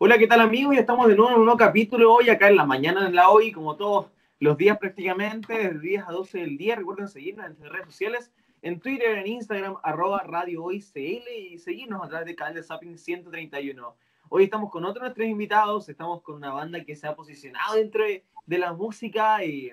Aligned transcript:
Hola, 0.00 0.16
¿qué 0.16 0.28
tal 0.28 0.40
amigos? 0.40 0.76
Ya 0.76 0.82
estamos 0.82 1.08
de 1.08 1.16
nuevo 1.16 1.32
en 1.32 1.40
un 1.40 1.44
nuevo 1.46 1.58
capítulo 1.58 2.14
hoy, 2.14 2.28
acá 2.28 2.46
en 2.46 2.54
la 2.54 2.64
mañana 2.64 3.08
en 3.08 3.16
la 3.16 3.30
hoy, 3.30 3.50
como 3.50 3.74
todos 3.74 4.06
los 4.38 4.56
días 4.56 4.78
prácticamente, 4.78 5.52
desde 5.52 5.80
10 5.80 6.04
a 6.06 6.12
12 6.12 6.38
del 6.38 6.56
día. 6.56 6.76
Recuerden 6.76 7.08
seguirnos 7.08 7.46
en 7.46 7.58
las 7.58 7.72
redes 7.72 7.86
sociales, 7.86 8.30
en 8.62 8.78
Twitter, 8.78 9.18
en 9.18 9.26
Instagram, 9.26 9.74
arroba 9.82 10.22
Radio 10.22 10.62
Hoy 10.62 10.80
CL 10.80 11.28
y 11.36 11.58
seguirnos 11.58 12.00
a 12.04 12.08
través 12.08 12.26
del 12.26 12.36
canal 12.36 12.54
de 12.54 12.62
Zapping 12.62 12.96
131. 12.96 13.96
Hoy 14.28 14.44
estamos 14.44 14.70
con 14.70 14.84
otros 14.84 15.02
nuestros 15.02 15.26
invitados, 15.26 15.88
estamos 15.88 16.22
con 16.22 16.36
una 16.36 16.52
banda 16.52 16.84
que 16.84 16.94
se 16.94 17.08
ha 17.08 17.16
posicionado 17.16 17.74
dentro 17.74 18.04
de, 18.04 18.22
la 18.46 18.72
música 18.74 19.44
y 19.44 19.72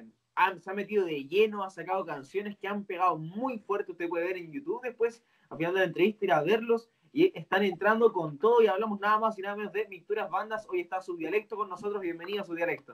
se 0.60 0.72
ha 0.72 0.74
metido 0.74 1.06
de 1.06 1.26
lleno, 1.26 1.64
ha 1.64 1.70
sacado 1.70 2.04
canciones 2.04 2.58
que 2.58 2.68
han 2.68 2.84
pegado 2.84 3.16
muy 3.20 3.60
fuerte, 3.60 3.92
usted 3.92 4.10
puede 4.10 4.26
ver 4.26 4.38
en 4.38 4.52
YouTube 4.52 4.82
después, 4.82 5.24
al 5.52 5.60
final 5.60 5.76
de 5.76 5.82
la 5.82 5.86
entrevista, 5.86 6.26
ir 6.26 6.32
a 6.32 6.42
verlos 6.42 6.90
y 7.16 7.32
están 7.34 7.64
entrando 7.64 8.12
con 8.12 8.38
todo 8.38 8.62
y 8.62 8.68
hablamos 8.68 9.00
nada 9.00 9.18
más 9.18 9.40
y 9.40 9.42
nada 9.42 9.56
menos 9.56 9.72
de 9.72 9.88
Mixturas 9.88 10.30
Bandas. 10.30 10.68
Hoy 10.70 10.82
está 10.82 11.02
su 11.02 11.16
dialecto 11.16 11.56
con 11.56 11.70
nosotros, 11.70 12.02
bienvenido 12.02 12.44
a 12.44 12.46
su 12.46 12.54
dialecto. 12.54 12.94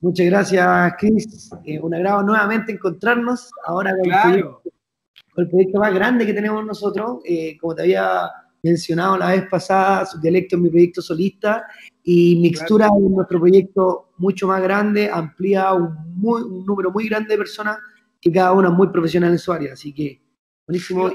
Muchas 0.00 0.26
gracias, 0.26 0.94
Chris. 0.98 1.50
Eh, 1.64 1.78
un 1.78 1.94
agrado 1.94 2.24
nuevamente 2.24 2.72
encontrarnos 2.72 3.52
ahora 3.64 3.92
con, 3.92 4.34
el, 4.34 5.48
proyecto, 5.48 5.78
más 5.78 5.94
grande 5.94 6.26
que 6.26 6.34
tenemos 6.34 6.66
nosotros. 6.66 7.20
Eh, 7.24 7.56
como 7.60 7.76
te 7.76 7.82
había 7.82 8.28
mencionado 8.64 9.16
la 9.16 9.28
vez 9.28 9.48
pasada, 9.48 10.04
su 10.06 10.20
dialecto 10.20 10.56
es 10.56 10.62
mi 10.62 10.68
proyecto 10.68 11.00
solista 11.00 11.66
y 12.02 12.40
Mixtura 12.40 12.86
es 12.86 13.10
nuestro 13.10 13.38
proyecto 13.38 14.08
mucho 14.18 14.48
más 14.48 14.60
grande, 14.60 15.08
amplía 15.08 15.72
un, 15.72 15.96
un, 16.20 16.66
número 16.66 16.90
muy 16.90 17.08
grande 17.08 17.28
de 17.28 17.38
personas 17.38 17.78
que 18.20 18.32
cada 18.32 18.52
una 18.54 18.70
es 18.70 18.74
muy 18.74 18.88
profesional 18.88 19.30
en 19.30 19.38
su 19.38 19.52
área. 19.52 19.74
Así 19.74 19.94
que, 19.94 20.20
buenísimo 20.66 21.12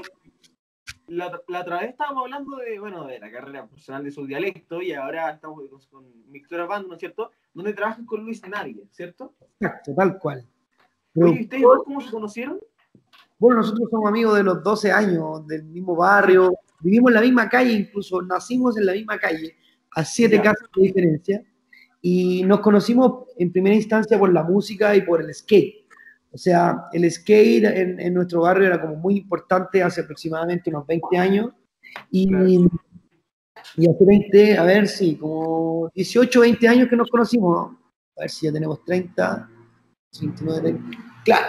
la, 1.12 1.42
la, 1.48 1.60
otra 1.60 1.80
vez 1.80 1.90
estábamos 1.90 2.24
hablando 2.24 2.56
de, 2.56 2.78
bueno, 2.78 3.06
de 3.06 3.18
la 3.18 3.30
carrera 3.30 3.66
profesional 3.66 4.02
de 4.02 4.10
su 4.10 4.26
dialecto 4.26 4.80
y 4.80 4.92
ahora 4.92 5.30
estamos 5.30 5.62
con, 5.90 6.04
Mixtura 6.30 6.66
Band, 6.66 6.88
¿no 6.88 6.94
es 6.94 7.00
cierto? 7.00 7.30
Donde 7.52 7.74
trabajan 7.74 8.06
con 8.06 8.24
Luis 8.24 8.42
Nadie, 8.48 8.86
¿cierto? 8.90 9.34
Exacto, 9.60 9.94
tal 9.94 10.18
cual. 10.18 10.46
¿y 11.14 11.42
ustedes 11.42 11.64
cómo 11.84 12.00
se 12.00 12.10
conocieron? 12.10 12.58
Bueno, 13.38 13.60
nosotros 13.60 13.88
somos 13.90 14.08
amigos 14.08 14.36
de 14.36 14.42
los 14.42 14.62
12 14.62 14.90
años, 14.90 15.46
del 15.46 15.64
mismo 15.64 15.94
barrio, 15.94 16.54
vivimos 16.80 17.10
en 17.10 17.14
la 17.14 17.20
misma 17.20 17.48
calle, 17.48 17.72
incluso 17.72 18.22
nacimos 18.22 18.78
en 18.78 18.86
la 18.86 18.92
misma 18.92 19.18
calle, 19.18 19.56
a 19.94 20.04
siete 20.04 20.40
casas 20.40 20.68
de 20.74 20.82
diferencia, 20.82 21.44
y 22.00 22.42
nos 22.44 22.60
conocimos 22.60 23.26
en 23.36 23.52
primera 23.52 23.76
instancia 23.76 24.18
por 24.18 24.32
la 24.32 24.42
música 24.42 24.96
y 24.96 25.02
por 25.02 25.20
el 25.20 25.32
skate. 25.34 25.81
O 26.32 26.38
sea, 26.38 26.84
el 26.92 27.10
skate 27.10 27.64
en, 27.64 28.14
nuestro 28.14 28.40
barrio 28.40 28.66
era 28.66 28.80
como 28.80 28.96
muy 28.96 29.18
importante 29.18 29.82
hace 29.82 30.00
aproximadamente 30.00 30.70
unos 30.70 30.86
20 30.86 31.18
años. 31.18 31.52
Y, 32.10 32.26
y 33.76 33.88
hace 33.88 34.04
20, 34.04 34.58
a 34.58 34.64
ver 34.64 34.88
si, 34.88 35.16
como 35.16 35.90
18, 35.94 36.40
20 36.40 36.68
años 36.68 36.88
que 36.88 36.96
nos 36.96 37.10
conocimos. 37.10 37.72
A 38.16 38.22
ver 38.22 38.30
si 38.30 38.46
ya 38.46 38.52
tenemos 38.52 38.82
30, 38.84 39.50
29, 40.20 40.80
Claro, 41.24 41.46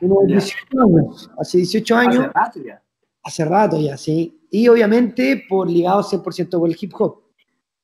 unos 0.00 0.26
18 0.26 0.80
años. 0.80 1.30
Hace 1.38 1.58
18 1.58 1.96
años. 1.96 2.18
Hace 2.18 2.32
rato 2.32 2.60
ya. 2.64 2.82
Hace 3.24 3.44
rato 3.44 3.80
ya, 3.80 3.96
sí. 3.96 4.46
Y 4.50 4.68
obviamente 4.68 5.44
por 5.48 5.70
ligado 5.70 6.02
100% 6.02 6.50
por 6.50 6.68
el 6.68 6.76
hip 6.80 6.92
hop. 6.98 7.22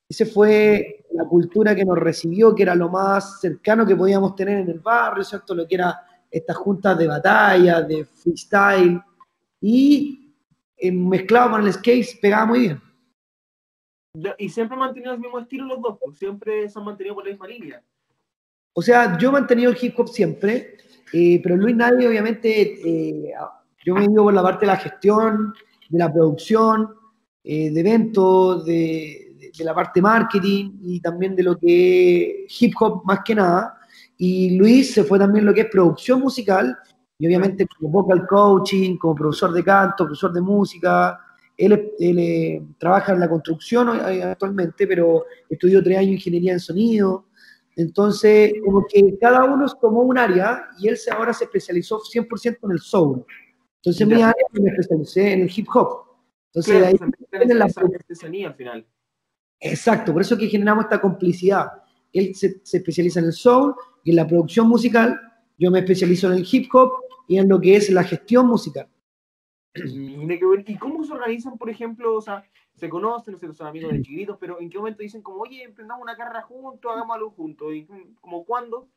Ese 0.08 0.24
fue 0.26 0.97
la 1.18 1.24
cultura 1.24 1.74
que 1.74 1.84
nos 1.84 1.98
recibió, 1.98 2.54
que 2.54 2.62
era 2.62 2.76
lo 2.76 2.88
más 2.88 3.40
cercano 3.40 3.84
que 3.84 3.96
podíamos 3.96 4.36
tener 4.36 4.58
en 4.58 4.68
el 4.68 4.78
barrio, 4.78 5.24
¿cierto? 5.24 5.52
Lo 5.52 5.66
que 5.66 5.74
era 5.74 6.00
estas 6.30 6.56
juntas 6.56 6.96
de 6.96 7.08
batalla, 7.08 7.82
de 7.82 8.04
freestyle, 8.04 9.02
y 9.60 10.32
eh, 10.76 10.92
mezclado 10.92 11.50
con 11.50 11.66
el 11.66 11.72
skate 11.72 12.20
pegaba 12.20 12.46
muy 12.46 12.60
bien. 12.60 12.80
¿Y 14.38 14.48
siempre 14.48 14.74
han 14.74 14.80
mantenido 14.80 15.12
el 15.12 15.18
mismo 15.18 15.40
estilo 15.40 15.66
los 15.66 15.82
dos? 15.82 15.98
Pues, 16.00 16.18
¿Siempre 16.18 16.68
se 16.68 16.78
han 16.78 16.84
mantenido 16.84 17.16
por 17.16 17.24
la 17.24 17.30
misma 17.30 17.48
línea? 17.48 17.82
O 18.74 18.80
sea, 18.80 19.18
yo 19.18 19.30
he 19.30 19.32
mantenido 19.32 19.72
el 19.72 19.78
hip 19.80 19.98
hop 19.98 20.08
siempre, 20.08 20.76
eh, 21.12 21.40
pero 21.42 21.56
Luis 21.56 21.74
Nadie, 21.74 22.06
obviamente, 22.06 22.78
eh, 22.84 23.32
yo 23.84 23.94
me 23.94 24.02
he 24.02 24.04
ido 24.04 24.22
por 24.22 24.34
la 24.34 24.42
parte 24.42 24.66
de 24.66 24.72
la 24.72 24.76
gestión, 24.76 25.52
de 25.88 25.98
la 25.98 26.12
producción, 26.12 26.94
de 27.42 27.80
eventos, 27.80 28.66
de, 28.66 29.27
de 29.58 29.64
la 29.64 29.74
parte 29.74 30.00
marketing 30.00 30.78
y 30.82 31.00
también 31.00 31.34
de 31.34 31.42
lo 31.42 31.58
que 31.58 32.44
es 32.44 32.62
hip 32.62 32.74
hop 32.80 33.02
más 33.04 33.20
que 33.24 33.34
nada. 33.34 33.74
Y 34.16 34.56
Luis 34.56 34.94
se 34.94 35.04
fue 35.04 35.18
también 35.18 35.44
lo 35.44 35.52
que 35.52 35.62
es 35.62 35.68
producción 35.70 36.20
musical 36.20 36.76
y 37.18 37.26
obviamente 37.26 37.66
como 37.66 38.02
vocal 38.02 38.26
coaching, 38.26 38.96
como 38.96 39.14
profesor 39.14 39.52
de 39.52 39.64
canto, 39.64 40.04
profesor 40.04 40.32
de 40.32 40.40
música. 40.40 41.20
Él, 41.56 41.92
él 41.98 42.18
eh, 42.18 42.62
trabaja 42.78 43.12
en 43.12 43.20
la 43.20 43.28
construcción 43.28 43.88
actualmente, 43.88 44.86
pero 44.86 45.24
estudió 45.50 45.82
tres 45.82 45.98
años 45.98 46.12
ingeniería 46.12 46.52
en 46.52 46.60
sonido. 46.60 47.26
Entonces, 47.74 48.54
como 48.64 48.84
que 48.88 49.16
cada 49.20 49.44
uno 49.44 49.66
tomó 49.80 50.02
un 50.02 50.18
área 50.18 50.68
y 50.80 50.88
él 50.88 50.96
se, 50.96 51.12
ahora 51.12 51.32
se 51.32 51.44
especializó 51.44 52.00
100% 52.00 52.58
en 52.62 52.70
el 52.72 52.80
soul. 52.80 53.24
Entonces, 53.76 54.06
mi 54.06 54.14
área 54.14 54.34
me 54.52 54.70
especialicé 54.70 55.32
en 55.32 55.42
el 55.42 55.52
hip 55.54 55.68
hop. 55.72 56.08
Entonces, 56.52 56.82
ahí 56.84 56.96
en 57.32 57.58
la 57.58 57.66
artesanía 57.66 58.48
al 58.48 58.54
final. 58.54 58.86
Exacto, 59.60 60.12
por 60.12 60.22
eso 60.22 60.34
es 60.34 60.40
que 60.40 60.48
generamos 60.48 60.84
esta 60.84 61.00
complicidad. 61.00 61.70
Él 62.12 62.34
se, 62.34 62.60
especializa 62.72 63.20
en 63.20 63.26
el 63.26 63.32
soul 63.32 63.74
y 64.04 64.10
en 64.10 64.16
la 64.16 64.26
producción 64.26 64.68
musical, 64.68 65.20
yo 65.58 65.70
me 65.70 65.80
especializo 65.80 66.28
en 66.28 66.38
el 66.38 66.46
hip 66.50 66.72
hop 66.72 66.92
y 67.26 67.38
en 67.38 67.48
lo 67.48 67.60
que 67.60 67.76
es 67.76 67.90
la 67.90 68.04
gestión 68.04 68.46
musical. 68.46 68.88
¿Y 69.74 70.76
cómo 70.76 71.04
se 71.04 71.12
organizan, 71.12 71.58
por 71.58 71.70
ejemplo? 71.70 72.16
O 72.16 72.20
sea, 72.20 72.44
se 72.74 72.88
conocen, 72.88 73.36
son 73.52 73.66
amigos 73.66 73.92
de 73.92 74.02
chiquitos, 74.02 74.36
pero 74.40 74.60
¿en 74.60 74.70
qué 74.70 74.78
momento 74.78 75.02
dicen 75.02 75.22
como, 75.22 75.40
oye, 75.40 75.62
emprendamos 75.62 76.02
una 76.02 76.16
carrera 76.16 76.42
juntos, 76.42 76.90
hagamos 76.90 77.16
algo 77.16 77.30
juntos? 77.30 77.74
¿Y 77.74 77.86
como 78.20 78.44
cuándo? 78.44 78.88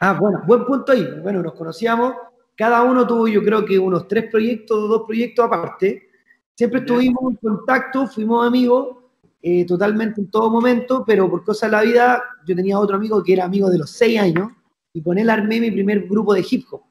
Ah, 0.00 0.18
bueno, 0.20 0.42
buen 0.46 0.64
punto 0.64 0.92
ahí. 0.92 1.06
Bueno, 1.22 1.42
nos 1.42 1.54
conocíamos, 1.54 2.14
cada 2.56 2.82
uno 2.82 3.06
tuvo 3.06 3.28
yo 3.28 3.42
creo 3.42 3.64
que 3.64 3.78
unos 3.78 4.08
tres 4.08 4.30
proyectos, 4.30 4.88
dos 4.88 5.02
proyectos 5.06 5.44
aparte. 5.44 6.08
Siempre 6.54 6.80
estuvimos 6.80 7.22
en 7.30 7.36
contacto, 7.36 8.06
fuimos 8.06 8.46
amigos, 8.46 9.01
eh, 9.44 9.66
totalmente 9.66 10.20
en 10.20 10.30
todo 10.30 10.48
momento, 10.50 11.02
pero 11.04 11.28
por 11.28 11.44
cosas 11.44 11.68
de 11.68 11.76
la 11.76 11.82
vida, 11.82 12.22
yo 12.46 12.54
tenía 12.54 12.78
otro 12.78 12.94
amigo 12.94 13.22
que 13.24 13.32
era 13.32 13.44
amigo 13.44 13.68
de 13.68 13.78
los 13.78 13.90
seis 13.90 14.20
años, 14.20 14.52
y 14.92 15.02
con 15.02 15.18
él 15.18 15.28
armé 15.28 15.60
mi 15.60 15.72
primer 15.72 16.06
grupo 16.06 16.32
de 16.32 16.46
hip 16.48 16.64
hop. 16.70 16.82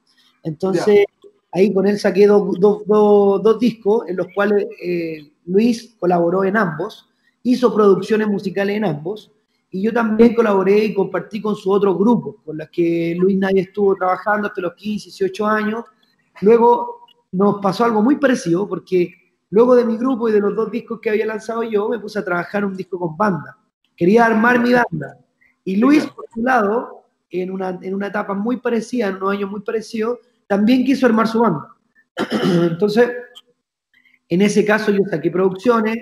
Entonces, 0.43 1.05
ahí 1.53 1.73
con 1.73 1.87
él 1.87 1.97
saqué 1.97 2.27
dos, 2.27 2.59
dos, 2.59 3.59
discos, 3.59 4.07
en 4.09 4.17
los 4.17 4.27
cuales 4.35 4.67
eh, 4.83 5.31
Luis 5.45 5.95
colaboró 5.97 6.43
en 6.43 6.57
ambos, 6.57 7.09
hizo 7.43 7.73
producciones 7.73 8.27
musicales 8.27 8.75
en 8.75 8.83
ambos, 8.85 9.31
y 9.69 9.81
yo 9.81 9.93
también 9.93 10.35
colaboré 10.35 10.83
y 10.83 10.93
compartí 10.93 11.41
con 11.41 11.55
su 11.55 11.71
otro 11.71 11.97
grupo, 11.97 12.41
con 12.43 12.57
los 12.57 12.69
que 12.69 13.15
Luis 13.17 13.37
Nadie 13.37 13.61
estuvo 13.61 13.95
trabajando 13.95 14.49
hasta 14.49 14.59
los 14.59 14.73
15, 14.73 15.05
18 15.05 15.45
años. 15.45 15.85
Luego 16.41 17.05
nos 17.31 17.61
pasó 17.61 17.85
algo 17.85 18.01
muy 18.01 18.17
parecido, 18.17 18.67
porque 18.67 19.13
Luego 19.51 19.75
de 19.75 19.85
mi 19.85 19.97
grupo 19.97 20.29
y 20.29 20.31
de 20.31 20.39
los 20.39 20.55
dos 20.55 20.71
discos 20.71 20.99
que 20.99 21.09
había 21.09 21.25
lanzado 21.25 21.61
yo, 21.63 21.89
me 21.89 21.99
puse 21.99 22.17
a 22.17 22.25
trabajar 22.25 22.65
un 22.65 22.75
disco 22.75 22.97
con 22.97 23.15
banda. 23.15 23.57
Quería 23.95 24.25
armar 24.25 24.59
mi 24.59 24.73
banda. 24.73 25.17
Y 25.63 25.75
Luis, 25.75 26.07
por 26.07 26.25
su 26.33 26.41
lado, 26.41 27.03
en 27.29 27.51
una, 27.51 27.77
en 27.81 27.93
una 27.93 28.07
etapa 28.07 28.33
muy 28.33 28.57
parecida, 28.57 29.07
en 29.07 29.17
unos 29.17 29.31
años 29.33 29.51
muy 29.51 29.61
parecidos, 29.61 30.19
también 30.47 30.83
quiso 30.85 31.05
armar 31.05 31.27
su 31.27 31.39
banda. 31.39 31.67
Entonces, 32.71 33.09
en 34.29 34.41
ese 34.41 34.65
caso 34.65 34.91
yo 34.91 35.01
saqué 35.09 35.29
producciones, 35.29 35.97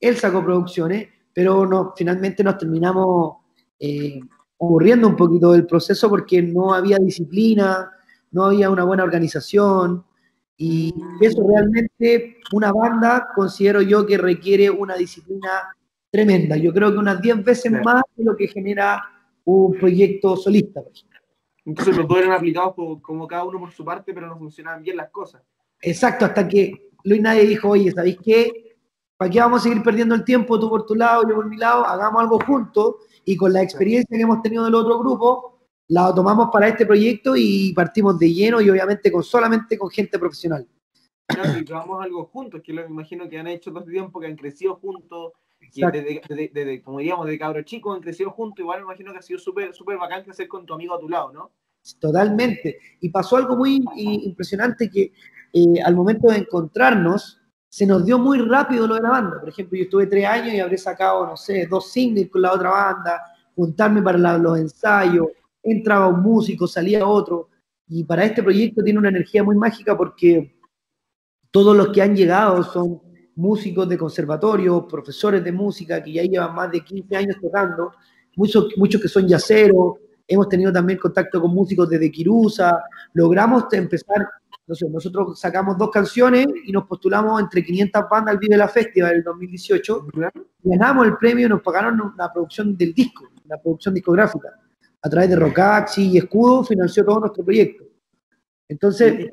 él 0.00 0.16
sacó 0.16 0.44
producciones, 0.44 1.08
pero 1.32 1.64
no, 1.66 1.92
finalmente 1.96 2.42
nos 2.42 2.58
terminamos 2.58 3.36
eh, 3.78 4.20
aburriendo 4.60 5.06
un 5.06 5.16
poquito 5.16 5.52
del 5.52 5.66
proceso 5.66 6.08
porque 6.08 6.42
no 6.42 6.74
había 6.74 6.98
disciplina, 6.98 7.90
no 8.32 8.44
había 8.44 8.70
una 8.70 8.84
buena 8.84 9.04
organización, 9.04 10.04
y 10.62 10.94
eso 11.22 11.42
realmente, 11.48 12.36
una 12.52 12.70
banda, 12.70 13.28
considero 13.34 13.80
yo 13.80 14.06
que 14.06 14.18
requiere 14.18 14.68
una 14.68 14.94
disciplina 14.94 15.74
tremenda. 16.10 16.54
Yo 16.58 16.70
creo 16.74 16.92
que 16.92 16.98
unas 16.98 17.18
10 17.22 17.42
veces 17.42 17.72
más 17.82 18.02
de 18.14 18.24
lo 18.24 18.36
que 18.36 18.46
genera 18.46 19.02
un 19.46 19.72
proyecto 19.78 20.36
solista. 20.36 20.82
Entonces 21.64 21.96
los 21.96 22.06
dos 22.06 22.18
eran 22.18 22.32
aplicados 22.32 22.74
como, 23.00 23.26
cada 23.26 23.44
uno 23.44 23.58
por 23.58 23.70
su 23.70 23.82
parte, 23.86 24.12
pero 24.12 24.26
no 24.26 24.36
funcionaban 24.36 24.82
bien 24.82 24.98
las 24.98 25.08
cosas. 25.08 25.40
Exacto, 25.80 26.26
hasta 26.26 26.46
que 26.46 26.90
Luis 27.04 27.22
Nadie 27.22 27.46
dijo, 27.46 27.70
oye, 27.70 27.90
¿sabéis 27.92 28.18
qué? 28.22 28.76
¿Para 29.16 29.30
qué 29.30 29.40
vamos 29.40 29.62
a 29.62 29.62
seguir 29.62 29.82
perdiendo 29.82 30.14
el 30.14 30.24
tiempo, 30.24 30.60
tú 30.60 30.68
por 30.68 30.84
tu 30.84 30.94
lado, 30.94 31.22
yo 31.26 31.36
por 31.36 31.48
mi 31.48 31.56
lado? 31.56 31.86
Hagamos 31.86 32.20
algo 32.20 32.38
juntos 32.38 32.96
y 33.24 33.34
con 33.34 33.50
la 33.54 33.62
experiencia 33.62 34.14
que 34.14 34.22
hemos 34.22 34.42
tenido 34.42 34.66
del 34.66 34.74
otro 34.74 34.98
grupo, 34.98 35.49
la 35.90 36.14
tomamos 36.14 36.50
para 36.52 36.68
este 36.68 36.86
proyecto 36.86 37.34
y 37.36 37.72
partimos 37.74 38.16
de 38.18 38.32
lleno 38.32 38.60
y 38.60 38.70
obviamente 38.70 39.10
con 39.10 39.24
solamente 39.24 39.76
con 39.76 39.90
gente 39.90 40.18
profesional. 40.18 40.66
Claro, 41.26 41.58
y 41.58 41.64
trabajamos 41.64 42.04
algo 42.04 42.24
juntos, 42.26 42.60
que 42.64 42.72
lo 42.72 42.86
imagino 42.86 43.28
que 43.28 43.38
han 43.38 43.48
hecho 43.48 43.70
todo 43.70 43.80
este 43.80 43.92
tiempo, 43.92 44.20
que 44.20 44.26
han 44.26 44.36
crecido 44.36 44.76
juntos, 44.76 45.32
y 45.60 45.82
desde, 45.84 46.82
como 46.82 46.98
diríamos, 46.98 47.26
de 47.26 47.38
cabros 47.38 47.64
chicos 47.64 47.96
han 47.96 48.02
crecido 48.02 48.30
juntos, 48.30 48.60
igual 48.60 48.80
me 48.80 48.84
imagino 48.84 49.12
que 49.12 49.18
ha 49.18 49.22
sido 49.22 49.38
súper 49.38 49.74
súper 49.74 49.98
bacán 49.98 50.22
crecer 50.22 50.46
con 50.46 50.64
tu 50.64 50.74
amigo 50.74 50.94
a 50.94 51.00
tu 51.00 51.08
lado, 51.08 51.32
¿no? 51.32 51.50
Totalmente. 51.98 52.78
Y 53.00 53.08
pasó 53.08 53.36
algo 53.36 53.56
muy 53.56 53.84
impresionante 53.96 54.88
que 54.88 55.12
eh, 55.52 55.82
al 55.84 55.96
momento 55.96 56.28
de 56.28 56.38
encontrarnos, 56.38 57.40
se 57.68 57.86
nos 57.86 58.04
dio 58.04 58.18
muy 58.18 58.38
rápido 58.38 58.86
lo 58.86 58.94
de 58.94 59.02
la 59.02 59.10
banda. 59.10 59.40
Por 59.40 59.48
ejemplo, 59.48 59.76
yo 59.76 59.84
estuve 59.84 60.06
tres 60.06 60.26
años 60.26 60.54
y 60.54 60.60
habré 60.60 60.78
sacado, 60.78 61.26
no 61.26 61.36
sé, 61.36 61.66
dos 61.66 61.90
singles 61.90 62.28
con 62.28 62.42
la 62.42 62.52
otra 62.52 62.70
banda, 62.70 63.22
juntarme 63.54 64.02
para 64.02 64.38
los 64.38 64.58
ensayos, 64.58 65.26
entraba 65.62 66.08
un 66.08 66.22
músico, 66.22 66.66
salía 66.66 67.06
otro. 67.06 67.48
Y 67.88 68.04
para 68.04 68.24
este 68.24 68.42
proyecto 68.42 68.82
tiene 68.82 68.98
una 68.98 69.08
energía 69.08 69.42
muy 69.42 69.56
mágica 69.56 69.96
porque 69.96 70.56
todos 71.50 71.76
los 71.76 71.88
que 71.88 72.02
han 72.02 72.14
llegado 72.14 72.62
son 72.62 73.00
músicos 73.34 73.88
de 73.88 73.98
conservatorio, 73.98 74.86
profesores 74.86 75.42
de 75.42 75.52
música 75.52 76.02
que 76.02 76.12
ya 76.12 76.22
llevan 76.22 76.54
más 76.54 76.70
de 76.70 76.82
15 76.82 77.16
años 77.16 77.36
tocando, 77.40 77.92
muchos, 78.36 78.68
muchos 78.76 79.00
que 79.00 79.08
son 79.08 79.26
yaceros, 79.26 79.94
hemos 80.26 80.48
tenido 80.48 80.72
también 80.72 80.98
contacto 80.98 81.40
con 81.40 81.52
músicos 81.52 81.88
desde 81.88 82.10
Kirusa, 82.10 82.78
logramos 83.14 83.64
empezar, 83.72 84.28
no 84.66 84.74
sé, 84.74 84.88
nosotros 84.88 85.40
sacamos 85.40 85.76
dos 85.76 85.90
canciones 85.90 86.46
y 86.64 86.70
nos 86.70 86.84
postulamos 86.84 87.40
entre 87.40 87.64
500 87.64 88.04
bandas 88.08 88.34
al 88.34 88.38
Vive 88.38 88.56
la 88.56 88.68
Festival 88.68 89.12
del 89.12 89.24
2018, 89.24 90.06
ganamos 90.62 91.06
el 91.06 91.16
premio 91.16 91.46
y 91.46 91.48
nos 91.48 91.62
pagaron 91.62 92.14
la 92.16 92.32
producción 92.32 92.76
del 92.76 92.94
disco, 92.94 93.28
la 93.46 93.60
producción 93.60 93.94
discográfica, 93.94 94.48
a 95.02 95.08
través 95.08 95.30
de 95.30 95.36
Rocaxi 95.36 96.10
y 96.10 96.18
Escudo 96.18 96.64
financió 96.64 97.04
todo 97.04 97.20
nuestro 97.20 97.44
proyecto. 97.44 97.84
Entonces... 98.68 99.26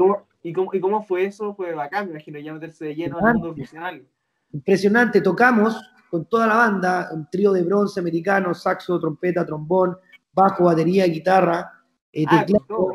¿Y 0.44 0.54
cómo, 0.54 0.74
¿Y 0.74 0.80
cómo, 0.80 1.04
fue 1.04 1.25
eso? 1.25 1.54
Fue 1.56 1.74
bacán, 1.74 2.06
me 2.06 2.12
imagino, 2.12 2.40
ya 2.40 2.54
meterse 2.54 2.86
de 2.86 2.96
lleno 2.96 3.18
al 3.19 3.34
mundo 3.34 3.54
profesional. 3.54 4.06
Impresionante, 4.54 5.19
tocamos 5.19 5.78
con 6.10 6.25
toda 6.25 6.48
la 6.48 6.56
banda, 6.56 7.10
un 7.12 7.28
trío 7.30 7.52
de 7.52 7.64
bronce 7.64 8.00
americano, 8.00 8.54
saxo, 8.54 9.00
trompeta, 9.00 9.46
trombón, 9.46 9.98
bajo, 10.31 10.66
batería, 10.66 11.06
guitarra, 11.06 11.69
eh, 12.14 12.24
ah, 12.28 12.46
teclado, 12.46 12.94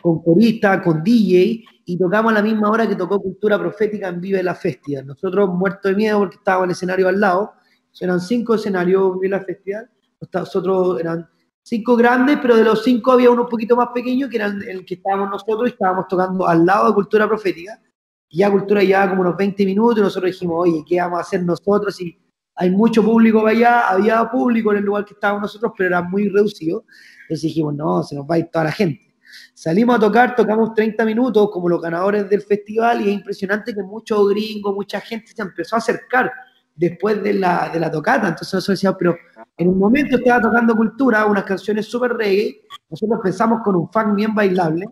con 0.00 0.22
corista, 0.22 0.80
con 0.82 1.02
DJ, 1.02 1.64
y 1.86 1.98
tocamos 1.98 2.32
a 2.32 2.36
la 2.36 2.42
misma 2.42 2.70
hora 2.70 2.86
que 2.86 2.94
tocó 2.94 3.20
Cultura 3.20 3.58
Profética 3.58 4.08
en 4.08 4.20
Vive 4.20 4.42
la 4.42 4.54
Festival. 4.54 5.06
Nosotros 5.06 5.50
muertos 5.50 5.90
de 5.90 5.96
miedo 5.96 6.18
porque 6.18 6.36
estábamos 6.36 6.64
en 6.64 6.70
el 6.70 6.72
escenario 6.72 7.08
al 7.08 7.20
lado, 7.20 7.54
eran 8.00 8.20
cinco 8.20 8.54
escenarios 8.54 9.18
Vive 9.18 9.36
la 9.36 9.44
Festival, 9.44 9.90
nosotros 10.32 11.00
eran 11.00 11.28
cinco 11.64 11.96
grandes, 11.96 12.38
pero 12.40 12.56
de 12.56 12.62
los 12.62 12.84
cinco 12.84 13.12
había 13.12 13.30
uno 13.30 13.42
un 13.42 13.48
poquito 13.48 13.74
más 13.74 13.88
pequeño, 13.92 14.28
que 14.28 14.36
era 14.36 14.46
el 14.46 14.84
que 14.84 14.94
estábamos 14.94 15.30
nosotros, 15.30 15.68
y 15.68 15.72
estábamos 15.72 16.06
tocando 16.06 16.46
al 16.46 16.64
lado 16.64 16.88
de 16.88 16.94
Cultura 16.94 17.26
Profética. 17.26 17.80
Y 18.28 18.38
ya 18.38 18.50
Cultura 18.50 18.82
llevaba 18.82 19.10
como 19.10 19.22
unos 19.22 19.36
20 19.36 19.64
minutos, 19.64 19.98
y 19.98 20.02
nosotros 20.02 20.30
dijimos, 20.30 20.56
oye, 20.60 20.84
¿qué 20.86 21.00
vamos 21.00 21.18
a 21.18 21.22
hacer 21.22 21.42
nosotros? 21.42 22.00
Y 22.00 22.16
hay 22.54 22.70
mucho 22.70 23.02
público 23.02 23.42
para 23.42 23.50
allá, 23.50 23.88
había 23.88 24.30
público 24.30 24.72
en 24.72 24.78
el 24.78 24.84
lugar 24.84 25.04
que 25.04 25.14
estábamos 25.14 25.42
nosotros, 25.42 25.72
pero 25.76 25.88
era 25.88 26.02
muy 26.02 26.28
reducido. 26.28 26.84
Entonces 27.22 27.42
dijimos, 27.42 27.74
no, 27.74 28.02
se 28.02 28.14
nos 28.14 28.26
va 28.26 28.36
a 28.36 28.38
ir 28.38 28.48
toda 28.52 28.66
la 28.66 28.72
gente. 28.72 29.16
Salimos 29.54 29.96
a 29.96 30.00
tocar, 30.00 30.36
tocamos 30.36 30.74
30 30.74 31.04
minutos 31.04 31.50
como 31.50 31.68
los 31.68 31.80
ganadores 31.80 32.28
del 32.28 32.42
festival 32.42 33.00
y 33.00 33.08
es 33.08 33.14
impresionante 33.14 33.74
que 33.74 33.82
muchos 33.82 34.28
gringos, 34.28 34.74
mucha 34.74 35.00
gente 35.00 35.32
se 35.34 35.42
empezó 35.42 35.76
a 35.76 35.78
acercar 35.78 36.30
después 36.74 37.22
de 37.22 37.34
la, 37.34 37.70
de 37.72 37.80
la 37.80 37.90
tocata. 37.90 38.28
Entonces 38.28 38.54
nosotros 38.54 38.78
decíamos, 38.78 38.98
pero 38.98 39.16
en 39.56 39.68
un 39.68 39.78
momento 39.78 40.16
estaba 40.16 40.40
tocando 40.40 40.74
cultura, 40.74 41.26
unas 41.26 41.44
canciones 41.44 41.86
súper 41.86 42.12
reggae, 42.12 42.62
nosotros 42.90 43.18
empezamos 43.18 43.60
con 43.62 43.76
un 43.76 43.90
fan 43.90 44.14
bien 44.16 44.34
bailable 44.34 44.86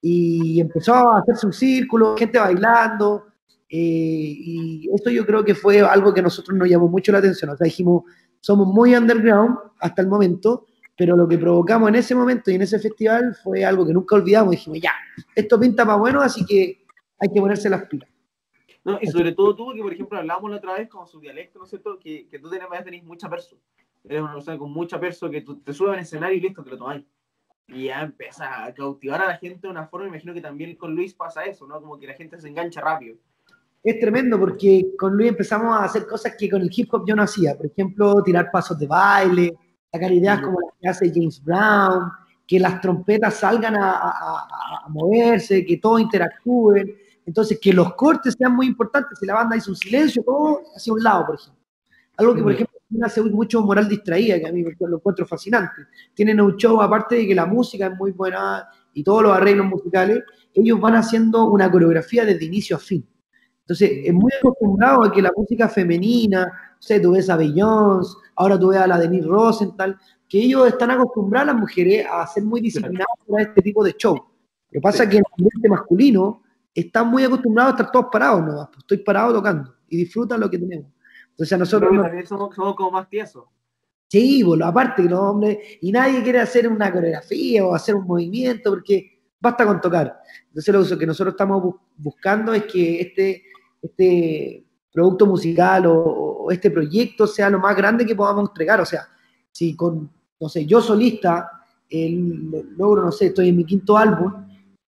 y 0.00 0.60
empezó 0.60 0.94
a 0.94 1.18
hacerse 1.18 1.46
un 1.46 1.52
círculo, 1.52 2.16
gente 2.16 2.38
bailando, 2.38 3.26
eh, 3.68 3.78
y 3.78 4.90
esto 4.94 5.10
yo 5.10 5.24
creo 5.24 5.44
que 5.44 5.54
fue 5.54 5.80
algo 5.80 6.12
que 6.12 6.20
a 6.20 6.24
nosotros 6.24 6.58
nos 6.58 6.68
llamó 6.68 6.88
mucho 6.88 7.12
la 7.12 7.18
atención, 7.18 7.50
o 7.50 7.56
sea, 7.56 7.64
dijimos, 7.64 8.02
somos 8.40 8.66
muy 8.66 8.94
underground 8.94 9.56
hasta 9.78 10.02
el 10.02 10.08
momento, 10.08 10.66
pero 10.96 11.16
lo 11.16 11.26
que 11.26 11.38
provocamos 11.38 11.88
en 11.88 11.94
ese 11.94 12.14
momento 12.14 12.50
y 12.50 12.56
en 12.56 12.62
ese 12.62 12.78
festival 12.78 13.34
fue 13.42 13.64
algo 13.64 13.86
que 13.86 13.94
nunca 13.94 14.16
olvidamos, 14.16 14.50
dijimos, 14.50 14.80
ya, 14.82 14.92
esto 15.34 15.58
pinta 15.58 15.86
para 15.86 15.96
bueno, 15.96 16.20
así 16.20 16.44
que 16.44 16.84
hay 17.18 17.28
que 17.32 17.40
ponerse 17.40 17.70
las 17.70 17.86
pilas. 17.86 18.11
No, 18.84 18.98
y 19.00 19.06
sobre 19.06 19.32
todo 19.32 19.54
tú, 19.54 19.72
que 19.74 19.82
por 19.82 19.92
ejemplo 19.92 20.18
hablábamos 20.18 20.50
la 20.50 20.56
otra 20.56 20.74
vez 20.74 20.88
con 20.88 21.06
su 21.06 21.20
dialecto, 21.20 21.58
¿no 21.58 21.64
es 21.64 21.70
cierto? 21.70 21.98
Que, 21.98 22.26
que 22.26 22.38
tú 22.38 22.50
tenés, 22.50 22.68
tenés 22.84 23.04
mucha 23.04 23.28
perso. 23.30 23.56
Eres 24.04 24.22
una 24.22 24.34
persona 24.34 24.58
con 24.58 24.72
mucha 24.72 24.98
perso 24.98 25.30
que 25.30 25.42
tú 25.42 25.60
te 25.60 25.72
subes 25.72 25.94
al 25.94 26.00
escenario 26.00 26.36
y 26.36 26.40
listo, 26.40 26.64
te 26.64 26.70
lo 26.70 26.78
tomáis. 26.78 27.04
Y 27.68 27.84
ya 27.84 28.02
empiezas 28.02 28.48
a 28.50 28.74
cautivar 28.74 29.22
a 29.22 29.28
la 29.28 29.36
gente 29.36 29.68
de 29.68 29.70
una 29.70 29.86
forma, 29.86 30.08
imagino 30.08 30.34
que 30.34 30.40
también 30.40 30.74
con 30.74 30.94
Luis 30.94 31.14
pasa 31.14 31.44
eso, 31.44 31.66
¿no? 31.66 31.80
Como 31.80 31.98
que 31.98 32.08
la 32.08 32.14
gente 32.14 32.40
se 32.40 32.48
engancha 32.48 32.80
rápido. 32.80 33.16
Es 33.84 34.00
tremendo 34.00 34.38
porque 34.38 34.94
con 34.98 35.16
Luis 35.16 35.30
empezamos 35.30 35.76
a 35.76 35.84
hacer 35.84 36.06
cosas 36.06 36.34
que 36.36 36.50
con 36.50 36.62
el 36.62 36.70
hip 36.74 36.92
hop 36.92 37.04
yo 37.06 37.14
no 37.14 37.22
hacía. 37.22 37.56
Por 37.56 37.66
ejemplo, 37.66 38.22
tirar 38.24 38.50
pasos 38.50 38.78
de 38.78 38.86
baile, 38.88 39.56
sacar 39.92 40.12
ideas 40.12 40.40
como 40.40 40.58
las 40.60 40.74
que 40.80 40.88
hace 40.88 41.12
James 41.14 41.42
Brown, 41.42 42.10
que 42.46 42.58
las 42.58 42.80
trompetas 42.80 43.34
salgan 43.34 43.76
a, 43.76 43.92
a, 43.92 44.82
a 44.84 44.88
moverse, 44.88 45.64
que 45.64 45.76
todo 45.76 46.00
interactúen. 46.00 46.96
Entonces, 47.26 47.58
que 47.60 47.72
los 47.72 47.94
cortes 47.94 48.34
sean 48.36 48.54
muy 48.54 48.66
importantes. 48.66 49.18
Si 49.18 49.26
la 49.26 49.34
banda 49.34 49.56
hizo 49.56 49.70
un 49.70 49.76
silencio, 49.76 50.22
todo 50.24 50.62
hacia 50.76 50.92
un 50.92 51.02
lado, 51.02 51.26
por 51.26 51.34
ejemplo. 51.36 51.62
Algo 52.16 52.34
que, 52.34 52.42
por 52.42 52.52
ejemplo, 52.52 52.78
hace 53.04 53.22
mucho 53.22 53.62
moral 53.62 53.88
distraída, 53.88 54.38
que 54.38 54.46
a 54.46 54.52
mí 54.52 54.62
lo 54.62 54.96
encuentro 54.96 55.26
fascinante. 55.26 55.86
Tienen 56.14 56.40
un 56.40 56.56
show, 56.56 56.80
aparte 56.82 57.16
de 57.16 57.26
que 57.26 57.34
la 57.34 57.46
música 57.46 57.86
es 57.86 57.96
muy 57.96 58.12
buena 58.12 58.68
y 58.92 59.02
todos 59.02 59.22
los 59.22 59.36
arreglos 59.36 59.66
musicales, 59.66 60.22
ellos 60.52 60.78
van 60.80 60.96
haciendo 60.96 61.44
una 61.44 61.70
coreografía 61.70 62.24
desde 62.24 62.44
inicio 62.44 62.76
a 62.76 62.78
fin. 62.78 63.06
Entonces, 63.60 63.90
es 64.04 64.12
muy 64.12 64.30
acostumbrado 64.38 65.04
a 65.04 65.12
que 65.12 65.22
la 65.22 65.32
música 65.34 65.68
femenina, 65.68 66.44
no 66.44 66.76
sé, 66.78 67.00
tú 67.00 67.12
ves 67.12 67.30
a 67.30 67.36
Beyoncé, 67.36 68.16
ahora 68.36 68.58
tú 68.58 68.68
ves 68.68 68.78
a 68.78 68.86
la 68.86 68.98
Denise 68.98 69.26
Rosenthal, 69.26 69.96
que 70.28 70.38
ellos 70.38 70.68
están 70.68 70.90
acostumbrados, 70.90 71.46
las 71.48 71.56
mujeres, 71.56 72.06
a 72.10 72.26
ser 72.26 72.42
muy 72.42 72.60
disciplinadas 72.60 73.06
para 73.26 73.44
este 73.44 73.62
tipo 73.62 73.84
de 73.84 73.94
show. 73.96 74.14
Lo 74.14 74.70
que 74.70 74.80
pasa 74.80 75.04
es 75.04 75.10
que 75.10 75.18
el 75.18 75.24
ambiente 75.38 75.68
masculino 75.68 76.41
están 76.74 77.08
muy 77.08 77.24
acostumbrados 77.24 77.72
a 77.72 77.76
estar 77.76 77.92
todos 77.92 78.06
parados, 78.10 78.42
¿no? 78.42 78.66
Pues 78.66 78.78
estoy 78.78 78.98
parado 78.98 79.34
tocando 79.34 79.74
y 79.88 79.98
disfrutan 79.98 80.40
lo 80.40 80.50
que 80.50 80.58
tenemos. 80.58 80.90
Entonces 81.30 81.58
nosotros... 81.58 81.90
también 82.02 82.26
somos, 82.26 82.54
como 82.54 82.90
más 82.90 83.08
tiesos. 83.08 83.44
Sí, 84.08 84.42
bueno, 84.42 84.66
aparte 84.66 85.02
los 85.04 85.18
hombres, 85.18 85.58
y 85.80 85.90
nadie 85.90 86.22
quiere 86.22 86.40
hacer 86.40 86.68
una 86.68 86.92
coreografía 86.92 87.64
o 87.64 87.74
hacer 87.74 87.94
un 87.94 88.06
movimiento 88.06 88.70
porque 88.70 89.22
basta 89.40 89.66
con 89.66 89.80
tocar. 89.80 90.20
Entonces 90.48 90.90
lo 90.90 90.98
que 90.98 91.06
nosotros 91.06 91.32
estamos 91.32 91.74
buscando 91.96 92.52
es 92.52 92.64
que 92.64 93.00
este, 93.00 93.42
este 93.80 94.66
producto 94.92 95.26
musical 95.26 95.84
o, 95.86 96.50
este 96.50 96.70
proyecto 96.70 97.26
sea 97.26 97.48
lo 97.48 97.58
más 97.60 97.74
grande 97.76 98.04
que 98.04 98.14
podamos 98.14 98.48
entregar. 98.48 98.80
O 98.80 98.84
sea, 98.84 99.08
si 99.50 99.74
con, 99.74 100.10
no 100.40 100.48
sé, 100.48 100.66
yo 100.66 100.80
solista 100.80 101.50
el, 101.88 102.50
logro, 102.76 103.02
no 103.02 103.12
sé, 103.12 103.26
estoy 103.26 103.48
en 103.48 103.56
mi 103.56 103.64
quinto 103.64 103.96
álbum, 103.96 104.32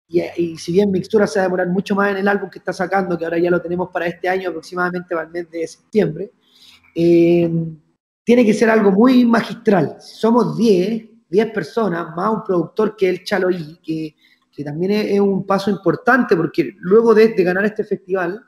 y, 0.07 0.57
si 0.57 0.73
bien 0.73 0.91
Mixtura 0.91 1.27
se 1.27 1.41
va 1.41 1.63
a 1.63 1.67
mucho 1.67 1.95
más 1.95 2.11
en 2.11 2.19
el 2.19 2.29
álbum 2.29 2.51
que 2.51 2.59
está 2.59 2.73
sacando, 2.73 3.17
que 3.19 3.25
ahora 3.25 3.39
ya 3.39 3.51
lo 3.51 3.61
tenemos 3.61 3.91
para 3.91 4.07
este 4.07 4.29
año, 4.29 4.51
aproximadamente 4.51 5.15
para 5.15 5.27
el 5.27 5.33
mes 5.33 5.51
de 5.51 5.67
septiembre, 5.67 6.33
eh, 6.95 7.51
tiene 8.23 8.45
que 8.45 8.55
ser 8.55 8.71
algo 8.71 8.91
muy 8.91 9.25
magistral. 9.25 9.97
Somos 10.01 10.57
10, 10.57 11.05
10 11.29 11.53
personas, 11.53 12.15
más 12.15 12.33
un 12.33 12.45
productor 12.45 12.97
que 12.97 13.09
el 13.09 13.25
Chaloí, 13.25 13.79
que, 13.83 14.15
que 14.55 14.65
también 14.65 14.93
es, 14.93 15.21
un 15.21 15.47
paso 15.47 15.71
importante, 15.71 16.37
porque 16.37 16.75
luego 16.79 17.15
de, 17.15 17.29
ganar 17.43 17.65
este 17.65 17.85
festival, 17.85 18.41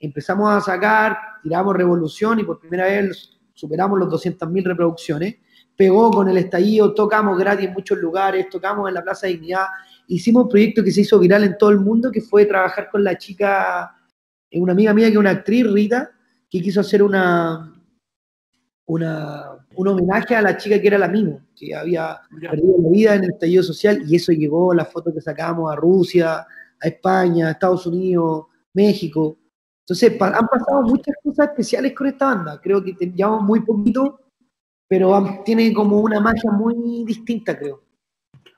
empezamos 0.00 0.50
a 0.50 0.60
sacar, 0.60 1.16
tiramos 1.42 1.76
Revolución 1.76 2.40
y 2.40 2.44
por 2.44 2.58
primera 2.58 2.84
vez 2.86 3.38
superamos 3.54 3.98
los 3.98 4.08
200.000 4.08 4.64
reproducciones. 4.64 5.36
Pegó 5.76 6.10
con 6.10 6.28
el 6.28 6.38
estallido, 6.38 6.94
tocamos 6.94 7.38
gratis 7.38 7.66
en 7.66 7.74
muchos 7.74 7.98
lugares, 7.98 8.48
tocamos 8.50 8.88
en 8.88 8.94
la 8.94 9.02
Plaza 9.02 9.26
de 9.26 9.34
Dignidad 9.34 9.66
hicimos 10.08 10.44
un 10.44 10.48
proyecto 10.48 10.82
que 10.82 10.90
se 10.90 11.02
hizo 11.02 11.18
viral 11.18 11.44
en 11.44 11.58
todo 11.58 11.70
el 11.70 11.80
mundo, 11.80 12.10
que 12.10 12.20
fue 12.20 12.46
trabajar 12.46 12.88
con 12.90 13.04
la 13.04 13.16
chica, 13.18 13.94
eh, 14.50 14.60
una 14.60 14.72
amiga 14.72 14.94
mía 14.94 15.06
que 15.06 15.12
es 15.12 15.18
una 15.18 15.30
actriz, 15.30 15.70
Rita, 15.70 16.10
que 16.48 16.60
quiso 16.60 16.80
hacer 16.80 17.02
una, 17.02 17.74
una, 18.86 19.66
un 19.74 19.88
homenaje 19.88 20.34
a 20.36 20.42
la 20.42 20.56
chica 20.56 20.80
que 20.80 20.86
era 20.86 20.98
la 20.98 21.08
Mimo, 21.08 21.40
que 21.54 21.74
había 21.74 22.20
perdido 22.40 22.76
la 22.82 22.90
vida 22.90 23.14
en 23.14 23.24
el 23.24 23.30
estallido 23.30 23.62
social, 23.62 24.02
y 24.06 24.16
eso 24.16 24.32
llegó, 24.32 24.72
la 24.72 24.84
foto 24.84 25.12
que 25.12 25.20
sacamos 25.20 25.72
a 25.72 25.76
Rusia, 25.76 26.38
a 26.38 26.88
España, 26.88 27.48
a 27.48 27.50
Estados 27.52 27.86
Unidos, 27.86 28.46
México. 28.72 29.38
Entonces, 29.80 30.12
han 30.20 30.46
pasado 30.46 30.82
muchas 30.82 31.14
cosas 31.22 31.48
especiales 31.48 31.94
con 31.94 32.08
esta 32.08 32.26
banda. 32.26 32.60
Creo 32.60 32.82
que 32.82 32.92
llevamos 32.92 33.44
muy 33.44 33.60
poquito, 33.60 34.20
pero 34.88 35.42
tiene 35.44 35.72
como 35.72 36.00
una 36.00 36.20
magia 36.20 36.50
muy 36.50 37.04
distinta, 37.04 37.56
creo. 37.56 37.85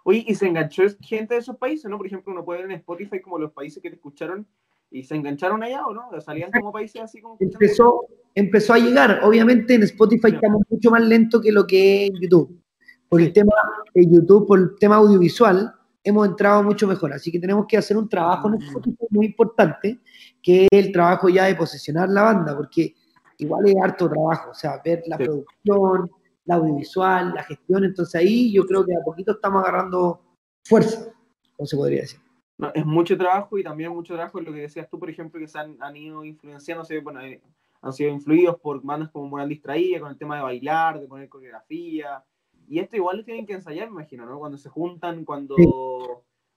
Oye, 0.09 0.25
y 0.27 0.35
se 0.35 0.47
enganchó 0.47 0.85
gente 1.03 1.35
de 1.35 1.41
esos 1.41 1.59
países, 1.59 1.91
¿no? 1.91 1.99
Por 1.99 2.07
ejemplo, 2.07 2.33
uno 2.33 2.43
puede 2.43 2.63
ver 2.63 2.71
en 2.71 2.79
Spotify 2.79 3.21
como 3.21 3.39
los 3.39 3.53
países 3.53 3.83
que 3.83 3.91
te 3.91 3.97
escucharon 3.97 4.47
y 4.91 5.03
se 5.03 5.15
engancharon 5.15 5.63
allá, 5.63 5.85
¿o 5.87 5.93
no? 5.93 6.19
Salían 6.23 6.51
como 6.51 6.73
países 6.73 7.03
así 7.03 7.21
como... 7.21 7.37
Empezó, 7.39 8.07
empezó 8.35 8.73
a 8.73 8.79
llegar. 8.79 9.21
Obviamente 9.23 9.75
en 9.75 9.83
Spotify 9.83 10.29
estamos 10.29 10.63
mucho 10.71 10.91
más 10.91 11.03
lento 11.03 11.43
que 11.43 11.53
lo 11.53 11.67
que 11.67 12.07
es 12.07 12.11
en 12.11 12.23
YouTube. 12.23 12.59
Por 13.07 13.21
el 13.21 13.35
tema 13.35 13.53
de 13.95 14.07
YouTube, 14.07 14.47
por 14.47 14.59
el 14.59 14.77
tema 14.81 14.97
audiovisual, 14.97 15.75
hemos 16.03 16.27
entrado 16.27 16.63
mucho 16.63 16.87
mejor. 16.87 17.13
Así 17.13 17.31
que 17.31 17.39
tenemos 17.39 17.67
que 17.67 17.77
hacer 17.77 17.99
un 17.99 18.09
trabajo 18.09 18.49
en 18.49 18.55
mm. 18.55 18.63
Spotify 18.63 19.07
muy 19.11 19.27
importante, 19.27 20.01
que 20.43 20.63
es 20.63 20.69
el 20.87 20.91
trabajo 20.91 21.29
ya 21.29 21.45
de 21.45 21.55
posicionar 21.55 22.09
la 22.09 22.23
banda, 22.23 22.57
porque 22.57 22.95
igual 23.37 23.69
es 23.69 23.75
harto 23.77 24.09
trabajo, 24.09 24.53
o 24.53 24.55
sea, 24.55 24.81
ver 24.83 25.03
la 25.07 25.19
producción, 25.19 26.11
la 26.49 26.57
audiovisual, 26.57 27.35
la 27.35 27.45
gestión. 27.45 27.85
Entonces 27.85 28.15
ahí 28.17 28.53
yo 28.53 28.65
creo 28.65 28.85
que 28.85 28.95
a 28.95 29.05
poquito 29.05 29.33
estamos 29.33 29.63
agarrando 29.63 30.21
fuerza, 30.65 31.13
como 31.57 31.67
se 31.67 31.77
podría 31.77 32.01
decir. 32.01 32.21
No, 32.57 32.73
es 32.75 32.85
mucho 32.85 33.17
trabajo 33.17 33.57
y 33.57 33.63
también 33.63 33.93
mucho 33.93 34.15
trabajo 34.15 34.41
en 34.41 34.47
lo 34.47 34.53
que 34.53 34.63
decías 34.63 34.89
tú, 34.91 34.99
por 34.99 35.09
ejemplo, 35.09 35.39
que 35.39 35.47
se 35.47 35.59
han, 35.59 35.77
han 35.81 35.97
ido 35.97 36.25
influenciándose, 36.25 36.99
bueno, 37.01 37.21
eh, 37.21 37.41
han 37.83 37.93
sido 37.93 38.11
influidos 38.11 38.59
por 38.59 38.83
bandas 38.83 39.11
como 39.11 39.29
Moral 39.29 39.49
Distraída, 39.49 40.01
con 40.01 40.11
el 40.11 40.19
tema 40.19 40.37
de 40.37 40.43
bailar, 40.43 40.99
de 40.99 41.07
poner 41.07 41.29
coreografía. 41.29 42.25
Y 42.67 42.81
esto 42.81 42.97
igual 42.97 43.19
lo 43.19 43.25
tienen 43.25 43.47
que 43.47 43.53
ensayar, 43.53 43.89
me 43.89 44.01
imagino, 44.01 44.27
¿no? 44.27 44.39
Cuando 44.39 44.59
se 44.59 44.69
juntan, 44.69 45.25
cuando, 45.25 45.55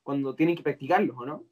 cuando 0.01 0.33
tienen 0.33 0.55
que 0.55 0.63
practicarlo, 0.63 1.23
¿no? 1.25 1.43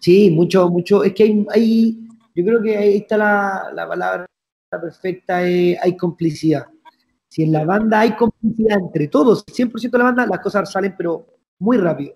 Sí, 0.00 0.30
mucho, 0.30 0.68
mucho. 0.68 1.02
Es 1.02 1.12
que 1.12 1.24
hay, 1.24 1.46
hay 1.52 2.08
yo 2.34 2.44
creo 2.44 2.62
que 2.62 2.76
ahí 2.76 2.96
está 2.98 3.16
la, 3.16 3.70
la 3.74 3.88
palabra 3.88 4.26
perfecta, 4.70 5.48
eh, 5.48 5.76
hay 5.82 5.96
complicidad. 5.96 6.66
Si 7.36 7.42
en 7.42 7.52
la 7.52 7.66
banda 7.66 8.00
hay 8.00 8.16
complicidad 8.16 8.78
entre 8.78 9.08
todos, 9.08 9.44
100% 9.44 9.90
de 9.90 9.98
la 9.98 10.04
banda, 10.04 10.26
las 10.26 10.40
cosas 10.40 10.72
salen, 10.72 10.94
pero 10.96 11.26
muy 11.58 11.76
rápido. 11.76 12.14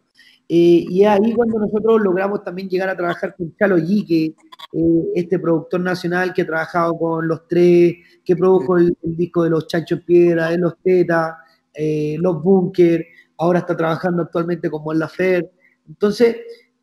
Eh, 0.49 0.87
y 0.89 1.05
ahí 1.05 1.35
cuando 1.35 1.59
nosotros 1.59 2.01
logramos 2.01 2.43
también 2.43 2.71
llegar 2.71 2.89
a 2.89 2.97
trabajar 2.97 3.37
con 3.37 3.55
Chalo 3.55 3.77
G, 3.77 4.07
que 4.09 4.25
eh, 4.25 5.05
este 5.15 5.39
productor 5.39 5.83
nacional 5.83 6.33
que 6.33 6.41
ha 6.41 6.47
trabajado 6.47 6.97
con 6.97 7.29
los 7.29 7.47
tres, 7.47 7.97
que 8.25 8.35
produjo 8.35 8.79
el, 8.79 8.97
disco 9.03 9.45
de 9.45 9.51
los 9.51 9.67
Chanchos 9.67 10.01
Piedra, 10.07 10.49
de 10.49 10.57
los 10.57 10.79
Teta, 10.83 11.37
eh, 11.75 12.17
los 12.19 12.43
Bunker, 12.43 13.05
ahora 13.37 13.59
está 13.59 13.77
trabajando 13.77 14.23
actualmente 14.23 14.71
con 14.71 14.83
Mon 14.83 14.99
Lafer. 14.99 15.51
Entonces, 15.87 16.35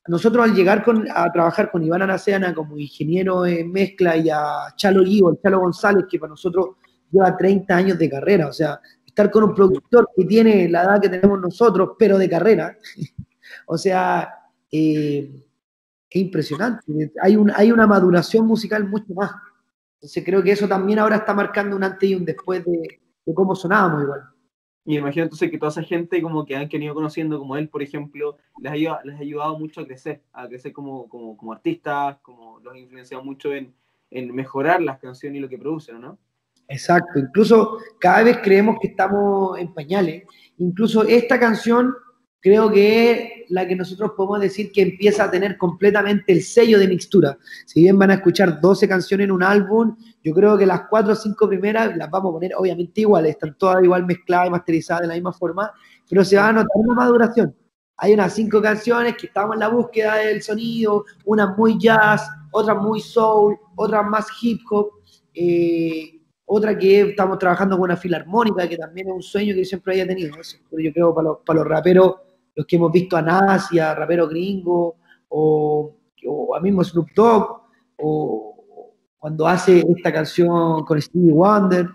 nosotros 0.07 0.47
al 0.47 0.53
llegar 0.53 0.85
a 1.15 1.31
trabajar 1.31 1.71
con 1.71 1.83
Iván 1.83 2.03
Araceana 2.03 2.53
como 2.53 2.77
ingeniero 2.77 3.47
en 3.47 3.71
mezcla 3.71 4.15
y 4.15 4.29
a 4.29 4.75
Chalo 4.75 5.01
G, 5.01 5.23
o 5.23 5.31
el 5.31 5.39
Chalo 5.41 5.59
González, 5.59 6.05
que 6.07 6.19
para 6.19 6.29
nosotros 6.29 6.75
lleva 7.11 7.35
30 7.35 7.75
años 7.75 7.97
de 7.97 8.09
carrera, 8.09 8.47
o 8.47 8.53
sea, 8.53 8.79
estar 9.05 9.31
con 9.31 9.43
un 9.43 9.55
productor 9.55 10.09
que 10.15 10.25
tiene 10.25 10.69
la 10.69 10.83
edad 10.83 11.01
que 11.01 11.09
tenemos 11.09 11.39
nosotros, 11.39 11.91
pero 11.97 12.17
de 12.17 12.29
carrera, 12.29 12.77
O 13.65 13.77
sea, 13.77 14.33
eh, 14.71 15.29
es 16.09 16.21
impresionante. 16.21 17.11
Hay, 17.21 17.35
un, 17.35 17.51
hay 17.55 17.71
una 17.71 17.87
maduración 17.87 18.45
musical 18.45 18.87
mucho 18.87 19.13
más. 19.13 19.31
Entonces 19.95 20.23
creo 20.23 20.43
que 20.43 20.51
eso 20.51 20.67
también 20.67 20.99
ahora 20.99 21.17
está 21.17 21.33
marcando 21.33 21.75
un 21.75 21.83
antes 21.83 22.09
y 22.09 22.15
un 22.15 22.25
después 22.25 22.63
de, 22.65 23.01
cómo 23.33 23.55
sonábamos 23.55 24.03
igual. 24.03 24.21
Y 24.85 24.97
imagino 24.97 25.23
entonces 25.23 25.51
que 25.51 25.57
toda 25.57 25.71
esa 25.71 25.83
gente 25.83 26.21
como 26.21 26.45
que 26.45 26.55
han 26.55 26.69
venido 26.69 26.93
conociendo, 26.93 27.39
como 27.39 27.57
él, 27.57 27.67
por 27.67 27.83
ejemplo, 27.83 28.37
les 28.61 28.71
ha 28.71 28.99
ayudado, 29.19 29.59
mucho 29.59 29.81
a 29.81 29.85
crecer, 29.85 30.21
a 30.31 30.47
crecer 30.47 30.71
como, 30.71 31.09
como, 31.09 31.35
como 31.35 31.51
artistas, 31.51 32.19
como 32.21 32.61
los 32.61 32.73
ha 32.73 32.77
influenciado 32.77 33.21
mucho 33.21 33.53
en, 33.53 33.73
en 34.11 34.33
mejorar 34.33 34.81
las 34.81 34.99
canciones 34.99 35.39
y 35.39 35.41
lo 35.41 35.49
que 35.49 35.57
producen, 35.57 35.99
¿no? 35.99 36.17
Exacto, 36.67 37.19
incluso 37.19 37.77
cada 37.99 38.23
vez 38.23 38.39
creemos 38.43 38.77
que 38.81 38.87
estamos 38.87 39.57
en 39.57 39.73
pañales. 39.73 40.23
Incluso 40.57 41.03
esta 41.03 41.39
canción 41.39 41.93
creo 42.41 42.71
que 42.71 43.11
es 43.11 43.29
la 43.49 43.67
que 43.67 43.75
nosotros 43.75 44.11
podemos 44.15 44.41
decir 44.41 44.71
que 44.71 44.81
empieza 44.81 45.23
a 45.23 45.31
tener 45.31 45.57
completamente 45.57 46.31
el 46.31 46.43
sello 46.43 46.77
de 46.79 46.87
mixtura. 46.87 47.37
Si 47.65 47.81
bien 47.81 47.97
van 47.97 48.11
a 48.11 48.15
escuchar 48.15 48.59
12 48.59 48.87
canciones 48.87 49.25
en 49.25 49.31
un 49.31 49.43
álbum, 49.43 49.95
yo 50.23 50.33
creo 50.33 50.57
que 50.57 50.65
las 50.65 50.81
4 50.89 51.13
o 51.13 51.15
5 51.15 51.47
primeras 51.47 51.95
las 51.95 52.09
vamos 52.09 52.31
a 52.31 52.33
poner 52.33 52.51
obviamente 52.55 53.01
iguales, 53.01 53.31
están 53.31 53.57
todas 53.57 53.83
igual 53.83 54.05
mezcladas 54.05 54.47
y 54.47 54.51
masterizadas 54.51 55.01
de 55.03 55.07
la 55.07 55.13
misma 55.15 55.33
forma, 55.33 55.71
pero 56.09 56.23
se 56.23 56.37
va 56.37 56.49
a 56.49 56.53
notar 56.53 56.69
una 56.75 56.95
maduración. 56.95 57.55
Hay 57.97 58.13
unas 58.13 58.33
5 58.33 58.61
canciones 58.61 59.15
que 59.17 59.27
estamos 59.27 59.55
en 59.55 59.61
la 59.61 59.69
búsqueda 59.69 60.15
del 60.17 60.41
sonido, 60.41 61.05
unas 61.25 61.57
muy 61.57 61.79
jazz, 61.79 62.29
otras 62.51 62.77
muy 62.77 62.99
soul, 62.99 63.57
otras 63.75 64.05
más 64.05 64.27
hip 64.41 64.61
hop. 64.69 64.91
Eh, 65.33 66.16
otra 66.49 66.77
que 66.77 67.01
estamos 67.01 67.37
trabajando 67.37 67.75
con 67.75 67.83
una 67.83 67.97
filarmónica, 67.97 68.67
que 68.67 68.77
también 68.77 69.09
es 69.09 69.13
un 69.13 69.21
sueño 69.21 69.53
que 69.53 69.65
siempre 69.65 69.93
haya 69.93 70.07
tenido. 70.07 70.35
Yo 70.71 70.93
creo 70.93 71.13
para 71.13 71.27
los, 71.27 71.37
para 71.45 71.59
los 71.59 71.67
raperos 71.67 72.15
los 72.55 72.65
que 72.65 72.75
hemos 72.75 72.91
visto 72.91 73.15
a 73.15 73.21
Nas 73.21 73.71
a 73.73 73.93
Rapero 73.93 74.27
Gringo, 74.27 74.95
o, 75.29 75.93
a 76.55 76.59
mismo 76.59 76.83
Snoop 76.83 77.09
Dogg, 77.15 77.61
o 77.97 78.95
cuando 79.19 79.47
hace 79.47 79.85
esta 79.95 80.11
canción 80.11 80.83
con 80.83 80.99
Stevie 80.99 81.33
Wonder, 81.33 81.87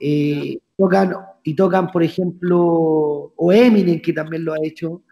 eh, 0.00 0.58
tocan, 0.76 1.14
y 1.44 1.54
tocan, 1.54 1.92
por 1.92 2.02
ejemplo, 2.02 2.58
o 3.36 3.52
Eminem, 3.52 4.00
que 4.00 4.12
también 4.12 4.44
lo 4.44 4.54
ha 4.54 4.58
hecho, 4.60 5.02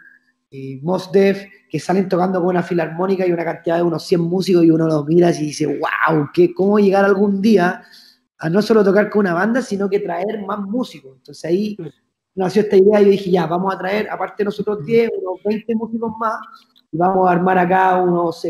eh, 0.50 0.80
Mos 0.82 1.12
Def, 1.12 1.44
que 1.70 1.78
salen 1.78 2.08
tocando 2.08 2.40
con 2.40 2.48
una 2.48 2.62
filarmónica 2.62 3.26
y 3.26 3.32
una 3.32 3.44
cantidad 3.44 3.76
de 3.76 3.82
unos 3.82 4.04
100 4.06 4.20
músicos 4.22 4.64
y 4.64 4.70
uno 4.70 4.86
los 4.86 5.06
mira 5.06 5.30
y 5.30 5.46
dice, 5.46 5.66
wow, 5.66 6.30
¿qué, 6.32 6.52
¿cómo 6.52 6.78
llegar 6.78 7.04
algún 7.04 7.40
día 7.42 7.82
a 8.38 8.50
no 8.50 8.61
solo 8.62 8.85
tocar 8.85 9.11
con 9.11 9.21
una 9.21 9.35
banda, 9.35 9.62
sino 9.62 9.88
que 9.88 10.00
traer 10.00 10.45
más 10.47 10.61
músicos? 10.61 11.16
Entonces 11.16 11.45
ahí 11.45 11.76
nació 12.35 12.62
esta 12.62 12.76
idea 12.76 13.00
y 13.00 13.05
yo 13.05 13.11
dije, 13.11 13.31
ya, 13.31 13.47
vamos 13.47 13.75
a 13.75 13.78
traer, 13.78 14.09
aparte 14.11 14.45
nosotros 14.45 14.85
10, 14.85 15.11
unos 15.23 15.43
20 15.45 15.75
músicos 15.75 16.12
más, 16.19 16.38
y 16.93 16.97
vamos 16.97 17.28
a 17.28 17.33
armar 17.33 17.59
acá 17.59 17.97
unos, 17.97 18.45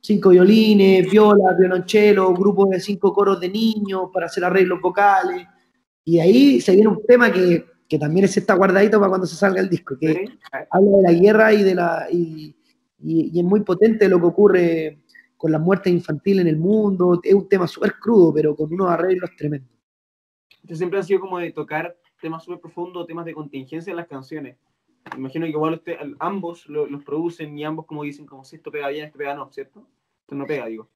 cinco 0.00 0.30
violines, 0.30 1.10
viola, 1.10 1.54
violonchelo, 1.58 2.34
grupo 2.34 2.66
de 2.66 2.80
cinco 2.80 3.12
coros 3.12 3.40
de 3.40 3.48
niños 3.48 4.10
para 4.12 4.26
hacer 4.26 4.44
arreglos 4.44 4.80
vocales. 4.80 5.46
Y 6.04 6.18
ahí 6.18 6.60
se 6.60 6.72
viene 6.72 6.88
un 6.88 7.04
tema 7.06 7.32
que, 7.32 7.64
que 7.88 7.98
también 7.98 8.24
es 8.24 8.36
está 8.36 8.54
guardadito 8.54 8.98
para 8.98 9.10
cuando 9.10 9.26
se 9.26 9.36
salga 9.36 9.60
el 9.60 9.68
disco, 9.68 9.96
que 9.98 10.24
habla 10.70 10.96
de 10.98 11.02
la 11.02 11.12
guerra 11.12 11.52
y 11.52 11.62
de 11.62 11.74
la 11.74 12.08
y, 12.10 12.56
y, 12.98 13.38
es 13.38 13.44
muy 13.44 13.60
potente 13.60 14.08
lo 14.08 14.18
que 14.18 14.26
ocurre 14.26 15.01
con 15.42 15.50
las 15.50 15.60
muertes 15.60 15.92
infantiles 15.92 16.42
en 16.42 16.46
el 16.46 16.56
mundo. 16.56 17.20
Es 17.20 17.34
un 17.34 17.48
tema 17.48 17.66
súper 17.66 17.94
crudo, 17.98 18.32
pero 18.32 18.54
con 18.54 18.72
unos 18.72 18.88
arreglos 18.88 19.28
tremendos. 19.36 19.68
Esto 20.62 20.76
siempre 20.76 21.00
ha 21.00 21.02
sido 21.02 21.18
como 21.18 21.36
de 21.40 21.50
tocar 21.50 21.96
temas 22.20 22.44
súper 22.44 22.60
profundos, 22.60 23.08
temas 23.08 23.24
de 23.24 23.34
contingencia 23.34 23.90
en 23.90 23.96
las 23.96 24.06
canciones. 24.06 24.56
Imagino 25.16 25.44
que 25.44 25.50
igual 25.50 25.74
usted, 25.74 25.96
ambos 26.20 26.68
los 26.68 27.02
producen 27.02 27.58
y 27.58 27.64
ambos 27.64 27.86
como 27.86 28.04
dicen, 28.04 28.24
como 28.24 28.44
si 28.44 28.54
esto 28.54 28.70
pega 28.70 28.86
bien, 28.90 29.06
esto 29.06 29.18
pega 29.18 29.34
no, 29.34 29.50
¿cierto? 29.50 29.84
Esto 30.20 30.36
no 30.36 30.46
pega, 30.46 30.66
digo. 30.66 30.88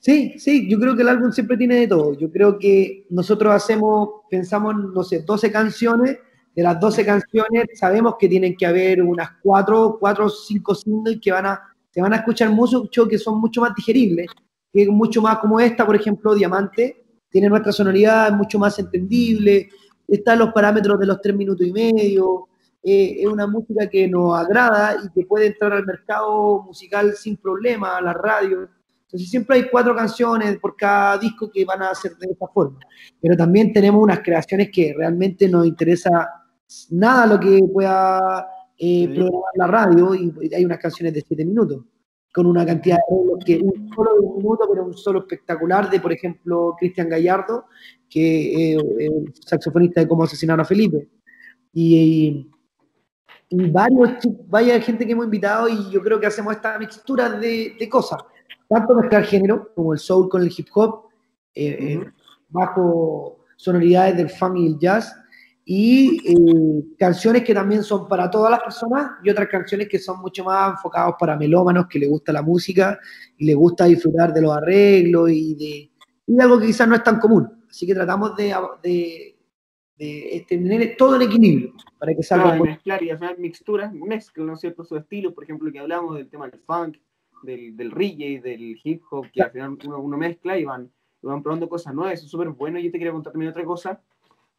Sí, 0.00 0.36
sí, 0.40 0.68
yo 0.68 0.80
creo 0.80 0.96
que 0.96 1.02
el 1.02 1.08
álbum 1.08 1.30
siempre 1.30 1.56
tiene 1.56 1.76
de 1.76 1.86
todo. 1.86 2.18
Yo 2.18 2.28
creo 2.32 2.58
que 2.58 3.06
nosotros 3.08 3.54
hacemos, 3.54 4.22
pensamos, 4.28 4.74
no 4.74 5.04
sé, 5.04 5.20
12 5.20 5.52
canciones. 5.52 6.18
De 6.56 6.64
las 6.64 6.80
12 6.80 7.06
canciones 7.06 7.66
sabemos 7.74 8.16
que 8.18 8.28
tienen 8.28 8.56
que 8.56 8.66
haber 8.66 9.00
unas 9.00 9.30
4, 9.44 9.98
4 10.00 10.26
o 10.26 10.28
5 10.28 10.74
singles 10.74 11.20
que 11.22 11.30
van 11.30 11.46
a, 11.46 11.69
se 11.90 12.00
van 12.00 12.12
a 12.12 12.16
escuchar 12.16 12.50
mucho, 12.50 13.08
que 13.08 13.18
son 13.18 13.40
mucho 13.40 13.60
más 13.60 13.74
digeribles, 13.74 14.28
que 14.72 14.88
mucho 14.88 15.20
más 15.20 15.38
como 15.38 15.58
esta, 15.58 15.84
por 15.84 15.96
ejemplo, 15.96 16.34
Diamante, 16.34 17.04
tiene 17.28 17.48
nuestra 17.48 17.72
sonoridad, 17.72 18.32
mucho 18.32 18.58
más 18.58 18.78
entendible, 18.78 19.68
están 20.06 20.38
los 20.38 20.52
parámetros 20.52 20.98
de 20.98 21.06
los 21.06 21.20
tres 21.20 21.34
minutos 21.34 21.66
y 21.66 21.72
medio, 21.72 22.48
eh, 22.82 23.16
es 23.20 23.26
una 23.26 23.46
música 23.46 23.88
que 23.88 24.08
nos 24.08 24.38
agrada 24.38 24.96
y 25.04 25.10
que 25.10 25.26
puede 25.26 25.48
entrar 25.48 25.72
al 25.72 25.84
mercado 25.84 26.62
musical 26.62 27.14
sin 27.14 27.36
problema, 27.36 27.96
a 27.96 28.00
la 28.00 28.12
radio. 28.12 28.68
Entonces 29.02 29.28
siempre 29.28 29.56
hay 29.56 29.68
cuatro 29.68 29.94
canciones 29.94 30.58
por 30.58 30.76
cada 30.76 31.18
disco 31.18 31.50
que 31.52 31.64
van 31.64 31.82
a 31.82 31.94
ser 31.94 32.16
de 32.16 32.28
esta 32.30 32.46
forma. 32.48 32.78
Pero 33.20 33.36
también 33.36 33.72
tenemos 33.72 34.02
unas 34.02 34.20
creaciones 34.20 34.70
que 34.72 34.94
realmente 34.96 35.48
nos 35.48 35.66
interesa 35.66 36.28
nada 36.90 37.26
lo 37.26 37.40
que 37.40 37.60
pueda 37.72 38.46
eh, 38.82 39.08
programar 39.14 39.52
la 39.56 39.66
radio 39.66 40.14
y 40.14 40.54
hay 40.54 40.64
unas 40.64 40.78
canciones 40.78 41.12
de 41.12 41.20
siete 41.20 41.44
minutos 41.44 41.84
con 42.32 42.46
una 42.46 42.64
cantidad 42.64 42.96
de 42.96 43.44
que 43.44 43.60
un 43.62 43.90
solo 43.94 44.14
de 44.14 44.20
un 44.20 44.36
minuto, 44.38 44.66
pero 44.70 44.84
un 44.86 44.96
solo 44.96 45.18
espectacular 45.20 45.90
de, 45.90 46.00
por 46.00 46.12
ejemplo, 46.12 46.74
Cristian 46.78 47.08
Gallardo, 47.08 47.66
que 48.08 48.72
es 48.72 48.82
el 48.98 49.34
saxofonista 49.44 50.00
de 50.00 50.08
Cómo 50.08 50.24
asesinar 50.24 50.58
a 50.60 50.64
Felipe. 50.64 51.08
Y, 51.74 52.48
y, 53.48 53.70
varios, 53.70 54.12
vaya 54.46 54.80
gente 54.80 55.04
que 55.04 55.12
hemos 55.12 55.24
invitado 55.24 55.68
y 55.68 55.90
yo 55.90 56.00
creo 56.02 56.20
que 56.20 56.26
hacemos 56.26 56.54
esta 56.54 56.78
mixtura 56.78 57.30
de, 57.30 57.74
de 57.78 57.88
cosas, 57.88 58.22
tanto 58.68 58.94
mezclar 58.94 59.24
género 59.24 59.72
como 59.74 59.92
el 59.92 59.98
soul 59.98 60.28
con 60.28 60.42
el 60.42 60.52
hip 60.56 60.68
hop, 60.72 61.08
eh, 61.54 61.76
eh, 61.80 62.04
bajo 62.48 63.44
sonoridades 63.56 64.16
del 64.16 64.30
funk 64.30 64.56
y 64.56 64.66
el 64.68 64.78
jazz, 64.78 65.14
y 65.72 66.18
eh, 66.26 66.96
canciones 66.98 67.44
que 67.44 67.54
también 67.54 67.84
son 67.84 68.08
para 68.08 68.28
todas 68.28 68.50
las 68.50 68.58
personas 68.60 69.12
y 69.22 69.30
otras 69.30 69.46
canciones 69.46 69.88
que 69.88 70.00
son 70.00 70.20
mucho 70.20 70.42
más 70.42 70.72
enfocadas 70.72 71.14
para 71.16 71.36
melómanos 71.36 71.86
que 71.86 72.00
le 72.00 72.08
gusta 72.08 72.32
la 72.32 72.42
música 72.42 72.98
y 73.38 73.46
le 73.46 73.54
gusta 73.54 73.84
disfrutar 73.84 74.34
de 74.34 74.42
los 74.42 74.52
arreglos 74.52 75.30
y 75.30 75.54
de 75.54 75.90
y 76.26 76.40
algo 76.40 76.58
que 76.58 76.66
quizás 76.66 76.88
no 76.88 76.96
es 76.96 77.04
tan 77.04 77.20
común. 77.20 77.64
Así 77.70 77.86
que 77.86 77.94
tratamos 77.94 78.34
de, 78.34 78.52
de, 78.82 79.36
de 79.96 80.44
tener 80.48 80.96
todo 80.96 81.14
en 81.14 81.22
equilibrio 81.22 81.72
para 82.00 82.16
que 82.16 82.22
salga. 82.24 82.46
Claro, 82.46 82.64
mezclar 82.64 83.02
y 83.04 83.10
hacer 83.10 83.38
mixturas, 83.38 83.92
mezclan, 83.92 84.48
¿no 84.48 84.54
es 84.54 84.60
cierto?, 84.60 84.82
sus 84.82 84.98
estilos, 84.98 85.34
por 85.34 85.44
ejemplo, 85.44 85.70
que 85.70 85.78
hablamos 85.78 86.16
del 86.16 86.28
tema 86.28 86.48
del 86.48 86.58
funk, 86.58 86.96
del, 87.44 87.76
del 87.76 87.92
reggae, 87.92 88.40
del 88.40 88.76
hip 88.82 89.02
hop, 89.08 89.28
que 89.32 89.40
al 89.40 89.52
final 89.52 89.78
uno, 89.86 90.00
uno 90.00 90.16
mezcla 90.16 90.58
y 90.58 90.64
van, 90.64 90.90
y 91.22 91.26
van 91.28 91.44
probando 91.44 91.68
cosas 91.68 91.94
nuevas, 91.94 92.14
eso 92.14 92.24
es 92.24 92.30
súper 92.32 92.48
bueno. 92.48 92.80
Y 92.80 92.86
yo 92.86 92.90
te 92.90 92.98
quería 92.98 93.12
contar 93.12 93.32
también 93.32 93.52
otra 93.52 93.64
cosa 93.64 94.02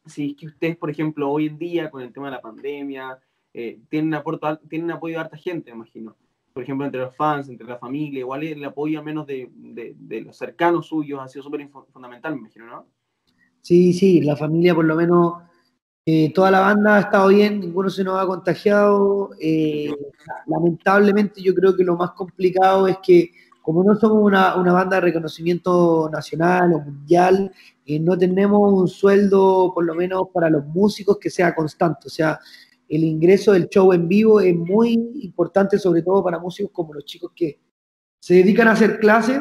si 0.06 0.30
es 0.30 0.36
que 0.36 0.46
ustedes, 0.46 0.76
por 0.76 0.90
ejemplo, 0.90 1.30
hoy 1.30 1.46
en 1.46 1.58
día, 1.58 1.90
con 1.90 2.02
el 2.02 2.12
tema 2.12 2.26
de 2.26 2.32
la 2.32 2.40
pandemia, 2.40 3.18
eh, 3.54 3.80
tienen, 3.88 4.14
aporto, 4.14 4.58
tienen 4.68 4.90
apoyo 4.90 5.14
de 5.14 5.20
harta 5.20 5.36
gente, 5.36 5.70
imagino. 5.70 6.16
Por 6.52 6.62
ejemplo, 6.62 6.84
entre 6.84 7.00
los 7.00 7.16
fans, 7.16 7.48
entre 7.48 7.66
la 7.66 7.78
familia, 7.78 8.20
igual 8.20 8.42
el 8.42 8.64
apoyo 8.64 8.98
al 8.98 9.04
menos 9.04 9.26
de, 9.26 9.48
de, 9.52 10.20
los 10.20 10.36
cercanos 10.36 10.86
suyos 10.86 11.20
ha 11.20 11.28
sido 11.28 11.42
súper 11.42 11.66
fundamental, 11.92 12.34
me 12.34 12.40
imagino, 12.40 12.66
¿no? 12.66 12.86
Sí, 13.60 13.92
sí, 13.92 14.20
la 14.20 14.36
familia 14.36 14.74
por 14.74 14.84
lo 14.84 14.96
menos 14.96 15.34
Eh, 16.04 16.32
toda 16.34 16.50
la 16.50 16.58
banda 16.58 16.96
ha 16.96 17.00
estado 17.00 17.28
bien, 17.28 17.60
ninguno 17.60 17.88
se 17.88 18.02
nos 18.02 18.18
ha 18.18 18.26
contagiado. 18.26 19.30
Eh, 19.40 19.94
lamentablemente 20.46 21.40
yo 21.40 21.54
creo 21.54 21.76
que 21.76 21.84
lo 21.84 21.96
más 21.96 22.10
complicado 22.10 22.88
es 22.88 22.98
que 22.98 23.30
como 23.62 23.84
no 23.84 23.94
somos 23.94 24.22
una, 24.24 24.54
banda 24.54 24.96
de 24.96 25.02
reconocimiento 25.02 26.10
nacional 26.12 26.72
o 26.74 26.80
mundial, 26.80 27.52
eh, 27.84 27.98
no 27.98 28.16
tenemos 28.16 28.72
un 28.72 28.88
sueldo, 28.88 29.72
por 29.74 29.84
lo 29.84 29.94
menos 29.94 30.28
para 30.32 30.48
los 30.48 30.64
músicos, 30.66 31.18
que 31.18 31.30
sea 31.30 31.54
constante. 31.54 32.06
O 32.06 32.10
sea, 32.10 32.38
el 32.88 33.04
ingreso 33.04 33.52
del 33.52 33.68
show 33.68 33.92
en 33.92 34.06
vivo 34.06 34.40
es 34.40 34.54
muy 34.54 34.92
importante, 35.22 35.78
sobre 35.78 36.02
todo 36.02 36.22
para 36.22 36.38
músicos 36.38 36.72
como 36.72 36.94
los 36.94 37.04
chicos 37.04 37.32
que 37.34 37.60
se 38.18 38.34
dedican 38.34 38.68
a 38.68 38.72
hacer 38.72 39.00
clases 39.00 39.40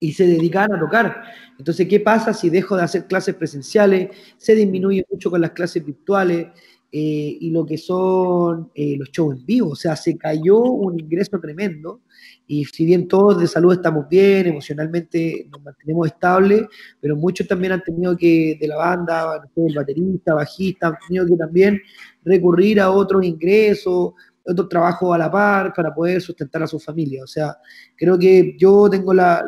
y 0.00 0.12
se 0.12 0.26
dedican 0.26 0.72
a 0.72 0.78
tocar. 0.78 1.22
Entonces, 1.58 1.88
¿qué 1.88 2.00
pasa 2.00 2.32
si 2.32 2.50
dejo 2.50 2.76
de 2.76 2.82
hacer 2.84 3.06
clases 3.06 3.34
presenciales? 3.34 4.10
Se 4.36 4.54
disminuye 4.54 5.04
mucho 5.10 5.30
con 5.30 5.40
las 5.40 5.50
clases 5.50 5.84
virtuales 5.84 6.48
eh, 6.90 7.36
y 7.40 7.50
lo 7.50 7.66
que 7.66 7.76
son 7.76 8.70
eh, 8.74 8.96
los 8.96 9.10
shows 9.10 9.36
en 9.36 9.44
vivo. 9.44 9.70
O 9.70 9.76
sea, 9.76 9.94
se 9.94 10.16
cayó 10.16 10.58
un 10.60 10.98
ingreso 10.98 11.38
tremendo 11.38 12.00
y 12.46 12.64
si 12.64 12.86
bien 12.86 13.06
todos 13.06 13.38
de 13.38 13.46
salud 13.46 13.74
estamos 13.74 14.08
bien, 14.08 14.46
emocionalmente 14.46 15.48
nos 15.50 15.62
mantenemos 15.62 16.06
estables, 16.06 16.62
pero 16.98 17.14
muchos 17.14 17.46
también 17.46 17.74
han 17.74 17.82
tenido 17.82 18.16
que, 18.16 18.56
de 18.58 18.68
la 18.68 18.76
banda, 18.76 19.42
el 19.54 19.74
baterista, 19.74 20.34
bajista, 20.34 20.88
han 20.88 20.96
tenido 21.06 21.26
que 21.26 21.36
también 21.36 21.78
recurrir 22.24 22.80
a 22.80 22.90
otros 22.90 23.22
ingresos, 23.22 24.14
otro 24.42 24.66
trabajo 24.66 25.12
a 25.12 25.18
la 25.18 25.30
par 25.30 25.74
para 25.74 25.94
poder 25.94 26.22
sustentar 26.22 26.62
a 26.62 26.66
su 26.66 26.78
familia. 26.78 27.22
O 27.22 27.26
sea, 27.26 27.58
creo 27.96 28.18
que 28.18 28.56
yo 28.58 28.88
tengo 28.88 29.12
la, 29.12 29.44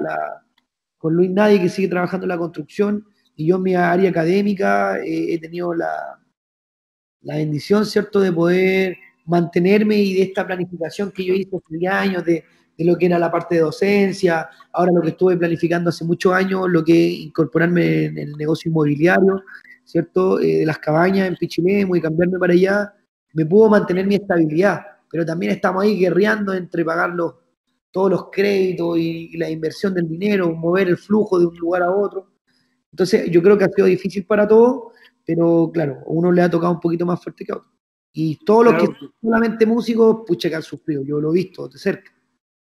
con 0.98 1.14
Luis 1.14 1.30
Nadie 1.30 1.58
que 1.58 1.70
sigue 1.70 1.88
trabajando 1.88 2.26
en 2.26 2.28
la 2.28 2.38
construcción 2.38 3.02
y 3.34 3.46
yo 3.46 3.56
en 3.56 3.62
mi 3.62 3.74
área 3.74 4.10
académica 4.10 4.98
eh, 4.98 5.32
he 5.32 5.38
tenido 5.38 5.72
la, 5.72 6.19
la 7.22 7.36
bendición, 7.36 7.86
¿cierto?, 7.86 8.20
de 8.20 8.32
poder 8.32 8.96
mantenerme 9.26 9.96
y 9.96 10.14
de 10.14 10.22
esta 10.22 10.46
planificación 10.46 11.12
que 11.12 11.24
yo 11.24 11.34
hice 11.34 11.56
hace 11.56 11.88
años 11.88 12.24
de, 12.24 12.44
de, 12.76 12.84
lo 12.84 12.96
que 12.96 13.06
era 13.06 13.18
la 13.18 13.30
parte 13.30 13.56
de 13.56 13.60
docencia, 13.60 14.48
ahora 14.72 14.92
lo 14.92 15.02
que 15.02 15.10
estuve 15.10 15.36
planificando 15.36 15.90
hace 15.90 16.04
muchos 16.04 16.32
años, 16.32 16.68
lo 16.68 16.84
que 16.84 17.06
es 17.06 17.12
incorporarme 17.20 18.06
en 18.06 18.18
el 18.18 18.32
negocio 18.32 18.70
inmobiliario, 18.70 19.42
¿cierto?, 19.84 20.40
eh, 20.40 20.58
de 20.58 20.66
las 20.66 20.78
cabañas 20.78 21.28
en 21.28 21.36
Pichilemu 21.36 21.96
y 21.96 22.00
cambiarme 22.00 22.38
para 22.38 22.52
allá, 22.52 22.94
me 23.32 23.46
pudo 23.46 23.68
mantener 23.68 24.06
mi 24.06 24.16
estabilidad, 24.16 24.80
pero 25.10 25.24
también 25.24 25.52
estamos 25.52 25.82
ahí 25.82 25.98
guerreando 25.98 26.54
entre 26.54 26.84
pagar 26.84 27.14
todos 27.90 28.10
los 28.10 28.30
créditos 28.30 28.98
y, 28.98 29.36
la 29.36 29.50
inversión 29.50 29.94
del 29.94 30.08
dinero, 30.08 30.54
mover 30.54 30.88
el 30.88 30.96
flujo 30.96 31.38
de 31.38 31.46
un 31.46 31.56
lugar 31.56 31.82
a 31.82 31.90
otro. 31.90 32.28
Entonces, 32.92 33.30
yo 33.30 33.42
creo 33.42 33.56
que 33.56 33.64
ha 33.64 33.68
sido 33.68 33.86
difícil 33.86 34.24
para 34.24 34.46
todos, 34.46 34.92
pero 35.24 35.70
claro, 35.72 35.98
a 36.00 36.04
uno 36.06 36.32
le 36.32 36.42
ha 36.42 36.50
tocado 36.50 36.72
un 36.72 36.80
poquito 36.80 37.06
más 37.06 37.22
fuerte 37.22 37.44
que 37.44 37.52
a 37.52 37.56
otro. 37.56 37.70
Y 38.12 38.36
todos 38.44 38.64
los 38.64 38.74
que 38.74 38.86
son 38.86 39.14
solamente 39.20 39.66
músicos, 39.66 40.24
pucha 40.26 40.48
que 40.48 40.56
han 40.56 40.62
sufrido, 40.62 41.04
yo 41.04 41.20
lo 41.20 41.30
he 41.30 41.34
visto 41.34 41.68
de 41.68 41.78
cerca. 41.78 42.10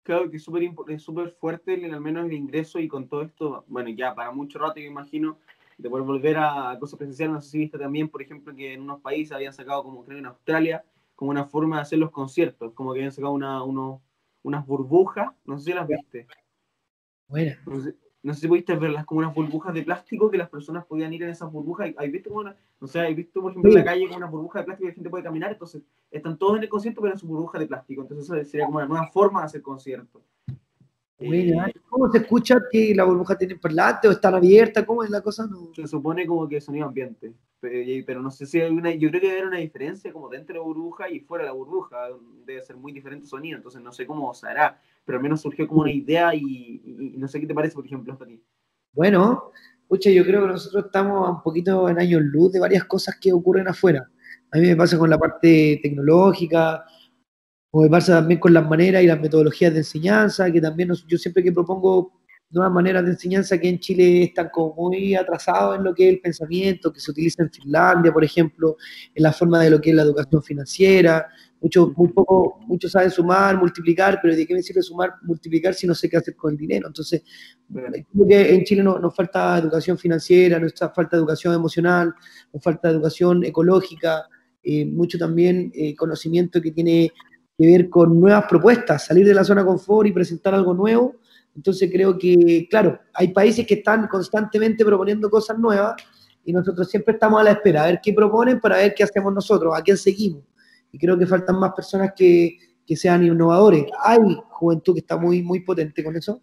Claro 0.04 0.30
que 0.30 0.38
es 0.38 0.44
súper 0.44 1.32
fuerte, 1.40 1.74
al 1.86 2.02
menos 2.02 2.26
el 2.26 2.34
ingreso 2.34 2.80
y 2.80 2.88
con 2.88 3.08
todo 3.08 3.22
esto, 3.22 3.64
bueno, 3.68 3.90
ya 3.90 4.14
para 4.14 4.32
mucho 4.32 4.60
rato, 4.60 4.80
yo 4.80 4.88
imagino, 4.88 5.38
de 5.78 5.90
poder 5.90 6.06
volver 6.06 6.38
a 6.38 6.76
cosas 6.80 6.98
presenciales. 6.98 7.34
No 7.34 7.42
sé 7.42 7.52
si 7.52 7.58
viste 7.60 7.78
también, 7.78 8.10
por 8.10 8.22
ejemplo, 8.22 8.54
que 8.54 8.74
en 8.74 8.82
unos 8.82 9.00
países 9.00 9.32
habían 9.32 9.54
sacado, 9.54 9.84
como 9.84 10.04
creo 10.04 10.18
en 10.18 10.26
Australia, 10.26 10.84
como 11.16 11.32
una 11.32 11.46
forma 11.46 11.78
de 11.78 11.84
hacer 11.84 12.00
los 12.00 12.12
conciertos, 12.12 12.74
como 12.74 12.94
que 12.94 13.00
habían 13.00 13.12
sacado 13.12 13.34
una, 13.34 13.64
unas 13.64 14.66
burbujas, 14.66 15.30
no 15.46 15.58
sé 15.60 15.66
si 15.66 15.74
las 15.74 15.88
viste. 15.88 16.28
Bueno. 17.30 17.56
No 17.68 17.80
sé, 17.80 17.96
si 18.34 18.48
pudiste 18.48 18.76
verlas 18.76 19.06
como 19.06 19.20
unas 19.20 19.34
burbujas 19.34 19.74
de 19.74 19.84
plástico 19.84 20.30
que 20.30 20.38
las 20.38 20.50
personas 20.50 20.86
podían 20.86 21.12
ir 21.12 21.24
en 21.24 21.30
esas 21.30 21.52
burbujas. 21.52 21.92
¿Has 21.98 22.12
visto 22.12 22.30
como 22.30 22.42
una, 22.42 22.56
no 22.80 22.88
sé, 22.88 23.00
¿has 23.00 23.16
visto, 23.16 23.42
por 23.42 23.52
ejemplo, 23.52 23.72
en 23.72 23.78
la 23.78 23.84
calle 23.84 24.08
con 24.08 24.18
una 24.18 24.28
burbuja 24.28 24.60
de 24.60 24.66
plástico 24.66 24.88
y 24.88 24.90
la 24.92 24.96
gente 24.96 25.10
puede 25.10 25.24
caminar? 25.24 25.52
Entonces, 25.52 25.82
están 26.12 26.38
todos 26.38 26.58
en 26.58 26.64
el 26.64 26.70
concierto, 26.70 27.02
pero 27.02 27.14
en 27.14 27.20
su 27.20 27.28
burbuja 27.28 27.58
de 27.58 27.68
plástico. 27.68 28.04
Entonces, 28.04 28.26
eso 28.26 28.50
sería 28.50 28.66
como 28.66 28.78
una 28.78 28.88
nueva 28.88 29.08
forma 29.08 29.40
de 29.40 29.46
hacer 29.48 29.62
conciertos. 29.62 30.22
¿Cómo 31.90 32.12
se 32.12 32.20
escucha 32.20 32.58
que 32.72 32.94
la 32.96 33.04
burbuja 33.04 33.38
tiene 33.38 33.56
parlante 33.56 34.08
o 34.08 34.12
están 34.12 34.36
abiertas? 34.36 34.84
¿Cómo 34.86 35.04
es 35.04 35.10
la 35.10 35.22
cosa? 35.22 35.48
Se 35.74 35.88
supone 35.88 36.26
como 36.26 36.48
que 36.48 36.62
sonido 36.62 36.88
ambiente, 36.88 37.34
pero 37.62 38.22
no 38.22 38.32
sé 38.32 38.48
si 38.48 38.60
hay 38.60 38.72
una, 38.72 38.92
yo 38.92 39.10
creo 39.10 39.22
que 39.22 39.28
debe 39.28 39.40
haber 39.40 39.50
una 39.50 39.60
diferencia 39.60 40.12
como 40.12 40.30
dentro 40.30 40.54
de 40.54 40.60
la 40.60 40.66
burbuja 40.66 41.10
y 41.10 41.20
fuera 41.20 41.44
de 41.44 41.50
la 41.50 41.56
burbuja, 41.56 42.08
debe 42.46 42.62
ser 42.62 42.76
muy 42.76 42.92
diferente 42.92 43.28
sonido, 43.28 43.58
entonces 43.58 43.82
no 43.82 43.94
sé 43.94 44.08
cómo 44.08 44.34
se 44.34 44.48
hará, 44.48 44.82
pero 45.06 45.20
al 45.20 45.24
menos 45.24 45.42
surgió 45.42 45.68
como 45.68 45.82
una 45.82 45.92
idea 45.92 46.34
y, 46.34 46.82
no 47.18 47.28
sé 47.28 47.40
qué 47.40 47.46
te 47.46 47.54
parece, 47.54 47.76
por 47.76 47.86
ejemplo, 47.86 48.14
hasta 48.14 48.26
ti. 48.26 48.42
Bueno, 48.94 49.52
escucha, 49.84 50.10
yo 50.10 50.26
creo 50.26 50.42
que 50.42 50.48
nosotros 50.48 50.86
estamos 50.86 51.30
un 51.30 51.44
poquito 51.44 51.88
en 51.88 52.00
años 52.00 52.22
luz 52.24 52.52
de 52.52 52.60
varias 52.60 52.86
cosas 52.86 53.18
que 53.22 53.32
ocurren 53.32 53.68
afuera. 53.68 54.10
A 54.52 54.58
mí 54.58 54.68
me 54.68 54.76
pasa 54.76 54.98
con 54.98 55.10
la 55.10 55.20
parte 55.20 55.80
tecnológica, 55.84 56.84
o 57.70 57.84
me 57.84 57.90
pasa 57.90 58.16
también 58.16 58.40
con 58.40 58.54
las 58.54 58.68
maneras 58.68 59.04
y 59.04 59.08
las 59.08 59.22
metodologías 59.22 59.72
de 59.72 59.80
enseñanza, 59.80 60.52
que 60.52 60.60
también 60.60 60.92
yo 61.08 61.18
siempre 61.18 61.44
que 61.44 61.52
propongo 61.52 62.21
nuevas 62.52 62.74
maneras 62.74 63.04
de 63.04 63.12
enseñanza 63.12 63.58
que 63.58 63.70
en 63.70 63.80
Chile 63.80 64.24
están 64.24 64.50
como 64.50 64.90
muy 64.90 65.16
atrasados 65.16 65.78
en 65.78 65.84
lo 65.84 65.94
que 65.94 66.08
es 66.08 66.14
el 66.16 66.22
pensamiento, 66.22 66.92
que 66.92 67.00
se 67.00 67.12
utiliza 67.12 67.44
en 67.44 67.52
Finlandia, 67.52 68.12
por 68.12 68.24
ejemplo, 68.24 68.78
en 69.14 69.24
la 69.24 69.32
forma 69.32 69.62
de 69.62 69.70
lo 69.70 69.80
que 69.80 69.92
es 69.92 69.96
la 69.96 70.04
educación 70.04 70.44
financiera. 70.44 71.28
Muchos 71.62 71.96
muy 71.96 72.10
poco, 72.10 72.60
muchos 72.68 72.92
saben 72.92 73.12
sumar, 73.12 73.58
multiplicar, 73.58 74.20
pero 74.22 74.36
¿de 74.36 74.48
qué 74.48 74.54
me 74.54 74.64
sirve 74.64 74.82
sumar, 74.82 75.14
multiplicar 75.22 75.74
si 75.74 75.86
no 75.86 75.94
sé 75.94 76.10
qué 76.10 76.18
hacer 76.18 76.36
con 76.36 76.54
el 76.54 76.58
dinero? 76.58 76.88
Entonces, 76.88 77.24
creo 77.72 78.28
que 78.28 78.56
en 78.56 78.64
Chile 78.64 78.84
nos 78.84 79.16
falta 79.16 79.58
educación 79.60 79.98
financiera, 79.98 80.60
nos 80.60 80.74
falta 80.94 81.18
educación 81.18 81.54
emocional, 81.54 82.14
nos 82.52 82.64
falta 82.64 82.90
educación 82.90 83.44
ecológica, 83.46 84.28
eh, 84.64 84.86
mucho 84.86 85.18
también 85.18 85.72
eh, 85.74 85.96
conocimiento 85.96 86.62
que 86.62 86.72
tiene 86.72 87.12
que 87.58 87.66
ver 87.66 87.90
con 87.90 88.20
nuevas 88.20 88.46
propuestas, 88.48 89.06
salir 89.06 89.26
de 89.26 89.34
la 89.34 89.44
zona 89.44 89.62
de 89.62 89.68
confort 89.68 90.08
y 90.08 90.12
presentar 90.12 90.54
algo 90.54 90.74
nuevo. 90.74 91.16
Entonces 91.56 91.90
creo 91.92 92.18
que, 92.18 92.68
claro, 92.70 93.00
hay 93.14 93.30
países 93.30 93.66
que 93.68 93.76
están 93.76 94.08
constantemente 94.08 94.86
proponiendo 94.86 95.30
cosas 95.30 95.58
nuevas 95.60 95.96
y 96.44 96.54
nosotros 96.54 96.90
siempre 96.90 97.14
estamos 97.14 97.42
a 97.42 97.44
la 97.44 97.52
espera, 97.52 97.84
a 97.84 97.88
ver 97.88 98.00
qué 98.02 98.14
proponen 98.14 98.60
para 98.60 98.78
ver 98.78 98.94
qué 98.96 99.04
hacemos 99.04 99.34
nosotros, 99.34 99.78
a 99.78 99.82
quién 99.82 99.98
seguimos. 99.98 100.44
Y 100.92 100.98
creo 100.98 101.18
que 101.18 101.26
faltan 101.26 101.60
más 101.60 101.74
personas 101.74 102.14
que, 102.16 102.58
que 102.86 102.96
sean 102.96 103.24
innovadores. 103.26 103.86
Hay 104.04 104.20
juventud 104.50 104.94
que 104.94 105.02
está 105.02 105.18
muy, 105.18 105.42
muy 105.42 105.60
potente 105.62 106.04
con 106.04 106.16
eso, 106.16 106.42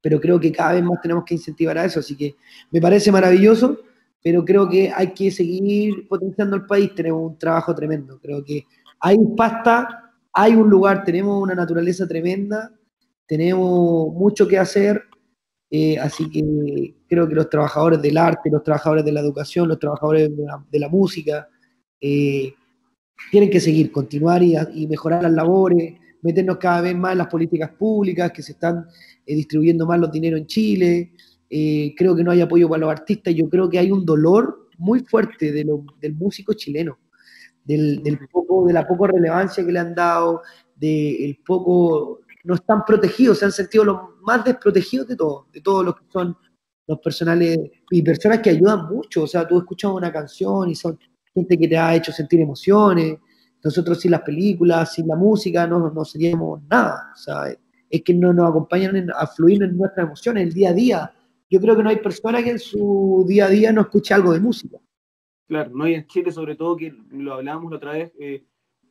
pero 0.00 0.20
creo 0.20 0.38
que 0.38 0.52
cada 0.52 0.74
vez 0.74 0.82
más 0.82 1.00
tenemos 1.00 1.24
que 1.24 1.34
incentivar 1.34 1.78
a 1.78 1.84
eso. 1.84 2.00
Así 2.00 2.16
que 2.16 2.34
me 2.70 2.80
parece 2.80 3.10
maravilloso, 3.10 3.78
pero 4.22 4.44
creo 4.44 4.68
que 4.68 4.92
hay 4.94 5.12
que 5.12 5.30
seguir 5.30 6.06
potenciando 6.08 6.56
el 6.56 6.66
país. 6.66 6.94
Tenemos 6.94 7.32
un 7.32 7.38
trabajo 7.38 7.74
tremendo. 7.74 8.18
Creo 8.20 8.44
que 8.44 8.66
hay 9.00 9.16
pasta 9.36 10.02
hay 10.32 10.54
un 10.54 10.70
lugar, 10.70 11.04
tenemos 11.04 11.42
una 11.42 11.54
naturaleza 11.54 12.08
tremenda, 12.08 12.72
tenemos 13.32 14.12
mucho 14.12 14.46
que 14.46 14.58
hacer, 14.58 15.04
eh, 15.70 15.98
así 15.98 16.28
que 16.28 16.94
creo 17.08 17.26
que 17.26 17.34
los 17.34 17.48
trabajadores 17.48 18.02
del 18.02 18.18
arte, 18.18 18.50
los 18.50 18.62
trabajadores 18.62 19.06
de 19.06 19.12
la 19.12 19.20
educación, 19.20 19.68
los 19.68 19.78
trabajadores 19.78 20.30
de 20.70 20.78
la, 20.78 20.88
música, 20.90 21.48
eh, 21.98 22.52
tienen 23.30 23.48
que 23.48 23.58
seguir, 23.58 23.90
continuar 23.90 24.42
y, 24.42 24.86
mejorar 24.86 25.22
las 25.22 25.32
labores, 25.32 25.94
meternos 26.20 26.58
cada 26.58 26.82
vez 26.82 26.94
más 26.94 27.12
en 27.12 27.18
las 27.18 27.28
políticas 27.28 27.70
públicas, 27.70 28.30
que 28.32 28.42
se 28.42 28.52
están 28.52 28.84
eh, 29.24 29.34
distribuyendo 29.34 29.86
más 29.86 29.98
los 29.98 30.12
dineros 30.12 30.38
en 30.38 30.46
Chile. 30.46 31.12
creo 31.96 32.14
que 32.14 32.24
no 32.24 32.32
hay 32.32 32.42
apoyo 32.42 32.68
para 32.68 32.80
los 32.80 32.90
artistas. 32.90 33.34
Yo 33.34 33.48
creo 33.48 33.70
que 33.70 33.78
hay 33.78 33.90
un 33.90 34.04
dolor 34.04 34.68
muy 34.76 35.00
fuerte 35.00 35.52
del 35.52 36.14
músico 36.14 36.52
chileno 36.52 36.98
del, 37.64 38.18
poco, 38.30 38.66
de 38.66 38.72
la 38.72 38.86
poca 38.86 39.12
relevancia 39.12 39.64
que 39.64 39.72
le 39.72 39.78
han 39.78 39.94
dado, 39.94 40.42
del 40.76 41.38
poco, 41.44 42.21
no 42.44 42.54
están 42.54 42.84
protegidos, 42.84 43.38
se 43.38 43.44
han 43.44 43.52
sentido 43.52 43.84
los 43.84 44.00
más 44.22 44.44
desprotegidos 44.44 45.08
de 45.08 45.16
todos, 45.16 45.50
de 45.52 45.60
todos 45.60 45.84
los 45.84 45.96
que 45.96 46.04
son 46.08 46.36
los 46.86 46.98
personales 46.98 47.58
y 47.90 48.02
personas 48.02 48.40
que 48.40 48.50
ayudan 48.50 48.86
mucho, 48.88 49.22
o 49.22 49.26
sea, 49.26 49.46
tú 49.46 49.58
escuchas 49.58 49.90
una 49.92 50.12
canción 50.12 50.68
y 50.70 50.74
son 50.74 50.98
gente 51.32 51.58
que 51.58 51.68
te 51.68 51.78
ha 51.78 51.94
hecho 51.94 52.12
sentir 52.12 52.40
emociones, 52.40 53.18
nosotros 53.62 54.00
sin 54.00 54.10
las 54.10 54.22
películas, 54.22 54.92
sin 54.94 55.06
la 55.06 55.16
música, 55.16 55.66
no, 55.66 55.90
no 55.90 56.04
seríamos 56.04 56.62
nada, 56.68 57.12
o 57.14 57.16
sea, 57.16 57.56
es 57.88 58.02
que 58.02 58.14
no 58.14 58.32
nos 58.32 58.50
acompañan 58.50 59.08
a 59.14 59.26
fluir 59.26 59.62
en 59.62 59.76
nuestras 59.76 60.06
emociones, 60.06 60.44
el 60.44 60.52
día 60.52 60.70
a 60.70 60.72
día. 60.72 61.12
Yo 61.50 61.60
creo 61.60 61.76
que 61.76 61.82
no 61.82 61.90
hay 61.90 61.96
persona 61.96 62.42
que 62.42 62.50
en 62.50 62.58
su 62.58 63.24
día 63.28 63.44
a 63.44 63.48
día 63.50 63.72
no 63.72 63.82
escuche 63.82 64.14
algo 64.14 64.32
de 64.32 64.40
música. 64.40 64.78
Claro, 65.46 65.70
no 65.74 65.84
hay 65.84 65.94
en 65.94 66.06
Chile, 66.06 66.32
sobre 66.32 66.56
todo, 66.56 66.74
que 66.76 66.94
lo 67.10 67.34
hablábamos 67.34 67.70
la 67.70 67.76
otra 67.76 67.92
vez, 67.92 68.12
eh, 68.18 68.46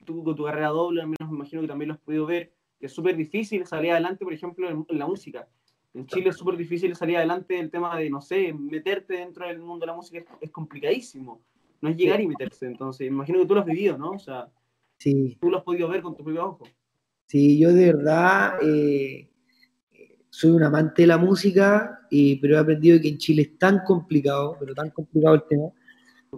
tú 0.06 0.24
con 0.24 0.36
tu 0.36 0.46
carrera 0.46 0.68
doble, 0.68 1.02
al 1.02 1.08
menos 1.08 1.30
me 1.32 1.38
imagino 1.38 1.62
que 1.64 1.68
también 1.68 1.90
lo 1.90 1.96
has 1.96 2.00
podido 2.00 2.28
ver, 2.28 2.54
es 2.82 2.92
súper 2.92 3.16
difícil 3.16 3.66
salir 3.66 3.92
adelante, 3.92 4.24
por 4.24 4.34
ejemplo, 4.34 4.70
en, 4.70 4.86
la 4.98 5.06
música. 5.06 5.48
En 5.94 6.06
Chile 6.08 6.30
es 6.30 6.38
súper 6.38 6.58
difícil 6.58 6.96
salir 6.96 7.18
adelante 7.18 7.60
el 7.60 7.70
tema 7.70 7.98
de, 7.98 8.10
no 8.10 8.22
sé, 8.22 8.54
meterte 8.54 9.16
dentro 9.16 9.48
del 9.48 9.60
mundo 9.60 9.86
de 9.86 9.88
la 9.88 9.96
música 9.96 10.24
es, 10.40 10.52
complicadísimo. 10.52 11.42
No 11.82 11.90
es 11.90 11.98
llegar 11.98 12.22
y 12.22 12.28
meterse, 12.28 12.68
entonces, 12.68 13.08
imagino 13.08 13.40
que 13.40 13.46
tú 13.46 13.56
lo 13.56 13.62
has 13.62 13.66
vivido, 13.66 13.98
¿no? 13.98 14.12
O 14.12 14.20
sea, 14.20 14.48
sí. 14.98 15.38
tú 15.42 15.50
lo 15.50 15.58
has 15.58 15.64
podido 15.64 15.90
ver 15.90 16.02
con 16.02 16.16
tu 16.16 16.24
propio 16.24 16.46
ojo. 16.46 16.64
Sí, 17.28 17.58
yo 17.58 17.74
de 17.74 17.94
verdad 17.94 18.56
eh, 18.62 19.30
soy 20.30 20.52
un 20.52 20.64
amante 20.64 21.04
de 21.04 21.08
la 21.08 21.18
música, 21.18 22.02
y, 22.10 22.36
pero 22.38 22.56
he 22.56 22.60
aprendido 22.60 23.00
que 23.02 23.10
en 23.10 23.18
Chile 23.18 23.42
es 23.44 23.58
tan 23.58 23.84
complicado, 23.84 24.58
pero 24.60 24.74
tan 24.74 24.90
complicado 24.92 25.36
el 25.36 25.44
tema, 25.50 25.70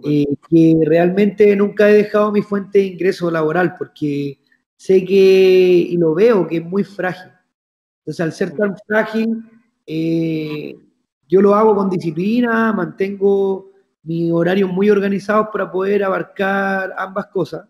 eh, 0.04 0.36
que 0.48 0.76
realmente 0.84 1.54
nunca 1.54 1.88
he 1.88 1.94
dejado 1.94 2.32
mi 2.32 2.42
fuente 2.42 2.78
de 2.78 2.86
ingreso 2.86 3.30
laboral 3.30 3.74
porque 3.78 4.38
sé 4.76 5.04
que, 5.04 5.86
y 5.90 5.96
lo 5.96 6.14
veo, 6.14 6.46
que 6.46 6.58
es 6.58 6.64
muy 6.64 6.84
frágil. 6.84 7.32
Entonces, 8.00 8.20
al 8.20 8.32
ser 8.32 8.54
tan 8.56 8.76
frágil, 8.86 9.42
eh, 9.86 10.76
yo 11.28 11.40
lo 11.40 11.54
hago 11.54 11.74
con 11.74 11.90
disciplina, 11.90 12.72
mantengo 12.72 13.70
mis 14.02 14.30
horarios 14.30 14.70
muy 14.70 14.90
organizados 14.90 15.48
para 15.52 15.70
poder 15.70 16.04
abarcar 16.04 16.94
ambas 16.98 17.26
cosas, 17.28 17.66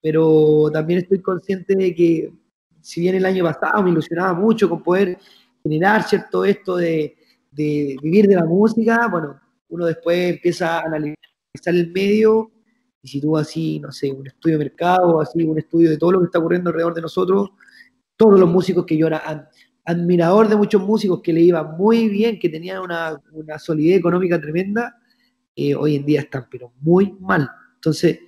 pero 0.00 0.70
también 0.72 1.00
estoy 1.00 1.20
consciente 1.20 1.74
de 1.74 1.94
que 1.94 2.32
si 2.80 3.00
bien 3.00 3.16
el 3.16 3.26
año 3.26 3.44
pasado 3.44 3.82
me 3.82 3.90
ilusionaba 3.90 4.34
mucho 4.34 4.68
con 4.68 4.82
poder 4.82 5.18
generar 5.62 6.04
cierto 6.04 6.44
esto 6.44 6.76
de, 6.76 7.16
de 7.50 7.96
vivir 8.02 8.26
de 8.26 8.36
la 8.36 8.44
música, 8.44 9.08
bueno, 9.08 9.40
uno 9.68 9.86
después 9.86 10.34
empieza 10.34 10.78
a 10.78 10.82
analizar 10.82 11.16
el 11.66 11.90
medio 11.92 12.50
y 13.02 13.08
si 13.08 13.20
tú 13.20 13.36
así, 13.36 13.80
no 13.80 13.90
sé, 13.90 14.12
un 14.12 14.26
estudio 14.26 14.58
de 14.58 14.64
mercado, 14.64 15.20
así 15.20 15.42
un 15.42 15.58
estudio 15.58 15.90
de 15.90 15.98
todo 15.98 16.12
lo 16.12 16.20
que 16.20 16.26
está 16.26 16.38
ocurriendo 16.38 16.70
alrededor 16.70 16.94
de 16.94 17.02
nosotros, 17.02 17.50
todos 18.16 18.38
los 18.38 18.48
músicos 18.48 18.86
que 18.86 18.96
yo 18.96 19.08
era 19.08 19.50
admirador 19.84 20.48
de 20.48 20.54
muchos 20.54 20.80
músicos 20.80 21.20
que 21.20 21.32
le 21.32 21.40
iba 21.40 21.64
muy 21.64 22.08
bien, 22.08 22.38
que 22.38 22.48
tenían 22.48 22.80
una, 22.80 23.18
solidez 23.58 23.98
económica 23.98 24.40
tremenda, 24.40 24.96
eh, 25.56 25.74
hoy 25.74 25.96
en 25.96 26.06
día 26.06 26.20
están, 26.20 26.46
pero 26.48 26.72
muy 26.80 27.16
mal. 27.18 27.50
Entonces, 27.74 28.20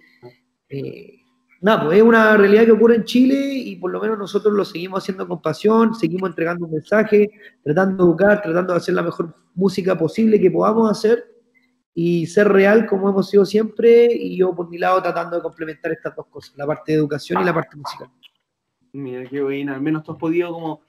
eh, 0.69 1.21
nada, 1.61 1.85
pues 1.85 1.99
es 1.99 2.03
una 2.03 2.37
realidad 2.37 2.65
que 2.65 2.73
ocurre 2.73 2.97
en 2.97 3.05
Chile 3.05 3.55
y 3.55 3.77
por 3.77 3.93
lo 3.93 4.01
menos 4.01 4.19
nosotros 4.19 4.53
lo 4.53 4.65
seguimos 4.65 5.05
haciendo 5.05 5.29
con 5.29 5.41
pasión, 5.41 5.95
seguimos 5.95 6.31
entregando 6.31 6.67
un 6.67 6.73
mensaje, 6.73 7.31
tratando 7.63 8.05
de 8.05 8.11
educar, 8.11 8.43
tratando 8.43 8.73
de 8.73 8.79
hacer 8.79 8.95
la 8.95 9.05
mejor 9.05 9.37
música 9.55 9.97
posible 9.97 10.41
que 10.41 10.51
podamos 10.51 10.91
hacer 10.91 11.34
y 11.95 12.27
ser 12.27 12.49
real 12.49 12.87
como 12.87 13.09
hemos 13.09 13.31
sido 13.31 13.45
siempre 13.45 14.13
y 14.13 14.37
yo 14.37 14.55
por 14.55 14.69
mi 14.69 14.79
lado 14.79 15.01
tratando 15.01 15.37
de 15.37 15.43
complementar 15.43 15.93
estas 15.93 16.15
dos 16.17 16.27
cosas, 16.27 16.57
la 16.57 16.67
parte 16.67 16.93
de 16.93 16.99
educación 16.99 17.41
y 17.41 17.45
la 17.45 17.55
parte 17.55 17.77
musical. 17.77 18.11
Mira, 18.93 19.25
qué 19.29 19.43
bueno, 19.43 19.73
al 19.73 19.81
menos 19.81 20.03
tú 20.03 20.13
has 20.13 20.19
podido 20.19 20.53
como 20.53 20.83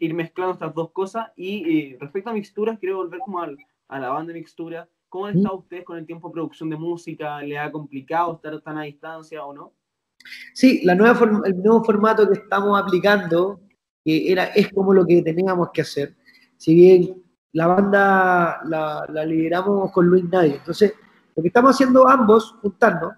ir 0.00 0.14
mezclando 0.14 0.54
estas 0.54 0.74
dos 0.74 0.90
cosas 0.90 1.28
y 1.36 1.78
eh, 1.78 1.96
respecto 2.00 2.30
a 2.30 2.32
mixturas, 2.32 2.78
quiero 2.78 2.96
volver 2.96 3.20
como 3.20 3.40
a 3.40 3.98
la 3.98 4.08
banda 4.10 4.32
de 4.32 4.40
mixtura, 4.40 4.88
¿cómo 5.08 5.26
han 5.26 5.38
estado 5.38 5.58
ustedes 5.58 5.84
con 5.84 5.96
el 5.96 6.06
tiempo 6.06 6.28
de 6.28 6.34
producción 6.34 6.70
de 6.70 6.76
música? 6.76 7.40
¿Le 7.40 7.58
ha 7.58 7.70
complicado 7.70 8.34
estar 8.34 8.60
tan 8.60 8.78
a 8.78 8.82
distancia 8.82 9.44
o 9.44 9.54
no? 9.54 9.72
Sí, 10.52 10.82
la 10.84 10.94
nueva 10.94 11.18
el 11.46 11.62
nuevo 11.62 11.84
formato 11.84 12.28
que 12.28 12.38
estamos 12.38 12.78
aplicando 12.78 13.60
que 14.04 14.30
era, 14.30 14.46
es 14.46 14.72
como 14.72 14.92
lo 14.92 15.06
que 15.06 15.22
teníamos 15.22 15.70
que 15.72 15.82
hacer. 15.82 16.16
Si 16.56 16.74
bien 16.74 17.22
la 17.52 17.66
banda 17.66 18.60
la, 18.64 19.24
lideramos 19.24 19.90
con 19.92 20.06
Luis 20.06 20.24
Nadie. 20.24 20.56
Entonces, 20.56 20.94
lo 21.34 21.42
que 21.42 21.48
estamos 21.48 21.74
haciendo 21.74 22.08
ambos, 22.08 22.56
juntarnos, 22.60 23.12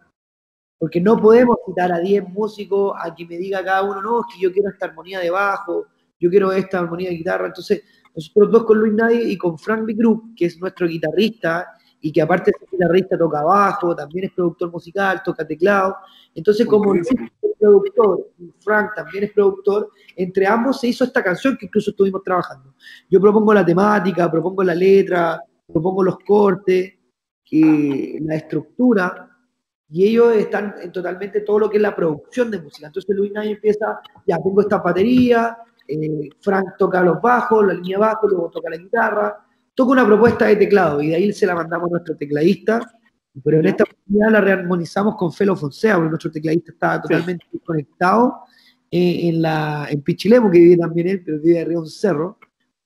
porque 0.79 1.01
no 1.01 1.21
podemos 1.21 1.59
citar 1.67 1.93
a 1.93 1.99
10 1.99 2.29
músicos 2.29 2.95
a 2.99 3.15
que 3.15 3.27
me 3.27 3.37
diga 3.37 3.65
cada 3.65 3.83
uno, 3.83 4.01
no, 4.01 4.21
es 4.21 4.35
que 4.35 4.41
yo 4.41 4.53
quiero 4.53 4.71
esta 4.71 4.87
armonía 4.87 5.21
de 5.21 5.31
bajo, 5.31 5.87
yo 6.19 6.31
quiero 6.31 6.53
esta 6.53 6.79
armonía 6.79 7.11
de 7.11 7.17
guitarra. 7.17 7.47
Entonces, 7.47 7.83
nosotros 8.15 8.51
dos 8.51 8.65
con 8.65 8.79
Luis 8.79 8.95
Nadie 8.95 9.23
y 9.25 9.37
con 9.37 9.59
Frank 9.59 9.85
B. 9.85 9.95
Group, 9.95 10.35
que 10.37 10.47
es 10.47 10.59
nuestro 10.59 10.87
guitarrista 10.87 11.67
y 12.01 12.13
que 12.13 12.23
aparte 12.23 12.53
ser 12.59 12.69
guitarrista 12.71 13.19
toca 13.19 13.43
bajo, 13.43 13.95
también 13.95 14.27
es 14.27 14.33
productor 14.33 14.71
musical, 14.71 15.23
toca 15.23 15.47
teclado. 15.47 15.97
Entonces, 16.35 16.67
como 16.67 16.95
es 16.95 17.09
productor 17.59 18.31
Frank 18.61 18.93
también 18.97 19.25
es 19.25 19.33
productor, 19.33 19.91
entre 20.17 20.47
ambos 20.47 20.81
se 20.81 20.89
hizo 20.89 21.05
esta 21.05 21.23
canción 21.23 21.57
que 21.59 21.67
incluso 21.67 21.91
estuvimos 21.91 22.23
trabajando. 22.23 22.75
Yo 23.09 23.21
propongo 23.21 23.53
la 23.53 23.65
temática, 23.65 24.31
propongo 24.31 24.65
la 24.65 24.75
letra, 24.75 25.43
propongo 25.67 26.03
los 26.03 26.19
cortes, 26.21 26.95
la 27.53 28.35
estructura, 28.35 29.29
y 29.91 30.05
ellos 30.05 30.37
están 30.37 30.77
en 30.81 30.93
totalmente 30.93 31.41
todo 31.41 31.59
lo 31.59 31.71
que 31.71 31.77
es 31.77 31.83
la 31.83 31.95
producción 31.95 32.51
de 32.51 32.63
música. 32.63 32.87
Entonces 32.87 33.15
Luis 33.15 33.33
Nay 33.33 33.53
empieza, 33.53 34.01
ya 34.25 34.39
pongo 34.39 34.61
esta 34.61 34.79
batería, 34.79 35.59
eh, 35.87 36.29
Frank 36.41 36.77
toca 36.79 37.03
los 37.03 37.21
bajos, 37.21 37.67
la 37.67 37.75
línea 37.75 37.99
bajo, 37.99 38.29
luego 38.29 38.51
toca 38.51 38.71
la 38.71 38.77
guitarra, 38.77 39.47
toca 39.81 39.93
una 39.93 40.05
propuesta 40.05 40.45
de 40.45 40.57
teclado 40.57 41.01
y 41.01 41.09
de 41.09 41.15
ahí 41.15 41.33
se 41.33 41.47
la 41.47 41.55
mandamos 41.55 41.87
a 41.87 41.93
nuestro 41.93 42.15
tecladista, 42.15 42.81
pero 43.43 43.61
en 43.61 43.67
esta 43.67 43.85
oportunidad 43.85 44.31
la 44.31 44.41
rearmonizamos 44.43 45.17
con 45.17 45.33
Felo 45.33 45.57
Fonseca, 45.57 45.95
porque 45.95 46.11
nuestro 46.11 46.31
tecladista 46.31 46.73
estaba 46.73 47.01
totalmente 47.01 47.47
conectado 47.65 48.41
eh, 48.91 49.29
en, 49.31 49.41
la, 49.41 49.87
en 49.89 50.03
Pichilemo, 50.03 50.51
que 50.51 50.59
vive 50.59 50.77
también 50.77 51.09
él, 51.09 51.23
pero 51.25 51.41
vive 51.41 51.61
arriba 51.61 51.71
de 51.71 51.79
un 51.79 51.87
cerro, 51.87 52.39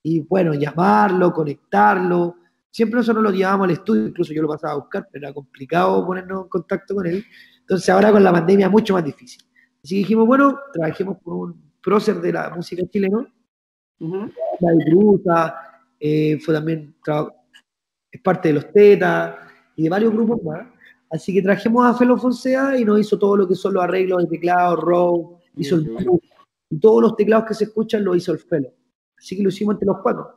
y 0.04 0.20
bueno, 0.20 0.54
llamarlo, 0.54 1.32
conectarlo, 1.32 2.36
siempre 2.70 2.98
nosotros 2.98 3.24
lo 3.24 3.32
llevábamos 3.32 3.64
al 3.64 3.72
estudio, 3.72 4.06
incluso 4.06 4.32
yo 4.32 4.42
lo 4.42 4.48
pasaba 4.48 4.74
a 4.74 4.76
buscar, 4.76 5.08
pero 5.10 5.26
era 5.26 5.34
complicado 5.34 6.06
ponernos 6.06 6.44
en 6.44 6.48
contacto 6.48 6.94
con 6.94 7.08
él, 7.08 7.24
entonces 7.58 7.88
ahora 7.88 8.12
con 8.12 8.22
la 8.22 8.30
pandemia 8.30 8.66
es 8.66 8.72
mucho 8.72 8.94
más 8.94 9.04
difícil. 9.04 9.42
Así 9.82 9.96
que 9.96 9.98
dijimos, 9.98 10.28
bueno, 10.28 10.60
trabajemos 10.72 11.18
con 11.24 11.34
un 11.34 11.72
prócer 11.82 12.20
de 12.20 12.32
la 12.32 12.50
música 12.50 12.84
chilena, 12.88 13.26
la 13.98 14.72
de 14.72 14.92
eh, 16.06 16.38
fue 16.38 16.52
también, 16.52 16.94
es 18.12 18.20
parte 18.20 18.48
de 18.48 18.54
los 18.54 18.70
Tetas 18.70 19.36
y 19.74 19.84
de 19.84 19.88
varios 19.88 20.12
grupos 20.12 20.42
más. 20.42 20.66
Así 21.10 21.32
que 21.32 21.40
trajimos 21.40 21.86
a 21.86 21.94
Felo 21.94 22.18
Fonseca 22.18 22.76
y 22.76 22.84
nos 22.84 23.00
hizo 23.00 23.18
todo 23.18 23.38
lo 23.38 23.48
que 23.48 23.54
son 23.54 23.72
los 23.72 23.82
arreglos 23.82 24.22
de 24.22 24.28
teclado, 24.28 24.76
row, 24.76 25.38
hizo 25.56 25.76
el 25.76 25.96
y 26.68 26.78
todos 26.78 27.00
los 27.00 27.16
teclados 27.16 27.46
que 27.46 27.54
se 27.54 27.64
escuchan 27.64 28.04
lo 28.04 28.14
hizo 28.14 28.32
el 28.32 28.38
Felo. 28.38 28.68
Así 29.16 29.34
que 29.34 29.42
lo 29.42 29.48
hicimos 29.48 29.76
entre 29.76 29.86
los 29.86 30.02
cuatro. 30.02 30.36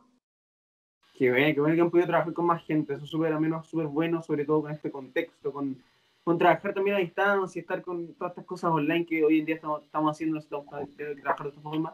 Qué 1.14 1.32
bueno, 1.32 1.54
qué 1.54 1.60
bueno 1.60 1.76
que 1.76 1.82
han 1.82 1.92
podido 1.92 2.08
trabajar 2.08 2.34
con 2.34 2.46
más 2.46 2.64
gente. 2.64 2.94
Eso 2.94 3.04
es 3.04 3.10
súper, 3.10 3.34
al 3.34 3.42
menos 3.42 3.68
súper 3.68 3.88
bueno, 3.88 4.24
sobre 4.24 4.46
todo 4.46 4.62
con 4.62 4.72
este 4.72 4.90
contexto, 4.90 5.52
con, 5.52 5.76
con 6.24 6.38
trabajar 6.38 6.74
también 6.74 6.96
a 6.96 7.00
distancia, 7.00 7.60
estar 7.60 7.82
con 7.82 8.14
todas 8.14 8.32
estas 8.32 8.46
cosas 8.46 8.72
online 8.72 9.06
que 9.06 9.26
hoy 9.26 9.40
en 9.40 9.46
día 9.46 9.56
estamos, 9.56 9.84
estamos 9.84 10.12
haciendo, 10.12 10.38
estamos 10.40 10.68
trabajar 10.68 10.88
de 10.96 11.50
esta 11.50 11.62
forma. 11.62 11.94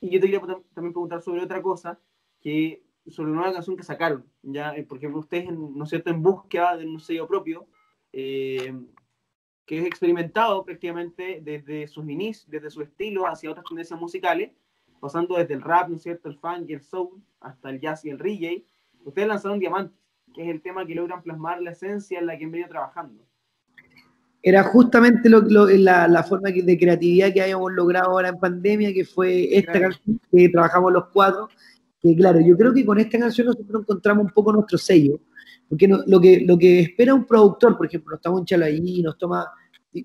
Y 0.00 0.08
yo 0.08 0.20
te 0.20 0.26
quería 0.26 0.40
también 0.40 0.94
preguntar 0.94 1.20
sobre 1.20 1.42
otra 1.42 1.60
cosa, 1.60 1.98
que 2.40 2.82
sobre 3.06 3.32
una 3.32 3.52
canción 3.52 3.76
que 3.76 3.82
sacaron. 3.82 4.24
Ya, 4.42 4.74
eh, 4.76 4.84
por 4.84 4.98
ejemplo, 4.98 5.20
ustedes, 5.20 5.48
en, 5.48 5.76
¿no 5.76 5.84
es 5.84 5.90
cierto?, 5.90 6.10
en 6.10 6.22
búsqueda 6.22 6.76
de 6.76 6.86
un 6.86 7.00
sello 7.00 7.26
propio, 7.26 7.66
eh, 8.12 8.74
que 9.66 9.78
es 9.78 9.86
experimentado 9.86 10.64
prácticamente 10.64 11.40
desde 11.42 11.86
sus 11.86 12.08
inicios, 12.08 12.50
desde 12.50 12.70
su 12.70 12.82
estilo 12.82 13.26
hacia 13.26 13.50
otras 13.50 13.66
tendencias 13.66 13.98
musicales, 13.98 14.50
pasando 15.00 15.36
desde 15.36 15.54
el 15.54 15.62
rap, 15.62 15.88
¿no 15.88 15.96
es 15.96 16.02
cierto?, 16.02 16.28
el 16.28 16.36
funk 16.36 16.68
y 16.68 16.74
el 16.74 16.82
soul, 16.82 17.22
hasta 17.40 17.70
el 17.70 17.80
jazz 17.80 18.04
y 18.04 18.10
el 18.10 18.18
reggae. 18.18 18.64
Ustedes 19.04 19.28
lanzaron 19.28 19.58
Diamantes, 19.58 19.98
que 20.34 20.42
es 20.42 20.48
el 20.48 20.60
tema 20.60 20.86
que 20.86 20.94
logran 20.94 21.22
plasmar 21.22 21.62
la 21.62 21.70
esencia 21.70 22.18
en 22.18 22.26
la 22.26 22.36
que 22.36 22.44
han 22.44 22.50
venido 22.50 22.68
trabajando. 22.68 23.24
Era 24.42 24.62
justamente 24.62 25.28
la, 25.28 26.08
la, 26.08 26.22
forma 26.22 26.48
de 26.50 26.78
creatividad 26.78 27.32
que 27.32 27.42
habíamos 27.42 27.72
logrado 27.72 28.10
ahora 28.10 28.30
en 28.30 28.40
pandemia, 28.40 28.92
que 28.94 29.04
fue 29.04 29.54
esta 29.54 29.78
canción 29.78 30.18
que 30.32 30.48
trabajamos 30.48 30.92
los 30.92 31.08
cuatro, 31.12 31.48
que 32.00 32.16
claro, 32.16 32.40
yo 32.40 32.56
creo 32.56 32.72
que 32.72 32.84
con 32.84 32.98
esta 32.98 33.18
canción 33.18 33.48
nosotros 33.48 33.82
encontramos 33.82 34.24
un 34.24 34.30
poco 34.30 34.52
nuestro 34.52 34.78
sello, 34.78 35.20
porque 35.68 35.86
lo, 35.88 36.20
que, 36.20 36.40
lo 36.40 36.56
que 36.58 36.80
espera 36.80 37.14
un 37.14 37.26
productor, 37.26 37.76
por 37.76 37.86
ejemplo, 37.86 38.10
nos 38.10 38.18
estamos 38.18 38.40
un 38.40 38.46
chalo 38.46 38.64
ahí, 38.64 39.02
nos 39.02 39.18
toma 39.18 39.46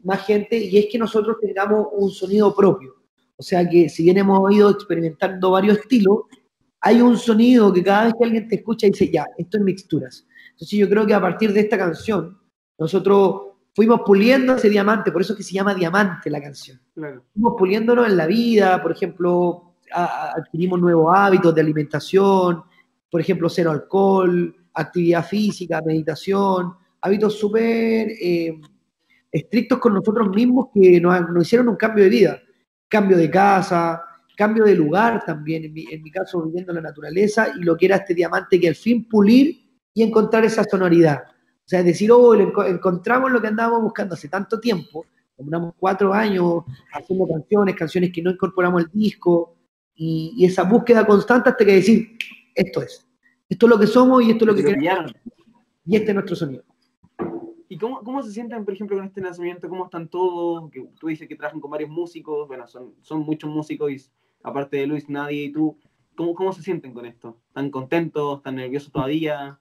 más 0.04 0.26
gente, 0.26 0.58
y 0.58 0.78
es 0.78 0.88
que 0.92 0.98
nosotros 0.98 1.38
tengamos 1.40 1.88
un 1.94 2.10
sonido 2.10 2.54
propio. 2.54 2.96
O 3.38 3.44
sea 3.44 3.68
que 3.68 3.90
si 3.90 4.04
bien 4.04 4.18
hemos 4.18 4.54
ido 4.54 4.70
experimentando 4.70 5.52
varios 5.52 5.78
estilos, 5.78 6.20
hay 6.82 7.02
un 7.02 7.18
sonido 7.18 7.74
que 7.74 7.84
cada 7.84 8.06
vez 8.06 8.14
que 8.18 8.26
alguien 8.26 8.48
te 8.48 8.56
escucha 8.56 8.88
dice, 8.88 9.10
ya, 9.12 9.26
esto 9.38 9.58
es 9.58 9.64
mixturas. 9.64 10.28
Entonces 10.52 10.80
yo 10.80 10.90
creo 10.90 11.06
que 11.06 11.14
a 11.14 11.22
partir 11.22 11.52
de 11.52 11.62
esta 11.62 11.78
canción, 11.78 12.38
nosotros 12.78 13.42
fuimos 13.74 14.02
puliendo 14.06 14.56
ese 14.56 14.70
diamante, 14.70 15.12
por 15.12 15.22
eso 15.22 15.34
es 15.34 15.38
que 15.38 15.44
se 15.44 15.54
llama 15.54 15.74
Diamante 15.74 16.30
la 16.30 16.42
canción. 16.42 16.80
Fuimos 16.94 17.56
puliéndonos 17.58 18.08
en 18.08 18.18
la 18.18 18.28
vida, 18.28 18.82
por 18.82 18.92
ejemplo, 18.92 19.65
adquirimos 19.92 20.80
nuevos 20.80 21.14
hábitos 21.16 21.54
de 21.54 21.62
alimentación, 21.62 22.64
por 23.10 23.22
ejemplo, 23.22 23.50
cero 23.50 23.72
alcohol, 23.72 24.56
actividad 24.74 25.26
física, 25.26 25.82
meditación, 25.86 26.74
hábitos 27.02 27.38
súper 27.40 28.10
eh, 28.22 28.60
estrictos 29.32 29.80
con 29.80 29.94
nosotros 29.94 30.30
mismos 30.30 30.68
que 30.74 31.00
nos, 31.00 31.18
hicieron 31.42 31.70
un 31.70 31.76
cambio 31.76 32.04
de 32.04 32.10
vida, 32.10 32.42
cambio 32.88 33.18
de 33.18 33.30
casa, 33.30 34.02
cambio 34.36 34.66
de 34.66 34.76
lugar 34.76 35.24
también, 35.26 35.66
en 35.66 35.74
mi, 35.74 35.86
en 35.92 36.02
mi, 36.02 36.12
caso 36.12 36.42
viviendo 36.42 36.72
en 36.72 36.78
la 36.78 36.90
naturaleza, 36.90 37.50
y 37.58 37.64
lo 37.64 37.78
que 37.78 37.86
era 37.86 37.98
este 37.98 38.14
diamante 38.14 38.60
que 38.60 38.68
al 38.68 38.76
fin 38.76 39.08
pulir 39.08 39.62
y 39.94 40.04
encontrar 40.04 40.44
esa 40.44 40.64
sonoridad. 40.64 41.24
O 41.28 41.68
sea, 41.68 41.80
es 41.80 41.86
decir, 41.86 42.12
oh, 42.12 42.34
encontramos 42.36 43.32
lo 43.32 43.42
que 43.42 43.48
andábamos 43.48 43.82
buscando 43.82 44.16
hace 44.16 44.28
tanto 44.28 44.60
tiempo, 44.60 45.06
Tomamos 45.38 45.74
cuatro 45.78 46.14
años 46.14 46.64
haciendo 46.94 47.28
canciones, 47.28 47.76
canciones 47.76 48.12
que 48.14 48.22
no 48.22 48.32
incorporamos 48.32 48.84
al 48.84 48.92
disco, 48.92 49.56
y, 49.96 50.46
esa 50.46 50.64
búsqueda 50.64 51.06
constante 51.06 51.50
hasta 51.50 51.66
que 51.66 51.74
decir, 51.74 52.18
esto 52.54 52.82
es, 52.82 53.08
esto 53.50 53.66
es 53.66 53.70
lo 53.70 53.80
que 53.80 53.88
somos 53.88 54.24
y 54.24 54.32
esto 54.32 54.46
es 54.46 54.48
lo 54.48 54.56
que 54.56 54.64
queremos. 54.64 55.14
Y 55.86 55.96
este 55.96 56.10
es 56.10 56.14
nuestro 56.14 56.36
sonido. 56.36 56.64
¿Y 57.68 57.78
cómo, 57.78 58.02
cómo, 58.04 58.22
se 58.22 58.32
sienten, 58.32 58.64
por 58.64 58.74
ejemplo, 58.74 58.98
con 58.98 59.06
este 59.06 59.22
lanzamiento? 59.22 59.70
¿Cómo 59.70 59.86
están 59.86 60.08
todos? 60.08 60.70
Que 60.72 60.88
tú 61.00 61.08
dices 61.08 61.28
que 61.28 61.36
trabajan 61.36 61.60
con 61.60 61.72
varios 61.72 61.90
músicos, 61.90 62.48
bueno, 62.48 62.68
son, 62.68 62.94
son 63.02 63.22
muchos 63.22 63.50
músicos 63.50 63.92
y 63.92 63.98
aparte 64.44 64.78
de 64.78 64.88
Luis, 64.88 65.10
nadie 65.10 65.46
y 65.46 65.52
tú. 65.52 65.78
¿Cómo, 66.16 66.34
¿Cómo 66.34 66.54
se 66.54 66.62
sienten 66.62 66.94
con 66.94 67.06
esto? 67.06 67.40
¿Están 67.48 67.70
contentos? 67.72 68.38
¿Están 68.38 68.56
nerviosos 68.56 68.92
todavía? 68.92 69.60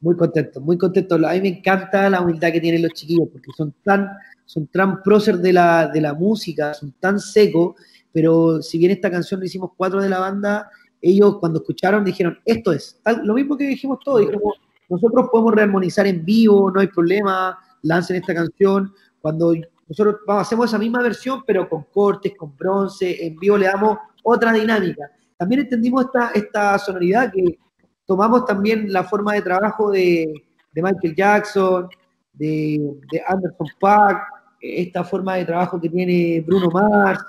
Muy 0.00 0.16
contento, 0.16 0.60
muy 0.60 0.76
contento. 0.76 1.14
A 1.14 1.32
mí 1.32 1.40
me 1.40 1.48
encanta 1.48 2.10
la 2.10 2.20
humildad 2.20 2.52
que 2.52 2.60
tienen 2.60 2.82
los 2.82 2.92
chiquillos, 2.92 3.28
porque 3.32 3.50
son 3.56 3.72
tan, 3.82 4.10
son 4.44 4.66
tan 4.66 5.02
prócer 5.02 5.38
de 5.38 5.52
la, 5.52 5.88
de 5.88 6.00
la 6.00 6.12
música, 6.12 6.74
son 6.74 6.92
tan 7.00 7.18
secos, 7.18 7.76
pero 8.14 8.62
si 8.62 8.78
bien 8.78 8.92
esta 8.92 9.10
canción 9.10 9.40
lo 9.40 9.46
hicimos 9.46 9.72
cuatro 9.76 10.00
de 10.00 10.08
la 10.08 10.20
banda, 10.20 10.70
ellos 11.02 11.38
cuando 11.38 11.58
escucharon 11.58 12.04
dijeron, 12.04 12.38
esto 12.44 12.72
es, 12.72 13.00
lo 13.24 13.34
mismo 13.34 13.56
que 13.56 13.66
dijimos 13.66 13.98
todos, 14.04 14.20
dijimos, 14.20 14.54
nosotros 14.88 15.28
podemos 15.32 15.52
rearmonizar 15.52 16.06
en 16.06 16.24
vivo, 16.24 16.70
no 16.70 16.80
hay 16.80 16.86
problema, 16.86 17.58
lancen 17.82 18.16
esta 18.16 18.32
canción. 18.32 18.94
Cuando 19.20 19.52
nosotros 19.88 20.16
hacemos 20.28 20.66
esa 20.66 20.78
misma 20.78 21.02
versión, 21.02 21.42
pero 21.44 21.68
con 21.68 21.84
cortes, 21.92 22.34
con 22.36 22.56
bronce, 22.56 23.26
en 23.26 23.36
vivo 23.36 23.58
le 23.58 23.66
damos 23.66 23.98
otra 24.22 24.52
dinámica. 24.52 25.10
También 25.36 25.62
entendimos 25.62 26.04
esta, 26.04 26.30
esta 26.30 26.78
sonoridad 26.78 27.32
que 27.32 27.58
tomamos 28.06 28.44
también 28.44 28.92
la 28.92 29.02
forma 29.02 29.34
de 29.34 29.42
trabajo 29.42 29.90
de, 29.90 30.32
Michael 30.74 31.16
Jackson, 31.16 31.88
de, 32.32 32.80
Anderson 33.26 33.66
Paak, 33.80 34.22
esta 34.60 35.02
forma 35.02 35.34
de 35.34 35.44
trabajo 35.44 35.80
que 35.80 35.88
tiene 35.88 36.40
Bruno 36.46 36.70
Mars, 36.70 37.20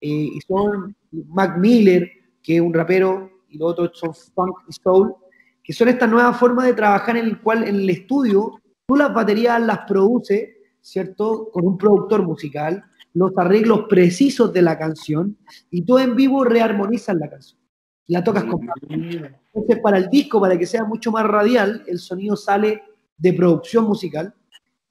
eh, 0.00 0.30
y 0.34 0.40
son 0.46 0.94
Mac 1.10 1.58
Miller, 1.58 2.08
que 2.42 2.56
es 2.56 2.60
un 2.60 2.72
rapero, 2.72 3.30
y 3.48 3.58
los 3.58 3.72
otros 3.72 3.90
son 3.94 4.14
Funk 4.14 4.58
y 4.68 4.72
Soul, 4.72 5.14
que 5.62 5.72
son 5.72 5.88
esta 5.88 6.06
nueva 6.06 6.32
forma 6.32 6.64
de 6.64 6.74
trabajar 6.74 7.16
en 7.16 7.26
el 7.26 7.40
cual 7.40 7.64
en 7.64 7.76
el 7.76 7.90
estudio 7.90 8.60
tú 8.86 8.96
las 8.96 9.12
baterías 9.12 9.60
las 9.60 9.80
produces, 9.80 10.50
¿cierto? 10.80 11.50
Con 11.52 11.66
un 11.66 11.76
productor 11.76 12.22
musical, 12.22 12.84
los 13.14 13.32
arreglos 13.36 13.86
precisos 13.88 14.52
de 14.52 14.62
la 14.62 14.78
canción, 14.78 15.36
y 15.70 15.82
tú 15.82 15.98
en 15.98 16.16
vivo 16.16 16.44
rearmonizas 16.44 17.16
la 17.16 17.28
canción. 17.28 17.60
La 18.06 18.24
tocas 18.24 18.44
con... 18.44 18.60
Entonces, 18.88 19.80
para 19.82 19.98
el 19.98 20.08
disco, 20.08 20.40
para 20.40 20.56
que 20.56 20.66
sea 20.66 20.84
mucho 20.84 21.10
más 21.10 21.26
radial, 21.26 21.84
el 21.86 21.98
sonido 21.98 22.36
sale 22.36 22.82
de 23.16 23.32
producción 23.32 23.84
musical, 23.84 24.32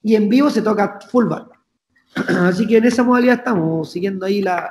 y 0.02 0.14
en 0.14 0.28
vivo 0.28 0.50
se 0.50 0.62
toca 0.62 1.00
full 1.10 1.26
band. 1.26 1.48
Así 2.28 2.66
que 2.66 2.76
en 2.76 2.84
esa 2.84 3.02
modalidad 3.02 3.38
estamos, 3.38 3.90
siguiendo 3.90 4.26
ahí 4.26 4.42
la, 4.42 4.70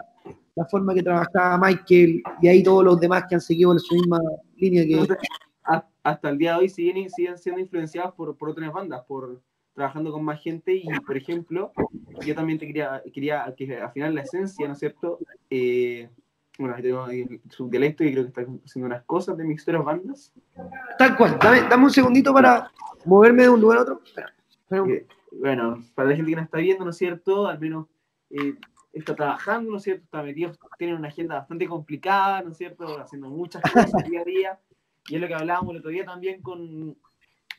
la 0.58 0.66
forma 0.66 0.94
que 0.96 1.04
trabajaba 1.04 1.58
Michael 1.60 2.24
y 2.42 2.48
ahí 2.48 2.64
todos 2.64 2.84
los 2.84 3.00
demás 3.00 3.26
que 3.30 3.36
han 3.36 3.42
seguido 3.42 3.72
en 3.74 3.80
su 3.80 3.94
misma 3.94 4.20
línea 4.56 4.84
que 4.86 5.16
hasta 6.04 6.30
el 6.30 6.38
día 6.38 6.54
de 6.54 6.60
hoy 6.60 6.70
siguen, 6.70 7.10
siguen 7.10 7.38
siendo 7.38 7.60
influenciados 7.60 8.14
por, 8.16 8.36
por 8.38 8.50
otras 8.50 8.72
bandas, 8.72 9.04
por 9.06 9.42
trabajando 9.74 10.12
con 10.12 10.24
más 10.24 10.42
gente 10.42 10.74
y, 10.74 10.88
por 11.06 11.18
ejemplo, 11.18 11.72
yo 12.26 12.34
también 12.34 12.58
te 12.58 12.66
quería, 12.66 13.04
quería 13.14 13.54
que 13.56 13.78
al 13.78 13.92
final 13.92 14.16
la 14.16 14.22
esencia, 14.22 14.66
¿no 14.66 14.74
es 14.74 14.80
cierto? 14.80 15.20
Eh, 15.50 16.10
bueno, 16.58 16.76
tengo 16.82 17.06
su 17.50 17.70
dialecto 17.70 18.04
y 18.04 18.12
creo 18.12 18.24
que 18.24 18.30
está 18.30 18.42
haciendo 18.66 18.88
unas 18.88 19.04
cosas 19.04 19.38
de 19.38 19.44
mixturas 19.44 19.84
bandas. 19.84 20.34
Tal 20.98 21.16
cual, 21.16 21.38
dame, 21.40 21.84
un 21.84 21.92
segundito 21.92 22.34
para 22.34 22.72
moverme 23.06 23.44
de 23.44 23.50
un 23.50 23.62
lugar 23.62 23.80
a 23.80 23.82
otro. 23.82 24.02
Eh, 24.72 25.06
bueno, 25.34 25.84
para 25.94 26.10
la 26.10 26.16
gente 26.16 26.32
que 26.32 26.36
nos 26.38 26.46
está 26.46 26.58
viendo, 26.58 26.84
¿no 26.84 26.92
es 26.92 26.98
cierto? 26.98 27.46
Al 27.46 27.60
menos 27.60 27.86
eh, 28.32 28.56
está 29.00 29.16
trabajando, 29.16 29.72
¿no 29.72 29.78
es 29.78 29.84
cierto? 29.84 30.04
Está 30.06 30.24
metido, 30.24 30.52
tiene 30.78 30.96
una 30.96 31.08
agenda 31.08 31.36
bastante 31.36 31.68
complicada, 31.68 32.42
¿no 32.42 32.52
es 32.52 32.58
cierto? 32.58 33.00
Haciendo 33.00 33.30
muchas 33.30 33.62
cosas 33.62 33.92
día 34.10 34.22
a 34.22 34.26
día. 34.26 34.60
Y 35.10 35.16
es 35.16 35.22
lo 35.22 35.28
que 35.28 35.36
hablábamos 35.36 35.72
el 35.72 35.78
otro 35.80 35.90
día 35.90 36.06
también 36.06 36.42
con, 36.42 36.98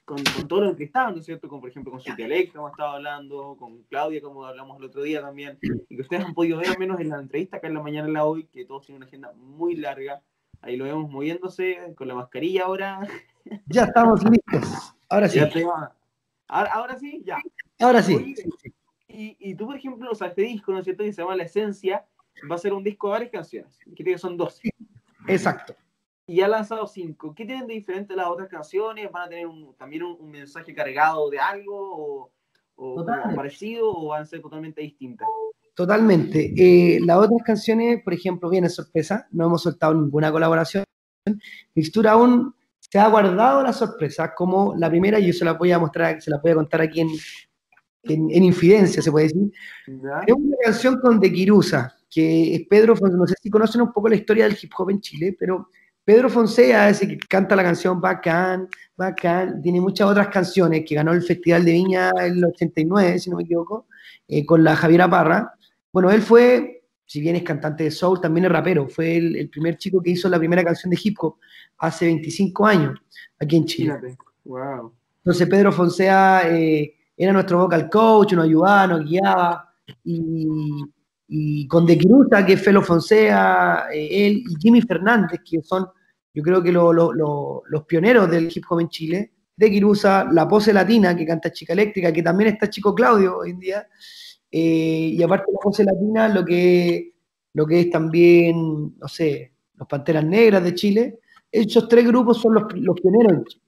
con, 0.04 0.22
con 0.22 0.48
todo 0.48 0.60
lo 0.62 0.76
que 0.76 0.84
estaban, 0.84 1.14
¿no 1.14 1.20
es 1.20 1.26
cierto? 1.26 1.48
Con, 1.48 1.60
por 1.60 1.70
ejemplo, 1.70 1.92
con 1.92 2.00
su 2.00 2.14
dialecto, 2.14 2.58
como 2.58 2.68
estaba 2.68 2.94
hablando, 2.94 3.56
con 3.58 3.82
Claudia, 3.84 4.20
como 4.20 4.44
hablamos 4.44 4.78
el 4.78 4.84
otro 4.84 5.02
día 5.02 5.20
también, 5.20 5.58
y 5.88 5.96
que 5.96 6.02
ustedes 6.02 6.24
han 6.24 6.34
podido 6.34 6.58
ver 6.58 6.68
al 6.68 6.78
menos 6.78 7.00
en 7.00 7.08
la 7.08 7.18
entrevista 7.18 7.56
acá 7.56 7.68
en 7.68 7.74
la 7.74 7.82
mañana 7.82 8.06
en 8.06 8.14
la 8.14 8.24
hoy, 8.24 8.44
que 8.44 8.64
todos 8.64 8.84
tienen 8.86 8.98
una 8.98 9.06
agenda 9.06 9.32
muy 9.34 9.76
larga. 9.76 10.22
Ahí 10.60 10.76
lo 10.76 10.84
vemos 10.84 11.10
moviéndose 11.10 11.94
con 11.96 12.08
la 12.08 12.14
mascarilla 12.14 12.64
ahora. 12.64 13.00
Ya 13.66 13.84
estamos 13.84 14.22
listos. 14.24 14.94
Ahora 15.08 15.28
sí. 15.28 15.40
Ahora, 16.48 16.98
sí, 16.98 17.22
ya. 17.24 17.38
Ahora 17.78 18.02
sí. 18.02 18.34
Y, 19.08 19.36
y, 19.40 19.54
tú, 19.54 19.66
por 19.66 19.76
ejemplo, 19.76 20.10
o 20.10 20.14
sea, 20.14 20.28
este 20.28 20.42
disco, 20.42 20.72
¿no 20.72 20.78
es 20.78 20.84
cierto? 20.84 21.02
Que 21.02 21.12
se 21.12 21.22
llama 21.22 21.36
La 21.36 21.44
Esencia, 21.44 22.06
va 22.50 22.54
a 22.54 22.58
ser 22.58 22.72
un 22.72 22.84
disco 22.84 23.08
de 23.08 23.12
varias 23.12 23.30
canciones, 23.30 23.78
que 23.96 24.18
son 24.18 24.36
dos. 24.36 24.60
Exacto 25.26 25.74
y 26.28 26.42
ha 26.42 26.48
lanzado 26.48 26.86
cinco. 26.86 27.34
¿Qué 27.34 27.46
tienen 27.46 27.66
de 27.66 27.72
diferente 27.72 28.14
las 28.14 28.26
otras 28.26 28.48
canciones? 28.48 29.10
¿Van 29.10 29.26
a 29.26 29.28
tener 29.30 29.48
también 29.78 30.02
un, 30.02 30.30
mensaje 30.30 30.74
cargado 30.74 31.30
de 31.30 31.38
algo 31.40 32.30
o, 32.76 33.06
parecido 33.34 33.90
o 33.90 34.08
van 34.08 34.22
a 34.22 34.26
ser 34.26 34.42
totalmente 34.42 34.82
distintas? 34.82 35.26
Totalmente. 35.74 36.52
Eh, 36.54 37.00
las 37.00 37.16
otras 37.16 37.42
canciones, 37.42 38.02
por 38.04 38.12
ejemplo, 38.12 38.50
viene 38.50 38.68
sorpresa, 38.68 39.26
no 39.32 39.46
hemos 39.46 39.62
soltado 39.62 39.94
ninguna 39.94 40.30
colaboración. 40.30 40.84
Mixtura 41.74 42.12
aún 42.12 42.54
se 42.78 42.98
ha 42.98 43.08
guardado 43.08 43.62
la 43.62 43.72
sorpresa, 43.72 44.34
como 44.34 44.74
la 44.76 44.90
primera, 44.90 45.18
y 45.18 45.28
yo 45.28 45.32
se 45.32 45.46
la 45.46 45.54
voy 45.54 45.72
a 45.72 45.78
mostrar, 45.78 46.20
se 46.20 46.30
la 46.30 46.40
voy 46.42 46.52
a 46.52 46.56
contar 46.56 46.82
aquí 46.82 47.00
en, 47.00 47.08
en, 48.04 48.44
Infidencia, 48.44 49.02
se 49.02 49.10
puede 49.10 49.26
decir. 49.26 49.52
Es 50.26 50.34
una 50.34 50.56
canción 50.62 51.00
con 51.00 51.20
De 51.20 51.32
Quirusa, 51.32 51.94
que 52.10 52.54
es 52.54 52.66
Pedro, 52.68 52.94
no 52.94 53.26
sé 53.26 53.34
si 53.42 53.50
conocen 53.50 53.82
un 53.82 53.92
poco 53.92 54.08
la 54.08 54.16
historia 54.16 54.44
del 54.44 54.56
hip 54.60 54.72
hop 54.76 54.90
en 54.90 55.00
Chile, 55.00 55.36
pero 55.38 55.68
Pedro 56.08 56.30
Fonseca, 56.30 56.88
ese 56.88 57.06
que 57.06 57.18
canta 57.18 57.54
la 57.54 57.62
canción 57.62 58.00
Bacán, 58.00 58.66
Bacán, 58.96 59.60
tiene 59.60 59.78
muchas 59.78 60.08
otras 60.08 60.28
canciones 60.28 60.84
que 60.86 60.94
ganó 60.94 61.12
el 61.12 61.22
Festival 61.22 61.66
de 61.66 61.72
Viña 61.72 62.10
en 62.18 62.38
el 62.38 62.44
89, 62.46 63.18
si 63.18 63.28
no 63.28 63.36
me 63.36 63.42
equivoco, 63.42 63.88
eh, 64.26 64.46
con 64.46 64.64
la 64.64 64.74
Javiera 64.74 65.10
Parra. 65.10 65.52
Bueno, 65.92 66.10
él 66.10 66.22
fue, 66.22 66.84
si 67.04 67.20
bien 67.20 67.36
es 67.36 67.42
cantante 67.42 67.84
de 67.84 67.90
soul, 67.90 68.22
también 68.22 68.46
es 68.46 68.52
rapero. 68.52 68.88
Fue 68.88 69.18
el, 69.18 69.50
primer 69.50 69.76
chico 69.76 70.00
que 70.00 70.12
hizo 70.12 70.30
la 70.30 70.38
primera 70.38 70.64
canción 70.64 70.90
de 70.90 70.98
hip 71.02 71.16
hop 71.20 71.36
hace 71.76 72.06
25 72.06 72.64
años 72.64 72.98
aquí 73.38 73.56
en 73.56 73.66
Chile. 73.66 74.16
Wow. 74.44 74.94
Entonces 75.18 75.46
Pedro 75.46 75.72
Fonseca 75.72 76.48
eh, 76.48 76.94
era 77.18 77.32
nuestro 77.32 77.58
vocal 77.58 77.90
coach, 77.90 78.32
nos 78.32 78.44
ayudaba, 78.44 78.86
nos 78.86 79.04
guiaba. 79.04 79.68
Y, 80.04 81.66
con 81.68 81.84
De 81.84 81.98
Quiruta, 81.98 82.46
que 82.46 82.54
es 82.54 82.62
Felo 82.62 82.80
Fonseca, 82.80 83.88
eh, 83.92 84.26
él 84.26 84.44
y 84.48 84.56
Jimmy 84.58 84.80
Fernández, 84.80 85.40
que 85.44 85.60
son 85.62 85.86
yo 86.38 86.44
creo 86.44 86.62
que 86.62 86.70
los 86.70 87.84
pioneros 87.88 88.30
del 88.30 88.48
hip 88.54 88.64
hop 88.68 88.78
en 88.78 88.88
Chile, 88.88 89.32
de 89.56 89.70
Kirusa, 89.72 90.28
la 90.30 90.46
pose 90.46 90.72
latina 90.72 91.16
que 91.16 91.26
canta 91.26 91.50
Chica 91.50 91.72
Eléctrica, 91.72 92.12
que 92.12 92.22
también 92.22 92.50
está 92.50 92.70
Chico 92.70 92.94
Claudio 92.94 93.38
hoy 93.38 93.50
en 93.50 93.58
día, 93.58 93.88
eh, 94.48 95.14
y 95.14 95.20
aparte 95.20 95.46
de 95.48 95.54
la 95.54 95.58
pose 95.60 95.82
latina, 95.82 96.28
lo 96.28 96.44
que, 96.44 97.12
lo 97.54 97.66
que 97.66 97.80
es 97.80 97.90
también, 97.90 98.96
no 98.96 99.08
sé, 99.08 99.52
los 99.74 99.88
Panteras 99.88 100.24
Negras 100.24 100.62
de 100.62 100.74
Chile, 100.74 101.18
esos 101.50 101.88
tres 101.88 102.06
grupos 102.06 102.40
son 102.40 102.54
los, 102.54 102.64
los 102.74 103.00
pioneros 103.00 103.58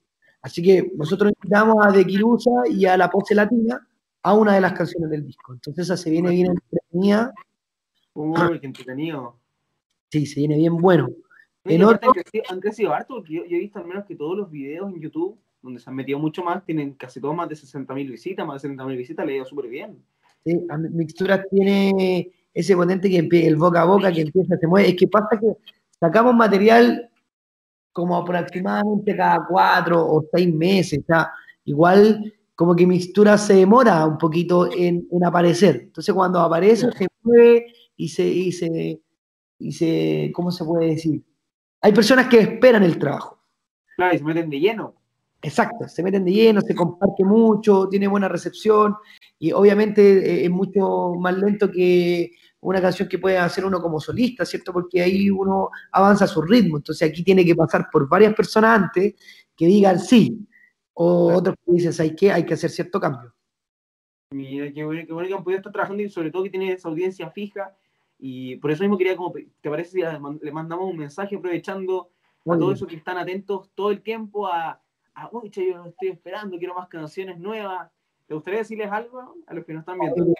Así 0.43 0.63
que 0.63 0.91
nosotros 0.97 1.33
invitamos 1.37 1.77
a 1.85 1.91
De 1.91 2.05
Kirusa 2.05 2.51
y 2.71 2.87
a 2.87 2.97
la 2.97 3.11
pose 3.11 3.35
latina 3.35 3.87
a 4.23 4.35
una 4.35 4.55
de 4.55 4.61
las 4.61 4.73
canciones 4.73 5.11
del 5.11 5.27
disco. 5.27 5.53
Entonces 5.53 5.85
esa 5.85 5.97
se 5.97 6.11
viene 6.11 6.31
bien 6.31 6.49
entretenida. 6.49 7.33
Uy, 8.15 8.61
qué 8.61 8.67
entretenido. 8.67 9.37
Sí, 10.11 10.27
se 10.27 10.41
viene 10.41 10.57
bien 10.57 10.77
bueno. 10.77 11.09
En 11.65 11.85
otro... 11.85 12.13
han, 12.49 12.61
crecido, 12.61 12.95
harto, 12.95 13.17
porque 13.17 13.35
yo, 13.35 13.43
he 13.45 13.59
visto 13.59 13.79
al 13.79 13.87
menos 13.87 14.05
que 14.07 14.17
todos 14.17 14.37
los 14.37 14.51
videos 14.51 14.93
en 14.93 15.01
YouTube, 15.01 15.39
donde 15.63 15.79
se 15.79 15.91
han 15.91 15.97
metido 15.97 16.19
mucho 16.19 16.43
más, 16.43 16.65
tienen 16.65 16.95
casi 16.95 17.21
todos 17.21 17.35
más 17.35 17.49
de 17.49 17.55
60.000 17.55 18.11
visitas, 18.11 18.47
más 18.47 18.63
de 18.63 18.71
70.000 18.71 18.97
visitas, 18.97 19.27
le 19.27 19.33
ha 19.33 19.37
ido 19.37 19.45
súper 19.45 19.69
bien. 19.69 20.03
Sí, 20.45 20.59
Mixturas 20.91 21.47
tiene 21.51 22.31
ese 22.55 22.75
potente 22.75 23.11
que 23.11 23.47
el 23.47 23.57
boca 23.57 23.83
a 23.83 23.85
boca 23.85 24.11
que 24.11 24.23
empieza, 24.23 24.57
se 24.57 24.67
mueve. 24.67 24.89
Es 24.89 24.97
que 24.97 25.07
pasa 25.07 25.39
que 25.39 25.53
sacamos 25.99 26.35
material 26.35 27.10
como 27.93 28.17
aproximadamente 28.17 29.17
cada 29.17 29.47
cuatro 29.49 30.05
o 30.07 30.25
seis 30.33 30.53
meses, 30.55 31.01
o 31.01 31.07
sea, 31.07 31.31
igual 31.65 32.33
como 32.55 32.77
que 32.77 32.87
Mixtura 32.87 33.39
se 33.39 33.55
demora 33.55 34.07
un 34.07 34.19
poquito 34.19 34.71
en, 34.73 35.07
en 35.11 35.25
aparecer. 35.25 35.81
Entonces 35.85 36.15
cuando 36.15 36.41
aparece 36.41 36.91
se 36.93 37.07
mueve 37.23 37.67
y 37.97 38.09
se, 38.09 38.27
y 38.27 38.53
se, 38.53 39.01
y 39.59 39.73
se, 39.73 40.31
¿cómo 40.35 40.51
se 40.51 40.65
puede 40.65 40.91
decir? 40.91 41.23
hay 41.83 41.93
personas 41.93 42.27
que 42.29 42.41
esperan 42.41 42.83
el 42.83 42.99
trabajo. 42.99 43.39
Claro, 43.97 44.15
y 44.15 44.19
se 44.19 44.25
meten 44.25 44.51
de 44.51 44.61
lleno. 44.61 44.95
Exacto, 45.43 45.89
se 45.89 46.03
meten 46.03 46.25
de 46.25 46.33
lleno, 46.33 46.61
se 46.61 46.75
comparte 46.75 47.25
mucho, 47.25 47.89
tiene 47.89 48.07
buena 48.07 48.29
recepción 48.29 48.95
y 49.39 49.53
obviamente 49.53 50.03
eh, 50.03 50.45
es 50.45 50.51
mucho 50.51 51.15
más 51.19 51.35
lento 51.39 51.71
que 51.71 52.33
una 52.61 52.81
canción 52.81 53.09
que 53.09 53.19
puede 53.19 53.39
hacer 53.39 53.65
uno 53.65 53.81
como 53.81 54.01
solista, 54.01 54.45
¿cierto? 54.45 54.73
Porque 54.73 55.01
ahí 55.01 55.31
uno 55.31 55.71
avanza 55.93 56.25
a 56.25 56.29
su 56.29 56.43
ritmo, 56.43 56.77
entonces 56.77 57.09
aquí 57.09 57.23
tiene 57.23 57.45
que 57.45 57.55
pasar 57.55 57.89
por 57.91 58.09
varias 58.09 58.35
personas 58.35 58.81
antes 58.83 59.15
que 59.57 59.67
digan 59.67 59.99
sí, 59.99 60.47
o 60.93 61.35
otros 61.35 61.57
que 61.65 61.73
dicen, 61.73 61.93
¿hay 61.99 62.15
que 62.15 62.33
Hay 62.33 62.45
que 62.45 62.55
hacer 62.55 62.71
cierto 62.71 63.01
cambio. 63.01 63.35
Mira, 64.33 64.73
qué 64.73 64.85
bueno, 64.85 65.03
qué 65.07 65.13
bueno 65.13 65.29
que 65.29 65.35
han 65.35 65.43
podido 65.43 65.59
estar 65.59 65.73
trabajando 65.73 66.03
y 66.03 66.11
sobre 66.11 66.31
todo 66.31 66.45
que 66.45 66.51
tiene 66.51 66.73
esa 66.73 66.89
audiencia 66.89 67.31
fija 67.31 67.75
y 68.21 68.57
por 68.57 68.71
eso 68.71 68.83
mismo 68.83 68.99
quería, 68.99 69.17
como, 69.17 69.33
¿te 69.33 69.71
parece 69.71 69.91
si 69.91 70.01
le 70.03 70.53
mandamos 70.53 70.91
un 70.91 70.99
mensaje 70.99 71.37
aprovechando 71.37 72.11
a 72.47 72.59
todos 72.59 72.75
esos 72.75 72.89
que 72.89 72.97
están 72.97 73.17
atentos 73.17 73.71
todo 73.75 73.91
el 73.91 74.03
tiempo 74.03 74.47
a, 74.47 74.81
a 75.15 75.29
uy, 75.33 75.51
yo 75.51 75.87
estoy 75.87 76.09
esperando, 76.09 76.59
quiero 76.59 76.75
más 76.75 76.89
canciones 76.89 77.39
nuevas? 77.39 77.91
¿Te 78.27 78.35
gustaría 78.35 78.61
decirles 78.61 78.93
algo 78.93 79.35
a 79.47 79.55
los 79.55 79.65
que 79.65 79.73
nos 79.73 79.81
están 79.81 79.99
viendo? 79.99 80.35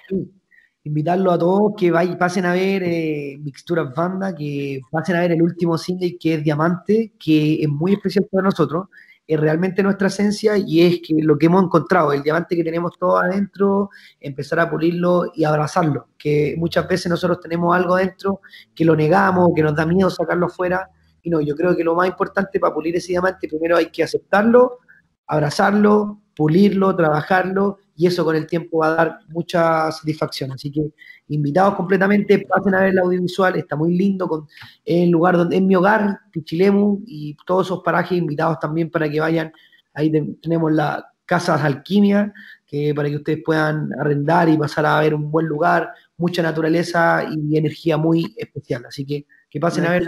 Invitarlo 0.83 1.31
a 1.31 1.39
todos 1.39 1.73
que 1.77 1.91
vayan, 1.91 2.17
pasen 2.17 2.47
a 2.47 2.55
ver 2.55 2.83
eh, 2.83 3.37
Mixturas 3.39 3.95
Banda, 3.95 4.35
que 4.35 4.81
pasen 4.91 5.17
a 5.17 5.21
ver 5.21 5.33
el 5.33 5.43
último 5.43 5.77
single 5.77 6.17
que 6.19 6.35
es 6.35 6.43
Diamante, 6.45 7.13
que 7.19 7.63
es 7.63 7.69
muy 7.69 7.93
especial 7.93 8.27
para 8.31 8.45
nosotros. 8.45 8.89
es 9.27 9.39
realmente 9.39 9.83
nuestra 9.83 10.09
esencia 10.09 10.57
y 10.57 10.81
es 10.81 11.01
que 11.07 11.15
lo 11.23 11.39
que 11.39 11.47
hemos 11.47 11.63
encontrado, 11.65 12.13
el 12.13 12.23
diamante 12.23 12.57
que 12.57 12.65
tenemos 12.65 12.99
todos 12.99 13.23
adentro, 13.23 13.91
empezar 14.21 14.59
a 14.59 14.71
pulirlo 14.71 15.31
y 15.35 15.45
abrazarlo, 15.45 16.09
que 16.19 16.55
muchas 16.59 16.89
veces 16.89 17.11
nosotros 17.11 17.41
tenemos 17.41 17.77
algo 17.77 17.95
adentro 17.95 18.41
que 18.75 18.85
lo 18.85 18.97
negamos, 18.97 19.51
que 19.55 19.63
nos 19.63 19.77
da 19.77 19.87
miedo 19.87 20.11
sacarlo 20.11 20.49
fuera, 20.49 20.89
y 21.23 21.31
no, 21.31 21.41
yo 21.41 21.55
creo 21.55 21.77
que 21.77 21.85
lo 21.85 21.95
más 21.95 22.09
importante 22.09 22.59
para 22.59 22.75
pulir 22.75 22.97
ese 22.97 23.09
diamante, 23.09 23.49
primero 23.49 23.77
hay 23.77 23.91
que 23.91 24.03
aceptarlo, 24.03 24.79
abrazarlo, 25.27 26.23
pulirlo, 26.35 26.97
trabajarlo, 26.97 27.79
y 28.01 28.07
eso 28.07 28.25
con 28.25 28.35
el 28.35 28.47
tiempo 28.47 28.79
va 28.79 28.87
a 28.87 28.95
dar 28.95 29.19
mucha 29.29 29.93
satisfacción. 29.93 30.53
Así 30.53 30.73
que 30.73 30.91
invitados 31.29 31.75
completamente, 31.75 32.39
pasen 32.49 32.75
a 32.75 32.81
ver 32.81 32.93
el 32.93 32.99
audiovisual, 32.99 33.57
está 33.57 33.77
muy 33.77 33.95
lindo, 33.95 34.27
con, 34.27 34.49
el 34.87 35.11
lugar 35.11 35.37
donde 35.37 35.57
es 35.57 35.63
mi 35.63 35.77
hogar, 35.77 36.19
Pichilemu, 36.33 37.03
y 37.07 37.37
todos 37.45 37.67
esos 37.67 37.83
parajes 37.83 38.17
invitados 38.17 38.59
también 38.59 38.89
para 38.91 39.07
que 39.07 39.21
vayan. 39.21 39.53
Ahí 39.93 40.11
tenemos 40.41 40.73
la 40.73 41.13
Casas 41.27 41.63
Alquimia, 41.63 42.33
que 42.65 42.95
para 42.95 43.11
que 43.11 43.17
ustedes 43.17 43.43
puedan 43.45 43.91
arrendar 44.01 44.49
y 44.49 44.57
pasar 44.57 44.87
a 44.87 44.99
ver 44.99 45.15
un 45.15 45.31
buen 45.31 45.45
lugar, 45.45 45.91
mucha 46.17 46.41
naturaleza 46.41 47.27
y 47.31 47.59
energía 47.59 47.99
muy 47.99 48.35
especial. 48.39 48.87
Así 48.87 49.05
que 49.05 49.27
que 49.51 49.61
pasen 49.61 49.85
a 49.85 49.91
ver. 49.91 50.05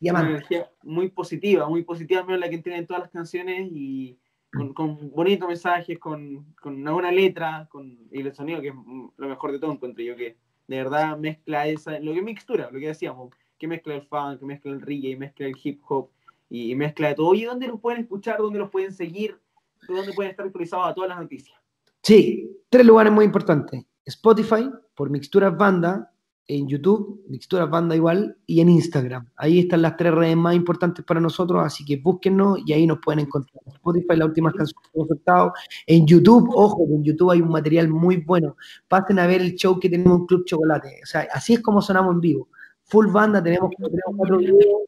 Una 0.00 0.20
energía 0.20 0.70
muy 0.82 1.08
positiva, 1.08 1.66
muy 1.66 1.82
positiva, 1.82 2.26
la 2.36 2.50
que 2.50 2.58
tienen 2.58 2.86
todas 2.86 3.04
las 3.04 3.10
canciones 3.10 3.70
y 3.72 4.18
con, 4.74 5.10
bonitos 5.10 5.48
mensajes, 5.48 5.98
con, 5.98 6.54
una 6.64 6.92
buena 6.92 7.12
letra, 7.12 7.68
con, 7.70 7.98
y 8.10 8.20
el 8.20 8.34
sonido, 8.34 8.60
que 8.60 8.68
es 8.68 8.74
lo 9.16 9.28
mejor 9.28 9.52
de 9.52 9.58
todo, 9.58 9.72
encuentro 9.72 10.02
yo, 10.02 10.16
que 10.16 10.36
de 10.66 10.76
verdad 10.76 11.16
mezcla 11.18 11.66
esa, 11.66 11.98
lo 12.00 12.14
que 12.14 12.22
mixtura, 12.22 12.70
lo 12.70 12.78
que 12.78 12.88
decíamos, 12.88 13.30
que 13.58 13.68
mezcla 13.68 13.94
el 13.94 14.02
funk, 14.02 14.40
que 14.40 14.46
mezcla 14.46 14.72
el 14.72 14.80
reggae, 14.80 15.16
mezcla 15.16 15.46
el 15.46 15.56
hip 15.62 15.80
hop, 15.88 16.10
y, 16.48 16.74
mezcla 16.74 17.08
de 17.08 17.14
todo. 17.14 17.34
¿Y 17.34 17.44
dónde 17.44 17.66
los 17.66 17.80
pueden 17.80 18.02
escuchar? 18.02 18.38
¿Dónde 18.38 18.58
los 18.58 18.70
pueden 18.70 18.92
seguir? 18.92 19.38
¿Dónde 19.88 20.12
pueden 20.12 20.30
estar 20.30 20.46
actualizados 20.46 20.86
a 20.88 20.94
todas 20.94 21.08
las 21.08 21.18
noticias? 21.18 21.58
Sí, 22.02 22.50
tres 22.68 22.86
lugares 22.86 23.12
muy 23.12 23.24
importantes. 23.24 23.84
Spotify, 24.04 24.70
por 24.94 25.10
Mixturas 25.10 25.56
Banda, 25.56 26.12
en 26.46 26.68
YouTube, 26.68 27.24
Mixturas 27.28 27.70
Banda 27.70 27.96
igual, 27.96 28.36
y 28.46 28.60
en 28.60 28.68
Instagram. 28.68 29.28
Ahí 29.36 29.60
están 29.60 29.82
las 29.82 29.96
tres 29.96 30.14
redes 30.14 30.36
más 30.36 30.54
importantes 30.54 31.04
para 31.04 31.20
nosotros, 31.20 31.62
así 31.64 31.84
que 31.84 31.96
búsquennos 31.96 32.58
y 32.66 32.72
ahí 32.72 32.86
nos 32.86 32.98
pueden 32.98 33.20
encontrar. 33.20 33.62
Spotify, 33.66 34.16
la 34.16 34.26
última 34.26 34.52
canción 34.52 34.80
que 34.82 34.90
hemos 34.94 35.08
soltado. 35.08 35.52
En 35.86 36.06
YouTube, 36.06 36.50
ojo, 36.54 36.86
en 36.90 37.02
YouTube 37.02 37.30
hay 37.30 37.40
un 37.40 37.48
material 37.48 37.88
muy 37.88 38.18
bueno. 38.18 38.56
Pasen 38.88 39.18
a 39.18 39.26
ver 39.26 39.40
el 39.40 39.54
show 39.54 39.80
que 39.80 39.88
tenemos 39.88 40.20
en 40.20 40.26
Club 40.26 40.44
Chocolate. 40.44 41.00
O 41.02 41.06
sea, 41.06 41.26
así 41.32 41.54
es 41.54 41.60
como 41.60 41.80
sonamos 41.80 42.14
en 42.14 42.20
vivo. 42.20 42.48
Full 42.84 43.06
banda, 43.08 43.42
tenemos, 43.42 43.70
cuatro 44.16 44.38
videos 44.38 44.82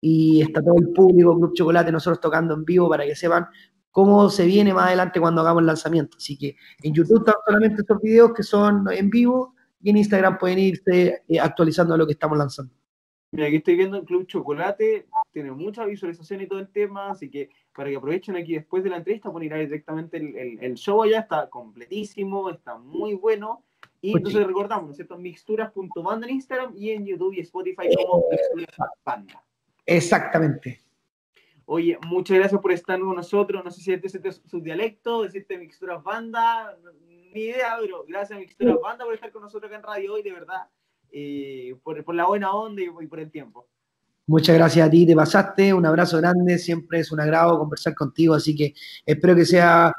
y 0.00 0.40
está 0.40 0.62
todo 0.62 0.76
el 0.78 0.90
público, 0.90 1.36
Club 1.36 1.52
Chocolate, 1.54 1.92
nosotros 1.92 2.20
tocando 2.20 2.54
en 2.54 2.64
vivo 2.64 2.88
para 2.88 3.04
que 3.04 3.16
sepan 3.16 3.46
cómo 3.90 4.30
se 4.30 4.46
viene 4.46 4.72
más 4.72 4.86
adelante 4.86 5.20
cuando 5.20 5.40
hagamos 5.40 5.62
el 5.62 5.66
lanzamiento. 5.66 6.16
Así 6.16 6.38
que 6.38 6.56
en 6.82 6.94
YouTube 6.94 7.18
están 7.18 7.34
solamente 7.44 7.82
estos 7.82 8.00
videos 8.00 8.32
que 8.32 8.44
son 8.44 8.84
en 8.92 9.10
vivo 9.10 9.54
y 9.80 9.90
en 9.90 9.96
Instagram 9.96 10.38
pueden 10.38 10.58
irse 10.58 11.22
eh, 11.26 11.40
actualizando 11.40 11.96
lo 11.96 12.06
que 12.06 12.12
estamos 12.12 12.36
lanzando. 12.36 12.72
Mira, 13.32 13.46
aquí 13.46 13.56
estoy 13.56 13.76
viendo 13.76 13.96
el 13.96 14.04
Club 14.04 14.26
Chocolate, 14.26 15.06
tiene 15.32 15.52
mucha 15.52 15.84
visualización 15.84 16.40
y 16.40 16.48
todo 16.48 16.58
el 16.58 16.68
tema, 16.68 17.10
así 17.10 17.30
que 17.30 17.50
para 17.72 17.88
que 17.88 17.96
aprovechen 17.96 18.34
aquí 18.36 18.54
después 18.54 18.82
de 18.82 18.90
la 18.90 18.96
entrevista, 18.96 19.30
pueden 19.30 19.46
ir 19.46 19.54
a 19.54 19.58
ver 19.58 19.68
directamente 19.68 20.16
el, 20.16 20.74
show 20.74 21.02
allá, 21.02 21.20
está 21.20 21.48
completísimo, 21.48 22.50
está 22.50 22.76
muy 22.76 23.14
bueno. 23.14 23.64
Y 24.02 24.16
entonces 24.16 24.44
recordamos, 24.44 24.86
¿no 24.86 24.90
es 24.90 24.96
cierto? 24.96 25.16
Mixturas.banda 25.16 26.26
en 26.26 26.34
Instagram 26.34 26.74
y 26.76 26.90
en 26.90 27.06
YouTube 27.06 27.34
y 27.34 27.40
Spotify 27.40 27.88
como 27.96 28.24
Mixturas 28.30 29.36
Exactamente. 29.86 30.80
Oye, 31.66 31.98
muchas 32.08 32.36
gracias 32.36 32.60
por 32.60 32.72
estar 32.72 32.98
con 32.98 33.14
nosotros. 33.14 33.64
No 33.64 33.70
sé 33.70 33.80
si 33.80 33.92
este 33.92 34.28
es 34.28 34.42
su 34.44 34.60
dialecto, 34.60 35.22
decirte 35.22 35.56
Mixturas 35.56 36.02
Banda, 36.02 36.76
ni 37.32 37.42
idea, 37.42 37.76
pero 37.80 38.04
gracias 38.06 38.36
a 38.36 38.40
Mixtura 38.40 38.76
Banda 38.82 39.04
por 39.04 39.14
estar 39.14 39.32
con 39.32 39.42
nosotros 39.42 39.68
acá 39.68 39.76
en 39.76 39.82
Radio 39.82 40.14
Hoy, 40.14 40.22
de 40.22 40.32
verdad, 40.32 40.68
eh, 41.10 41.74
por, 41.82 42.02
por, 42.04 42.14
la 42.14 42.26
buena 42.26 42.52
onda 42.52 42.82
y, 42.82 43.06
por 43.06 43.20
el 43.20 43.30
tiempo. 43.30 43.68
Muchas 44.26 44.56
gracias 44.56 44.86
a 44.86 44.90
ti, 44.90 45.06
te 45.06 45.16
pasaste, 45.16 45.74
un 45.74 45.86
abrazo 45.86 46.18
grande, 46.18 46.58
siempre 46.58 47.00
es 47.00 47.10
un 47.10 47.20
agrado 47.20 47.58
conversar 47.58 47.94
contigo, 47.94 48.34
así 48.34 48.54
que 48.54 48.74
espero 49.04 49.34
que 49.34 49.44
sea 49.44 49.92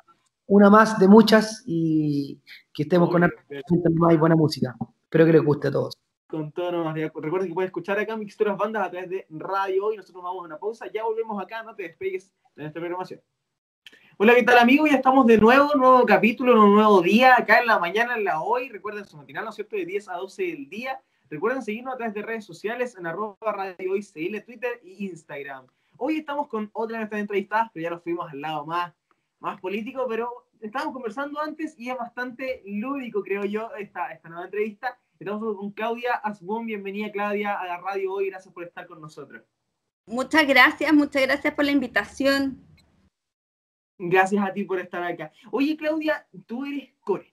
una 0.48 0.70
más 0.70 1.00
de 1.00 1.08
muchas 1.08 1.64
y 1.66 2.40
que 2.74 2.84
estemos 2.84 3.10
con 3.10 3.22
más 3.22 4.14
y 4.14 4.18
buena 4.18 4.36
música. 4.36 4.76
Espero 5.04 5.26
que 5.26 5.34
les 5.34 5.44
guste 5.44 5.68
a 5.68 5.72
todos. 5.72 5.98
Con 6.28 6.52
todo, 6.54 6.72
no, 6.72 6.94
recuerden 6.94 7.50
que 7.50 7.54
pueden 7.54 7.68
escuchar 7.68 8.00
acá 8.00 8.16
Mixturas 8.16 8.58
Bandas 8.58 8.88
a 8.88 8.92
través 8.92 9.10
de 9.10 9.26
Radio 9.30 9.86
Hoy, 9.86 9.98
nosotros 9.98 10.24
vamos 10.24 10.44
a 10.44 10.46
una 10.46 10.58
pausa, 10.58 10.90
ya 10.94 11.04
volvemos 11.04 11.42
acá, 11.44 11.62
no 11.64 11.76
te 11.76 11.84
despegues 11.84 12.32
de 12.56 12.64
nuestra 12.64 12.80
programación. 12.80 13.20
Hola, 14.24 14.36
¿qué 14.36 14.44
tal 14.44 14.60
amigos? 14.60 14.88
Ya 14.88 14.98
estamos 14.98 15.26
de 15.26 15.40
nuevo, 15.40 15.74
nuevo 15.74 16.06
capítulo, 16.06 16.54
un 16.64 16.76
nuevo 16.76 17.02
día, 17.02 17.34
acá 17.36 17.58
en 17.58 17.66
la 17.66 17.80
mañana, 17.80 18.16
en 18.16 18.24
la 18.24 18.44
hoy. 18.44 18.70
Recuerden 18.70 19.04
su 19.04 19.18
matinal, 19.18 19.46
¿no 19.46 19.50
es 19.50 19.56
cierto?, 19.56 19.76
de 19.76 19.84
10 19.84 20.10
a 20.10 20.18
12 20.18 20.44
del 20.44 20.70
día. 20.70 21.02
Recuerden 21.28 21.64
seguirnos 21.64 21.96
a 21.96 21.98
través 21.98 22.14
de 22.14 22.22
redes 22.22 22.46
sociales 22.46 22.96
en 23.00 23.08
arroba 23.08 23.36
radio 23.42 23.94
hoy, 23.94 24.04
CL, 24.04 24.40
Twitter 24.46 24.80
e 24.84 25.06
Instagram. 25.06 25.66
Hoy 25.98 26.18
estamos 26.18 26.50
con 26.50 26.70
otra 26.74 26.98
de 26.98 27.00
nuestras 27.00 27.22
entrevistadas, 27.22 27.72
pero 27.74 27.84
ya 27.84 27.90
nos 27.90 28.04
fuimos 28.04 28.32
al 28.32 28.42
lado 28.42 28.64
más, 28.64 28.94
más 29.40 29.60
político, 29.60 30.06
pero 30.08 30.30
estábamos 30.60 30.94
conversando 30.94 31.42
antes 31.42 31.74
y 31.80 31.90
es 31.90 31.98
bastante 31.98 32.62
lúdico, 32.68 33.24
creo 33.24 33.44
yo, 33.46 33.72
esta, 33.80 34.12
esta 34.12 34.30
nueva 34.30 34.46
entrevista. 34.46 35.00
Estamos 35.18 35.58
con 35.58 35.72
Claudia 35.72 36.14
Asbun. 36.14 36.68
Bienvenida, 36.68 37.12
Claudia, 37.12 37.60
a 37.60 37.66
la 37.66 37.80
radio 37.80 38.14
hoy. 38.14 38.30
Gracias 38.30 38.54
por 38.54 38.66
estar 38.66 38.86
con 38.86 39.02
nosotros. 39.02 39.42
Muchas 40.06 40.48
gracias, 40.48 40.94
muchas 40.94 41.24
gracias 41.24 41.56
por 41.56 41.66
la 41.66 41.72
invitación. 41.72 42.71
Gracias 44.04 44.44
a 44.44 44.52
ti 44.52 44.64
por 44.64 44.80
estar 44.80 45.04
acá. 45.04 45.32
Oye, 45.52 45.78
Claudia, 45.78 46.26
tú 46.48 46.66
eres 46.66 46.90
core. 47.02 47.32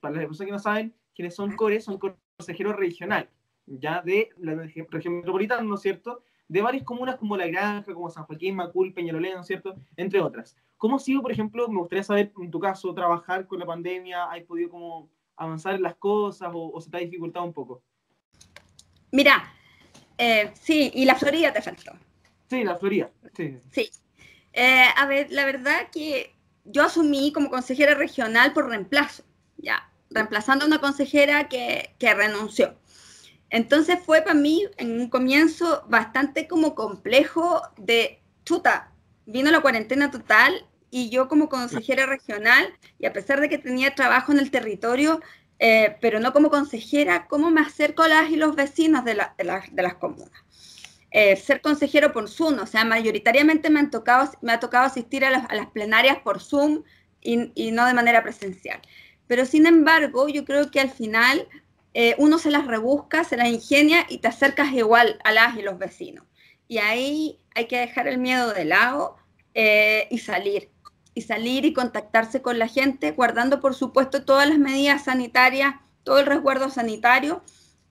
Para 0.00 0.16
las 0.16 0.26
personas 0.26 0.46
que 0.46 0.52
no 0.52 0.58
saben 0.58 0.94
quiénes 1.14 1.34
son 1.34 1.56
core, 1.56 1.80
son 1.80 1.98
consejeros 1.98 2.76
regional, 2.76 3.30
ya 3.64 4.02
de 4.02 4.28
la 4.36 4.54
región 4.54 4.86
metropolitana, 4.90 5.62
¿no 5.62 5.76
es 5.76 5.80
cierto? 5.80 6.22
De 6.46 6.60
varias 6.60 6.84
comunas 6.84 7.16
como 7.16 7.38
La 7.38 7.46
Granja, 7.46 7.94
como 7.94 8.10
San 8.10 8.24
Joaquín, 8.24 8.54
Macul, 8.54 8.92
Peñalolén, 8.92 9.36
¿no 9.36 9.40
es 9.40 9.46
cierto? 9.46 9.76
Entre 9.96 10.20
otras. 10.20 10.58
¿Cómo 10.76 10.96
ha 10.96 10.98
sido, 10.98 11.22
por 11.22 11.32
ejemplo, 11.32 11.66
me 11.68 11.78
gustaría 11.78 12.02
saber, 12.02 12.32
en 12.38 12.50
tu 12.50 12.60
caso, 12.60 12.92
trabajar 12.92 13.46
con 13.46 13.58
la 13.58 13.64
pandemia? 13.64 14.24
¿Has 14.24 14.42
podido 14.42 14.68
como 14.68 15.08
avanzar 15.36 15.74
en 15.76 15.82
las 15.82 15.94
cosas 15.94 16.50
o, 16.52 16.78
se 16.82 16.90
te 16.90 16.98
ha 16.98 17.00
dificultado 17.00 17.46
un 17.46 17.54
poco? 17.54 17.82
Mira, 19.10 19.54
eh, 20.18 20.50
sí, 20.52 20.90
y 20.94 21.06
la 21.06 21.14
Florida 21.14 21.50
te 21.50 21.62
faltó. 21.62 21.92
Sí, 22.50 22.62
la 22.62 22.76
Florida, 22.76 23.10
sí. 23.32 23.56
Sí, 23.70 23.88
eh, 24.52 24.86
a 24.96 25.06
ver, 25.06 25.28
la 25.30 25.44
verdad 25.44 25.88
que 25.92 26.34
yo 26.64 26.84
asumí 26.84 27.32
como 27.32 27.50
consejera 27.50 27.94
regional 27.94 28.52
por 28.52 28.68
reemplazo, 28.68 29.24
ya, 29.56 29.90
reemplazando 30.10 30.64
a 30.64 30.68
una 30.68 30.80
consejera 30.80 31.48
que, 31.48 31.94
que 31.98 32.14
renunció. 32.14 32.76
Entonces 33.50 33.98
fue 34.04 34.22
para 34.22 34.34
mí 34.34 34.64
en 34.76 35.00
un 35.00 35.08
comienzo 35.08 35.84
bastante 35.88 36.46
como 36.46 36.74
complejo 36.74 37.62
de, 37.76 38.22
chuta, 38.44 38.92
vino 39.26 39.50
la 39.50 39.60
cuarentena 39.60 40.10
total 40.10 40.66
y 40.90 41.10
yo 41.10 41.28
como 41.28 41.48
consejera 41.48 42.06
regional, 42.06 42.72
y 42.98 43.06
a 43.06 43.12
pesar 43.12 43.40
de 43.40 43.48
que 43.48 43.58
tenía 43.58 43.94
trabajo 43.94 44.32
en 44.32 44.38
el 44.40 44.50
territorio, 44.50 45.20
eh, 45.58 45.96
pero 46.00 46.20
no 46.20 46.32
como 46.32 46.50
consejera, 46.50 47.26
¿cómo 47.28 47.50
me 47.50 47.60
acerco 47.60 48.02
a 48.02 48.08
las 48.08 48.30
y 48.30 48.36
los 48.36 48.56
vecinos 48.56 49.04
de, 49.04 49.14
de, 49.14 49.60
de 49.70 49.82
las 49.82 49.94
comunas? 49.94 50.32
Eh, 51.12 51.34
ser 51.36 51.60
consejero 51.60 52.12
por 52.12 52.28
Zoom, 52.28 52.60
o 52.60 52.66
sea, 52.66 52.84
mayoritariamente 52.84 53.68
me, 53.68 53.80
han 53.80 53.90
tocado, 53.90 54.30
me 54.42 54.52
ha 54.52 54.60
tocado 54.60 54.86
asistir 54.86 55.24
a 55.24 55.30
las, 55.30 55.66
plenarias 55.72 56.18
por 56.18 56.40
Zoom 56.40 56.84
y, 57.20 57.70
no 57.72 57.86
de 57.86 57.94
manera 57.94 58.22
presencial. 58.22 58.80
Pero 59.26 59.44
sin 59.44 59.66
embargo, 59.66 60.28
yo 60.28 60.44
creo 60.44 60.70
que 60.70 60.80
al 60.80 60.90
final 60.90 61.48
eh, 61.94 62.14
uno 62.18 62.38
se 62.38 62.50
las 62.50 62.66
rebusca, 62.66 63.24
se 63.24 63.36
las 63.36 63.48
ingenia 63.48 64.06
y 64.08 64.18
te 64.18 64.28
acercas 64.28 64.72
igual 64.72 65.18
a 65.24 65.32
las 65.32 65.56
y 65.56 65.62
los 65.62 65.78
vecinos. 65.78 66.24
Y 66.68 66.78
ahí 66.78 67.40
hay 67.56 67.66
que 67.66 67.78
dejar 67.78 68.06
el 68.06 68.18
miedo 68.18 68.52
de 68.54 68.64
lado 68.64 69.16
eh, 69.54 70.06
y 70.10 70.18
salir. 70.18 70.70
Y 71.12 71.22
salir 71.22 71.64
y 71.64 71.72
contactarse 71.72 72.40
con 72.40 72.60
la 72.60 72.68
gente, 72.68 73.10
guardando 73.10 73.60
por 73.60 73.74
supuesto 73.74 74.24
todas 74.24 74.48
las 74.48 74.58
medidas 74.58 75.04
sanitarias, 75.04 75.74
todo 76.04 76.20
el 76.20 76.26
resguardo 76.26 76.70
sanitario 76.70 77.42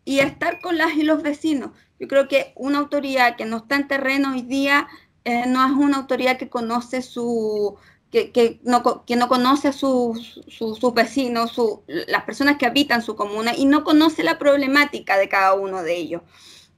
y 0.05 0.19
estar 0.19 0.61
con 0.61 0.77
las 0.77 0.95
y 0.95 1.03
los 1.03 1.21
vecinos. 1.21 1.71
Yo 1.99 2.07
creo 2.07 2.27
que 2.27 2.53
una 2.55 2.79
autoridad 2.79 3.35
que 3.35 3.45
no 3.45 3.57
está 3.57 3.75
en 3.75 3.87
terreno 3.87 4.31
hoy 4.31 4.41
día 4.41 4.87
eh, 5.25 5.43
no 5.47 5.65
es 5.65 5.71
una 5.71 5.97
autoridad 5.97 6.37
que 6.37 6.49
conoce 6.49 7.01
su, 7.01 7.77
que, 8.11 8.31
que, 8.31 8.59
no, 8.63 9.05
que 9.05 9.15
no 9.15 9.27
conoce 9.27 9.67
a 9.67 9.73
sus 9.73 10.41
su, 10.47 10.93
vecinos, 10.93 11.51
su, 11.51 11.83
las 11.87 12.23
personas 12.23 12.57
que 12.57 12.65
habitan 12.65 13.01
su 13.01 13.15
comuna 13.15 13.53
y 13.55 13.65
no 13.65 13.83
conoce 13.83 14.23
la 14.23 14.39
problemática 14.39 15.17
de 15.17 15.29
cada 15.29 15.53
uno 15.53 15.83
de 15.83 15.95
ellos. 15.97 16.21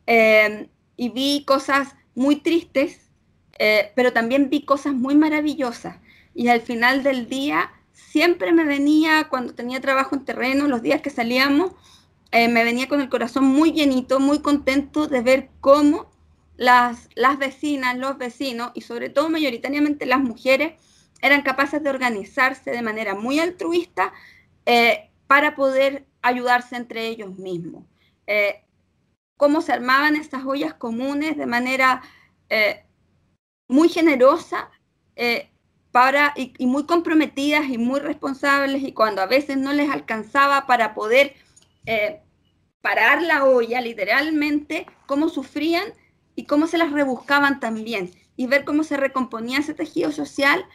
Eh, 0.08 0.70
y 0.98 1.10
vi 1.10 1.46
cosas 1.46 1.96
muy 2.16 2.38
tristes, 2.38 3.10
eh, 3.60 3.92
pero 3.96 4.12
también 4.12 4.50
vi 4.50 4.66
cosas 4.66 4.94
muy 4.94 5.16
maravillosas. 5.16 5.98
Y 6.34 6.50
al 6.50 6.62
final 6.62 7.04
del 7.04 7.30
día 7.30 7.72
siempre 7.94 8.52
me 8.52 8.66
venía, 8.66 9.28
cuando 9.30 9.54
tenía 9.54 9.80
trabajo 9.80 10.16
en 10.16 10.26
terreno, 10.26 10.68
los 10.68 10.82
días 10.82 11.02
que 11.02 11.10
salíamos, 11.10 11.72
eh, 12.32 12.48
me 12.48 12.64
venía 12.64 12.88
con 12.88 13.02
el 13.02 13.10
corazón 13.10 13.46
muy 13.46 13.72
llenito, 13.72 14.20
muy 14.20 14.40
contento 14.40 15.08
de 15.08 15.22
ver 15.22 15.50
cómo 15.60 16.10
las, 16.56 17.10
las 17.16 17.38
vecinas, 17.38 17.98
los 17.98 18.18
vecinos 18.18 18.72
y 18.74 18.82
sobre 18.82 19.10
todo 19.10 19.30
mayoritariamente 19.30 20.06
las 20.06 20.20
mujeres 20.20 20.80
eran 21.22 21.42
capaces 21.42 21.84
de 21.84 21.90
organizarse 21.90 22.72
de 22.72 22.82
manera 22.82 23.16
muy 23.16 23.40
altruista 23.40 24.14
eh, 24.66 25.10
para 25.28 25.56
poder 25.56 26.06
ayudarse 26.22 26.76
entre 26.76 27.08
ellos 27.08 27.38
mismos. 27.38 27.84
Eh, 28.28 28.64
cómo 29.38 29.62
se 29.62 29.74
armaban 29.74 30.16
estas 30.16 30.46
ollas 30.46 30.74
comunes 30.74 31.38
de 31.38 31.46
manera 31.46 32.02
muy 33.70 33.88
generosa 33.88 34.70
para, 35.92 36.34
y, 36.36 36.66
muy 36.66 36.86
comprometidas 36.86 37.70
y 37.70 37.78
muy 37.78 38.00
responsables 38.00 38.84
y 38.84 38.94
cuando 38.94 39.22
a 39.22 39.26
veces 39.26 39.58
no 39.58 39.74
les 39.74 39.90
alcanzaba 39.90 40.66
para 40.66 40.94
poder 40.94 41.36
parar 42.82 43.22
la 43.22 43.46
olla 43.46 43.82
literalmente, 43.82 44.86
cómo 45.06 45.30
sufrían 45.30 45.86
y 46.36 46.46
cómo 46.46 46.68
se 46.68 46.78
las 46.78 46.92
rebuscaban 46.92 47.60
también 47.60 48.12
y 48.36 48.48
ver 48.48 48.66
cómo 48.66 48.84
se 48.84 48.98
recomponía 48.98 49.60
ese 49.60 49.74
tejido 49.74 50.12
social 50.12 50.66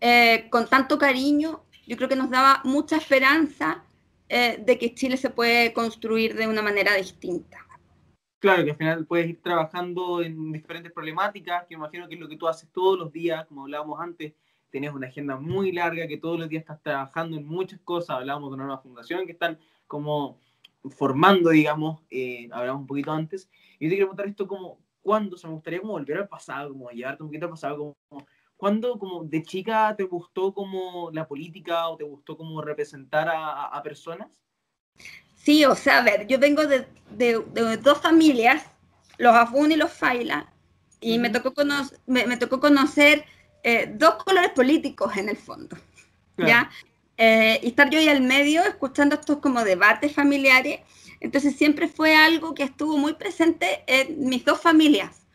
eh, 0.00 0.48
con 0.50 0.66
tanto 0.68 0.98
cariño, 0.98 1.64
yo 1.86 1.96
creo 1.96 2.08
que 2.08 2.16
nos 2.16 2.30
daba 2.30 2.62
mucha 2.64 2.96
esperanza 2.96 3.84
eh, 4.28 4.62
de 4.64 4.78
que 4.78 4.94
Chile 4.94 5.16
se 5.16 5.30
puede 5.30 5.72
construir 5.72 6.34
de 6.34 6.46
una 6.46 6.62
manera 6.62 6.94
distinta. 6.94 7.58
Claro, 8.38 8.64
que 8.64 8.70
al 8.70 8.76
final 8.76 9.06
puedes 9.06 9.28
ir 9.28 9.42
trabajando 9.42 10.22
en 10.22 10.52
diferentes 10.52 10.92
problemáticas, 10.92 11.66
que 11.66 11.74
imagino 11.74 12.08
que 12.08 12.14
es 12.14 12.20
lo 12.20 12.28
que 12.28 12.36
tú 12.36 12.48
haces 12.48 12.70
todos 12.72 12.98
los 12.98 13.12
días, 13.12 13.44
como 13.46 13.62
hablábamos 13.62 14.00
antes, 14.00 14.32
tenés 14.70 14.94
una 14.94 15.08
agenda 15.08 15.36
muy 15.36 15.72
larga, 15.72 16.06
que 16.06 16.16
todos 16.16 16.38
los 16.38 16.48
días 16.48 16.62
estás 16.62 16.80
trabajando 16.82 17.36
en 17.36 17.44
muchas 17.44 17.80
cosas, 17.80 18.16
hablábamos 18.16 18.50
de 18.50 18.54
una 18.54 18.64
nueva 18.64 18.80
fundación 18.80 19.26
que 19.26 19.32
están 19.32 19.58
como 19.90 20.38
formando, 20.88 21.50
digamos, 21.50 22.00
eh, 22.10 22.48
hablamos 22.52 22.82
un 22.82 22.86
poquito 22.86 23.10
antes, 23.10 23.50
y 23.80 23.86
yo 23.86 23.90
te 23.90 23.96
quiero 23.96 24.06
preguntar 24.06 24.28
esto 24.28 24.46
como, 24.46 24.78
¿cuándo? 25.02 25.36
se 25.36 25.48
me 25.48 25.54
gustaría 25.54 25.80
como 25.80 25.94
volver 25.94 26.18
al 26.18 26.28
pasado, 26.28 26.70
como 26.70 26.88
llevarte 26.90 27.24
un 27.24 27.28
poquito 27.28 27.46
al 27.46 27.50
pasado, 27.50 27.76
como 27.76 28.26
¿Cuándo 28.60 28.98
como 28.98 29.24
de 29.24 29.42
chica 29.42 29.94
te 29.96 30.04
gustó 30.04 30.52
como 30.52 31.10
la 31.14 31.26
política 31.26 31.88
o 31.88 31.96
te 31.96 32.04
gustó 32.04 32.36
como 32.36 32.60
representar 32.60 33.26
a, 33.32 33.82
personas? 33.82 34.42
Sí, 35.34 35.64
o 35.64 35.74
sea, 35.74 35.96
a 35.96 36.02
ver, 36.02 36.26
yo 36.26 36.38
vengo 36.38 36.66
de, 36.66 36.86
dos 37.82 37.98
familias, 38.02 38.66
los 39.16 39.34
Afun 39.34 39.72
y 39.72 39.76
los 39.76 39.90
Faila, 39.90 40.52
y 41.00 41.18
me, 41.18 41.30
tocó 41.30 41.54
me, 42.06 42.36
tocó 42.36 42.60
conocer 42.60 43.24
eh, 43.62 43.94
dos 43.96 44.22
colores 44.22 44.50
políticos 44.50 45.16
en 45.16 45.30
el 45.30 45.38
fondo, 45.38 45.78
¿ya? 46.36 46.70
Eh, 47.22 47.60
y 47.62 47.68
estar 47.68 47.90
yo 47.90 47.98
ahí 47.98 48.08
al 48.08 48.22
medio 48.22 48.62
escuchando 48.64 49.14
estos 49.16 49.40
como 49.40 49.62
debates 49.62 50.14
familiares, 50.14 50.80
entonces 51.20 51.54
siempre 51.54 51.86
fue 51.86 52.16
algo 52.16 52.54
que 52.54 52.62
estuvo 52.62 52.96
muy 52.96 53.12
presente 53.12 53.84
en 53.86 54.26
mis 54.26 54.42
dos 54.42 54.58
familias. 54.58 55.26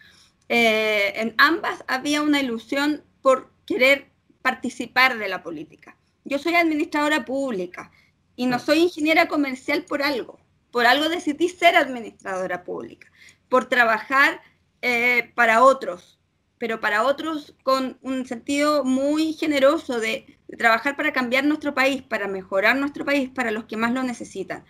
Eh, 0.49 1.13
en 1.15 1.35
ambas 1.37 1.83
había 1.87 2.23
una 2.23 2.41
ilusión 2.41 3.03
por 3.21 3.51
querer 3.67 4.09
participar 4.41 5.19
de 5.19 5.27
la 5.27 5.43
política. 5.43 5.95
Yo 6.23 6.39
soy 6.39 6.55
administradora 6.55 7.23
pública 7.23 7.91
y 8.35 8.47
no 8.47 8.57
soy 8.57 8.79
ingeniera 8.79 9.27
comercial 9.27 9.83
por 9.83 10.01
algo. 10.01 10.39
Por 10.71 10.87
algo 10.87 11.07
decidí 11.07 11.49
ser 11.49 11.75
administradora 11.75 12.63
pública, 12.63 13.11
por 13.47 13.69
trabajar 13.69 14.41
eh, 14.81 15.31
para 15.35 15.63
otros, 15.63 16.19
pero 16.57 16.79
para 16.79 17.03
otros 17.03 17.53
con 17.61 17.99
un 18.01 18.25
sentido 18.25 18.83
muy 18.83 19.33
generoso 19.33 19.99
de, 19.99 20.34
trabajar 20.57 20.95
para 20.95 21.13
cambiar 21.13 21.45
nuestro 21.45 21.73
país, 21.73 22.01
para 22.01 22.27
mejorar 22.27 22.75
nuestro 22.75 23.05
país, 23.05 23.29
para 23.29 23.51
los 23.51 23.65
que 23.65 23.77
más 23.77 23.91
lo 23.91 24.03
necesitan. 24.03 24.63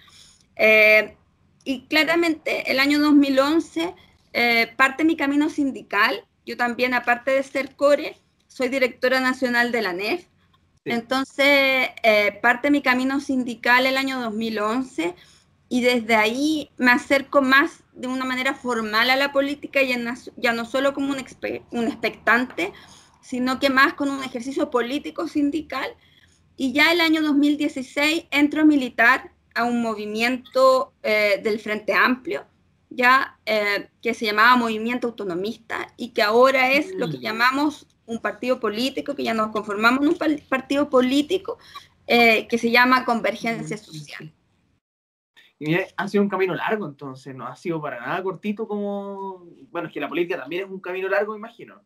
Eh, 0.55 1.15
y 1.63 1.87
claramente 1.87 2.71
el 2.71 2.79
año 2.79 2.99
2011 2.99 3.93
eh, 4.37 4.73
parte 4.75 5.05
mi 5.05 5.15
camino 5.15 5.49
sindical. 5.49 6.25
Yo 6.45 6.57
también, 6.57 6.93
aparte 6.93 7.31
de 7.31 7.41
ser 7.41 7.75
core, 7.77 8.17
soy 8.47 8.67
directora 8.67 9.21
nacional 9.21 9.71
de 9.71 9.81
la 9.81 9.93
NEF. 9.93 10.25
Entonces, 10.83 11.89
eh, 12.03 12.39
parte 12.41 12.69
mi 12.69 12.81
camino 12.81 13.21
sindical 13.21 13.85
el 13.85 13.95
año 13.95 14.19
2011 14.19 15.15
y 15.69 15.81
desde 15.81 16.15
ahí 16.15 16.69
me 16.77 16.91
acerco 16.91 17.41
más 17.41 17.83
de 17.93 18.07
una 18.07 18.25
manera 18.25 18.53
formal 18.53 19.09
a 19.09 19.15
la 19.15 19.31
política, 19.31 19.81
ya, 19.81 19.97
ya 20.35 20.53
no 20.53 20.65
solo 20.65 20.93
como 20.93 21.13
un, 21.13 21.25
un 21.71 21.87
expectante, 21.87 22.73
sino 23.25 23.59
que 23.59 23.71
más 23.71 23.95
con 23.95 24.09
un 24.09 24.23
ejercicio 24.23 24.69
político 24.69 25.27
sindical. 25.27 25.89
Y 26.55 26.73
ya 26.73 26.91
el 26.91 27.01
año 27.01 27.23
2016 27.23 28.27
entro 28.29 28.61
a 28.61 28.65
militar 28.65 29.31
a 29.55 29.63
un 29.63 29.81
movimiento 29.81 30.93
eh, 31.01 31.41
del 31.43 31.59
Frente 31.59 31.93
Amplio, 31.93 32.45
ya 32.89 33.39
eh, 33.45 33.89
que 34.01 34.13
se 34.13 34.25
llamaba 34.25 34.55
Movimiento 34.57 35.07
Autonomista 35.07 35.87
y 35.97 36.09
que 36.09 36.21
ahora 36.21 36.71
es 36.71 36.93
lo 36.93 37.09
que 37.09 37.17
mm. 37.17 37.21
llamamos 37.21 37.87
un 38.05 38.19
partido 38.19 38.59
político, 38.59 39.15
que 39.15 39.23
ya 39.23 39.33
nos 39.33 39.51
conformamos 39.51 40.03
en 40.03 40.09
un 40.09 40.17
partido 40.47 40.89
político 40.89 41.57
eh, 42.05 42.47
que 42.47 42.59
se 42.59 42.69
llama 42.69 43.05
Convergencia 43.05 43.77
Social. 43.77 44.31
Y 45.57 45.75
ha 45.97 46.07
sido 46.07 46.21
un 46.21 46.29
camino 46.29 46.53
largo, 46.53 46.85
entonces, 46.85 47.33
no 47.33 47.47
ha 47.47 47.55
sido 47.55 47.81
para 47.81 47.99
nada 47.99 48.21
cortito 48.21 48.67
como... 48.67 49.45
Bueno, 49.71 49.87
es 49.87 49.93
que 49.93 49.99
la 49.99 50.09
política 50.09 50.37
también 50.37 50.65
es 50.65 50.69
un 50.69 50.79
camino 50.79 51.07
largo, 51.07 51.31
me 51.31 51.39
imagino. 51.39 51.81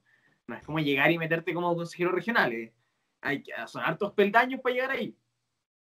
No 0.49 0.55
es 0.55 0.63
como 0.63 0.79
llegar 0.79 1.11
y 1.11 1.17
meterte 1.19 1.53
como 1.53 1.75
consejero 1.75 2.11
regional. 2.11 2.51
Eh. 2.51 2.73
Hay 3.21 3.43
que 3.43 3.51
sonar 3.67 3.97
tus 3.97 4.11
peldaños 4.13 4.59
para 4.61 4.73
llegar 4.73 4.91
ahí. 4.91 5.15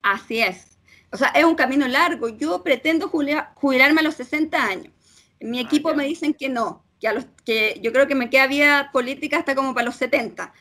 Así 0.01 0.41
es. 0.41 0.77
O 1.11 1.17
sea, 1.17 1.29
es 1.29 1.45
un 1.45 1.55
camino 1.55 1.87
largo. 1.87 2.27
Yo 2.29 2.61
pretendo 2.61 3.07
jubilarme 3.07 4.01
a 4.01 4.03
los 4.03 4.15
60 4.15 4.61
años. 4.61 4.93
En 5.39 5.51
mi 5.51 5.59
ah, 5.59 5.61
equipo 5.61 5.95
me 5.95 6.03
dicen 6.03 6.33
que 6.33 6.49
no, 6.49 6.85
que, 6.99 7.07
a 7.07 7.13
los, 7.13 7.25
que 7.45 7.79
yo 7.81 7.93
creo 7.93 8.07
que 8.07 8.15
me 8.15 8.29
queda 8.29 8.47
vida 8.47 8.89
política 8.91 9.37
hasta 9.37 9.55
como 9.55 9.73
para 9.73 9.85
los 9.85 9.95
70. 9.95 10.53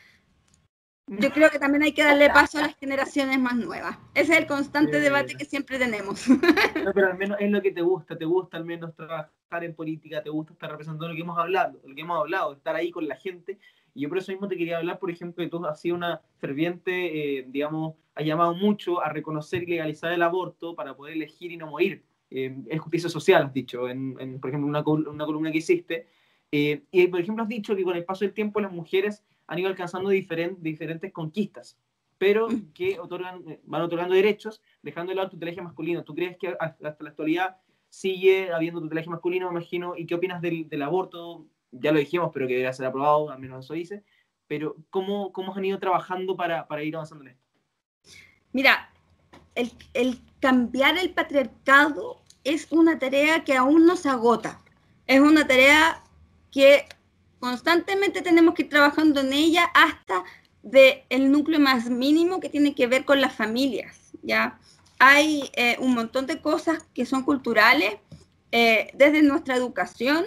Yo 1.07 1.29
creo 1.31 1.49
que 1.49 1.59
también 1.59 1.83
hay 1.83 1.91
que 1.91 2.05
darle 2.05 2.29
paso 2.29 2.57
a 2.57 2.61
las 2.61 2.77
generaciones 2.77 3.37
más 3.37 3.57
nuevas. 3.57 3.97
Ese 4.15 4.31
es 4.31 4.39
el 4.39 4.47
constante 4.47 5.01
debate 5.01 5.35
que 5.35 5.43
siempre 5.43 5.77
tenemos. 5.77 6.25
pero 6.95 7.07
al 7.07 7.17
menos 7.17 7.37
es 7.41 7.51
lo 7.51 7.61
que 7.61 7.71
te 7.71 7.81
gusta, 7.81 8.17
te 8.17 8.23
gusta 8.23 8.55
al 8.55 8.63
menos 8.63 8.95
trabajar 8.95 9.29
en 9.59 9.75
política, 9.75 10.23
te 10.23 10.29
gusta 10.29 10.53
estar 10.53 10.71
representando 10.71 11.09
lo 11.09 11.13
que 11.13 11.21
hemos 11.21 11.37
hablado, 11.37 11.81
lo 11.83 11.93
que 11.93 12.01
hemos 12.01 12.17
hablado, 12.17 12.53
estar 12.53 12.75
ahí 12.77 12.91
con 12.91 13.09
la 13.09 13.17
gente. 13.17 13.59
Y 13.93 14.01
yo 14.01 14.09
por 14.09 14.17
eso 14.17 14.31
mismo 14.31 14.47
te 14.47 14.57
quería 14.57 14.77
hablar, 14.77 14.99
por 14.99 15.11
ejemplo, 15.11 15.43
que 15.43 15.49
tú 15.49 15.65
has 15.65 15.81
sido 15.81 15.95
una 15.95 16.21
ferviente, 16.37 17.39
eh, 17.39 17.45
digamos, 17.47 17.95
ha 18.15 18.21
llamado 18.23 18.53
mucho 18.53 19.01
a 19.01 19.09
reconocer 19.09 19.63
y 19.63 19.67
legalizar 19.67 20.11
el 20.11 20.21
aborto 20.21 20.75
para 20.75 20.95
poder 20.95 21.15
elegir 21.15 21.51
y 21.51 21.57
no 21.57 21.67
morir. 21.67 22.03
Eh, 22.29 22.55
es 22.69 22.79
justicia 22.79 23.09
social, 23.09 23.43
has 23.43 23.53
dicho, 23.53 23.89
en, 23.89 24.39
por 24.39 24.49
ejemplo, 24.49 24.67
una, 24.67 24.81
una 24.81 25.25
columna 25.25 25.51
que 25.51 25.57
hiciste. 25.57 26.07
Eh, 26.51 26.83
y, 26.91 27.07
por 27.07 27.19
ejemplo, 27.19 27.43
has 27.43 27.49
dicho 27.49 27.75
que 27.75 27.83
con 27.83 27.95
el 27.95 28.05
paso 28.05 28.25
del 28.25 28.33
tiempo 28.33 28.59
las 28.59 28.71
mujeres 28.71 29.23
han 29.47 29.59
ido 29.59 29.69
alcanzando 29.69 30.09
diferentes 30.09 31.11
conquistas, 31.11 31.77
pero 32.17 32.49
mm. 32.49 32.71
que 32.73 32.99
otorgan, 32.99 33.43
eh, 33.47 33.59
van 33.65 33.81
otorgando 33.81 34.15
derechos, 34.15 34.61
dejando 34.81 35.11
de 35.11 35.15
lado 35.15 35.25
el 35.27 35.31
tutelaje 35.31 35.61
masculino. 35.61 36.03
¿Tú 36.03 36.15
crees 36.15 36.37
que 36.37 36.55
hasta 36.59 37.03
la 37.03 37.09
actualidad 37.09 37.57
sigue 37.89 38.51
habiendo 38.53 38.79
tutelaje 38.81 39.09
masculino, 39.09 39.47
me 39.47 39.59
imagino? 39.59 39.95
¿Y 39.97 40.05
qué 40.05 40.15
opinas 40.15 40.41
del, 40.41 40.69
del 40.69 40.81
aborto? 40.81 41.45
Ya 41.71 41.91
lo 41.91 41.99
dijimos, 41.99 42.31
pero 42.33 42.47
que 42.47 42.57
debe 42.57 42.73
ser 42.73 42.85
aprobado, 42.85 43.29
al 43.29 43.39
menos 43.39 43.65
eso 43.65 43.73
dice. 43.73 44.03
Pero, 44.47 44.75
¿cómo, 44.89 45.31
cómo 45.31 45.55
han 45.55 45.65
ido 45.65 45.79
trabajando 45.79 46.35
para, 46.35 46.67
para 46.67 46.83
ir 46.83 46.95
avanzando 46.95 47.23
en 47.23 47.31
esto? 47.31 47.43
Mira, 48.51 48.89
el, 49.55 49.71
el 49.93 50.19
cambiar 50.41 50.97
el 50.97 51.11
patriarcado 51.11 52.21
es 52.43 52.71
una 52.71 52.99
tarea 52.99 53.43
que 53.43 53.55
aún 53.55 53.85
no 53.85 53.95
se 53.95 54.09
agota. 54.09 54.59
Es 55.07 55.19
una 55.19 55.47
tarea 55.47 56.03
que 56.51 56.85
constantemente 57.39 58.21
tenemos 58.21 58.53
que 58.53 58.63
ir 58.63 58.69
trabajando 58.69 59.21
en 59.21 59.33
ella 59.33 59.65
hasta 59.73 60.23
de 60.63 61.05
el 61.09 61.31
núcleo 61.31 61.59
más 61.59 61.89
mínimo 61.89 62.39
que 62.39 62.49
tiene 62.49 62.75
que 62.75 62.87
ver 62.87 63.05
con 63.05 63.19
las 63.19 63.33
familias, 63.33 64.11
¿ya? 64.21 64.59
Hay 64.99 65.49
eh, 65.55 65.75
un 65.79 65.95
montón 65.95 66.27
de 66.27 66.39
cosas 66.39 66.83
que 66.93 67.05
son 67.05 67.23
culturales, 67.23 67.95
eh, 68.51 68.91
desde 68.93 69.23
nuestra 69.23 69.55
educación 69.55 70.25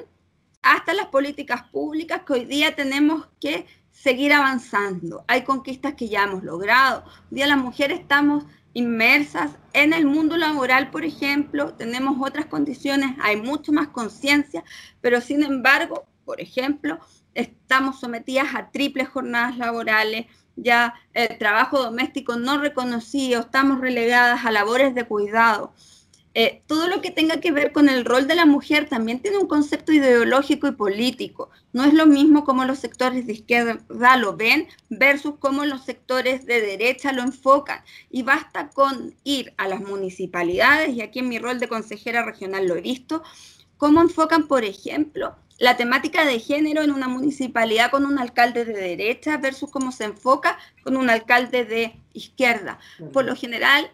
hasta 0.65 0.95
las 0.95 1.07
políticas 1.07 1.63
públicas 1.65 2.23
que 2.27 2.33
hoy 2.33 2.45
día 2.47 2.75
tenemos 2.75 3.29
que 3.41 3.67
seguir 3.93 4.33
avanzando. 4.33 5.25
Hay 5.29 5.45
conquistas 5.45 5.95
que 5.95 6.09
ya 6.09 6.25
hemos 6.25 6.43
logrado. 6.43 7.05
Hoy 7.07 7.37
día 7.37 7.47
las 7.47 7.59
mujeres 7.59 8.01
estamos 8.01 8.45
inmersas 8.73 9.53
en 9.73 9.93
el 9.93 10.05
mundo 10.05 10.37
laboral, 10.37 10.91
por 10.91 11.05
ejemplo, 11.05 11.75
tenemos 11.75 12.17
otras 12.21 12.47
condiciones, 12.47 13.17
hay 13.23 13.37
mucho 13.37 13.73
más 13.73 13.89
conciencia, 13.89 14.65
pero 15.01 15.21
sin 15.21 15.45
embargo, 15.45 16.07
por 16.25 16.41
ejemplo, 16.41 16.99
estamos 17.35 18.01
sometidas 18.01 18.49
a 18.55 18.71
triples 18.71 19.09
jornadas 19.09 19.59
laborales, 19.59 20.27
ya 20.57 20.95
el 21.13 21.39
trabajo 21.39 21.83
doméstico 21.83 22.37
no 22.37 22.59
reconocido, 22.59 23.43
estamos 23.43 23.81
relegadas 23.81 24.45
a 24.45 24.51
labores 24.51 24.95
de 24.95 25.05
cuidado. 25.05 25.73
Eh, 26.37 26.63
todo 26.67 26.89
lo 26.89 27.01
que 27.01 27.13
tenga 27.13 27.41
que 27.41 27.53
ver 27.53 27.71
con 27.71 27.89
el 27.89 28.05
rol 28.05 28.27
de 28.27 28.35
la 28.35 28.45
mujer 28.45 28.89
también 28.89 29.21
tiene 29.21 29.39
un 29.39 29.47
concepto 29.47 29.93
ideológico 29.93 30.67
y 30.67 30.73
político. 30.73 31.51
No 31.73 31.85
es 31.85 31.95
lo 31.95 32.07
mismo 32.07 32.45
como 32.45 32.65
los 32.65 32.81
sectores 32.81 33.27
de 33.27 33.35
izquierda 33.35 33.79
lo 34.17 34.37
ven 34.37 34.67
versus 34.91 35.35
cómo 35.39 35.65
los 35.65 35.85
sectores 35.85 36.45
de 36.45 36.61
derecha 36.61 37.13
lo 37.13 37.23
enfocan. 37.23 37.83
Y 38.11 38.23
basta 38.23 38.71
con 38.71 39.15
ir 39.23 39.55
a 39.59 39.69
las 39.69 39.81
municipalidades, 39.81 40.95
y 40.95 41.03
aquí 41.03 41.21
en 41.21 41.29
mi 41.29 41.39
rol 41.39 41.61
de 41.61 41.69
consejera 41.69 42.25
regional 42.25 42.67
lo 42.67 42.75
he 42.75 42.81
visto, 42.81 43.23
cómo 43.77 44.01
enfocan, 44.01 44.49
por 44.49 44.65
ejemplo, 44.65 45.37
la 45.59 45.77
temática 45.77 46.25
de 46.25 46.41
género 46.41 46.83
en 46.83 46.91
una 46.91 47.07
municipalidad 47.07 47.91
con 47.91 48.05
un 48.05 48.19
alcalde 48.19 48.65
de 48.65 48.73
derecha 48.73 49.37
versus 49.37 49.71
cómo 49.71 49.93
se 49.93 50.05
enfoca 50.05 50.59
con 50.83 50.97
un 50.97 51.11
alcalde 51.11 51.65
de 51.65 51.95
izquierda. 52.13 52.81
Por 53.13 53.25
lo 53.25 53.37
general, 53.37 53.91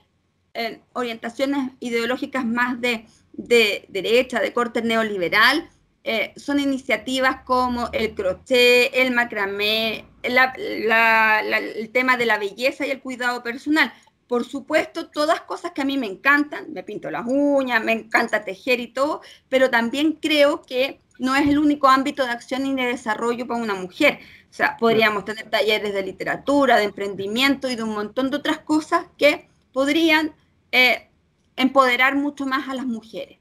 en 0.54 0.82
orientaciones 0.92 1.72
ideológicas 1.80 2.44
más 2.44 2.80
de, 2.80 3.06
derecha, 3.32 4.40
de 4.40 4.52
corte 4.52 4.82
neoliberal, 4.82 5.68
eh, 6.02 6.32
son 6.36 6.58
iniciativas 6.58 7.42
como 7.44 7.90
el 7.92 8.14
crochet, 8.14 8.90
el 8.94 9.12
macramé, 9.12 10.06
el 10.22 11.90
tema 11.92 12.16
de 12.16 12.26
la 12.26 12.38
belleza 12.38 12.86
y 12.86 12.90
el 12.90 13.00
cuidado 13.00 13.42
personal. 13.42 13.92
Por 14.26 14.44
supuesto, 14.44 15.10
todas 15.10 15.40
cosas 15.42 15.72
que 15.72 15.82
a 15.82 15.84
mí 15.84 15.98
me 15.98 16.06
encantan, 16.06 16.72
me 16.72 16.84
pinto 16.84 17.10
las 17.10 17.26
uñas, 17.26 17.82
me 17.84 17.92
encanta 17.92 18.44
tejer 18.44 18.80
y 18.80 18.88
todo, 18.88 19.20
pero 19.48 19.70
también 19.70 20.12
creo 20.12 20.62
que 20.62 21.00
no 21.18 21.36
es 21.36 21.48
el 21.48 21.58
único 21.58 21.88
ámbito 21.88 22.24
de 22.24 22.30
acción 22.30 22.64
y 22.64 22.74
de 22.74 22.86
desarrollo 22.86 23.46
para 23.46 23.60
una 23.60 23.74
mujer. 23.74 24.20
O 24.48 24.52
sea, 24.52 24.76
podríamos 24.78 25.24
tener 25.24 25.50
talleres 25.50 25.92
de 25.92 26.02
literatura, 26.02 26.76
de 26.76 26.84
emprendimiento 26.84 27.68
y 27.68 27.76
de 27.76 27.82
un 27.82 27.92
montón 27.92 28.30
de 28.30 28.38
otras 28.38 28.60
cosas 28.60 29.06
que 29.18 29.49
podrían 29.72 30.34
eh, 30.72 31.08
empoderar 31.56 32.16
mucho 32.16 32.46
más 32.46 32.68
a 32.68 32.74
las 32.74 32.86
mujeres. 32.86 33.38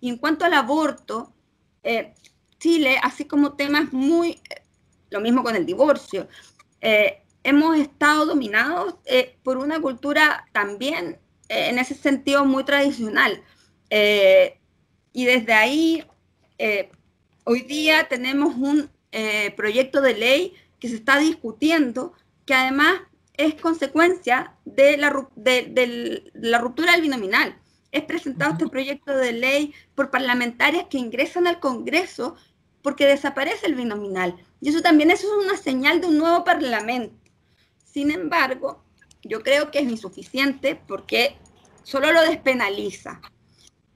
Y 0.00 0.08
en 0.08 0.16
cuanto 0.16 0.44
al 0.44 0.54
aborto, 0.54 1.32
eh, 1.82 2.14
Chile, 2.58 2.98
así 3.02 3.24
como 3.24 3.54
temas 3.54 3.92
muy, 3.92 4.40
lo 5.10 5.20
mismo 5.20 5.42
con 5.42 5.56
el 5.56 5.66
divorcio, 5.66 6.28
eh, 6.80 7.22
hemos 7.42 7.78
estado 7.78 8.26
dominados 8.26 8.96
por 9.42 9.56
una 9.56 9.80
cultura 9.80 10.46
también, 10.52 11.18
en 11.48 11.78
ese 11.78 11.94
sentido, 11.94 12.44
muy 12.44 12.64
tradicional. 12.64 13.42
y 15.12 15.24
desde 15.24 15.52
ahí 15.52 16.04
Hoy 17.52 17.62
día 17.62 18.06
tenemos 18.06 18.54
un 18.54 18.90
eh, 19.10 19.52
proyecto 19.56 20.00
de 20.02 20.14
ley 20.14 20.54
que 20.78 20.88
se 20.88 20.94
está 20.94 21.18
discutiendo, 21.18 22.12
que 22.46 22.54
además 22.54 23.00
es 23.46 23.54
consecuencia 23.60 24.54
de 24.64 24.96
la, 24.96 25.28
de, 25.36 26.30
la 26.34 26.58
ruptura 26.58 26.92
del 26.92 27.02
binominal. 27.02 27.58
Es 27.92 28.04
presentado 28.04 28.52
este 28.52 28.68
proyecto 28.68 29.16
de 29.16 29.32
ley 29.32 29.74
por 29.94 30.10
parlamentarias 30.10 30.86
que 30.88 30.98
ingresan 30.98 31.46
al 31.46 31.60
Congreso 31.60 32.36
porque 32.82 33.06
desaparece 33.06 33.66
el 33.66 33.74
binominal. 33.74 34.36
Y 34.60 34.68
eso 34.68 34.80
también 34.80 35.10
eso 35.10 35.26
es 35.26 35.46
una 35.46 35.56
señal 35.56 36.00
de 36.00 36.06
un 36.06 36.18
nuevo 36.18 36.44
parlamento. 36.44 37.14
Sin 37.84 38.10
embargo, 38.10 38.84
yo 39.22 39.42
creo 39.42 39.70
que 39.70 39.80
es 39.80 39.90
insuficiente 39.90 40.80
porque 40.86 41.36
solo 41.82 42.12
lo 42.12 42.22
despenaliza 42.22 43.20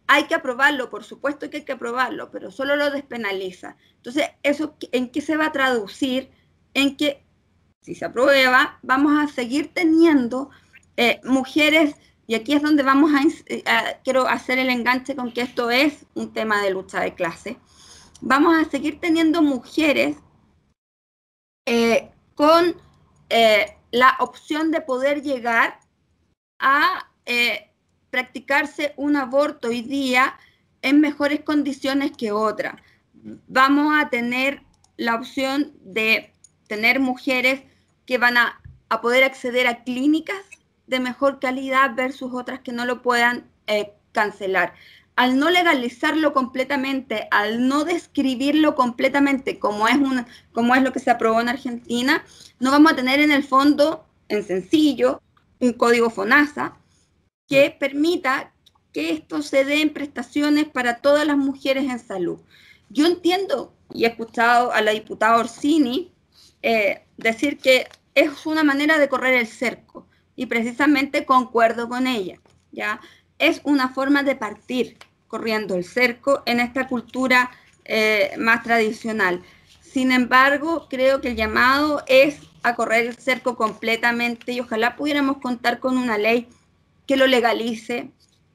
hay 0.07 0.25
que 0.25 0.35
aprobarlo, 0.35 0.91
por 0.91 1.05
supuesto 1.05 1.49
que 1.49 1.59
hay 1.59 1.65
que 1.65 1.73
aprobarlo, 1.73 2.31
pero 2.31 2.51
solo 2.51 2.77
lo 2.77 2.91
despenaliza. 2.91 3.77
Entonces, 3.97 4.31
¿eso 4.43 4.77
en 4.93 5.11
qué 5.11 5.21
se 5.21 5.37
va 5.37 5.47
a 5.47 5.53
traducir? 5.53 6.31
En 6.75 6.97
que, 6.97 7.24
si 7.85 7.95
se 7.95 8.07
aprueba, 8.07 8.79
vamos 8.83 9.13
a 9.23 9.31
seguir 9.31 9.75
teniendo 9.75 10.49
eh, 10.97 11.21
mujeres, 11.23 11.95
y 12.27 12.35
aquí 12.35 12.55
es 12.55 12.63
donde 12.63 12.83
vamos 12.83 13.11
eh, 13.45 13.63
a, 13.67 13.99
quiero 14.03 14.27
hacer 14.27 14.59
el 14.59 14.71
enganche 14.71 15.15
con 15.15 15.33
que 15.33 15.43
esto 15.43 15.71
es 15.71 16.07
un 16.15 16.33
tema 16.33 16.63
de 16.63 16.71
lucha 16.71 17.01
de 17.01 17.15
clase, 17.15 17.59
vamos 18.23 18.57
a 18.57 18.71
seguir 18.71 19.01
teniendo 19.01 19.43
mujeres 19.43 20.17
eh, 21.67 22.11
con 22.35 22.77
la 23.91 24.17
opción 24.21 24.71
de 24.71 24.81
poder 24.81 25.23
llegar 25.23 25.81
a 26.61 27.11
practicarse 28.11 28.95
un 28.97 29.17
aborto 29.17 29.69
hoy 29.69 29.83
día 29.83 30.39
en 30.83 31.01
mejores 31.01 31.41
condiciones 31.41 32.13
que 32.17 32.31
otra. 32.31 32.81
Vamos 33.13 33.93
a 33.97 34.09
tener 34.09 34.63
la 34.97 35.17
opción 35.17 35.73
de 35.81 36.33
tener 36.69 37.01
mujeres 37.01 37.63
que 38.07 38.19
van 38.19 38.37
a, 38.37 38.61
poder 39.03 39.25
acceder 39.25 39.67
a 39.67 39.83
clínicas 39.83 40.37
de 40.87 41.01
mejor 41.01 41.41
calidad 41.41 41.97
versus 41.97 42.33
otras 42.33 42.61
que 42.61 42.71
no 42.71 42.85
lo 42.85 43.03
puedan 43.03 43.45
eh, 43.67 43.93
cancelar. 44.13 44.75
Al 45.17 45.37
no 45.37 45.51
legalizarlo 45.51 46.33
completamente, 46.33 47.27
al 47.33 47.67
no 47.67 47.85
describirlo 47.85 48.77
completamente 48.77 49.59
como 49.59 49.89
es, 49.89 49.97
una, 49.97 50.29
como 50.53 50.77
es 50.77 50.83
lo 50.83 50.93
que 50.93 51.01
se 51.01 51.11
aprobó 51.11 51.41
en 51.41 51.49
Argentina, 51.49 52.25
no 52.61 52.71
vamos 52.71 52.93
a 52.93 52.97
tener 52.97 53.19
en 53.19 53.33
el 53.33 53.43
fondo, 53.43 54.07
en 54.29 54.45
sencillo, 54.45 55.21
un 55.59 55.73
código 55.73 56.09
FONASA, 56.09 56.77
que 57.49 57.77
permita 57.77 58.53
que 58.93 59.11
esto 59.11 59.43
se 59.43 59.65
dé 59.65 59.83
en 59.83 59.93
prestaciones 59.93 60.67
para 60.67 60.99
todas 61.01 61.27
las 61.27 61.37
mujeres 61.37 61.91
en 61.91 61.99
salud. 61.99 62.39
Yo 62.91 63.07
entiendo 63.07 63.75
y 63.93 64.05
he 64.05 64.09
escuchado 64.09 64.73
a 64.73 64.81
la 64.83 64.93
diputada 64.93 65.39
Orsini 65.39 66.14
eh, 66.67 67.05
decir 67.19 67.59
que 67.59 67.87
es 68.15 68.47
una 68.47 68.65
manera 68.65 68.99
de 68.99 69.11
correr 69.11 69.35
el 69.35 69.47
cerco 69.47 70.07
y 70.35 70.47
precisamente 70.47 71.27
concuerdo 71.27 71.91
con 71.91 72.07
ella. 72.07 72.41
¿ya? 72.73 73.03
Es 73.39 73.61
una 73.65 73.91
forma 73.91 74.23
de 74.23 74.35
partir 74.35 74.97
corriendo 75.29 75.75
el 75.75 75.85
cerco 75.85 76.43
en 76.47 76.61
esta 76.61 76.89
cultura 76.89 77.51
eh, 77.85 78.33
más 78.39 78.63
tradicional. 78.63 79.43
Sin 79.83 80.11
embargo, 80.11 80.87
creo 80.89 81.21
que 81.21 81.29
el 81.29 81.37
llamado 81.37 82.03
es 82.07 82.39
a 82.63 82.75
correr 82.75 83.09
el 83.09 83.17
cerco 83.17 83.57
completamente 83.57 84.53
y 84.53 84.61
ojalá 84.61 84.97
pudiéramos 84.97 85.43
contar 85.43 85.81
con 85.81 85.99
una 85.99 86.17
ley 86.17 86.49
que 87.07 87.19
lo 87.19 87.27
legalice 87.27 88.11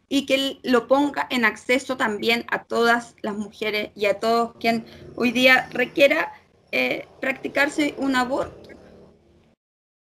y 0.07 0.25
que 0.25 0.57
lo 0.63 0.87
ponga 0.87 1.27
en 1.29 1.45
acceso 1.45 1.95
también 1.95 2.43
a 2.49 2.63
todas 2.63 3.15
las 3.21 3.37
mujeres 3.37 3.91
y 3.95 4.07
a 4.07 4.19
todos 4.19 4.55
quien 4.59 4.87
hoy 5.15 5.31
día 5.31 5.69
requiera 5.71 6.33
eh, 6.71 7.07
practicarse 7.19 7.95
un 7.97 8.15
aborto. 8.15 8.69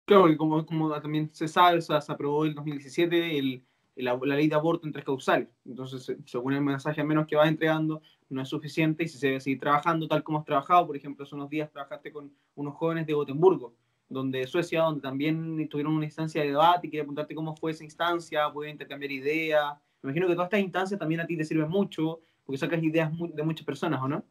Claro, 0.05 0.29
y 0.29 0.37
como, 0.37 0.65
como 0.65 1.01
también 1.01 1.29
se 1.33 1.47
sabe, 1.47 1.81
se 1.81 1.93
aprobó 1.93 2.45
en 2.45 2.49
el 2.49 2.55
2017 2.55 3.39
el, 3.39 3.63
la, 3.95 4.15
ley 4.15 4.47
de 4.47 4.55
aborto 4.55 4.85
en 4.85 4.93
tres 4.93 5.05
causales. 5.05 5.47
Entonces, 5.65 6.15
según 6.25 6.53
el 6.53 6.61
mensaje 6.61 7.01
al 7.01 7.07
menos 7.07 7.25
que 7.25 7.35
vas 7.35 7.47
entregando, 7.47 8.01
no 8.29 8.41
es 8.41 8.49
suficiente 8.49 9.03
y 9.03 9.07
si 9.07 9.17
se 9.17 9.27
debe 9.27 9.39
seguir 9.39 9.59
trabajando 9.59 10.07
tal 10.07 10.23
como 10.23 10.39
has 10.39 10.45
trabajado. 10.45 10.85
Por 10.85 10.95
ejemplo, 10.95 11.23
hace 11.23 11.35
unos 11.35 11.49
días 11.49 11.71
trabajaste 11.71 12.11
con 12.11 12.31
unos 12.55 12.75
jóvenes 12.75 13.07
de 13.07 13.13
Gotemburgo 13.13 13.73
donde 14.09 14.45
Suecia, 14.47 14.83
donde 14.83 15.01
también 15.01 15.67
tuvieron 15.69 15.95
una 15.95 16.05
instancia 16.05 16.41
de 16.41 16.49
debate 16.49 16.87
y 16.87 16.89
quería 16.89 17.03
preguntarte 17.03 17.35
cómo 17.35 17.55
fue 17.55 17.71
esa 17.71 17.83
instancia, 17.83 18.51
pueden 18.51 18.73
intercambiar 18.73 19.11
ideas. 19.11 19.73
Me 20.01 20.09
imagino 20.09 20.27
que 20.27 20.33
todas 20.33 20.47
estas 20.47 20.59
instancias 20.59 20.99
también 20.99 21.21
a 21.21 21.25
ti 21.25 21.37
te 21.37 21.43
sirven 21.43 21.69
mucho, 21.69 22.21
porque 22.45 22.57
sacas 22.57 22.81
ideas 22.83 23.11
de 23.33 23.43
muchas 23.43 23.65
personas, 23.65 24.01
¿o 24.01 24.07
no? 24.07 24.23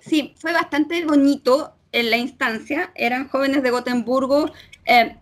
Sí, 0.00 0.34
fue 0.38 0.52
bastante 0.52 1.04
bonito 1.04 1.76
en 1.92 2.10
la 2.10 2.16
instancia. 2.16 2.92
Eran 2.94 3.28
jóvenes 3.28 3.62
de 3.62 3.70
Gotemburgo, 3.70 4.52
eh, 4.84 5.16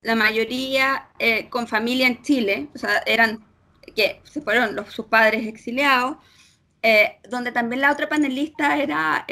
la 0.00 0.14
mayoría 0.14 1.08
eh, 1.18 1.48
con 1.50 1.68
familia 1.68 2.06
en 2.06 2.22
Chile, 2.22 2.68
o 2.74 2.78
sea, 2.78 3.02
eran 3.06 3.44
que 3.94 4.20
se 4.24 4.40
fueron 4.40 4.74
los, 4.74 4.92
sus 4.92 5.06
padres 5.06 5.46
exiliados, 5.46 6.16
eh, 6.82 7.18
donde 7.28 7.52
también 7.52 7.82
la 7.82 7.92
otra 7.92 8.08
panelista 8.08 8.78
era 8.78 9.26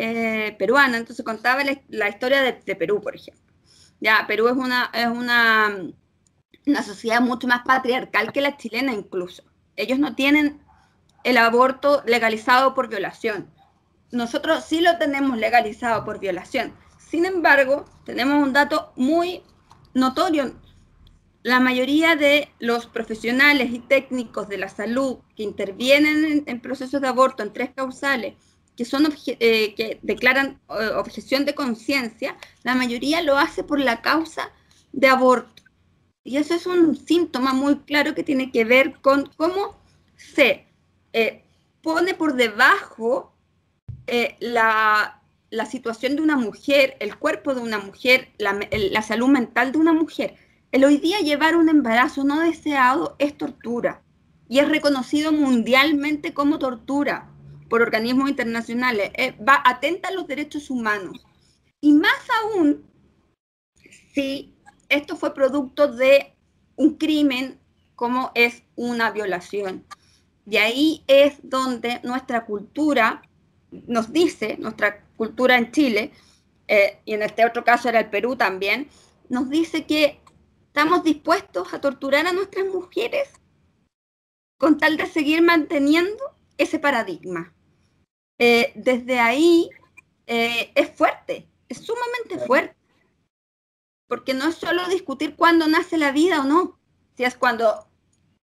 peruana, 0.58 0.98
entonces 0.98 1.24
contaba 1.24 1.62
la, 1.88 2.08
historia 2.08 2.42
de 2.42 2.76
Perú, 2.76 3.00
por 3.00 3.16
ejemplo. 3.16 3.42
Ya, 4.00 4.24
Perú 4.26 4.48
es 4.48 4.56
una, 4.56 4.90
es 4.94 5.06
una, 5.06 5.76
una 6.66 6.82
sociedad 6.82 7.20
mucho 7.20 7.48
más 7.48 7.62
patriarcal 7.64 8.32
que 8.32 8.40
la 8.40 8.56
chilena 8.56 8.92
incluso. 8.92 9.42
Ellos 9.76 9.98
no 9.98 10.14
tienen 10.14 10.60
el 11.24 11.36
aborto 11.36 12.02
legalizado 12.06 12.74
por 12.74 12.88
violación. 12.88 13.50
Nosotros 14.12 14.64
sí 14.64 14.80
lo 14.80 14.98
tenemos 14.98 15.38
legalizado 15.38 16.04
por 16.04 16.18
violación. 16.18 16.72
Sin 16.98 17.24
embargo, 17.24 17.84
tenemos 18.04 18.42
un 18.42 18.52
dato 18.52 18.92
muy 18.96 19.42
notorio. 19.94 20.54
La 21.42 21.60
mayoría 21.60 22.16
de 22.16 22.50
los 22.58 22.86
profesionales 22.86 23.70
y 23.72 23.78
técnicos 23.78 24.48
de 24.48 24.58
la 24.58 24.68
salud 24.68 25.18
que 25.36 25.42
intervienen 25.42 26.44
en, 26.46 26.60
procesos 26.60 27.00
de 27.00 27.08
aborto 27.08 27.42
en 27.42 27.52
tres 27.52 27.70
causales 27.74 28.34
que, 28.76 28.84
son 28.84 29.12
eh, 29.26 29.74
que 29.74 29.98
declaran 30.02 30.60
eh, 30.68 30.90
objeción 30.96 31.44
de 31.44 31.54
conciencia, 31.54 32.36
la 32.62 32.74
mayoría 32.74 33.22
lo 33.22 33.38
hace 33.38 33.62
por 33.62 33.80
la 33.80 34.02
causa 34.02 34.50
de 34.92 35.08
aborto. 35.08 35.62
Y 36.24 36.36
eso 36.36 36.54
es 36.54 36.66
un 36.66 36.96
síntoma 36.96 37.52
muy 37.52 37.80
claro 37.80 38.14
que 38.14 38.22
tiene 38.22 38.50
que 38.50 38.64
ver 38.64 39.00
con 39.00 39.30
cómo 39.36 39.76
se 40.16 40.66
eh, 41.12 41.44
pone 41.82 42.14
por 42.14 42.34
debajo 42.34 43.34
la, 44.40 45.22
la, 45.50 45.66
situación 45.66 46.16
de 46.16 46.22
una 46.22 46.36
mujer, 46.36 46.96
el 47.00 47.16
cuerpo 47.16 47.54
de 47.54 47.60
una 47.60 47.78
mujer, 47.78 48.28
la, 48.38 49.02
salud 49.02 49.28
mental 49.28 49.72
de 49.72 49.78
una 49.78 49.92
mujer. 49.92 50.34
El 50.72 50.84
hoy 50.84 50.98
día 50.98 51.20
llevar 51.20 51.56
un 51.56 51.68
embarazo 51.68 52.24
no 52.24 52.40
deseado 52.40 53.16
es 53.18 53.36
tortura 53.36 54.02
y 54.48 54.58
es 54.58 54.68
reconocido 54.68 55.32
mundialmente 55.32 56.34
como 56.34 56.58
tortura 56.58 57.30
por 57.68 57.82
organismos 57.82 58.28
internacionales, 58.28 59.12
eh, 59.14 59.36
va 59.36 59.62
atenta 59.64 60.08
a 60.08 60.12
los 60.12 60.26
derechos 60.26 60.70
humanos. 60.70 61.24
Y 61.80 61.92
más 61.92 62.26
aún, 62.42 62.84
si 64.12 64.56
esto 64.88 65.16
fue 65.16 65.34
producto 65.34 65.86
de 65.86 66.34
un 66.76 66.96
crimen 66.96 67.60
como 67.94 68.32
es 68.34 68.64
una 68.76 69.10
violación. 69.10 69.84
De 70.46 70.58
ahí 70.58 71.04
es 71.06 71.38
donde 71.42 72.00
nuestra 72.02 72.44
cultura 72.44 73.22
nos 73.70 74.12
dice, 74.12 74.56
nuestra 74.58 75.04
cultura 75.16 75.56
en 75.56 75.72
Chile, 75.72 76.12
eh, 76.68 77.00
y 77.04 77.14
en 77.14 77.22
este 77.22 77.44
otro 77.44 77.64
caso 77.64 77.88
era 77.88 78.00
el 78.00 78.10
Perú 78.10 78.36
también, 78.36 78.88
nos 79.28 79.48
dice 79.48 79.86
que 79.86 80.20
estamos 80.66 81.02
dispuestos 81.04 81.72
a 81.72 81.80
torturar 81.80 82.26
a 82.26 82.32
nuestras 82.32 82.66
mujeres 82.66 83.28
con 84.58 84.78
tal 84.78 84.96
de 84.96 85.06
seguir 85.06 85.42
manteniendo 85.42 86.22
ese 86.58 86.78
paradigma. 86.78 87.54
Eh, 88.38 88.72
desde 88.74 89.18
ahí 89.18 89.70
eh, 90.26 90.70
es 90.74 90.90
fuerte, 90.90 91.48
es 91.68 91.78
sumamente 91.78 92.38
fuerte, 92.46 92.76
porque 94.06 94.34
no 94.34 94.48
es 94.48 94.56
solo 94.56 94.88
discutir 94.88 95.36
cuándo 95.36 95.66
nace 95.66 95.96
la 95.96 96.12
vida 96.12 96.40
o 96.40 96.44
no, 96.44 96.78
si 97.16 97.24
es 97.24 97.36
cuando 97.36 97.88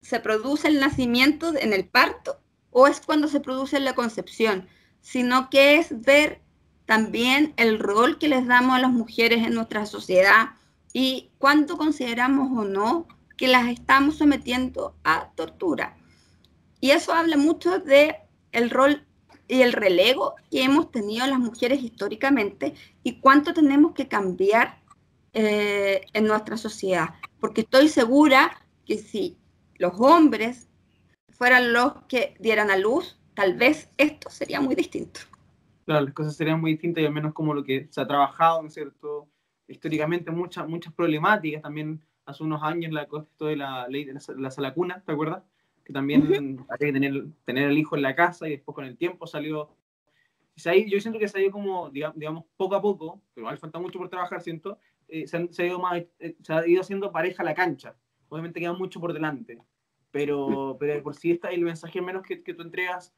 se 0.02 0.20
produce 0.20 0.68
el 0.68 0.80
nacimiento 0.80 1.56
en 1.58 1.74
el 1.74 1.88
parto 1.88 2.40
o 2.72 2.88
es 2.88 3.02
cuando 3.02 3.28
se 3.28 3.40
produce 3.40 3.80
la 3.80 3.96
concepción, 3.96 4.68
sino 5.06 5.52
que 5.52 5.78
es 5.78 6.02
ver 6.02 6.42
también 6.88 7.54
el 7.58 7.78
rol 7.78 8.18
que 8.18 8.28
les 8.28 8.48
damos 8.48 8.76
a 8.76 8.80
las 8.80 8.92
mujeres 8.92 9.46
en 9.46 9.54
nuestra 9.54 9.86
sociedad 9.86 10.56
y 10.94 11.30
cuánto 11.38 11.78
consideramos 11.78 12.58
o 12.58 12.66
no 12.66 13.08
que 13.38 13.48
las 13.48 13.68
estamos 13.68 14.18
sometiendo 14.18 14.96
a 15.04 15.30
tortura. 15.36 15.96
Y 16.82 16.90
eso 16.90 17.14
habla 17.14 17.38
mucho 17.38 17.78
de 17.78 18.16
el 18.52 18.72
rol 18.72 19.06
y 19.48 19.62
el 19.62 19.74
relego 19.74 20.34
que 20.50 20.64
hemos 20.64 20.90
tenido 20.90 21.28
las 21.28 21.38
mujeres 21.38 21.84
históricamente 21.84 22.74
y 23.04 23.20
cuánto 23.20 23.54
tenemos 23.54 23.94
que 23.94 24.08
cambiar 24.08 24.82
eh, 25.34 26.02
en 26.14 26.26
nuestra 26.26 26.58
sociedad. 26.58 27.10
Porque 27.40 27.62
estoy 27.62 27.90
segura 27.90 28.60
que 28.88 28.98
si 28.98 29.38
los 29.76 29.94
hombres 30.00 30.68
fueran 31.30 31.74
los 31.74 31.94
que 32.08 32.36
dieran 32.40 32.72
a 32.72 32.78
luz, 32.78 33.20
tal 33.36 33.56
vez 33.56 33.90
esto 33.98 34.30
sería 34.30 34.62
muy 34.62 34.76
distinto. 34.76 35.22
Claro, 35.86 36.06
las 36.06 36.14
cosas 36.14 36.36
serían 36.36 36.60
muy 36.60 36.72
distintas 36.72 37.04
y 37.04 37.06
al 37.06 37.14
menos 37.14 37.34
como 37.34 37.54
lo 37.54 37.64
que 37.64 37.88
se 37.92 38.02
ha 38.02 38.08
trabajado, 38.08 38.62
¿no 38.62 38.70
es 38.70 38.74
cierto? 38.74 39.28
Históricamente 39.68 40.32
muchas 40.32 40.68
muchas 40.68 40.94
problemáticas, 40.94 41.62
también 41.62 42.02
hace 42.26 42.44
unos 42.44 42.64
años 42.64 42.92
la, 42.92 43.04
esto 43.04 43.46
de 43.46 43.56
la 43.56 43.88
ley 43.88 44.06
de 44.06 44.14
la, 44.14 44.22
la 44.38 44.52
salacuna, 44.52 45.04
¿te 45.06 45.12
acuerdas? 45.12 45.44
que 45.86 45.94
también 45.94 46.66
había 46.68 46.88
que 46.88 46.94
tener, 46.94 47.28
tener 47.46 47.70
el 47.70 47.78
hijo 47.78 47.96
en 47.96 48.02
la 48.02 48.16
casa 48.16 48.48
y 48.48 48.52
después 48.52 48.74
con 48.76 48.86
el 48.86 48.98
tiempo 48.98 49.28
salió. 49.28 49.70
yo 50.56 51.00
siento 51.00 51.20
que 51.20 51.28
se 51.28 51.38
ha 51.38 51.42
ido 51.42 51.52
como, 51.52 51.92
digamos, 51.92 52.44
poco 52.58 52.76
a 52.76 52.82
poco, 52.82 53.22
pero 53.34 53.46
igual 53.46 53.60
falta 53.60 53.80
mucho 53.80 54.00
por 54.00 54.10
trabajar, 54.10 54.42
siento, 54.42 54.80
eh, 55.08 55.28
se, 55.28 55.38
ha 55.38 55.66
ido 55.66 55.80
más, 55.80 56.04
eh, 56.20 56.36
se 56.42 56.54
ha 56.54 56.68
ido 56.68 56.82
haciendo 56.82 57.12
pareja 57.12 57.44
a 57.44 57.46
la 57.46 57.54
cancha. 57.54 57.96
Obviamente 58.30 58.60
queda 58.60 58.74
mucho 58.74 59.00
por 59.00 59.14
delante, 59.14 59.60
pero, 60.10 60.76
pero 60.80 61.04
por 61.04 61.16
si 61.16 61.32
está 61.32 61.50
el 61.50 61.62
mensaje 61.62 62.02
menos 62.02 62.24
que, 62.24 62.42
que 62.42 62.56
tú 62.56 62.64
entregas, 62.64 63.14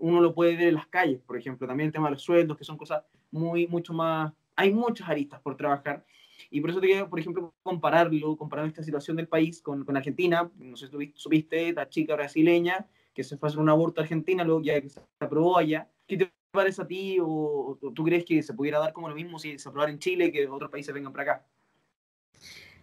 uno 0.00 0.20
lo 0.20 0.34
puede 0.34 0.56
ver 0.56 0.68
en 0.68 0.74
las 0.74 0.88
calles, 0.88 1.20
por 1.20 1.36
ejemplo, 1.36 1.66
también 1.66 1.86
el 1.88 1.92
tema 1.92 2.08
de 2.08 2.14
los 2.14 2.22
sueldos, 2.22 2.56
que 2.56 2.64
son 2.64 2.76
cosas 2.76 3.04
muy, 3.30 3.66
mucho 3.68 3.92
más, 3.92 4.32
hay 4.56 4.72
muchas 4.72 5.08
aristas 5.08 5.40
por 5.40 5.56
trabajar 5.56 6.04
y 6.50 6.60
por 6.60 6.70
eso 6.70 6.80
te 6.80 6.88
quiero, 6.88 7.08
por 7.08 7.20
ejemplo, 7.20 7.54
compararlo, 7.62 8.36
comparar 8.36 8.66
esta 8.66 8.82
situación 8.82 9.16
del 9.16 9.28
país 9.28 9.60
con, 9.60 9.84
con 9.84 9.96
Argentina. 9.96 10.50
No 10.56 10.76
sé 10.76 10.88
si 10.88 11.12
supiste, 11.14 11.72
la 11.72 11.88
chica 11.88 12.14
brasileña 12.14 12.88
que 13.14 13.24
se 13.24 13.36
fue 13.36 13.48
a 13.48 13.50
hacer 13.50 13.60
un 13.60 13.68
aborto 13.68 14.00
a 14.00 14.04
Argentina, 14.04 14.44
luego 14.44 14.62
ya 14.62 14.80
que 14.80 14.88
se 14.88 15.00
aprobó 15.20 15.58
allá. 15.58 15.88
¿Qué 16.06 16.16
te 16.16 16.32
parece 16.50 16.82
a 16.82 16.86
ti 16.86 17.18
o, 17.20 17.78
tú 17.94 18.04
crees 18.04 18.24
que 18.24 18.42
se 18.42 18.54
pudiera 18.54 18.78
dar 18.78 18.92
como 18.92 19.08
lo 19.08 19.14
mismo 19.14 19.38
si 19.38 19.58
se 19.58 19.68
aprobara 19.68 19.92
en 19.92 19.98
Chile 19.98 20.32
que 20.32 20.48
otros 20.48 20.70
países 20.70 20.94
vengan 20.94 21.12
para 21.12 21.32
acá? 21.32 21.46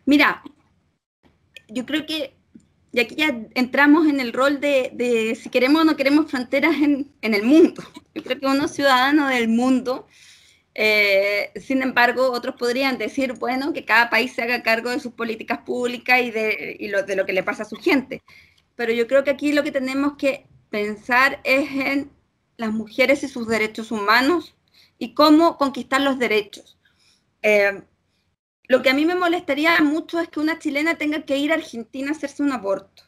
Mira, 0.06 0.44
yo 1.68 1.86
creo 1.86 2.06
que, 2.06 2.38
y 2.92 3.00
aquí 3.00 3.16
ya 3.16 3.38
entramos 3.56 4.08
en 4.08 4.20
el 4.20 4.34
rol 4.34 4.60
de, 4.60 5.38
si 5.42 5.50
queremos 5.50 5.82
o 5.82 5.86
no 5.86 5.96
queremos 5.96 6.30
fronteras 6.32 6.76
en, 6.78 7.12
en, 7.22 7.34
el 7.34 7.44
mundo. 7.44 7.84
Yo 8.16 8.24
creo 8.24 8.40
que 8.40 8.48
uno 8.48 8.68
ciudadano 8.68 9.28
del 9.28 9.48
mundo 9.50 10.08
eh, 10.80 11.52
sin 11.60 11.82
embargo, 11.82 12.32
otros 12.32 12.56
podrían 12.56 13.00
decir, 13.00 13.34
bueno, 13.34 13.74
que 13.74 13.84
cada 13.84 14.12
país 14.12 14.34
se 14.34 14.44
haga 14.44 14.62
cargo 14.62 14.92
de 14.92 15.00
sus 15.00 15.12
políticas 15.14 15.62
públicas 15.66 16.22
y, 16.22 16.30
de, 16.30 16.78
lo, 16.82 17.02
de 17.02 17.16
lo 17.16 17.26
que 17.26 17.34
le 17.34 17.42
pasa 17.42 17.64
a 17.64 17.66
su 17.66 17.78
gente. 17.78 18.22
Pero 18.76 18.94
yo 18.94 19.08
creo 19.08 19.24
que 19.24 19.32
aquí 19.32 19.54
lo 19.54 19.64
que 19.64 19.72
tenemos 19.72 20.18
que 20.18 20.46
pensar 20.70 21.42
es 21.44 21.72
en 21.72 22.12
las 22.58 22.72
mujeres 22.72 23.24
y 23.24 23.28
sus 23.28 23.48
derechos 23.48 23.92
humanos 23.92 24.56
y 25.00 25.16
cómo 25.16 25.58
conquistar 25.58 26.00
los 26.02 26.20
derechos. 26.20 26.78
Eh, 27.42 27.82
lo 28.68 28.82
que 28.82 28.90
a 28.90 28.94
mí 28.94 29.06
me 29.06 29.16
molestaría 29.16 29.80
mucho 29.82 30.20
es 30.20 30.30
que 30.30 30.40
una 30.40 30.60
chilena 30.60 30.96
tenga 30.96 31.24
que 31.24 31.38
ir 31.38 31.52
a 31.52 31.56
Argentina 31.56 32.10
a 32.10 32.12
hacerse 32.12 32.44
un 32.44 32.52
aborto. 32.52 33.04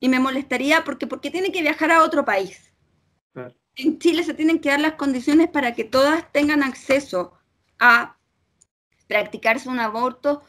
Y 0.00 0.08
me 0.08 0.20
molestaría 0.20 0.84
porque, 0.84 1.06
porque 1.06 1.30
tiene 1.30 1.52
que 1.52 1.62
viajar 1.62 1.90
a 1.90 2.02
otro 2.02 2.24
país 2.24 2.70
en 3.76 3.98
Chile 3.98 4.24
se 4.24 4.34
tienen 4.34 4.60
que 4.60 4.70
dar 4.70 4.80
las 4.80 4.94
condiciones 4.94 5.48
para 5.48 5.74
que 5.74 5.84
todas 5.84 6.30
tengan 6.32 6.62
acceso 6.62 7.32
a 7.78 8.18
practicarse 9.06 9.68
un 9.68 9.80
aborto 9.80 10.42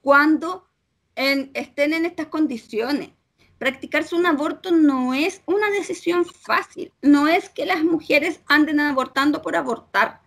cuando 0.00 0.68
estén 1.14 1.94
en 1.94 2.04
estas 2.04 2.26
condiciones. 2.26 3.10
Practicarse 3.58 4.14
un 4.14 4.26
aborto 4.26 4.70
no 4.70 5.14
es 5.14 5.42
una 5.46 5.70
decisión 5.70 6.26
fácil, 6.26 6.92
no 7.00 7.26
es 7.26 7.48
que 7.48 7.64
las 7.64 7.82
mujeres 7.82 8.40
anden 8.46 8.80
abortando 8.80 9.40
por 9.40 9.56
abortar, 9.56 10.20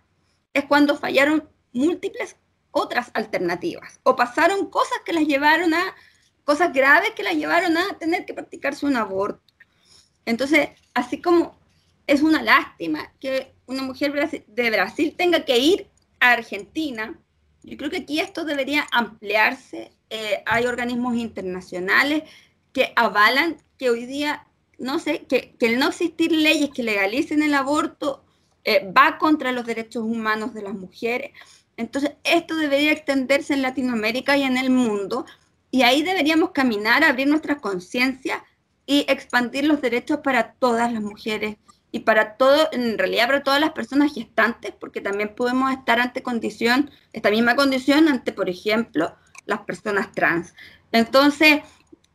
es 0.52 0.64
cuando 0.64 0.96
fallaron 0.96 1.48
múltiples 1.72 2.36
otras 2.70 3.10
alternativas 3.14 4.00
o 4.02 4.16
pasaron 4.16 4.70
cosas 4.70 4.98
que 5.04 5.12
las 5.12 5.24
llevaron 5.24 5.74
a, 5.74 5.94
cosas 6.44 6.72
graves 6.72 7.10
que 7.10 7.22
las 7.22 7.34
llevaron 7.34 7.76
a 7.76 7.98
tener 7.98 8.24
que 8.24 8.34
practicarse 8.34 8.86
un 8.86 8.96
aborto. 8.96 9.42
Entonces, 10.24 10.70
así 10.94 11.20
como 11.20 11.58
es 12.06 12.22
una 12.22 12.42
lástima 12.42 13.12
que 13.20 13.54
una 13.66 13.82
mujer 13.82 14.12
de 14.46 14.70
Brasil 14.70 15.14
tenga 15.16 15.44
que 15.44 15.58
ir 15.58 15.86
a 16.18 16.32
Argentina. 16.32 17.18
Yo 17.62 17.76
creo 17.76 17.90
que 17.90 17.98
aquí 17.98 18.20
esto 18.20 18.44
debería 18.44 18.86
ampliarse. 18.90 19.92
Eh, 20.10 20.42
hay 20.44 20.66
organismos 20.66 21.14
internacionales 21.16 22.24
que 22.72 22.92
avalan 22.96 23.58
que 23.78 23.90
hoy 23.90 24.06
día, 24.06 24.46
no 24.78 24.98
sé, 24.98 25.24
que, 25.28 25.54
el 25.60 25.78
no 25.78 25.88
existir 25.88 26.32
leyes 26.32 26.70
que 26.70 26.82
legalicen 26.82 27.42
el 27.42 27.54
aborto 27.54 28.24
eh, 28.64 28.90
va 28.92 29.18
contra 29.18 29.52
los 29.52 29.64
derechos 29.64 30.02
humanos 30.02 30.52
de 30.52 30.62
las 30.62 30.74
mujeres. 30.74 31.30
Entonces, 31.80 32.12
esto 32.24 32.56
debería 32.56 32.92
extenderse 32.92 33.54
en 33.54 33.62
Latinoamérica 33.62 34.36
y 34.36 34.42
en 34.42 34.58
el 34.58 34.68
mundo. 34.68 35.24
Y 35.70 35.80
ahí 35.80 36.02
deberíamos 36.02 36.50
caminar, 36.50 37.02
abrir 37.02 37.26
nuestra 37.26 37.56
conciencia 37.56 38.44
y 38.84 39.06
expandir 39.08 39.64
los 39.64 39.80
derechos 39.80 40.18
para 40.22 40.52
todas 40.52 40.92
las 40.92 41.00
mujeres 41.00 41.56
y 41.90 42.00
para 42.00 42.36
todo, 42.36 42.68
en 42.72 42.98
realidad 42.98 43.28
para 43.28 43.42
todas 43.42 43.60
las 43.62 43.70
personas 43.70 44.12
gestantes, 44.12 44.74
porque 44.78 45.00
también 45.00 45.34
podemos 45.34 45.72
estar 45.72 46.00
ante 46.00 46.22
condición, 46.22 46.90
esta 47.14 47.30
misma 47.30 47.56
condición 47.56 48.08
ante, 48.08 48.32
por 48.32 48.50
ejemplo, 48.50 49.16
las 49.46 49.60
personas 49.60 50.12
trans. 50.12 50.52
Entonces, 50.92 51.62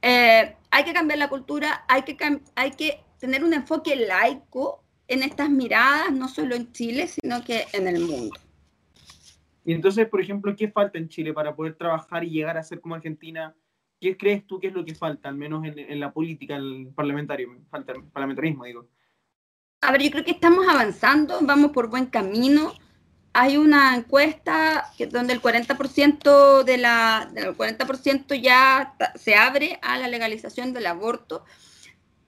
eh, 0.04 0.56
hay 0.70 0.84
que 0.84 0.94
cambiar 0.94 1.18
la 1.18 1.30
cultura, 1.30 1.86
hay 1.88 2.04
que 2.04 3.04
tener 3.20 3.44
un 3.44 3.54
enfoque 3.56 3.96
laico 3.96 4.84
en 5.08 5.24
estas 5.24 5.50
miradas, 5.50 6.12
no 6.12 6.28
solo 6.28 6.54
en 6.54 6.72
Chile, 6.72 7.08
sino 7.08 7.44
que 7.44 7.66
en 7.74 7.88
el 7.88 8.02
mundo. 8.02 8.45
Y 9.66 9.74
entonces, 9.74 10.08
por 10.08 10.22
ejemplo, 10.22 10.56
¿qué 10.56 10.70
falta 10.70 11.00
en 11.00 11.10
Chile 11.10 11.34
para 11.34 11.56
poder 11.56 11.74
trabajar 11.74 12.24
y 12.24 12.30
llegar 12.30 12.56
a 12.56 12.64
ser 12.64 12.80
como 12.80 12.94
Argentina? 12.94 13.56
¿Qué 14.00 14.16
crees 14.16 14.46
tú 14.46 14.60
que 14.60 14.68
es 14.68 14.74
lo 14.74 14.86
que 14.86 14.94
falta, 14.94 15.28
al 15.28 15.36
menos 15.36 15.66
en, 15.66 15.80
en 15.80 16.00
la 16.00 16.14
política, 16.14 16.56
el 16.56 16.92
parlamentario, 16.96 17.50
falta 17.70 17.94
el 17.94 18.04
parlamentarismo, 18.04 18.66
digo? 18.66 18.88
A 19.82 19.92
ver, 19.92 20.04
yo 20.04 20.12
creo 20.12 20.24
que 20.24 20.32
estamos 20.32 20.68
avanzando, 20.68 21.40
vamos 21.42 21.72
por 21.72 21.90
buen 21.90 22.06
camino. 22.06 22.74
Hay 23.34 23.58
una 23.58 23.96
encuesta 23.96 24.86
que, 24.98 25.08
donde 25.08 25.34
el 25.34 25.42
40% 25.42 26.64
de 26.64 26.78
la, 26.78 27.30
del 27.34 27.58
40% 27.58 28.40
ya 28.40 28.96
se 29.16 29.36
abre 29.36 29.80
a 29.82 29.98
la 29.98 30.08
legalización 30.08 30.74
del 30.74 30.86
aborto. 30.86 31.44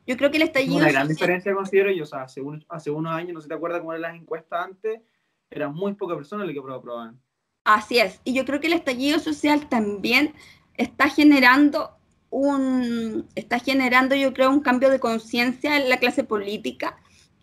Yo 0.07 0.17
creo 0.17 0.31
que 0.31 0.37
el 0.37 0.43
estallido. 0.43 0.77
Una 0.77 0.91
gran 0.91 1.07
diferencia 1.07 1.53
considero 1.53 1.91
yo, 1.91 2.03
o 2.03 2.07
sea, 2.07 2.23
hace, 2.23 2.41
hace 2.69 2.89
unos 2.89 3.13
años, 3.13 3.33
no 3.33 3.39
sé 3.41 3.45
si 3.45 3.49
te 3.49 3.55
acuerdas 3.55 3.79
cómo 3.81 3.93
eran 3.93 4.01
las 4.01 4.15
encuestas 4.15 4.65
antes, 4.65 5.01
eran 5.49 5.73
muy 5.73 5.93
pocas 5.93 6.17
personas 6.17 6.47
las 6.47 6.53
que 6.53 6.59
aprobaban. 6.59 7.19
Así 7.67 7.99
es, 7.99 8.21
y 8.23 8.31
yo 8.31 8.45
creo 8.45 8.61
que 8.61 8.67
el 8.67 8.73
estallido 8.73 9.19
social 9.19 9.67
también 9.67 10.33
está 10.75 11.09
generando 11.09 11.97
un, 12.29 13.27
está 13.35 13.59
generando 13.59 14.15
yo 14.15 14.33
creo 14.33 14.51
un 14.51 14.61
cambio 14.61 14.89
de 14.89 15.01
conciencia 15.01 15.75
en 15.75 15.89
la 15.89 15.97
clase 15.97 16.23
política. 16.23 16.97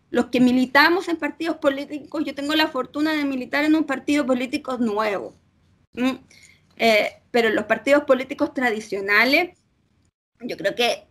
Los 0.08 0.28
que 0.28 0.40
militamos 0.40 1.08
en 1.08 1.18
partidos 1.18 1.58
políticos, 1.58 2.24
yo 2.24 2.34
tengo 2.34 2.54
la 2.54 2.68
fortuna 2.68 3.12
de 3.12 3.26
militar 3.26 3.64
en 3.64 3.74
un 3.74 3.84
partido 3.84 4.24
político 4.24 4.78
nuevo, 4.78 5.34
eh, 6.78 7.20
pero 7.30 7.50
los 7.50 7.66
partidos 7.66 8.04
políticos 8.04 8.54
tradicionales, 8.54 9.58
yo 10.40 10.56
creo 10.56 10.74
que, 10.74 11.06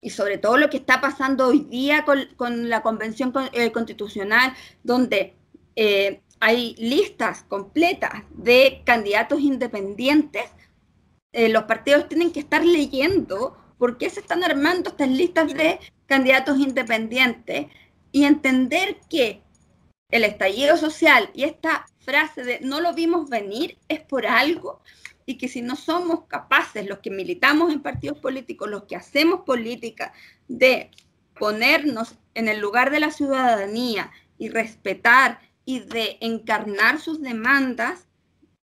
y 0.00 0.08
sobre 0.08 0.38
todo 0.38 0.56
lo 0.56 0.70
que 0.70 0.78
está 0.78 1.02
pasando 1.02 1.48
hoy 1.48 1.58
día 1.58 2.06
con, 2.06 2.70
la 2.70 2.80
Convención 2.80 3.34
eh, 3.52 3.70
Constitucional, 3.70 4.54
donde 4.82 5.34
eh, 5.74 6.22
hay 6.40 6.74
listas 6.78 7.44
completas 7.44 8.22
de 8.30 8.82
candidatos 8.84 9.40
independientes, 9.40 10.44
los 11.32 11.64
partidos 11.64 12.08
tienen 12.08 12.32
que 12.32 12.40
estar 12.40 12.64
leyendo 12.64 13.56
por 13.78 13.98
qué 13.98 14.08
se 14.08 14.20
están 14.20 14.42
armando 14.42 14.90
estas 14.90 15.10
listas 15.10 15.52
de 15.52 15.78
candidatos 16.06 16.58
independientes 16.58 17.66
y 18.10 18.24
entender 18.24 18.98
que 19.10 19.42
el 20.10 20.24
estallido 20.24 20.76
social 20.76 21.30
y 21.34 21.44
esta 21.44 21.86
frase 21.98 22.44
de 22.44 22.60
no 22.60 22.80
lo 22.80 22.94
vimos 22.94 23.28
venir 23.28 23.78
es 23.88 24.00
por 24.00 24.26
algo 24.26 24.80
y 25.26 25.36
que 25.36 25.48
si 25.48 25.60
no 25.60 25.74
somos 25.74 26.26
capaces, 26.28 26.86
los 26.86 27.00
que 27.00 27.10
militamos 27.10 27.72
en 27.72 27.82
partidos 27.82 28.18
políticos, 28.18 28.70
los 28.70 28.84
que 28.84 28.94
hacemos 28.94 29.40
política, 29.40 30.12
de 30.46 30.92
ponernos 31.38 32.14
en 32.34 32.48
el 32.48 32.60
lugar 32.60 32.92
de 32.92 33.00
la 33.00 33.10
ciudadanía 33.10 34.12
y 34.38 34.48
respetar 34.48 35.40
y 35.66 35.80
de 35.80 36.16
encarnar 36.20 37.00
sus 37.00 37.20
demandas, 37.20 38.06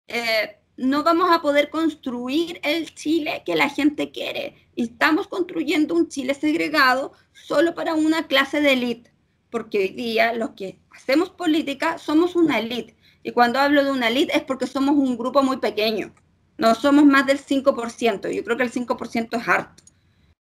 eh, 0.07 0.57
no 0.77 1.03
vamos 1.03 1.31
a 1.31 1.43
poder 1.43 1.69
construir 1.69 2.61
el 2.63 2.95
Chile 2.95 3.43
que 3.45 3.57
la 3.57 3.69
gente 3.69 4.13
quiere. 4.13 4.55
Y 4.75 4.85
estamos 4.85 5.27
construyendo 5.27 5.95
un 5.95 6.09
Chile 6.09 6.35
segregado 6.35 7.13
solo 7.33 7.75
para 7.75 7.95
una 7.95 8.27
clase 8.27 8.61
de 8.61 8.73
élite, 8.73 9.13
porque 9.51 9.79
hoy 9.79 9.89
día 9.89 10.33
los 10.33 10.51
que 10.51 10.79
hacemos 10.91 11.31
política 11.31 11.99
somos 11.99 12.37
una 12.37 12.61
élite. 12.61 12.97
Y 13.25 13.33
cuando 13.33 13.59
hablo 13.59 13.85
de 13.85 13.91
una 13.91 14.09
élite 14.09 14.37
es 14.37 14.45
porque 14.45 14.67
somos 14.67 14.95
un 14.97 15.19
grupo 15.19 15.43
muy 15.43 15.59
pequeño. 15.59 16.15
No 16.57 16.75
somos 16.77 17.05
más 17.05 17.27
del 17.27 17.39
5%. 17.39 18.31
Yo 18.31 18.45
creo 18.45 18.57
que 18.57 18.63
el 18.63 18.73
5% 18.73 19.37
es 19.37 19.49
harto. 19.49 19.83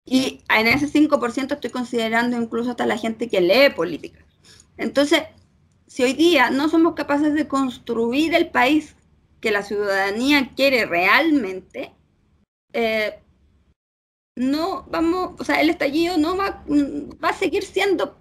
Y 0.05 0.43
en 0.51 0.67
ese 0.67 0.87
5% 0.89 1.53
estoy 1.53 1.71
considerando 1.71 2.37
incluso 2.37 2.71
hasta 2.71 2.85
la 2.85 2.99
gente 2.99 3.29
que 3.29 3.41
lee 3.41 3.71
política. 3.75 4.23
Entonces, 4.77 5.23
si 5.95 6.03
hoy 6.03 6.15
día 6.15 6.51
no 6.51 6.69
somos 6.69 6.95
capaces 6.95 7.35
de 7.35 7.47
construir 7.47 8.35
el 8.35 8.51
país 8.51 8.97
que 9.41 9.53
la 9.53 9.63
ciudadanía 9.63 10.51
quiere 10.57 10.87
realmente, 10.87 11.93
eh, 12.73 13.21
no 14.35 14.87
vamos, 14.91 15.41
o 15.41 15.45
sea, 15.45 15.61
el 15.61 15.71
estallido 15.71 16.19
no 16.19 16.37
va, 16.37 16.65
va 17.23 17.29
a 17.29 17.33
seguir 17.33 17.63
siendo 17.63 18.19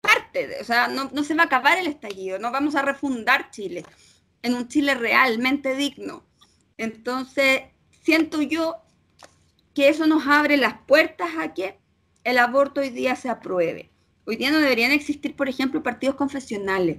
parte, 0.00 0.48
de, 0.48 0.60
o 0.60 0.64
sea, 0.64 0.88
no, 0.88 1.08
no 1.12 1.22
se 1.22 1.36
va 1.36 1.44
a 1.44 1.46
acabar 1.46 1.78
el 1.78 1.86
estallido, 1.86 2.40
no 2.40 2.50
vamos 2.50 2.74
a 2.74 2.82
refundar 2.82 3.52
Chile 3.52 3.84
en 4.42 4.56
un 4.56 4.66
Chile 4.66 4.96
realmente 4.96 5.76
digno. 5.76 6.24
Entonces, 6.78 7.62
siento 8.02 8.42
yo 8.42 8.82
que 9.72 9.88
eso 9.88 10.08
nos 10.08 10.26
abre 10.26 10.56
las 10.56 10.78
puertas 10.78 11.30
a 11.38 11.54
que 11.54 11.78
el 12.24 12.38
aborto 12.38 12.80
hoy 12.80 12.90
día 12.90 13.14
se 13.14 13.28
apruebe. 13.28 13.91
Hoy 14.24 14.36
día 14.36 14.50
no 14.50 14.58
deberían 14.58 14.92
existir, 14.92 15.34
por 15.34 15.48
ejemplo, 15.48 15.82
partidos 15.82 16.16
confesionales. 16.16 16.98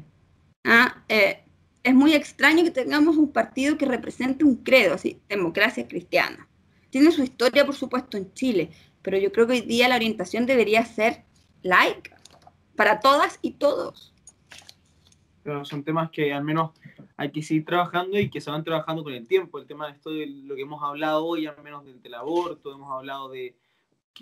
¿ah? 0.65 1.03
Eh, 1.09 1.43
es 1.83 1.93
muy 1.93 2.13
extraño 2.13 2.63
que 2.63 2.71
tengamos 2.71 3.17
un 3.17 3.31
partido 3.31 3.77
que 3.77 3.85
represente 3.85 4.45
un 4.45 4.57
credo, 4.57 4.95
así, 4.95 5.19
democracia 5.27 5.87
cristiana. 5.87 6.47
Tiene 6.89 7.11
su 7.11 7.23
historia, 7.23 7.65
por 7.65 7.75
supuesto, 7.75 8.17
en 8.17 8.33
Chile, 8.33 8.71
pero 9.01 9.17
yo 9.17 9.31
creo 9.31 9.47
que 9.47 9.53
hoy 9.53 9.61
día 9.61 9.87
la 9.87 9.95
orientación 9.95 10.45
debería 10.45 10.85
ser 10.85 11.23
laica, 11.61 12.17
para 12.75 12.99
todas 12.99 13.39
y 13.41 13.51
todos. 13.51 14.13
Pero 15.43 15.65
son 15.65 15.83
temas 15.83 16.09
que 16.09 16.33
al 16.33 16.43
menos 16.43 16.71
hay 17.17 17.31
que 17.31 17.41
seguir 17.41 17.65
trabajando 17.65 18.17
y 18.17 18.29
que 18.29 18.41
se 18.41 18.49
van 18.49 18.63
trabajando 18.63 19.03
con 19.03 19.13
el 19.13 19.27
tiempo. 19.27 19.59
El 19.59 19.67
tema 19.67 19.87
de 19.87 19.93
esto 19.93 20.11
de 20.11 20.27
lo 20.27 20.55
que 20.55 20.61
hemos 20.61 20.81
hablado 20.81 21.25
hoy, 21.25 21.45
al 21.45 21.61
menos 21.63 21.83
del, 21.85 22.13
aborto, 22.13 22.73
hemos 22.73 22.91
hablado 22.91 23.29
de 23.29 23.55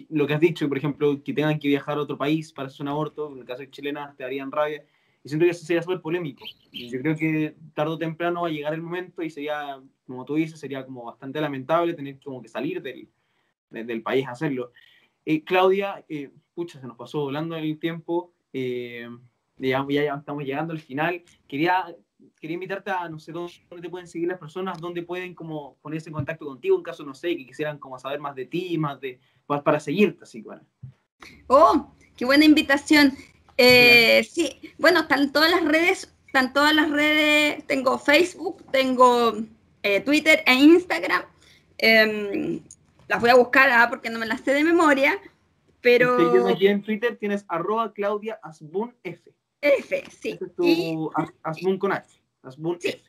lo 0.10 0.28
que 0.28 0.34
has 0.34 0.40
dicho, 0.40 0.68
por 0.68 0.78
ejemplo, 0.78 1.22
que 1.24 1.34
tengan 1.34 1.60
que 1.60 1.68
viajar 1.68 1.98
a 1.98 2.02
otro 2.02 2.18
país 2.18 2.52
para 2.54 2.68
hacer 2.68 2.82
un 2.82 2.90
aborto, 2.90 3.32
en 3.32 3.40
el 3.40 3.46
caso 3.46 3.62
de 3.62 3.70
chilenas 3.70 4.16
te 4.16 4.24
darían 4.24 4.52
rabia. 4.52 4.86
Y 5.24 5.30
siento 5.30 5.46
que 5.46 5.52
eso 5.52 5.66
sería 5.66 5.84
súper 5.84 6.02
polémico. 6.02 6.44
Yo 6.72 7.00
creo 7.00 7.16
que 7.16 7.56
tarde 7.74 7.92
o 7.92 7.98
temprano 7.98 8.42
va 8.42 8.48
a 8.48 8.52
llegar 8.52 8.74
el 8.74 8.82
momento 8.82 9.22
y 9.22 9.30
sería, 9.30 9.80
como 10.08 10.26
tú 10.26 10.36
dices, 10.36 10.60
sería 10.60 10.86
como 10.86 11.06
bastante 11.06 11.40
lamentable 11.40 11.94
tener 11.94 12.20
como 12.20 12.42
que 12.42 12.48
salir 12.48 12.82
del, 12.82 13.08
del 13.70 14.02
país 14.02 14.28
a 14.28 14.32
hacerlo. 14.32 14.72
Eh, 15.26 15.44
Claudia, 15.44 16.04
eh, 16.10 16.32
pucha, 16.56 16.80
se 16.80 16.88
nos 16.88 16.98
pasó 16.98 17.20
volando 17.22 17.56
el 17.56 17.80
tiempo. 17.80 18.34
Eh, 18.54 19.08
ya, 19.58 19.86
estamos 20.18 20.44
llegando 20.44 20.74
al 20.74 20.80
final. 20.80 21.24
Quería, 21.48 21.96
quería 22.40 22.56
invitarte 22.56 22.92
a, 22.92 23.08
no 23.10 23.20
sé, 23.20 23.32
dónde, 23.32 23.54
te 23.82 23.90
pueden 23.90 24.08
seguir 24.08 24.28
las 24.28 24.40
personas, 24.40 24.80
dónde 24.80 25.04
pueden 25.04 25.34
como 25.34 25.78
ponerse 25.82 26.10
en 26.10 26.14
contacto 26.14 26.46
contigo 26.46 26.78
en 26.78 26.84
caso, 26.84 27.04
no 27.04 27.14
sé, 27.14 27.36
que 27.38 27.46
quisieran 27.46 27.78
como 27.78 28.00
saber 28.00 28.20
más 28.20 28.36
de 28.36 28.46
ti, 28.46 28.78
más 28.78 29.00
de, 29.00 29.20
para, 29.46 29.80
seguirte, 29.80 30.24
así, 30.24 30.42
bueno. 30.42 30.64
Oh, 31.48 31.94
qué 32.16 32.26
buena 32.26 32.46
invitación. 32.46 33.14
Eh, 33.58 34.24
sí, 34.24 34.60
bueno, 34.78 35.02
están 35.02 35.32
todas 35.32 35.52
las 35.52 35.64
redes, 35.64 36.14
están 36.26 36.54
todas 36.54 36.74
las 36.74 36.90
redes, 36.90 37.66
tengo 37.68 38.00
Facebook, 38.00 38.64
tengo 38.72 39.34
eh, 39.84 40.02
Twitter 40.02 40.44
e 40.46 40.54
Instagram. 40.54 41.24
Em, 41.78 42.62
las 43.08 43.20
voy 43.20 43.30
a 43.30 43.36
buscar 43.36 43.70
¿ah? 43.72 43.88
porque 43.90 44.10
no 44.10 44.20
me 44.20 44.26
las 44.26 44.42
sé 44.42 44.54
de 44.54 44.64
memoria, 44.64 45.20
pero... 45.82 46.48
aquí 46.48 46.68
en 46.68 46.82
Twitter 46.82 47.18
tienes 47.18 47.46
arroba 47.48 47.92
Claudia 47.94 48.40
Asbun 48.42 48.96
F. 49.04 49.34
F, 49.62 50.04
sí. 50.20 50.32
Ese 50.32 50.46
es 50.46 50.56
tu 50.56 51.12
Asbun 51.44 51.78
con 51.78 51.92
H. 51.92 52.20
Asbun 52.42 52.78
F. 52.82 53.02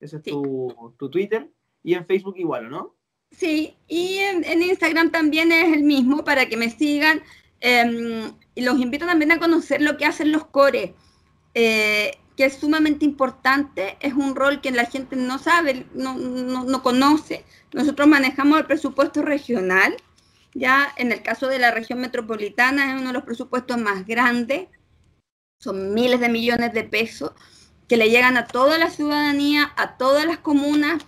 Ese 0.00 0.16
es 0.16 0.22
tu, 0.22 0.94
tu, 0.98 1.08
Twitter. 1.08 1.48
Y 1.84 1.94
en 1.94 2.06
Facebook 2.06 2.34
igual, 2.36 2.68
¿no? 2.68 2.94
Sí, 3.30 3.76
y 3.88 4.18
en, 4.18 4.62
Instagram 4.62 5.10
también 5.10 5.52
es 5.52 5.72
el 5.72 5.84
mismo 5.84 6.24
para 6.24 6.46
que 6.46 6.56
me 6.56 6.70
sigan. 6.70 7.22
Em, 7.60 8.32
y 8.54 8.62
los 8.62 8.78
invito 8.78 9.06
también 9.06 9.32
a 9.32 9.38
conocer 9.38 9.80
lo 9.80 9.96
que 9.96 10.04
hacen 10.04 10.32
los 10.32 10.44
cores, 10.44 10.90
eh, 11.54 12.18
que 12.36 12.46
es 12.46 12.54
sumamente 12.54 13.04
importante. 13.04 13.96
Es 14.00 14.12
un 14.12 14.34
rol 14.34 14.60
que 14.60 14.72
la 14.72 14.86
gente 14.86 15.16
no 15.16 15.38
sabe, 15.38 15.86
no, 15.94 16.16
no, 16.16 16.64
no 16.64 16.82
conoce. 16.82 17.44
Nosotros 17.72 18.08
manejamos 18.08 18.58
el 18.58 18.66
presupuesto 18.66 19.22
regional. 19.22 19.96
Ya 20.54 20.92
en 20.96 21.12
el 21.12 21.22
caso 21.22 21.46
de 21.46 21.58
la 21.58 21.70
región 21.70 22.00
metropolitana 22.00 22.92
es 22.92 23.00
uno 23.00 23.08
de 23.08 23.14
los 23.14 23.24
presupuestos 23.24 23.78
más 23.78 24.06
grandes 24.06 24.68
son 25.62 25.94
miles 25.94 26.18
de 26.20 26.28
millones 26.28 26.72
de 26.72 26.82
pesos 26.82 27.32
que 27.88 27.96
le 27.96 28.10
llegan 28.10 28.36
a 28.36 28.46
toda 28.46 28.78
la 28.78 28.90
ciudadanía, 28.90 29.72
a 29.76 29.96
todas 29.96 30.24
las 30.24 30.38
comunas. 30.38 31.02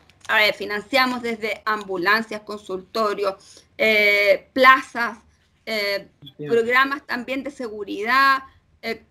financiamos 0.57 1.23
desde 1.23 1.63
ambulancias, 1.67 2.43
consultorios, 2.43 3.35
eh, 3.77 4.49
plazas, 4.53 5.19
eh, 5.67 6.09
programas 6.49 7.07
también 7.07 7.43
de 7.43 7.51
seguridad, 7.51 8.45
eh, 8.83 9.03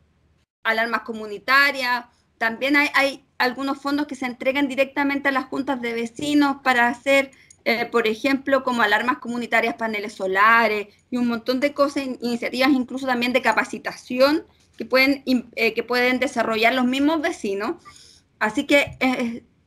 alarmas 0.64 1.02
comunitarias. 1.02 2.06
También 2.38 2.76
hay, 2.76 2.90
hay, 2.94 3.26
algunos 3.38 3.80
fondos 3.80 4.08
que 4.08 4.16
se 4.16 4.26
entregan 4.26 4.68
directamente 4.68 5.30
a 5.30 5.32
las 5.32 5.46
juntas 5.46 5.82
de 5.82 5.94
vecinos 5.94 6.58
para 6.64 6.88
hacer, 6.88 7.32
por 7.92 8.08
ejemplo, 8.08 8.64
como 8.64 8.82
alarmas 8.82 9.18
comunitarias, 9.18 9.76
paneles 9.76 10.14
solares 10.14 10.88
y 11.10 11.18
un 11.18 11.28
montón 11.28 11.60
de 11.60 11.74
cosas, 11.74 12.04
iniciativas 12.22 12.70
incluso 12.70 13.06
también 13.06 13.34
de 13.34 13.42
capacitación 13.42 14.46
que 14.78 14.86
pueden, 14.86 15.24
eh, 15.56 15.74
que 15.74 15.84
pueden 15.84 16.20
desarrollar 16.20 16.74
los 16.74 16.86
mismos 16.86 17.22
vecinos. 17.22 17.76
Así 18.40 18.66
que 18.66 18.98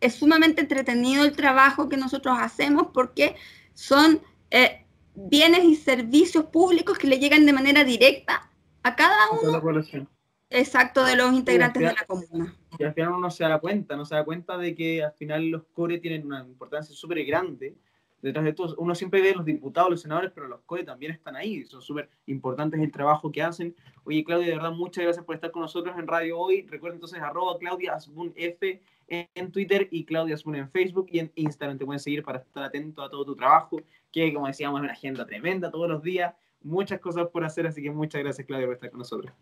es, 0.01 0.15
sumamente 0.15 0.61
entretenido 0.61 1.25
el 1.25 1.35
trabajo 1.35 1.89
que 1.89 1.97
nosotros 1.97 2.37
hacemos 2.39 2.89
porque 2.93 3.35
son 3.75 4.21
eh, 4.51 4.85
bienes 5.15 5.65
y 5.65 5.75
servicios 5.75 6.47
públicos 6.47 6.99
que 6.99 7.07
le 7.09 7.19
llegan 7.19 7.47
de 7.47 7.53
manera 7.53 7.85
directa 7.85 8.51
a 8.83 8.95
cada 8.95 9.31
uno. 9.31 10.07
Exacto, 10.49 11.05
de 11.05 11.17
los 11.17 11.33
integrantes 11.33 11.83
de 11.83 11.93
la 11.93 12.07
comuna. 12.07 12.55
Y 12.79 12.85
al 12.85 12.95
final 12.95 13.13
uno 13.13 13.31
se 13.31 13.45
da 13.45 13.59
cuenta, 13.59 13.97
no 13.97 14.05
se 14.05 14.15
da 14.15 14.25
cuenta 14.25 14.57
de 14.57 14.75
que 14.75 15.03
al 15.03 15.13
final 15.13 15.49
los 15.49 15.65
core 15.73 15.99
tienen 15.99 16.27
una 16.27 16.41
importancia 16.41 16.95
súper 16.95 17.25
grande 17.25 17.75
detrás 18.23 18.45
de 18.45 18.53
todo, 18.53 18.75
uno 18.79 18.95
siempre 18.95 19.21
ve 19.21 19.35
los 19.35 19.45
diputados, 19.45 19.91
los 19.91 20.03
senadores, 20.03 20.33
pero 20.35 20.49
los 20.49 20.61
COE 20.63 20.85
también 20.85 21.13
están 21.13 21.37
ahí, 21.37 21.65
son 21.65 21.83
súper 21.83 22.09
importantes 22.27 22.81
el 22.81 22.91
trabajo 22.91 23.31
que 23.31 23.43
hacen. 23.43 23.75
Oye, 24.05 24.25
Claudia, 24.25 24.49
de 24.49 24.55
verdad, 24.55 24.73
muchas 24.73 25.05
gracias 25.05 25.25
por 25.25 25.35
estar 25.35 25.51
con 25.51 25.63
nosotros 25.63 25.97
en 25.99 26.07
Radio 26.07 26.39
Hoy. 26.39 26.63
Recuerda 26.63 26.95
entonces 26.95 27.21
arroba 27.21 27.59
Claudia 27.59 27.95
Asbun 27.95 28.33
F 28.37 28.83
en 29.09 29.53
Twitter 29.53 29.89
y 29.91 30.05
Claudia 30.05 30.35
Asbun 30.35 30.57
en 30.57 30.71
Facebook 30.71 31.07
y 31.11 31.21
en 31.21 31.33
Instagram. 31.35 31.79
Te 31.79 31.85
pueden 31.85 32.01
seguir 32.01 32.23
para 32.23 32.39
estar 32.39 32.65
atento 32.65 33.03
a 33.03 33.11
todo 33.11 33.25
tu 33.25 33.37
trabajo, 33.37 33.81
que 34.13 34.33
como 34.33 34.47
decíamos 34.47 34.81
es 34.81 34.85
una 34.85 34.93
agenda 34.93 35.27
tremenda 35.27 35.71
todos 35.71 35.89
los 35.89 36.03
días, 36.03 36.35
muchas 36.63 37.01
cosas 37.01 37.29
por 37.29 37.45
hacer, 37.45 37.67
así 37.67 37.83
que 37.83 37.91
muchas 37.91 38.23
gracias 38.23 38.47
Claudia 38.47 38.67
por 38.67 38.75
estar 38.75 38.91
con 38.91 38.99
nosotros. 38.99 39.33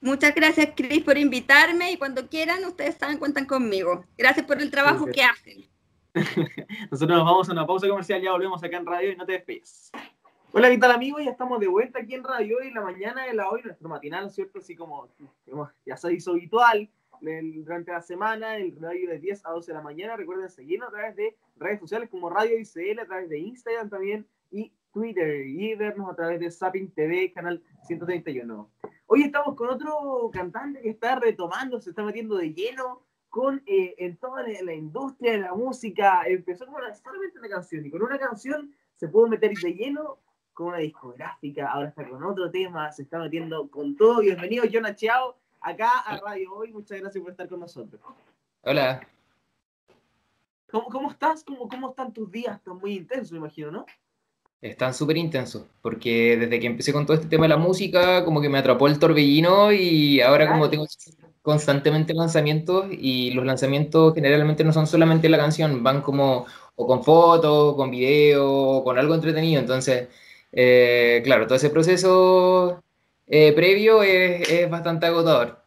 Muchas 0.00 0.34
gracias, 0.34 0.68
Cris, 0.76 1.02
por 1.02 1.16
invitarme 1.16 1.92
y 1.92 1.96
cuando 1.96 2.28
quieran, 2.28 2.64
ustedes 2.64 2.96
saben, 2.96 3.18
cuentan 3.18 3.46
conmigo. 3.46 4.04
Gracias 4.18 4.44
por 4.44 4.60
el 4.60 4.70
trabajo 4.70 5.06
que 5.06 5.22
hacen. 5.22 5.66
Nosotros 6.90 7.18
nos 7.18 7.26
vamos 7.26 7.48
a 7.48 7.52
una 7.52 7.66
pausa 7.66 7.86
comercial, 7.88 8.22
ya 8.22 8.32
volvemos 8.32 8.62
acá 8.62 8.78
en 8.78 8.86
Radio 8.86 9.12
y 9.12 9.16
no 9.16 9.26
te 9.26 9.32
despegues. 9.32 9.90
Hola, 10.52 10.70
¿qué 10.70 10.78
tal 10.78 10.92
amigos? 10.92 11.22
Ya 11.22 11.30
estamos 11.30 11.60
de 11.60 11.68
vuelta 11.68 11.98
aquí 11.98 12.14
en 12.14 12.24
Radio 12.24 12.62
y 12.62 12.70
la 12.72 12.80
mañana 12.80 13.26
de 13.26 13.34
la 13.34 13.50
hoy, 13.50 13.60
nuestro 13.62 13.86
matinal, 13.88 14.30
¿cierto? 14.30 14.60
Así 14.60 14.74
como 14.74 15.08
ya 15.84 15.96
se 15.98 16.14
hizo 16.14 16.30
habitual 16.30 16.88
durante 17.20 17.92
la 17.92 18.00
semana, 18.00 18.56
el 18.56 18.74
radio 18.80 19.10
de 19.10 19.18
10 19.18 19.44
a 19.44 19.50
12 19.50 19.72
de 19.72 19.76
la 19.76 19.82
mañana. 19.82 20.16
Recuerden 20.16 20.48
seguirnos 20.48 20.88
a 20.88 20.92
través 20.92 21.16
de 21.16 21.36
redes 21.56 21.80
sociales 21.80 22.08
como 22.08 22.30
Radio 22.30 22.58
ICL, 22.58 23.00
a 23.00 23.06
través 23.06 23.28
de 23.28 23.38
Instagram 23.38 23.90
también 23.90 24.26
y 24.50 24.72
Twitter 24.94 25.46
y 25.46 25.74
vernos 25.74 26.10
a 26.10 26.14
través 26.14 26.40
de 26.40 26.50
Zapping 26.50 26.92
TV, 26.92 27.30
canal 27.32 27.62
131. 27.82 28.70
Hoy 29.08 29.22
estamos 29.22 29.54
con 29.54 29.68
otro 29.68 30.30
cantante 30.32 30.80
que 30.80 30.88
está 30.88 31.16
retomando, 31.16 31.78
se 31.78 31.90
está 31.90 32.02
metiendo 32.02 32.36
de 32.36 32.54
lleno 32.54 33.05
con, 33.28 33.62
eh, 33.66 33.94
en 33.98 34.16
toda 34.16 34.42
la, 34.42 34.74
industria 34.74 35.32
de 35.32 35.38
la 35.38 35.54
música. 35.54 36.22
Empezó 36.26 36.66
con 36.66 36.76
una, 36.76 36.94
solamente 36.94 37.38
una 37.38 37.48
canción 37.48 37.84
y 37.84 37.90
con 37.90 38.02
una 38.02 38.18
canción 38.18 38.74
se 38.96 39.08
pudo 39.08 39.28
meter 39.28 39.52
de 39.52 39.74
lleno 39.74 40.18
con 40.54 40.68
una 40.68 40.78
discográfica. 40.78 41.70
Ahora 41.70 41.88
está 41.88 42.08
con 42.08 42.24
otro 42.24 42.50
tema, 42.50 42.90
se 42.92 43.02
está 43.02 43.18
metiendo 43.18 43.68
con 43.68 43.96
todo. 43.96 44.20
Bienvenido, 44.20 44.64
Jonah 44.70 44.94
Chao, 44.94 45.36
acá 45.60 45.98
a 46.00 46.18
Radio 46.18 46.54
Hoy. 46.54 46.72
Muchas 46.72 47.00
gracias 47.00 47.22
por 47.22 47.30
estar 47.30 47.48
con 47.48 47.60
nosotros. 47.60 48.00
Hola. 48.62 49.06
¿Cómo, 50.70 50.86
cómo 50.88 51.10
estás? 51.10 51.44
¿Cómo, 51.44 51.68
¿Cómo 51.68 51.90
están 51.90 52.12
tus 52.12 52.30
días? 52.30 52.56
Están 52.56 52.78
muy 52.78 52.94
intensos, 52.94 53.32
me 53.32 53.38
imagino, 53.38 53.70
¿no? 53.70 53.86
Están 54.60 54.94
súper 54.94 55.18
intensos, 55.18 55.66
porque 55.82 56.36
desde 56.36 56.58
que 56.58 56.66
empecé 56.66 56.92
con 56.92 57.04
todo 57.04 57.14
este 57.14 57.28
tema 57.28 57.44
de 57.44 57.50
la 57.50 57.56
música, 57.58 58.24
como 58.24 58.40
que 58.40 58.48
me 58.48 58.58
atrapó 58.58 58.88
el 58.88 58.98
torbellino 58.98 59.70
y 59.70 60.20
ahora 60.20 60.50
como 60.50 60.70
tengo 60.70 60.86
constantemente 61.46 62.12
lanzamientos 62.12 62.86
y 62.90 63.30
los 63.30 63.46
lanzamientos 63.46 64.12
generalmente 64.14 64.64
no 64.64 64.72
son 64.72 64.88
solamente 64.88 65.28
la 65.28 65.38
canción, 65.38 65.84
van 65.84 66.02
como 66.02 66.44
o 66.74 66.86
con 66.88 67.04
fotos, 67.04 67.76
con 67.76 67.88
video, 67.88 68.82
con 68.82 68.98
algo 68.98 69.14
entretenido. 69.14 69.60
Entonces, 69.60 70.08
eh, 70.50 71.20
claro, 71.22 71.46
todo 71.46 71.54
ese 71.54 71.70
proceso 71.70 72.82
eh, 73.28 73.52
previo 73.52 74.02
es, 74.02 74.50
es, 74.50 74.68
bastante 74.68 75.06
agotador. 75.06 75.62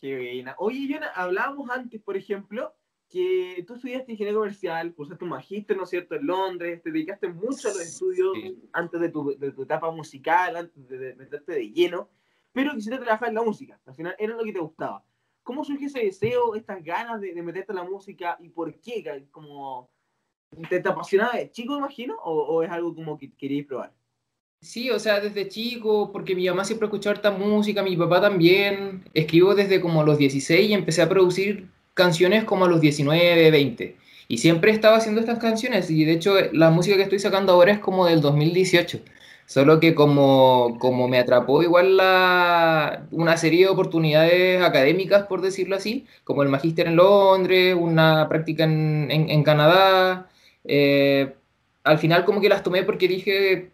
Qué 0.00 0.16
buena. 0.16 0.54
Oye, 0.56 0.88
Jonah, 0.90 1.12
hablábamos 1.14 1.68
antes, 1.68 2.00
por 2.00 2.16
ejemplo, 2.16 2.74
que 3.10 3.62
tú 3.66 3.74
estudiaste 3.74 4.12
ingeniería 4.12 4.38
comercial, 4.38 4.94
cursaste 4.94 5.24
un 5.24 5.30
magíster, 5.30 5.76
¿no 5.76 5.82
es 5.82 5.90
cierto?, 5.90 6.14
en 6.14 6.26
Londres, 6.26 6.82
te 6.82 6.90
dedicaste 6.90 7.28
mucho 7.28 7.68
a 7.68 7.72
los 7.72 7.82
estudios 7.82 8.32
antes 8.72 8.98
de 8.98 9.10
tu, 9.10 9.36
de 9.38 9.52
tu, 9.52 9.64
etapa 9.64 9.90
musical, 9.90 10.56
antes 10.56 10.88
de, 10.88 10.96
de 10.96 11.14
meterte 11.16 11.52
de 11.52 11.70
lleno, 11.70 12.08
pero 12.52 12.74
quisiste 12.74 12.98
trabajar 12.98 13.28
en 13.28 13.34
la 13.34 13.42
música, 13.42 13.78
al 13.86 13.94
final 13.94 14.16
era 14.18 14.34
lo 14.34 14.44
que 14.44 14.52
te 14.52 14.60
gustaba. 14.60 15.04
¿Cómo 15.42 15.64
surge 15.64 15.86
ese 15.86 16.00
deseo, 16.00 16.54
estas 16.54 16.82
ganas 16.84 17.20
de, 17.20 17.32
de 17.32 17.42
meterte 17.42 17.72
en 17.72 17.76
la 17.76 17.84
música 17.84 18.36
y 18.40 18.50
por 18.50 18.74
qué? 18.80 19.26
Como, 19.30 19.90
¿Te, 20.68 20.80
te 20.80 20.88
apasionaba 20.88 21.32
de 21.32 21.50
chico, 21.50 21.76
imagino, 21.76 22.16
o, 22.22 22.32
o 22.32 22.62
es 22.62 22.70
algo 22.70 22.94
como 22.94 23.16
que 23.18 23.30
querías 23.32 23.66
probar? 23.66 23.92
Sí, 24.60 24.90
o 24.90 24.98
sea, 24.98 25.20
desde 25.20 25.48
chico, 25.48 26.10
porque 26.12 26.34
mi 26.34 26.48
mamá 26.48 26.64
siempre 26.64 26.86
escuchó 26.86 27.10
harta 27.10 27.30
música, 27.30 27.82
mi 27.82 27.96
papá 27.96 28.20
también. 28.20 29.04
Escribo 29.14 29.54
desde 29.54 29.80
como 29.80 30.02
los 30.02 30.18
16 30.18 30.70
y 30.70 30.74
empecé 30.74 31.02
a 31.02 31.08
producir 31.08 31.68
canciones 31.94 32.44
como 32.44 32.64
a 32.64 32.68
los 32.68 32.80
19, 32.80 33.50
20. 33.52 33.96
Y 34.26 34.38
siempre 34.38 34.72
estaba 34.72 34.96
haciendo 34.96 35.20
estas 35.20 35.38
canciones 35.38 35.90
y 35.90 36.04
de 36.04 36.12
hecho 36.12 36.34
la 36.52 36.70
música 36.70 36.96
que 36.96 37.04
estoy 37.04 37.18
sacando 37.20 37.52
ahora 37.52 37.72
es 37.72 37.78
como 37.78 38.06
del 38.06 38.20
2018. 38.20 39.00
Solo 39.48 39.80
que 39.80 39.94
como, 39.94 40.76
como 40.78 41.08
me 41.08 41.18
atrapó 41.18 41.62
igual 41.62 41.96
la, 41.96 43.06
una 43.10 43.38
serie 43.38 43.64
de 43.64 43.70
oportunidades 43.70 44.62
académicas, 44.62 45.26
por 45.26 45.40
decirlo 45.40 45.76
así, 45.76 46.06
como 46.24 46.42
el 46.42 46.50
magíster 46.50 46.86
en 46.86 46.96
Londres, 46.96 47.74
una 47.74 48.28
práctica 48.28 48.64
en, 48.64 49.08
en, 49.10 49.42
Canadá, 49.44 50.28
eh, 50.64 51.34
al 51.82 51.98
final 51.98 52.26
como 52.26 52.42
que 52.42 52.50
las 52.50 52.62
tomé 52.62 52.82
porque 52.84 53.08
dije 53.08 53.72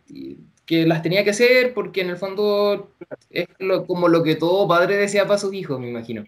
que 0.66 0.86
las 0.86 1.02
tenía 1.02 1.24
que 1.24 1.30
hacer, 1.30 1.74
porque 1.74 2.02
en 2.02 2.10
el 2.10 2.18
fondo 2.18 2.92
es 3.30 3.48
lo, 3.58 3.86
como 3.86 4.08
lo 4.08 4.22
que 4.22 4.36
todo 4.36 4.68
padre 4.68 4.96
desea 4.96 5.26
para 5.26 5.38
sus 5.38 5.52
hijos, 5.54 5.80
me 5.80 5.88
imagino. 5.90 6.24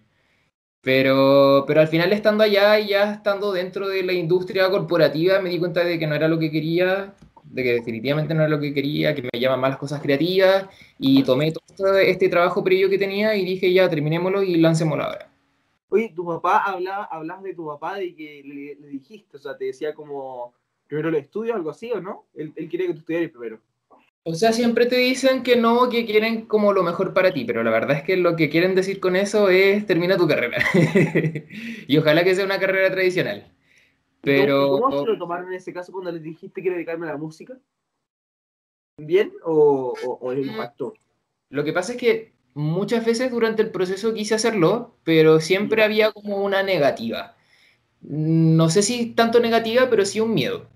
Pero, 0.83 1.65
pero 1.67 1.81
al 1.81 1.89
final 1.89 2.13
estando 2.13 2.45
allá 2.45 2.79
y 2.81 2.89
ya 2.89 3.13
estando 3.15 3.53
dentro 3.53 3.89
de 3.89 4.03
la 4.05 4.13
industria 4.13 4.71
corporativa 4.71 5.41
me 5.41 5.51
di 5.51 5.59
cuenta 5.59 5.85
de 5.85 5.99
que 5.99 6.07
no 6.07 6.15
era 6.15 6.29
lo 6.29 6.39
que 6.39 6.51
quería, 6.51 7.15
de 7.51 7.63
que 7.63 7.73
definitivamente 7.75 8.35
no 8.35 8.43
era 8.43 8.51
lo 8.51 8.61
que 8.61 8.75
quería, 8.75 9.15
que 9.15 9.23
me 9.23 9.41
llaman 9.41 9.61
más 9.61 9.71
las 9.71 9.79
cosas 9.79 10.03
creativas 10.03 10.67
y 10.99 11.23
tomé 11.23 11.53
todo 11.53 11.99
este 11.99 12.29
trabajo 12.29 12.63
previo 12.63 12.91
que 12.91 12.99
tenía 12.99 13.35
y 13.37 13.45
dije 13.45 13.73
ya 13.73 13.89
terminémoslo 13.89 14.43
y 14.43 14.57
lancémoslo 14.57 15.05
ahora. 15.05 15.31
Oye, 15.89 16.13
tu 16.15 16.27
papá, 16.27 16.59
hablaba, 16.65 17.05
hablas 17.05 17.43
de 17.43 17.55
tu 17.55 17.67
papá 17.67 17.97
de 17.97 18.15
que 18.15 18.43
le, 18.45 18.75
le, 18.75 18.89
dijiste, 18.89 19.37
o 19.37 19.41
sea, 19.41 19.57
te 19.57 19.67
decía 19.67 19.95
como 19.95 20.53
primero 20.89 21.09
el 21.09 21.15
estudio, 21.15 21.55
algo 21.55 21.71
así, 21.71 21.93
¿o 21.93 22.01
no? 22.01 22.27
Él, 22.35 22.53
él 22.57 22.69
quiere 22.69 22.89
que 22.89 22.93
tú 22.95 22.99
estudiaras 23.01 23.31
primero. 23.31 23.61
O 24.29 24.35
sea, 24.35 24.53
siempre 24.53 24.87
te 24.87 24.97
dicen 24.97 25.45
que 25.45 25.55
no, 25.55 25.89
que 25.89 26.05
quieren 26.05 26.47
como 26.47 26.73
lo 26.73 26.83
mejor 26.83 27.15
para 27.15 27.33
ti, 27.33 27.45
pero 27.45 27.63
la 27.63 27.71
verdad 27.71 27.99
es 27.99 28.03
que 28.03 28.17
lo 28.17 28.35
que 28.35 28.51
quieren 28.51 28.75
decir 28.75 28.99
con 28.99 29.15
eso 29.15 29.49
es 29.51 29.87
termina 29.87 30.17
tu 30.17 30.27
carrera. 30.27 30.59
y 31.87 31.97
ojalá 31.97 32.25
que 32.25 32.35
sea 32.35 32.45
una 32.45 32.59
carrera 32.59 32.91
tradicional. 32.91 33.56
Pero... 34.27 34.81
¿Cómo 34.81 35.05
se 35.05 35.07
lo 35.07 35.19
tomaron 35.19 35.47
en 35.47 35.55
ese 35.55 35.73
caso 35.73 35.93
cuando 35.93 36.11
les 36.11 36.21
dijiste 36.21 36.61
que 36.61 36.71
dedicarme 36.71 37.07
a 37.07 37.13
la 37.13 37.17
música? 37.17 37.57
¿Bien 38.99 39.33
o, 39.45 39.95
o, 40.05 40.19
o 40.21 40.35
les 40.35 40.49
impactó? 40.49 40.95
Lo 41.49 41.63
que 41.63 41.73
pasa 41.73 41.93
es 41.93 41.99
que 41.99 42.33
muchas 42.55 43.07
veces 43.07 43.31
durante 43.31 43.63
el 43.63 43.71
proceso 43.71 44.13
quise 44.13 44.35
hacerlo, 44.35 44.97
pero 45.05 45.39
siempre 45.39 45.85
había 45.85 46.11
como 46.11 46.43
una 46.43 46.65
negativa. 46.65 47.37
No 48.01 48.69
sé 48.69 48.83
si 48.83 49.13
tanto 49.13 49.39
negativa, 49.39 49.89
pero 49.89 50.05
sí 50.05 50.19
un 50.19 50.35
miedo. 50.35 50.67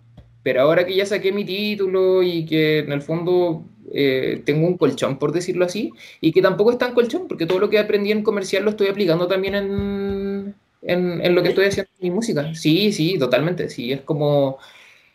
Pero 0.45 0.61
ahora 0.61 0.87
que 0.87 0.95
ya 0.95 1.05
saqué 1.05 1.33
mi 1.33 1.45
título 1.45 2.23
y 2.23 2.47
que 2.47 2.79
en 2.79 2.93
el 2.93 3.03
fondo 3.03 3.65
eh, 3.93 4.43
tengo 4.45 4.69
un 4.69 4.79
colchón, 4.79 5.19
por 5.19 5.33
decirlo 5.33 5.65
así, 5.65 5.93
y 6.21 6.31
que 6.31 6.41
tampoco 6.41 6.71
es 6.71 6.79
tan 6.79 6.95
colchón, 6.95 7.27
porque 7.27 7.47
todo 7.47 7.59
lo 7.59 7.69
que 7.69 7.81
aprendí 7.81 8.13
en 8.13 8.23
comercial 8.23 8.63
lo 8.63 8.71
estoy 8.71 8.87
aplicando 8.87 9.27
también 9.27 9.57
en, 9.57 10.20
en, 10.93 11.21
en 11.25 11.35
lo 11.35 11.43
que 11.43 11.51
estoy 11.51 11.67
haciendo 11.67 11.91
en 11.99 12.09
mi 12.09 12.11
música. 12.15 12.55
Sí, 12.55 12.93
sí, 12.93 13.19
totalmente. 13.19 13.69
Sí, 13.69 13.93
es 13.93 14.03
como, 14.03 14.59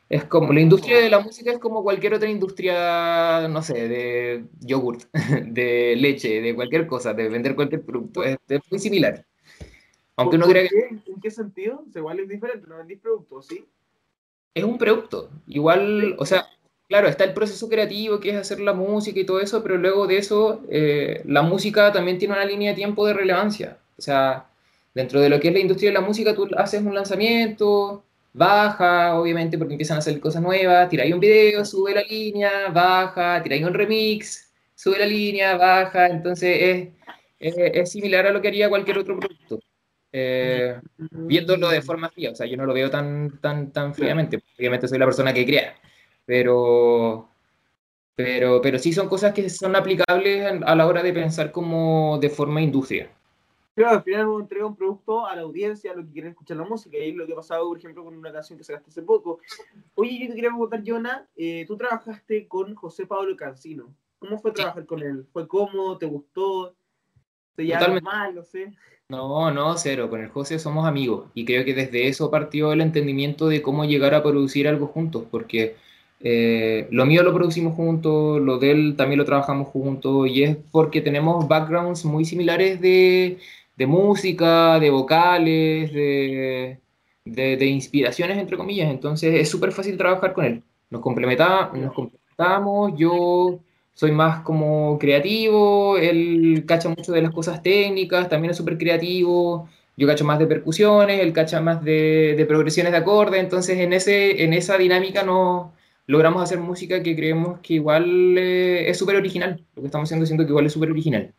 es 0.10 0.24
como, 0.26 0.54
la 0.54 0.62
industria 0.62 1.00
de 1.00 1.10
la 1.10 1.20
música 1.20 1.52
es 1.52 1.60
como 1.60 1.84
cualquier 1.84 2.14
otra 2.14 2.30
industria, 2.30 3.48
no 3.48 3.62
sé, 3.62 3.88
de 3.88 4.46
yogurt, 4.62 5.04
de 5.48 5.96
leche, 5.98 6.42
de 6.42 6.56
cualquier 6.56 6.88
cosa, 6.88 7.14
de 7.14 7.30
vender 7.30 7.56
cualquier 7.56 7.84
producto. 7.84 8.24
Es, 8.24 8.38
es 8.48 8.62
muy 8.70 8.80
similar. 8.80 9.26
Aunque 10.18 10.38
uno 10.38 10.48
crea 10.48 10.68
que... 10.68 11.12
¿En 11.12 11.20
qué 11.22 11.30
sentido? 11.30 11.84
igual 11.94 12.20
es 12.22 12.30
diferente, 12.30 12.68
no 12.68 12.78
vendís 12.78 13.00
productos, 13.00 13.48
¿sí? 13.48 13.66
es 14.56 14.64
un 14.64 14.78
producto. 14.78 15.30
Igual, 15.48 16.16
o 16.18 16.26
sea, 16.26 16.48
claro, 16.88 17.08
está 17.08 17.26
el 17.26 17.34
proceso 17.34 17.70
creativo 17.70 18.20
que 18.20 18.32
es 18.32 18.38
hacer 18.38 18.60
la 18.62 18.74
música 18.74 19.20
y 19.20 19.26
todo 19.26 19.42
eso, 19.42 19.62
pero 19.62 19.78
luego 19.78 20.08
de 20.08 20.18
eso, 20.18 20.64
eh, 20.70 21.22
la 21.26 21.42
música 21.42 21.92
también 21.92 22.18
tiene 22.18 22.34
una 22.34 22.46
línea 22.46 22.72
de 22.72 22.76
tiempo 22.76 23.06
de 23.06 23.14
relevancia. 23.14 23.78
O 23.98 24.02
sea, 24.02 24.48
dentro 24.96 25.22
de 25.22 25.30
lo 25.30 25.40
que 25.40 25.50
es 25.50 25.54
la 25.54 25.60
industria 25.60 25.92
de 25.92 25.94
la 25.94 26.02
música, 26.02 26.34
tú 26.34 26.48
haces 26.58 26.82
un 26.82 26.96
lanzamiento, 26.96 28.04
baja, 28.34 29.20
obviamente, 29.20 29.58
porque 29.58 29.76
empiezan 29.76 29.98
a 29.98 30.00
hacer 30.00 30.20
cosas 30.20 30.42
nuevas, 30.42 30.90
tiráis 30.90 31.14
un 31.14 31.20
video, 31.20 31.64
sube 31.66 31.94
la 31.94 32.02
línea, 32.02 32.70
baja, 32.74 33.44
tiráis 33.44 33.64
un 33.64 33.74
remix, 33.76 34.52
sube 34.74 34.98
la 35.00 35.06
línea, 35.06 35.58
baja, 35.58 36.08
entonces 36.08 36.58
es, 36.60 36.90
es, 37.40 37.56
es 37.58 37.92
similar 37.92 38.26
a 38.26 38.32
lo 38.32 38.42
que 38.42 38.48
haría 38.48 38.70
cualquier 38.70 38.98
otro 38.98 39.20
producto 39.20 39.60
eh, 40.18 40.80
viéndolo 41.12 41.68
de 41.70 41.82
forma 41.82 42.10
fría. 42.10 42.32
O 42.32 42.36
sea, 42.36 42.48
yo 42.48 42.56
no 42.56 42.66
lo 42.66 42.74
veo 42.74 42.90
tan, 42.90 43.38
tan, 43.42 43.74
tan 43.74 43.94
fríamente. 43.94 44.42
Obviamente 44.58 44.88
soy 44.88 44.98
la 44.98 45.06
persona 45.06 45.34
que 45.34 45.46
crea. 45.46 45.76
Pero, 46.26 47.30
pero, 48.16 48.62
pero 48.62 48.80
sí 48.80 48.94
son 48.94 49.10
cosas 49.10 49.34
que 49.34 49.50
son 49.50 49.76
aplicables 49.76 50.62
a 50.66 50.76
la 50.76 50.88
hora 50.88 51.04
de 51.04 51.12
pensar 51.12 51.52
como 51.52 52.18
de 52.20 52.30
forma 52.30 52.62
industria. 52.62 53.10
Claro, 53.76 53.98
al 53.98 54.04
final 54.04 54.28
uno 54.28 54.40
entrega 54.40 54.66
un 54.66 54.76
producto 54.76 55.28
a 55.28 55.36
la 55.36 55.42
audiencia, 55.42 55.92
a 55.92 55.96
lo 55.96 56.06
que 56.06 56.12
quieren 56.14 56.32
escuchar 56.32 56.56
la 56.56 56.64
música, 56.64 56.98
y 56.98 57.10
es 57.10 57.16
lo 57.16 57.28
que 57.28 57.34
ha 57.34 57.36
pasado, 57.36 57.68
por 57.68 57.78
ejemplo, 57.78 58.06
con 58.06 58.16
una 58.16 58.32
canción 58.32 58.58
que 58.58 58.64
sacaste 58.64 58.90
hace 58.90 59.02
poco. 59.02 59.40
Oye, 59.96 60.18
yo 60.18 60.28
te 60.30 60.36
quería 60.36 60.50
preguntar, 60.50 60.82
Jonah, 60.86 61.28
eh, 61.36 61.66
tú 61.68 61.76
trabajaste 61.76 62.48
con 62.48 62.74
José 62.74 63.06
Pablo 63.06 63.36
Cancino. 63.36 63.94
¿Cómo 64.18 64.40
fue 64.40 64.54
trabajar 64.54 64.86
con 64.86 65.02
él? 65.02 65.26
¿Fue 65.34 65.46
cómodo? 65.46 65.98
¿Te 65.98 66.06
gustó? 66.06 66.74
¿Te 67.56 67.66
llevaron 67.66 68.02
mal? 68.02 68.34
No 68.34 68.44
sé. 68.44 68.72
No, 69.10 69.52
no, 69.52 69.78
cero. 69.78 70.10
Con 70.10 70.22
el 70.22 70.30
José 70.30 70.58
somos 70.58 70.88
amigos 70.88 71.30
y 71.34 71.46
creo 71.46 71.66
que 71.66 71.74
desde 71.74 72.08
eso 72.08 72.32
partió 72.32 72.72
el 72.72 72.82
entendimiento 72.82 73.48
de 73.48 73.62
cómo 73.62 73.84
llegar 73.84 74.16
a 74.16 74.24
producir 74.24 74.70
algo 74.70 74.88
juntos, 74.88 75.26
porque 75.30 75.76
eh, 76.22 76.88
lo 76.92 77.06
mío 77.06 77.24
lo 77.24 77.34
producimos 77.34 77.76
juntos, 77.76 78.42
lo 78.42 78.58
de 78.58 78.72
él 78.72 78.96
también 78.98 79.20
lo 79.20 79.26
trabajamos 79.26 79.68
juntos 79.68 80.28
y 80.30 80.44
es 80.44 80.58
porque 80.72 81.02
tenemos 81.02 81.48
backgrounds 81.48 82.06
muy 82.06 82.26
similares 82.26 82.82
de, 82.82 83.38
de 83.76 83.88
música, 83.88 84.80
de 84.80 84.90
vocales, 84.90 85.94
de, 85.94 86.80
de, 87.26 87.58
de, 87.58 87.66
inspiraciones, 87.66 88.38
entre 88.38 88.58
comillas. 88.58 88.90
Entonces 88.90 89.36
es 89.40 89.50
súper 89.50 89.72
fácil 89.72 89.98
trabajar 89.98 90.34
con 90.34 90.46
él. 90.46 90.64
Nos, 90.90 91.02
complementa, 91.02 91.72
nos 91.74 91.94
complementamos, 91.94 92.94
yo 92.98 93.60
soy 93.94 94.12
más 94.12 94.42
como 94.44 95.00
creativo, 95.00 95.98
él 95.98 96.66
cacha 96.68 96.90
mucho 96.90 97.12
de 97.14 97.22
las 97.22 97.32
cosas 97.32 97.64
técnicas, 97.64 98.30
también 98.30 98.52
es 98.52 98.58
súper 98.58 98.78
creativo, 98.78 99.70
yo 99.98 100.08
cacho 100.08 100.26
más 100.26 100.40
de 100.40 100.48
percusiones, 100.48 101.22
él 101.22 101.34
cacha 101.34 101.62
más 101.62 101.84
de, 101.84 102.36
de, 102.38 102.46
progresiones 102.46 102.92
de 102.92 102.98
acorde, 103.00 103.40
entonces 103.40 103.80
en, 103.80 103.94
ese, 103.94 104.44
en 104.44 104.54
esa 104.54 104.78
dinámica 104.78 105.24
no 105.24 105.74
logramos 106.08 106.44
hacer 106.44 106.60
música 106.60 107.02
que 107.02 107.16
creemos 107.16 107.60
que 107.62 107.76
igual 107.76 108.38
eh, 108.38 108.90
es 108.90 108.98
súper 108.98 109.16
original, 109.16 109.64
lo 109.76 109.82
que 109.82 109.88
estamos 109.88 110.08
haciendo 110.08 110.26
siento 110.26 110.46
que 110.46 110.50
igual 110.52 110.66
es 110.66 110.74
súper 110.74 110.92
original. 110.92 111.34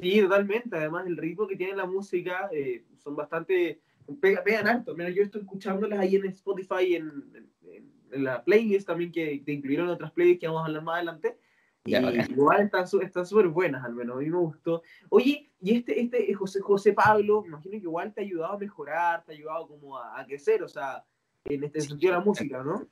Sí, 0.00 0.20
totalmente, 0.20 0.76
además 0.76 1.06
el 1.06 1.16
ritmo 1.16 1.46
que 1.46 1.56
tiene 1.56 1.76
la 1.76 1.86
música 1.86 2.48
eh, 2.52 2.84
son 2.96 3.16
bastante, 3.16 3.80
pega, 4.20 4.42
pegan 4.42 4.68
alto, 4.68 4.94
Mira, 4.94 5.10
yo 5.10 5.22
estoy 5.22 5.42
escuchándolas 5.42 5.98
ahí 5.98 6.16
en 6.16 6.26
Spotify, 6.26 6.94
en, 6.96 7.48
en, 7.64 7.92
en 8.12 8.24
la 8.24 8.42
playlist 8.42 8.86
también 8.86 9.12
que 9.12 9.42
te 9.44 9.52
incluyeron 9.52 9.88
otras 9.88 10.12
playlists 10.12 10.40
que 10.40 10.46
vamos 10.46 10.62
a 10.62 10.66
hablar 10.66 10.82
más 10.82 10.96
adelante, 10.96 11.38
y 11.84 11.96
igual 11.96 12.62
están 12.62 12.86
súper 12.86 13.06
están 13.06 13.52
buenas, 13.52 13.84
al 13.84 13.94
menos, 13.94 14.16
a 14.16 14.20
mí 14.20 14.28
me 14.28 14.36
gustó. 14.36 14.82
Oye, 15.08 15.50
y 15.60 15.76
este, 15.76 16.00
este 16.00 16.32
José, 16.34 16.60
José 16.60 16.92
Pablo, 16.92 17.42
me 17.42 17.48
imagino 17.48 17.72
que 17.72 17.78
igual 17.78 18.12
te 18.12 18.20
ha 18.20 18.24
ayudado 18.24 18.54
a 18.54 18.58
mejorar, 18.58 19.24
te 19.24 19.32
ha 19.32 19.34
ayudado 19.34 19.66
como 19.66 19.96
a, 19.96 20.20
a 20.20 20.26
crecer, 20.26 20.62
o 20.62 20.68
sea, 20.68 21.04
en 21.44 21.64
este 21.64 21.80
sentido 21.80 22.12
de 22.12 22.18
la 22.18 22.24
música, 22.24 22.62
¿no? 22.62 22.86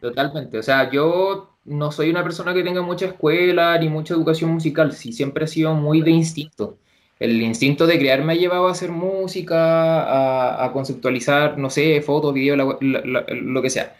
Totalmente, 0.00 0.58
o 0.58 0.62
sea, 0.62 0.90
yo 0.90 1.56
no 1.64 1.92
soy 1.92 2.10
una 2.10 2.22
persona 2.22 2.54
que 2.54 2.62
tenga 2.62 2.82
mucha 2.82 3.06
escuela 3.06 3.76
ni 3.78 3.88
mucha 3.88 4.14
educación 4.14 4.50
musical, 4.50 4.92
sí, 4.92 5.12
siempre 5.12 5.44
he 5.44 5.48
sido 5.48 5.74
muy 5.74 6.02
de 6.02 6.10
instinto. 6.10 6.78
el 7.18 7.42
instinto 7.42 7.86
de 7.86 7.98
crear 7.98 8.22
me 8.22 8.34
ha 8.34 8.36
llevado 8.36 8.68
a 8.68 8.72
hacer 8.72 8.90
música, 8.92 10.64
a, 10.64 10.72
conceptualizar, 10.72 11.58
no 11.58 11.70
sé, 11.70 12.00
fotos, 12.02 12.32
videos, 12.34 12.58
lo 12.80 13.62
que 13.62 13.70
sea. 13.70 13.96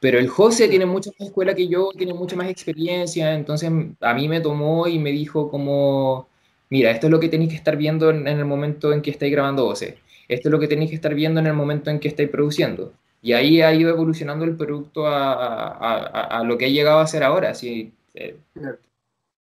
Pero 0.00 0.18
el 0.18 0.28
José 0.28 0.68
tiene 0.68 0.86
mucha 0.86 1.10
más 1.18 1.28
escuela 1.28 1.54
que 1.54 1.68
yo, 1.68 1.90
tiene 1.96 2.14
mucha 2.14 2.36
más 2.36 2.48
experiencia, 2.48 3.34
entonces 3.34 3.70
a 4.00 4.14
mí 4.14 4.28
me 4.28 4.40
tomó 4.40 4.86
y 4.86 4.98
me 4.98 5.10
dijo 5.10 5.50
como, 5.50 6.28
mira, 6.70 6.90
esto 6.90 7.06
es 7.08 7.10
lo 7.10 7.20
que 7.20 7.28
tenéis 7.28 7.50
que 7.50 7.56
estar 7.56 7.76
viendo 7.76 8.10
en, 8.10 8.26
el 8.28 8.44
momento 8.44 8.92
en 8.92 9.02
que 9.02 9.10
estáis 9.10 9.32
grabando 9.32 9.64
voces, 9.64 9.96
esto 10.28 10.48
es 10.48 10.52
lo 10.52 10.60
que 10.60 10.68
tenéis 10.68 10.90
que 10.90 10.96
estar 10.96 11.14
viendo 11.14 11.40
en 11.40 11.46
el 11.48 11.54
momento 11.54 11.90
en 11.90 11.98
que 12.00 12.08
estáis 12.08 12.28
produciendo. 12.30 12.92
Y 13.20 13.32
ahí 13.32 13.62
ha 13.62 13.74
ido 13.74 13.90
evolucionando 13.90 14.44
el 14.44 14.56
producto 14.56 15.06
a, 15.06 16.42
lo 16.44 16.56
que 16.56 16.66
ha 16.66 16.68
llegado 16.68 17.00
a 17.00 17.06
ser 17.06 17.24
ahora. 17.24 17.54
Sí, 17.54 17.92
eh, 18.14 18.36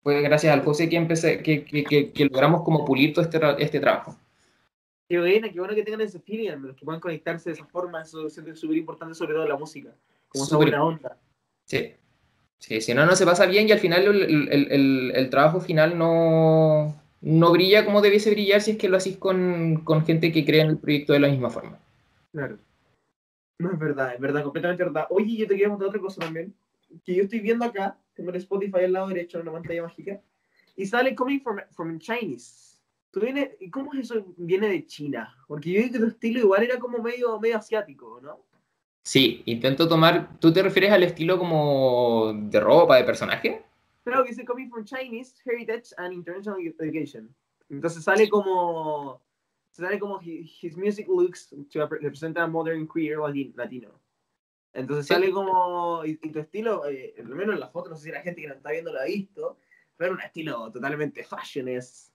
fue 0.02 0.20
gracias 0.20 0.52
al 0.52 0.62
José 0.62 0.88
que, 0.88 0.96
empecé, 0.96 1.42
que, 1.42 1.64
que, 1.64 2.12
que, 2.12 2.24
logramos 2.26 2.62
como 2.62 2.84
pulir 2.84 3.12
todo 3.12 3.24
este, 3.24 3.40
este 3.58 3.80
trabajo. 3.80 4.16
Qué 5.08 5.18
bueno, 5.18 5.48
qué 5.52 5.58
bueno 5.58 5.74
que 5.74 5.82
tengan 5.82 6.02
ese 6.02 6.20
feeling, 6.20 6.74
que 6.74 6.84
puedan 6.84 7.00
conectarse 7.00 7.50
de 7.50 7.54
esa 7.54 7.66
forma, 7.66 8.02
eso 8.02 8.26
es 8.26 8.34
súper 8.58 8.76
importante, 8.76 9.14
sobre 9.14 9.34
todo 9.34 9.42
en 9.42 9.48
la 9.48 9.56
música, 9.56 9.90
como 10.28 10.44
esa 10.44 10.56
buena 10.56 10.84
onda. 10.84 11.16
Sí. 11.64 11.94
sí, 12.58 12.80
si 12.80 12.94
no, 12.94 13.06
no 13.06 13.16
se 13.16 13.24
pasa 13.24 13.46
bien 13.46 13.68
y 13.68 13.72
al 13.72 13.78
final 13.78 14.02
el, 14.02 14.48
el, 14.50 15.12
el, 15.14 15.30
trabajo 15.30 15.60
final 15.60 15.96
no, 15.96 16.94
no 17.22 17.52
brilla 17.52 17.84
como 17.84 18.02
debiese 18.02 18.30
brillar 18.30 18.60
si 18.60 18.72
es 18.72 18.76
que 18.76 18.88
lo 18.88 18.98
hacís 18.98 19.16
con, 19.16 19.82
con 19.84 20.04
gente 20.04 20.32
que 20.32 20.44
cree 20.44 20.60
en 20.60 20.68
el 20.68 20.78
proyecto 20.78 21.14
de 21.14 21.20
la 21.20 21.28
misma 21.28 21.50
forma. 21.50 21.78
Claro. 22.32 22.58
No 23.59 23.72
es 23.72 23.78
verdad, 23.78 24.14
es 24.14 24.20
verdad, 24.20 24.42
completamente 24.42 24.84
verdad. 24.84 25.07
Oye, 25.11 25.36
yo 25.36 25.46
te 25.46 25.55
quería 25.55 25.68
contar 25.68 25.88
otra 25.88 26.00
cosa 26.00 26.20
también. 26.20 26.55
Que 27.05 27.14
yo 27.14 27.24
estoy 27.24 27.40
viendo 27.40 27.64
acá, 27.64 27.96
tengo 28.14 28.30
el 28.30 28.36
Spotify 28.36 28.84
al 28.84 28.92
lado 28.92 29.09
derecho 29.09 29.38
en 29.38 29.42
una 29.42 29.52
pantalla 29.52 29.82
mágica, 29.82 30.20
y 30.76 30.86
sale 30.86 31.14
Coming 31.14 31.40
from, 31.40 31.59
from 31.70 31.98
Chinese. 31.98 32.78
¿Tú 33.11 33.20
viene, 33.20 33.57
¿Cómo 33.70 33.92
es 33.94 34.11
eso? 34.11 34.24
Viene 34.36 34.68
de 34.68 34.86
China. 34.86 35.36
Porque 35.46 35.70
yo 35.70 35.82
vi 35.82 35.90
que 35.90 35.98
tu 36.00 36.07
estilo 36.07 36.40
igual 36.40 36.64
era 36.64 36.78
como 36.80 36.98
medio, 36.98 37.38
medio 37.38 37.57
asiático, 37.57 38.20
¿no? 38.20 38.40
Sí, 39.05 39.42
intento 39.46 39.88
tomar. 39.88 40.38
¿Tú 40.40 40.52
te 40.52 40.62
refieres 40.62 40.90
al 40.90 41.05
estilo 41.05 41.38
como 41.38 42.32
de 42.34 42.59
ropa, 42.59 42.96
de 42.96 43.05
personaje? 43.05 43.62
Creo 44.02 44.24
que 44.24 44.30
dice 44.30 44.44
Coming 44.44 44.68
from 44.68 44.84
Chinese, 44.84 45.36
Heritage 45.44 45.94
and 45.96 46.12
International 46.12 46.59
Education. 46.61 47.32
Entonces 47.70 48.02
sale 48.02 48.28
como 48.28 49.20
sale 49.82 49.98
como 49.98 50.20
his, 50.20 50.76
music 50.76 51.08
looks 51.08 51.48
to 51.70 51.86
represent 51.86 52.38
a 52.38 52.46
modern 52.46 52.86
queer 52.86 53.18
latino. 53.18 54.00
Entonces 54.72 55.06
sale 55.06 55.30
como, 55.30 56.04
y, 56.04 56.16
tu 56.16 56.38
estilo, 56.38 56.86
eh, 56.86 57.14
al 57.18 57.26
menos 57.26 57.54
en 57.54 57.60
la 57.60 57.68
foto, 57.68 57.90
no 57.90 57.96
sé 57.96 58.04
si 58.04 58.10
la 58.10 58.22
gente 58.22 58.40
que 58.40 58.48
nos 58.48 58.56
está 58.56 58.70
viendo 58.70 58.92
lo 58.92 59.00
ha 59.00 59.04
visto, 59.04 59.58
pero 59.96 60.12
un 60.12 60.20
estilo 60.20 60.70
totalmente 60.72 61.22
fashion, 61.22 61.68
es, 61.68 62.12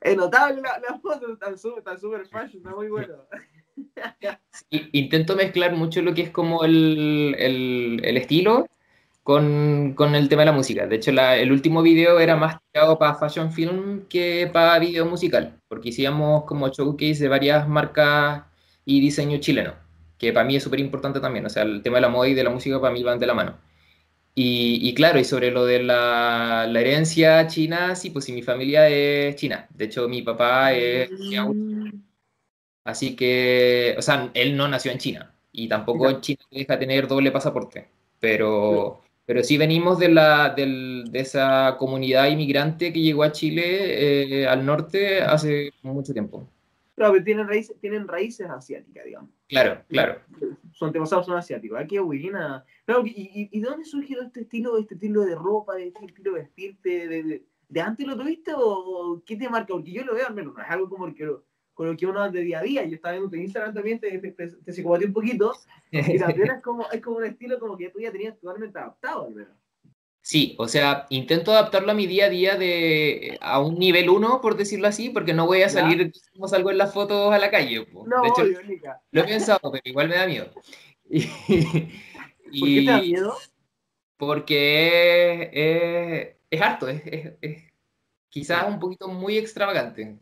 es 0.00 0.16
notable 0.16 0.60
la, 0.60 0.78
la 0.80 0.98
foto, 0.98 1.32
está 1.32 1.56
súper 1.56 2.26
fashion, 2.26 2.58
está 2.58 2.70
muy 2.70 2.88
bueno. 2.88 3.26
intento 4.70 5.36
mezclar 5.36 5.74
mucho 5.74 6.02
lo 6.02 6.14
que 6.14 6.22
es 6.22 6.30
como 6.30 6.64
el, 6.64 7.34
el, 7.38 8.00
el 8.04 8.16
estilo 8.16 8.68
con, 9.24 9.94
con, 9.94 10.14
el 10.14 10.28
tema 10.28 10.42
de 10.42 10.46
la 10.46 10.52
música. 10.52 10.86
De 10.86 10.96
hecho, 10.96 11.10
la, 11.10 11.36
el 11.36 11.50
último 11.50 11.82
video 11.82 12.20
era 12.20 12.36
más 12.36 12.58
tirado 12.72 12.98
para 12.98 13.16
fashion 13.16 13.52
film 13.52 14.06
que 14.08 14.48
para 14.52 14.78
video 14.78 15.06
musical, 15.06 15.60
porque 15.68 15.88
hicimos 15.88 16.44
como 16.44 16.68
showcase 16.68 17.16
de 17.24 17.28
varias 17.28 17.68
marcas 17.68 18.44
y 18.84 19.00
diseño 19.00 19.38
chileno, 19.38 19.74
que 20.18 20.32
para 20.32 20.46
mí 20.46 20.56
es 20.56 20.62
súper 20.62 20.80
importante 20.80 21.20
también. 21.20 21.46
O 21.46 21.48
sea, 21.50 21.64
el 21.64 21.82
tema 21.82 21.96
de 21.96 22.02
la 22.02 22.08
moda 22.10 22.28
y 22.28 22.34
de 22.34 22.44
la 22.44 22.50
música 22.50 22.80
para 22.80 22.92
mí 22.94 23.02
van 23.02 23.18
de 23.18 23.26
la 23.26 23.34
mano. 23.34 23.58
Y, 24.36 24.88
y 24.88 24.94
claro, 24.94 25.18
y 25.20 25.24
sobre 25.24 25.50
lo 25.52 25.64
de 25.64 25.82
la, 25.82 26.66
la, 26.68 26.80
herencia 26.80 27.46
china, 27.46 27.94
sí, 27.96 28.10
pues 28.10 28.24
sí, 28.24 28.32
mi 28.32 28.42
familia 28.42 28.88
es 28.88 29.36
china. 29.36 29.68
De 29.70 29.86
hecho, 29.86 30.08
mi 30.08 30.22
papá 30.22 30.72
es... 30.72 31.10
Mm. 31.10 31.90
Así 32.84 33.16
que, 33.16 33.94
o 33.96 34.02
sea, 34.02 34.30
él 34.34 34.56
no 34.56 34.68
nació 34.68 34.92
en 34.92 34.98
China 34.98 35.34
y 35.52 35.68
tampoco 35.68 36.10
en 36.10 36.20
China 36.20 36.44
deja 36.50 36.78
tener 36.78 37.08
doble 37.08 37.30
pasaporte, 37.30 37.88
pero... 38.20 39.03
Pero 39.26 39.42
sí 39.42 39.56
venimos 39.56 39.98
de, 39.98 40.10
la, 40.10 40.50
del, 40.50 41.04
de 41.10 41.20
esa 41.20 41.76
comunidad 41.78 42.28
inmigrante 42.28 42.92
que 42.92 43.00
llegó 43.00 43.22
a 43.22 43.32
Chile, 43.32 44.42
eh, 44.42 44.46
al 44.46 44.66
norte, 44.66 45.22
hace 45.22 45.72
mucho 45.82 46.12
tiempo. 46.12 46.46
Claro, 46.94 47.12
pero 47.12 47.24
tienen 47.24 47.48
raíces, 47.48 47.76
tienen 47.80 48.06
raíces 48.06 48.48
asiáticas, 48.48 49.04
digamos. 49.04 49.30
Claro, 49.48 49.82
claro. 49.88 50.20
Son 50.72 50.88
antepasados 50.88 51.26
son 51.26 51.36
asiáticos. 51.36 51.80
Aquí 51.80 51.98
buena. 51.98 52.64
Claro, 52.84 53.02
¿y, 53.04 53.48
y, 53.50 53.60
de 53.60 53.66
dónde 53.66 53.84
surgió 53.84 54.22
este 54.22 54.42
estilo, 54.42 54.78
este 54.78 54.94
estilo 54.94 55.22
de 55.22 55.34
ropa, 55.34 55.78
este 55.78 56.04
estilo 56.04 56.34
de 56.34 56.40
vestirte? 56.40 57.08
¿De, 57.08 57.44
de, 57.68 57.80
antes 57.80 58.06
lo 58.06 58.16
tuviste 58.16 58.52
o 58.54 59.22
qué 59.26 59.36
te 59.36 59.48
marca? 59.48 59.72
Porque 59.72 59.90
yo 59.90 60.04
lo 60.04 60.14
veo 60.14 60.26
al 60.26 60.34
menos, 60.34 60.54
no 60.54 60.62
es 60.62 60.70
algo 60.70 60.88
como 60.88 61.12
que 61.12 61.24
con 61.24 61.26
lo 61.26 61.44
que 61.76 62.06
uno 62.06 62.30
de 62.30 62.40
día 62.40 62.60
a 62.60 62.62
día. 62.62 62.84
Yo 62.84 62.94
estaba 62.94 63.12
viendo 63.12 63.30
tu 63.30 63.36
Instagram 63.36 63.74
también, 63.74 63.98
te, 63.98 64.18
te, 64.18 64.30
te, 64.30 64.82
un 64.84 65.12
poquito, 65.12 65.52
y 65.90 66.18
también 66.18 66.50
es 66.52 66.62
como, 66.62 66.90
es 66.90 67.00
como 67.00 67.18
un 67.18 67.24
estilo 67.24 67.58
como 67.58 67.76
que 67.76 67.90
tú 67.90 68.00
ya 68.00 68.12
tenías 68.12 68.38
totalmente 68.38 68.78
adaptado, 68.78 69.26
al 69.26 69.34
menos. 69.34 69.54
Sí, 70.22 70.56
o 70.58 70.66
sea, 70.68 71.06
intento 71.10 71.52
adaptarlo 71.52 71.92
a 71.92 71.94
mi 71.94 72.06
día 72.06 72.26
a 72.26 72.30
día 72.30 72.56
de 72.56 73.36
a 73.42 73.60
un 73.60 73.78
nivel 73.78 74.08
1, 74.08 74.40
por 74.40 74.56
decirlo 74.56 74.88
así, 74.88 75.10
porque 75.10 75.34
no 75.34 75.46
voy 75.46 75.60
a 75.60 75.68
salir 75.68 76.10
como 76.32 76.48
salgo 76.48 76.70
en 76.70 76.78
las 76.78 76.94
fotos 76.94 77.30
a 77.30 77.38
la 77.38 77.50
calle. 77.50 77.86
No, 77.92 78.22
de 78.22 78.28
hecho, 78.28 78.44
lo 79.10 79.20
he 79.20 79.24
pensado, 79.24 79.70
pero 79.70 79.82
igual 79.84 80.08
me 80.08 80.16
da 80.16 80.26
miedo. 80.26 80.50
Y, 82.56 82.60
¿Por 82.60 82.68
qué 82.68 82.80
te 82.84 82.84
da 82.84 83.00
miedo? 83.00 83.34
Porque 84.16 85.50
es, 85.52 86.36
es 86.48 86.62
harto, 86.62 86.88
es, 86.88 87.02
es, 87.40 87.64
quizás 88.28 88.68
un 88.68 88.78
poquito 88.78 89.08
muy 89.08 89.36
extravagante. 89.36 90.16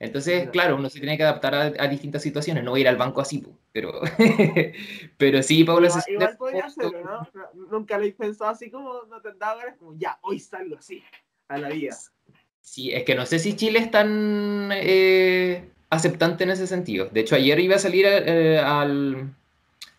Entonces, 0.00 0.48
claro, 0.50 0.76
uno 0.76 0.88
se 0.88 1.00
tiene 1.00 1.16
que 1.16 1.24
adaptar 1.24 1.54
a, 1.54 1.88
distintas 1.88 2.22
situaciones, 2.22 2.62
no 2.62 2.70
voy 2.70 2.80
a 2.80 2.82
ir 2.82 2.88
al 2.88 2.96
banco 2.96 3.20
así, 3.20 3.44
pero, 3.72 4.00
pero 5.18 5.42
sí, 5.42 5.64
Paula... 5.64 5.88
Igual, 5.88 6.04
igual 6.08 6.36
podría 6.36 6.66
hacerlo, 6.66 7.02
¿no? 7.04 7.66
Nunca 7.68 7.98
lo 7.98 8.04
he 8.04 8.12
pensado 8.12 8.52
así 8.52 8.70
como, 8.70 9.02
no 9.10 9.20
te 9.20 9.32
daba 9.34 9.56
ganas, 9.56 9.76
como 9.76 9.98
ya, 9.98 10.18
hoy 10.22 10.38
salgo 10.38 10.76
así, 10.76 11.02
a 11.48 11.58
la 11.58 11.70
vida. 11.70 11.96
Sí, 12.60 12.92
es 12.92 13.02
que 13.02 13.16
no 13.16 13.26
sé 13.26 13.40
si 13.40 13.56
Chile 13.56 13.80
es 13.80 13.90
tan 13.90 14.70
eh, 14.72 15.68
aceptante 15.90 16.44
en 16.44 16.50
ese 16.50 16.68
sentido. 16.68 17.06
De 17.06 17.20
hecho, 17.20 17.34
ayer 17.34 17.58
iba 17.58 17.74
a 17.76 17.80
salir 17.80 18.06
eh, 18.06 18.58
al 18.58 19.34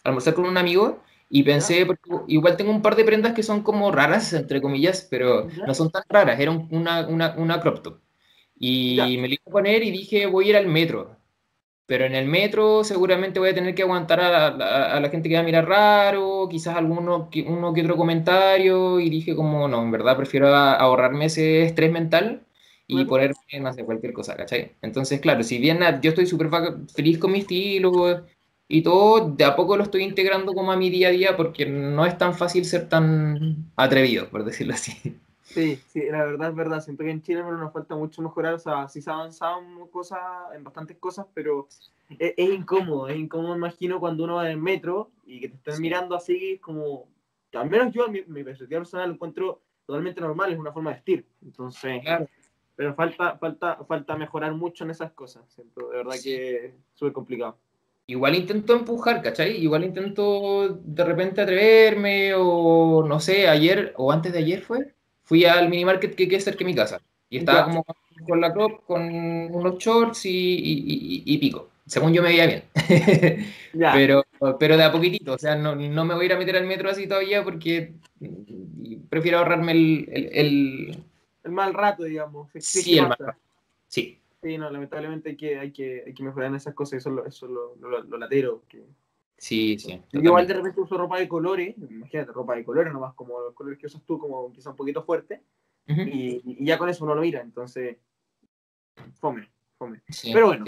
almorzar 0.04 0.34
con 0.34 0.46
un 0.46 0.58
amigo 0.58 1.04
y 1.30 1.44
pensé, 1.44 1.86
porque 1.86 2.10
igual 2.28 2.56
tengo 2.56 2.72
un 2.72 2.82
par 2.82 2.96
de 2.96 3.04
prendas 3.04 3.34
que 3.34 3.44
son 3.44 3.64
como 3.64 3.92
raras, 3.92 4.32
entre 4.32 4.62
comillas, 4.62 5.06
pero 5.10 5.48
no 5.68 5.74
son 5.74 5.92
tan 5.92 6.04
raras, 6.08 6.40
era 6.40 6.52
una, 6.52 7.08
una, 7.08 7.36
una 7.36 7.60
crop 7.60 7.82
top. 7.84 8.00
Y 8.60 9.18
me 9.20 9.28
lo 9.30 9.34
iba 9.36 9.44
a 9.48 9.52
poner 9.52 9.84
y 9.84 9.92
dije, 9.92 10.26
voy 10.26 10.48
a 10.48 10.50
ir 10.50 10.58
al 10.58 10.68
metro. 10.68 11.16
Pero 11.86 12.06
en 12.06 12.14
el 12.14 12.28
metro 12.28 12.84
seguramente 12.84 13.40
voy 13.40 13.50
a 13.50 13.56
tener 13.56 13.74
que 13.74 13.82
aguantar 13.82 14.20
a, 14.20 15.00
la 15.00 15.10
gente 15.10 15.28
que 15.28 15.36
va 15.36 15.42
a 15.42 15.44
mirar 15.44 15.68
raro, 15.68 16.48
quizás 16.48 16.76
alguno 16.76 17.30
que, 17.32 17.42
uno 17.42 17.74
que 17.74 17.82
otro 17.82 17.98
comentario. 17.98 19.00
Y 19.00 19.10
dije 19.10 19.36
como, 19.36 19.68
no, 19.68 19.82
en 19.82 19.92
verdad 19.92 20.16
prefiero 20.16 20.54
ahorrarme 20.56 21.26
ese 21.26 21.64
estrés 21.64 21.92
mental 21.92 22.44
y 22.86 23.06
ponerme, 23.06 23.36
no 23.62 23.74
sé, 23.74 23.86
cualquier 23.86 24.14
cosa, 24.14 24.36
¿cachai? 24.36 24.74
Entonces, 24.82 25.20
claro, 25.20 25.44
si 25.44 25.60
bien 25.60 25.80
yo 26.02 26.10
estoy 26.10 26.26
súper 26.26 26.50
feliz 26.94 27.18
con 27.20 27.32
mi 27.32 27.40
estilo 27.40 28.26
y 28.68 28.82
todo, 28.82 29.32
de 29.32 29.46
a 29.46 29.56
poco 29.56 29.78
lo 29.78 29.84
estoy 29.84 30.04
integrando 30.04 30.54
como 30.54 30.72
a 30.72 30.78
mi 30.78 30.90
día 30.90 31.08
a 31.10 31.12
día 31.12 31.38
porque 31.38 31.66
no 31.66 32.06
es 32.06 32.18
tan 32.18 32.36
fácil 32.36 32.66
ser 32.66 32.90
tan 32.90 33.72
atrevido, 33.76 34.30
por 34.30 34.44
decirlo 34.44 34.74
así. 34.74 34.94
Sí, 35.50 35.78
sí, 35.88 36.04
la 36.10 36.26
verdad 36.26 36.50
es 36.50 36.56
verdad. 36.56 36.82
Siento 36.82 37.04
que 37.04 37.10
en 37.10 37.24
Chile 37.24 37.42
nos 37.42 37.74
falta 37.74 37.96
mucho 37.96 38.22
mejorar. 38.22 38.54
O 38.54 38.60
sea, 38.60 38.88
sí 38.88 39.02
se 39.02 39.10
ha 39.10 39.14
avanzado 39.14 39.62
en, 39.62 39.88
cosas, 39.88 40.20
en 40.54 40.64
bastantes 40.64 40.98
cosas, 40.98 41.26
pero 41.34 41.68
es, 42.20 42.34
incómodo. 42.38 43.08
Es 43.08 43.18
incómodo, 43.18 43.56
imagino, 43.56 44.00
cuando 44.00 44.24
uno 44.26 44.36
va 44.36 44.46
en 44.46 44.52
el 44.52 44.62
metro 44.62 45.12
y 45.26 45.40
que 45.40 45.50
te 45.50 45.56
estén 45.56 45.82
mirando 45.82 46.16
así, 46.16 46.60
como. 46.60 47.08
Al 47.54 47.68
menos 47.68 47.92
yo, 47.92 48.08
mi, 48.10 48.22
mi 48.28 48.44
perspectiva 48.44 48.82
personal, 48.82 49.10
lo 49.10 49.16
encuentro 49.16 49.62
totalmente 49.88 50.22
normal. 50.22 50.54
Es 50.54 50.60
una 50.60 50.72
forma 50.72 50.92
de 50.92 50.98
vestir. 50.98 51.26
Entonces. 51.44 52.02
Pero 52.76 52.94
falta, 52.94 53.38
falta, 53.38 53.84
falta 53.86 54.16
mejorar 54.16 54.54
mucho 54.54 54.86
en 54.86 54.92
esas 54.92 55.12
cosas. 55.12 55.44
Siento, 55.50 55.90
de 55.90 55.98
verdad 55.98 56.16
que 56.24 56.66
es 56.68 56.74
súper 56.94 57.12
complicado. 57.12 57.58
Igual 58.06 58.36
intento 58.36 58.74
empujar, 58.74 59.22
¿cachai? 59.22 59.58
Igual 59.58 59.84
intento 59.84 60.70
de 60.70 61.04
repente 61.04 61.42
atreverme, 61.42 62.34
o 62.36 63.04
no 63.06 63.20
sé, 63.20 63.50
ayer 63.50 63.94
o 63.98 64.12
antes 64.12 64.32
de 64.32 64.40
ayer 64.40 64.62
fue 64.62 64.96
fui 65.30 65.46
al 65.46 65.70
mini 65.70 65.86
market 65.86 66.16
que 66.16 66.28
queda 66.28 66.40
cerca 66.40 66.60
de 66.60 66.66
mi 66.66 66.74
casa. 66.74 67.00
Y 67.30 67.38
estaba 67.38 67.66
como 67.66 67.86
con 68.28 68.42
la 68.42 68.52
crop, 68.52 68.84
con 68.86 69.04
unos 69.04 69.78
shorts 69.78 70.26
y, 70.26 71.22
y, 71.24 71.38
pico. 71.38 71.70
Según 71.86 72.14
yo 72.14 72.24
me 72.24 72.30
veía 72.30 72.48
bien. 72.48 72.64
pero, 73.94 74.26
pero 74.60 74.76
de 74.76 74.84
a 74.84 74.92
poquitito. 74.92 75.34
O 75.34 75.38
sea, 75.38 75.56
no, 75.56 75.76
no, 75.76 76.06
me 76.06 76.16
voy 76.16 76.24
a 76.24 76.26
ir 76.26 76.34
a 76.34 76.40
meter 76.40 76.58
al 76.58 76.66
metro 76.66 76.90
así 76.90 77.06
todavía 77.06 77.44
porque 77.44 77.94
prefiero 79.08 79.38
ahorrarme 79.38 79.74
el... 79.74 80.10
El, 80.12 81.04
el, 81.44 81.52
mal 81.52 81.76
rato, 81.76 82.04
digamos. 82.06 82.50
Sí, 82.56 82.98
el 82.98 83.08
mal 83.08 83.18
rato. 83.20 83.40
Sí. 83.88 84.18
Sí, 84.42 84.58
no, 84.58 84.72
lamentablemente 84.72 85.30
hay 85.30 85.36
que, 85.36 85.60
hay 85.60 85.72
que, 85.72 86.04
hay 86.08 86.14
que 86.14 86.24
mejorar 86.24 86.50
en 86.50 86.56
esas 86.56 86.74
cosas. 86.74 86.98
Eso, 86.98 87.12
lo, 87.12 87.26
eso 87.28 87.48
lo, 87.48 87.76
lo, 87.76 88.02
lo 88.04 88.18
latero. 88.18 88.64
Que, 88.68 88.82
Sí, 89.40 89.80
sí. 89.80 90.02
Yo 90.12 90.20
igual 90.20 90.46
de 90.46 90.54
repente 90.54 90.82
uso 90.82 90.98
ropa 90.98 91.18
de 91.18 91.28
colores, 91.28 91.76
imagínate, 91.78 92.32
ropa 92.32 92.56
de 92.56 92.66
colores 92.66 92.92
nomás, 92.92 93.14
como 93.16 93.40
los 93.40 93.54
colores 93.54 93.80
que 93.80 93.88
usas 93.88 94.04
tú, 94.04 94.20
como 94.20 94.54
son 94.60 94.72
un 94.72 94.78
poquito 94.78 95.04
fuerte, 95.04 95.42
y, 95.88 96.64
ya 96.64 96.78
con 96.78 96.90
eso 96.90 97.06
uno 97.06 97.16
lo 97.16 97.22
mira, 97.22 97.42
entonces, 97.42 97.98
fome. 99.20 99.50
fome. 99.78 100.02
Sí, 100.10 100.32
Pero 100.34 100.48
bueno. 100.48 100.66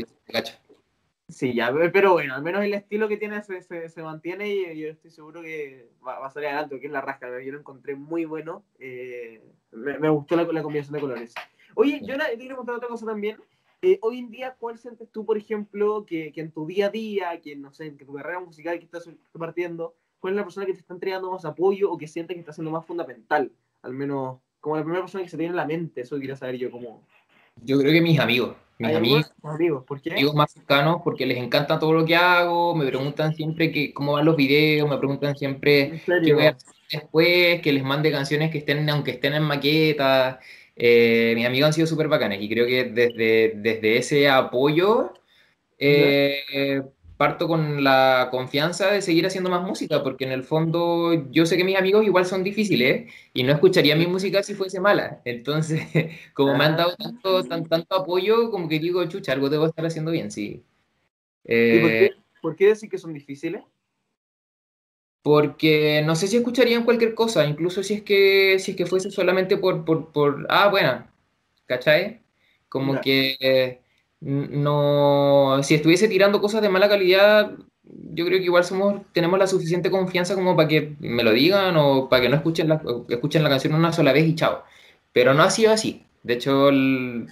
sí, 1.27 1.53
ya, 1.53 1.71
pero 1.91 2.13
bueno, 2.13 2.33
al 2.33 2.41
menos 2.41 2.63
el 2.63 2.73
estilo 2.73 3.07
que 3.07 3.17
tiene 3.17 3.43
se, 3.43 3.61
se, 3.61 3.89
se 3.89 4.03
mantiene 4.03 4.49
y 4.49 4.79
yo 4.79 4.89
estoy 4.89 5.11
seguro 5.11 5.41
que 5.41 5.91
va, 6.05 6.19
va 6.19 6.27
a 6.27 6.31
salir 6.31 6.47
adelante, 6.47 6.79
que 6.79 6.87
es 6.87 6.93
la 6.93 7.01
rasca. 7.01 7.27
Yo 7.41 7.51
lo 7.51 7.59
encontré 7.59 7.95
muy 7.95 8.25
bueno. 8.25 8.63
eh, 8.79 9.43
me, 9.71 9.99
me 9.99 10.09
gustó 10.09 10.35
la, 10.35 10.43
la 10.43 10.63
combinación 10.63 10.93
de 10.93 11.01
colores. 11.01 11.33
Oye, 11.75 12.01
yo 12.03 12.17
te 12.17 12.37
quiero 12.37 12.57
contar 12.57 12.75
otra 12.75 12.87
cosa 12.87 13.05
también. 13.05 13.37
Eh, 13.83 13.97
hoy 14.01 14.19
en 14.19 14.29
día, 14.29 14.55
¿cuál 14.59 14.77
sientes 14.77 15.09
tú, 15.11 15.25
por 15.25 15.37
ejemplo, 15.37 16.05
que, 16.05 16.31
que 16.31 16.41
en 16.41 16.51
tu 16.51 16.67
día 16.67 16.87
a 16.87 16.89
día, 16.89 17.41
que 17.41 17.55
no 17.55 17.71
sé, 17.71 17.87
en 17.87 17.97
tu 17.97 18.13
carrera 18.13 18.39
musical 18.39 18.77
que 18.77 18.85
estás 18.85 19.09
partiendo, 19.37 19.95
cuál 20.19 20.33
es 20.33 20.37
la 20.37 20.43
persona 20.43 20.67
que 20.67 20.73
te 20.73 20.79
está 20.79 20.93
entregando 20.93 21.31
más 21.31 21.45
apoyo 21.45 21.91
o 21.91 21.97
que 21.97 22.07
sientes 22.07 22.35
que 22.35 22.41
está 22.41 22.53
siendo 22.53 22.69
más 22.69 22.85
fundamental? 22.85 23.51
Al 23.81 23.93
menos, 23.93 24.37
como 24.59 24.75
la 24.75 24.83
primera 24.83 25.01
persona 25.01 25.23
que 25.23 25.29
se 25.31 25.37
te 25.37 25.41
viene 25.41 25.53
en 25.53 25.57
la 25.57 25.65
mente, 25.65 26.01
eso 26.01 26.19
quería 26.19 26.35
saber 26.35 26.57
yo, 26.57 26.69
como... 26.69 27.07
Yo 27.63 27.79
creo 27.79 27.91
que 27.91 28.01
mis 28.01 28.19
amigos, 28.19 28.55
mis 28.77 28.89
¿Hay 28.89 28.95
amigos, 28.95 29.33
amigos, 29.41 29.83
¿por 29.83 29.99
qué? 29.99 30.11
amigos 30.11 30.35
más 30.35 30.51
cercanos, 30.51 31.01
porque 31.03 31.25
les 31.25 31.37
encanta 31.37 31.79
todo 31.79 31.93
lo 31.93 32.05
que 32.05 32.15
hago, 32.15 32.75
me 32.75 32.85
preguntan 32.85 33.33
siempre 33.33 33.71
que, 33.71 33.93
cómo 33.93 34.13
van 34.13 34.25
los 34.25 34.35
videos, 34.35 34.87
me 34.87 34.97
preguntan 34.99 35.35
siempre 35.35 36.01
¿En 36.05 36.23
qué 36.23 36.33
voy 36.33 36.45
a 36.45 36.49
hacer 36.51 36.69
después, 36.91 37.61
que 37.61 37.71
les 37.71 37.83
mande 37.83 38.11
canciones 38.11 38.51
que 38.51 38.59
estén, 38.59 38.87
aunque 38.89 39.11
estén 39.11 39.33
en 39.33 39.43
maqueta. 39.43 40.39
Eh, 40.75 41.33
mis 41.35 41.45
amigos 41.45 41.67
han 41.67 41.73
sido 41.73 41.87
súper 41.87 42.07
bacanes 42.07 42.41
y 42.41 42.49
creo 42.49 42.65
que 42.65 42.85
desde, 42.85 43.53
desde 43.57 43.97
ese 43.97 44.29
apoyo 44.29 45.13
eh, 45.77 46.83
parto 47.17 47.47
con 47.47 47.83
la 47.83 48.29
confianza 48.31 48.91
de 48.91 49.01
seguir 49.01 49.25
haciendo 49.27 49.49
más 49.49 49.63
música, 49.63 50.03
porque 50.03 50.25
en 50.25 50.31
el 50.31 50.43
fondo 50.43 51.13
yo 51.31 51.45
sé 51.45 51.57
que 51.57 51.63
mis 51.63 51.77
amigos 51.77 52.05
igual 52.05 52.25
son 52.25 52.43
difíciles 52.43 53.11
y 53.33 53.43
no 53.43 53.53
escucharía 53.53 53.95
mi 53.95 54.07
música 54.07 54.43
si 54.43 54.55
fuese 54.55 54.79
mala. 54.79 55.21
Entonces, 55.25 55.81
como 56.33 56.55
me 56.55 56.65
han 56.65 56.77
dado 56.77 56.95
tanto, 56.97 57.43
tan- 57.47 57.67
tanto 57.69 57.95
apoyo, 57.95 58.51
como 58.51 58.67
que 58.69 58.79
digo, 58.79 59.05
chucha, 59.07 59.33
algo 59.33 59.49
debo 59.49 59.67
estar 59.67 59.85
haciendo 59.85 60.11
bien, 60.11 60.31
sí. 60.31 60.63
¿Y 61.69 61.79
por 61.79 61.95
Eh, 61.95 61.95
qué, 61.95 62.11
por 62.39 62.55
qué 62.55 62.67
decir 62.67 62.89
que 62.89 62.97
son 62.99 63.13
difíciles? 63.13 63.63
Porque 65.23 66.01
no 66.05 66.15
sé 66.15 66.27
si 66.27 66.37
escucharían 66.37 66.83
cualquier 66.83 67.13
cosa, 67.15 67.45
incluso 67.45 67.83
si 67.83 67.95
es 67.95 68.03
que, 68.03 68.57
si 68.59 68.71
es 68.71 68.77
que 68.77 68.85
fuese 68.85 69.11
solamente 69.11 69.57
por, 69.57 69.85
por, 69.85 70.11
por 70.11 70.47
ah, 70.49 70.69
bueno, 70.69 71.07
¿cachai? 71.67 72.21
Como 72.69 72.93
Ya. 72.93 73.01
que 73.01 73.37
eh, 73.39 73.81
no, 74.21 75.59
si 75.63 75.75
estuviese 75.75 76.07
tirando 76.07 76.41
cosas 76.41 76.61
de 76.61 76.69
mala 76.69 76.89
calidad, 76.89 77.51
yo 77.83 78.25
creo 78.25 78.39
que 78.39 78.45
igual 78.45 78.63
somos, 78.63 79.01
tenemos 79.13 79.39
la 79.39 79.47
suficiente 79.47 79.91
confianza 79.91 80.35
como 80.35 80.55
para 80.55 80.67
que 80.67 80.95
me 80.99 81.23
lo 81.23 81.31
digan 81.33 81.75
o 81.77 82.09
para 82.09 82.21
que 82.23 82.29
no 82.29 82.35
escuchen 82.37 82.69
la, 82.69 82.81
escuchen 83.09 83.43
la 83.43 83.49
canción 83.49 83.73
una 83.75 83.93
sola 83.93 84.13
vez 84.13 84.25
y 84.27 84.35
chao. 84.35 84.63
Pero 85.13 85.33
no 85.33 85.43
ha 85.43 85.49
sido 85.51 85.71
así. 85.73 86.05
De 86.23 86.33
hecho, 86.35 86.69
el- 86.69 87.27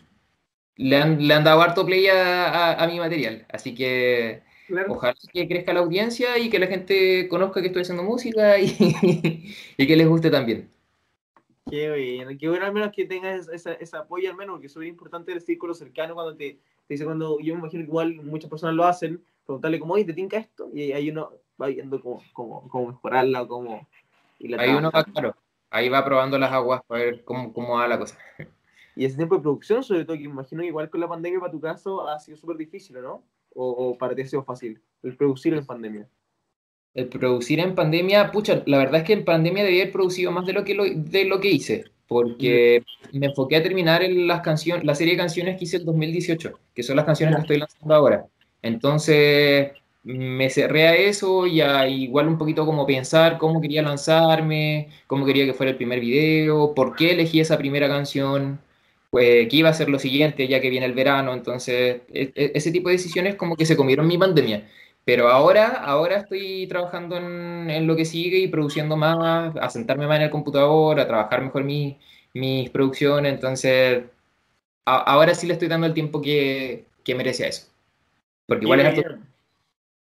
le 0.77 0.97
han, 0.97 1.27
le 1.27 1.33
han 1.33 1.43
dado 1.43 1.61
harto 1.61 1.85
play 1.85 2.07
a, 2.07 2.45
a- 2.49 2.83
a 2.83 2.87
mi 2.87 2.99
material. 2.99 3.45
Así 3.51 3.75
que 3.75 4.41
Claro. 4.69 4.93
ojalá 4.93 5.15
que 5.33 5.47
crezca 5.47 5.73
la 5.73 5.79
audiencia 5.79 6.37
y 6.37 6.51
que 6.51 6.59
la 6.59 6.67
gente 6.67 7.27
conozca 7.27 7.59
que 7.59 7.67
estoy 7.67 7.81
haciendo 7.81 8.03
música 8.03 8.59
y, 8.59 8.67
y 9.77 9.87
que 9.87 9.95
les 9.95 10.07
guste 10.07 10.29
también. 10.29 10.69
Qué 11.67 11.91
bien, 11.91 12.37
qué 12.37 12.47
bueno 12.47 12.65
al 12.65 12.73
menos 12.73 12.91
que 12.91 13.05
tengas 13.05 13.47
ese, 13.49 13.77
ese 13.79 13.97
apoyo 13.97 14.29
al 14.29 14.37
menos, 14.37 14.53
porque 14.53 14.67
es 14.67 14.73
súper 14.73 14.87
importante 14.87 15.31
el 15.31 15.41
círculo 15.41 15.73
cercano 15.73 16.13
cuando 16.13 16.35
te, 16.35 16.59
te 16.87 16.93
dice 16.93 17.03
cuando, 17.03 17.39
yo 17.39 17.55
me 17.55 17.61
imagino 17.61 17.83
que 17.83 17.89
igual 17.89 18.15
muchas 18.15 18.49
personas 18.49 18.75
lo 18.75 18.85
hacen, 18.85 19.23
preguntarle 19.43 19.79
como, 19.79 19.95
oye, 19.95 20.05
¿te 20.05 20.13
tinca 20.13 20.37
esto? 20.37 20.69
Y 20.71 20.91
ahí 20.91 21.09
uno 21.09 21.31
va 21.59 21.67
viendo 21.67 21.99
cómo, 21.99 22.21
cómo, 22.33 22.67
cómo 22.69 22.87
mejorarla 22.89 23.41
o 23.41 23.47
cómo... 23.47 23.87
Y, 24.37 24.49
la 24.49 24.61
Ahí 24.61 24.69
uno 24.69 24.91
va, 24.91 25.03
claro, 25.03 25.35
ahí 25.71 25.89
va 25.89 26.05
probando 26.05 26.37
las 26.37 26.51
aguas 26.51 26.81
para 26.87 27.03
ver 27.03 27.23
cómo, 27.23 27.51
cómo 27.53 27.75
va 27.75 27.87
la 27.87 27.97
cosa. 27.97 28.17
y 28.95 29.05
ese 29.05 29.17
tiempo 29.17 29.35
de 29.35 29.41
producción, 29.41 29.83
sobre 29.83 30.05
todo, 30.05 30.15
que 30.15 30.23
imagino 30.23 30.61
que 30.61 30.67
igual 30.67 30.89
con 30.91 31.01
la 31.01 31.07
pandemia 31.07 31.39
para 31.39 31.51
tu 31.51 31.59
caso 31.59 32.07
ha 32.07 32.19
sido 32.19 32.37
súper 32.37 32.57
difícil, 32.57 32.97
¿o 32.97 33.01
¿no? 33.01 33.23
O, 33.55 33.69
o 33.69 33.97
para 33.97 34.15
ti 34.15 34.21
ha 34.21 34.27
sido 34.27 34.43
fácil, 34.43 34.81
el 35.03 35.15
producir 35.15 35.53
en 35.53 35.65
pandemia. 35.65 36.07
El 36.93 37.07
producir 37.07 37.59
en 37.59 37.75
pandemia, 37.75 38.31
pucha, 38.31 38.63
la 38.65 38.77
verdad 38.77 39.01
es 39.01 39.03
que 39.03 39.13
en 39.13 39.25
pandemia 39.25 39.63
debía 39.63 39.83
haber 39.83 39.93
producido 39.93 40.31
más 40.31 40.45
de 40.45 40.53
lo 40.53 40.63
que, 40.63 40.73
lo, 40.73 40.85
de 40.85 41.25
lo 41.25 41.39
que 41.39 41.49
hice, 41.51 41.85
porque 42.07 42.83
me 43.13 43.27
enfoqué 43.27 43.57
a 43.57 43.63
terminar 43.63 44.01
en 44.01 44.27
las 44.27 44.41
canciones, 44.41 44.83
la 44.83 44.95
serie 44.95 45.13
de 45.13 45.19
canciones 45.19 45.57
que 45.57 45.65
hice 45.65 45.77
en 45.77 45.85
2018, 45.85 46.59
que 46.73 46.83
son 46.83 46.95
las 46.95 47.05
canciones 47.05 47.35
que 47.35 47.41
estoy 47.41 47.57
lanzando 47.59 47.93
ahora. 47.93 48.25
Entonces 48.61 49.71
me 50.03 50.49
cerré 50.49 50.87
a 50.87 50.95
eso 50.95 51.45
y 51.45 51.61
a 51.61 51.87
igual 51.87 52.27
un 52.27 52.37
poquito 52.37 52.65
como 52.65 52.85
pensar 52.85 53.37
cómo 53.37 53.61
quería 53.61 53.81
lanzarme, 53.81 54.89
cómo 55.07 55.25
quería 55.25 55.45
que 55.45 55.53
fuera 55.53 55.71
el 55.71 55.77
primer 55.77 55.99
video, 55.99 56.73
por 56.73 56.95
qué 56.95 57.11
elegí 57.11 57.39
esa 57.39 57.57
primera 57.57 57.87
canción, 57.87 58.59
pues, 59.09 59.47
qué 59.49 59.55
iba 59.57 59.69
a 59.69 59.73
ser 59.73 59.89
lo 59.89 59.99
siguiente 59.99 60.47
ya 60.47 60.61
que 60.61 60.69
viene 60.69 60.85
el 60.85 60.93
verano. 60.93 61.33
Entonces, 61.33 62.01
e- 62.09 62.31
e- 62.35 62.51
ese 62.55 62.71
tipo 62.71 62.89
de 62.89 62.95
decisiones 62.95 63.35
como 63.35 63.55
que 63.55 63.65
se 63.65 63.77
comieron 63.77 64.07
mi 64.07 64.17
pandemia. 64.17 64.69
Pero 65.05 65.29
ahora, 65.29 65.67
ahora 65.83 66.17
estoy 66.17 66.67
trabajando 66.67 67.17
en, 67.17 67.69
en 67.69 67.87
lo 67.87 67.95
que 67.95 68.05
sigue 68.05 68.37
y 68.39 68.47
produciendo 68.47 68.95
más, 68.97 69.55
a 69.57 69.69
sentarme 69.69 70.05
más 70.07 70.17
en 70.17 70.23
el 70.23 70.29
computador, 70.29 70.99
a 70.99 71.07
trabajar 71.07 71.41
mejor 71.41 71.63
mi- 71.63 71.97
mis 72.33 72.69
producciones. 72.69 73.33
Entonces, 73.33 74.03
a- 74.85 74.97
ahora 75.13 75.33
sí 75.33 75.47
le 75.47 75.53
estoy 75.53 75.67
dando 75.67 75.87
el 75.87 75.93
tiempo 75.93 76.21
que, 76.21 76.85
que 77.03 77.15
merece 77.15 77.45
a 77.45 77.47
eso. 77.49 77.67
Porque 78.45 78.65
igual 78.65 78.81
es 78.81 78.85
harto-. 78.87 79.17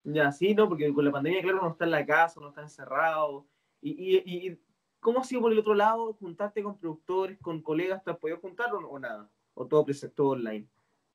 Ya, 0.03 0.31
sí, 0.31 0.53
¿no? 0.55 0.67
Porque 0.67 0.91
con 0.93 1.05
la 1.05 1.11
pandemia, 1.11 1.41
claro, 1.41 1.59
uno 1.61 1.71
está 1.71 1.85
en 1.85 1.91
la 1.91 2.05
casa, 2.05 2.39
uno 2.39 2.49
está 2.49 2.61
encerrado. 2.61 3.45
Y, 3.81 3.91
y, 4.25 4.47
y 4.47 4.57
¿cómo 4.99 5.19
ha 5.19 5.23
sido 5.23 5.41
por 5.41 5.51
el 5.51 5.59
otro 5.59 5.75
lado 5.75 6.13
juntarte 6.19 6.63
con 6.63 6.77
productores, 6.77 7.37
con 7.39 7.61
colegas? 7.61 8.03
¿Te 8.03 8.11
has 8.11 8.17
podido 8.17 8.39
juntar 8.39 8.73
o, 8.73 8.79
o 8.79 8.99
nada? 8.99 9.29
¿O 9.53 9.65
todo, 9.65 9.85
todo 10.15 10.29
online? 10.29 10.65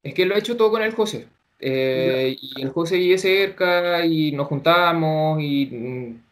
Es 0.02 0.14
que 0.14 0.26
lo 0.26 0.34
he 0.34 0.38
hecho 0.38 0.56
todo 0.56 0.70
con 0.70 0.82
el 0.82 0.94
José. 0.94 1.28
Eh, 1.58 2.36
y 2.40 2.62
el 2.62 2.70
José 2.70 2.96
vive 2.96 3.16
cerca 3.16 4.04
y 4.04 4.32
nos 4.32 4.48
juntamos 4.48 5.40
y 5.40 5.66
mm, 5.66 6.22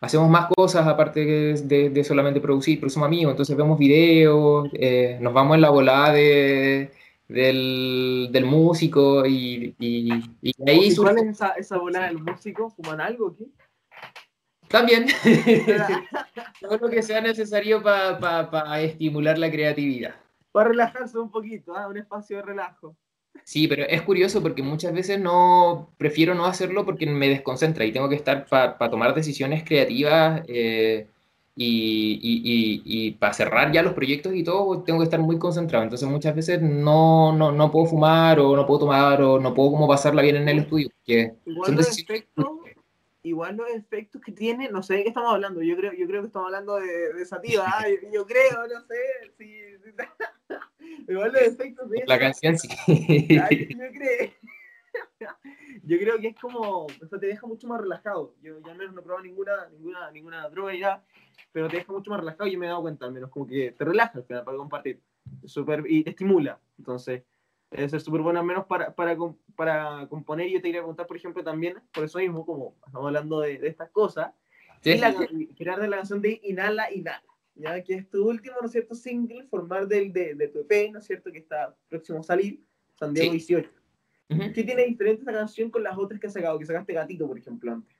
hacemos 0.00 0.28
más 0.28 0.48
cosas 0.54 0.86
aparte 0.86 1.24
de, 1.24 1.90
de 1.90 2.04
solamente 2.04 2.40
producir, 2.40 2.78
pero 2.78 2.90
somos 2.90 3.06
amigos, 3.06 3.32
entonces 3.32 3.56
vemos 3.56 3.78
videos, 3.78 4.68
eh, 4.74 5.18
nos 5.20 5.32
vamos 5.32 5.54
en 5.54 5.62
la 5.62 5.70
volada 5.70 6.12
de, 6.12 6.92
del, 7.28 8.28
del 8.30 8.44
músico 8.44 9.24
y, 9.26 9.74
y, 9.78 10.12
y 10.42 10.52
ahí 10.68 10.90
¿Y 10.90 10.96
cuál 10.96 11.18
es 11.18 11.24
esa, 11.24 11.48
esa 11.52 11.78
volada 11.78 12.06
del 12.08 12.18
músico? 12.18 12.70
¿Fuman 12.70 13.00
algo 13.00 13.34
qué? 13.34 13.46
También 14.72 15.06
todo 16.60 16.78
lo 16.78 16.88
que 16.90 17.02
sea 17.02 17.20
necesario 17.20 17.82
para 17.82 18.80
estimular 18.80 19.38
la 19.38 19.50
creatividad. 19.50 20.14
Para 20.50 20.70
relajarse 20.70 21.18
un 21.18 21.30
poquito, 21.30 21.76
¿ah? 21.76 21.86
un 21.88 21.98
espacio 21.98 22.38
de 22.38 22.42
relajo. 22.42 22.96
Sí, 23.44 23.66
pero 23.66 23.84
es 23.84 24.02
curioso 24.02 24.42
porque 24.42 24.62
muchas 24.62 24.92
veces 24.92 25.18
no 25.18 25.88
prefiero 25.96 26.34
no 26.34 26.44
hacerlo 26.44 26.84
porque 26.84 27.06
me 27.06 27.28
desconcentra 27.28 27.84
y 27.84 27.92
tengo 27.92 28.08
que 28.08 28.14
estar 28.16 28.46
para 28.46 28.76
tomar 28.90 29.14
decisiones 29.14 29.64
creativas 29.64 30.42
eh, 30.48 31.06
y, 31.56 32.18
y, 32.22 32.42
y, 32.44 32.82
y 32.84 33.10
para 33.12 33.32
cerrar 33.32 33.72
ya 33.72 33.82
los 33.82 33.94
proyectos 33.94 34.34
y 34.34 34.44
todo, 34.44 34.82
tengo 34.82 34.98
que 35.00 35.04
estar 35.04 35.20
muy 35.20 35.38
concentrado. 35.38 35.82
Entonces 35.84 36.08
muchas 36.08 36.36
veces 36.36 36.60
no, 36.60 37.32
no, 37.32 37.50
no 37.52 37.70
puedo 37.70 37.86
fumar 37.86 38.38
o 38.38 38.54
no 38.54 38.66
puedo 38.66 38.80
tomar 38.80 39.20
o 39.22 39.40
no 39.40 39.54
puedo 39.54 39.70
como 39.72 39.88
pasarla 39.88 40.22
bien 40.22 40.36
en 40.36 40.48
el 40.48 40.58
estudio. 40.60 40.88
porque 40.98 41.32
Igual 41.46 41.66
son 41.66 41.76
decisiones- 41.76 42.26
igual 43.22 43.56
los 43.56 43.70
efectos 43.70 44.20
que 44.20 44.32
tiene, 44.32 44.68
no 44.70 44.82
sé 44.82 44.94
de 44.94 45.02
qué 45.04 45.08
estamos 45.08 45.32
hablando. 45.34 45.62
Yo 45.62 45.76
creo, 45.76 45.92
yo 45.92 46.06
creo 46.06 46.22
que 46.22 46.26
estamos 46.26 46.46
hablando 46.46 46.76
de, 46.76 47.12
de 47.14 47.24
Sativa. 47.24 47.66
yo, 48.02 48.10
yo 48.12 48.26
creo, 48.26 48.66
no 48.68 48.80
sé. 48.86 48.94
Igual 51.08 51.32
los 51.32 51.42
efectos 51.42 51.88
de 51.90 52.04
La 52.06 52.14
esa- 52.16 52.18
canción 52.24 52.58
sí. 52.58 52.68
Ay, 53.40 53.68
yo 53.70 53.90
creo. 53.92 54.30
Yo 55.84 55.98
creo 55.98 56.18
que 56.18 56.28
es 56.28 56.36
como, 56.38 56.84
o 56.86 57.06
sea, 57.08 57.18
te 57.18 57.26
deja 57.26 57.46
mucho 57.46 57.66
más 57.66 57.80
relajado. 57.80 58.34
Yo 58.42 58.58
ya 58.60 58.72
al 58.72 58.78
menos 58.78 58.94
no 58.94 59.00
he 59.00 59.04
probado 59.04 59.24
ninguna, 59.24 59.68
ninguna, 59.70 60.10
ninguna 60.10 60.48
droga 60.48 60.74
nada, 60.78 61.04
pero 61.52 61.68
te 61.68 61.76
deja 61.76 61.92
mucho 61.92 62.10
más 62.10 62.20
relajado 62.20 62.46
y 62.48 62.52
yo 62.52 62.58
me 62.58 62.66
he 62.66 62.68
dado 62.68 62.82
cuenta, 62.82 63.06
al 63.06 63.12
menos 63.12 63.30
como 63.30 63.46
que 63.46 63.72
te 63.72 63.84
relaja 63.84 64.18
al 64.18 64.24
final 64.24 64.44
para 64.44 64.56
compartir. 64.58 65.00
Es 65.42 65.52
súper- 65.52 65.84
y 65.88 66.04
te 66.04 66.10
estimula. 66.10 66.58
Entonces, 66.78 67.22
debe 67.72 67.88
ser 67.88 68.00
súper 68.00 68.20
bueno 68.20 68.38
al 68.40 68.46
menos 68.46 68.66
para, 68.66 68.94
para, 68.94 69.16
para 69.56 70.06
componer. 70.08 70.46
Y 70.48 70.52
yo 70.52 70.58
te 70.58 70.68
quería 70.68 70.80
preguntar, 70.80 71.06
por 71.06 71.16
ejemplo, 71.16 71.42
también, 71.42 71.76
por 71.92 72.04
eso 72.04 72.18
mismo, 72.18 72.46
como 72.46 72.76
estamos 72.86 73.06
hablando 73.08 73.40
de, 73.40 73.58
de 73.58 73.68
estas 73.68 73.90
cosas, 73.90 74.32
Sí. 74.82 74.98
la, 74.98 75.10
la 75.12 75.96
canción 75.96 76.20
de 76.20 76.40
Inhala, 76.42 76.92
Inhala. 76.92 77.22
Ya 77.54 77.82
que 77.84 77.94
es 77.94 78.10
tu 78.10 78.28
último, 78.28 78.56
¿no 78.60 78.66
es 78.66 78.72
cierto?, 78.72 78.94
single, 78.94 79.44
formar 79.48 79.86
del, 79.86 80.12
de, 80.12 80.34
de 80.34 80.48
tu 80.48 80.60
EP, 80.60 80.90
¿no 80.90 80.98
es 80.98 81.04
cierto?, 81.06 81.30
que 81.30 81.38
está 81.38 81.76
próximo 81.88 82.18
a 82.20 82.22
salir, 82.22 82.60
San 82.98 83.12
Diego 83.14 83.30
Sí. 83.32 83.38
18. 83.38 83.70
Ujú. 84.30 84.40
¿Qué 84.54 84.64
tiene 84.64 84.84
diferente 84.86 85.20
esta 85.20 85.32
canción 85.32 85.70
con 85.70 85.82
las 85.84 85.96
otras 85.98 86.18
que 86.18 86.26
has 86.26 86.32
sacado? 86.32 86.58
Que 86.58 86.64
sacaste 86.66 86.94
Gatito, 86.94 87.28
por 87.28 87.38
ejemplo, 87.38 87.72
antes. 87.72 87.94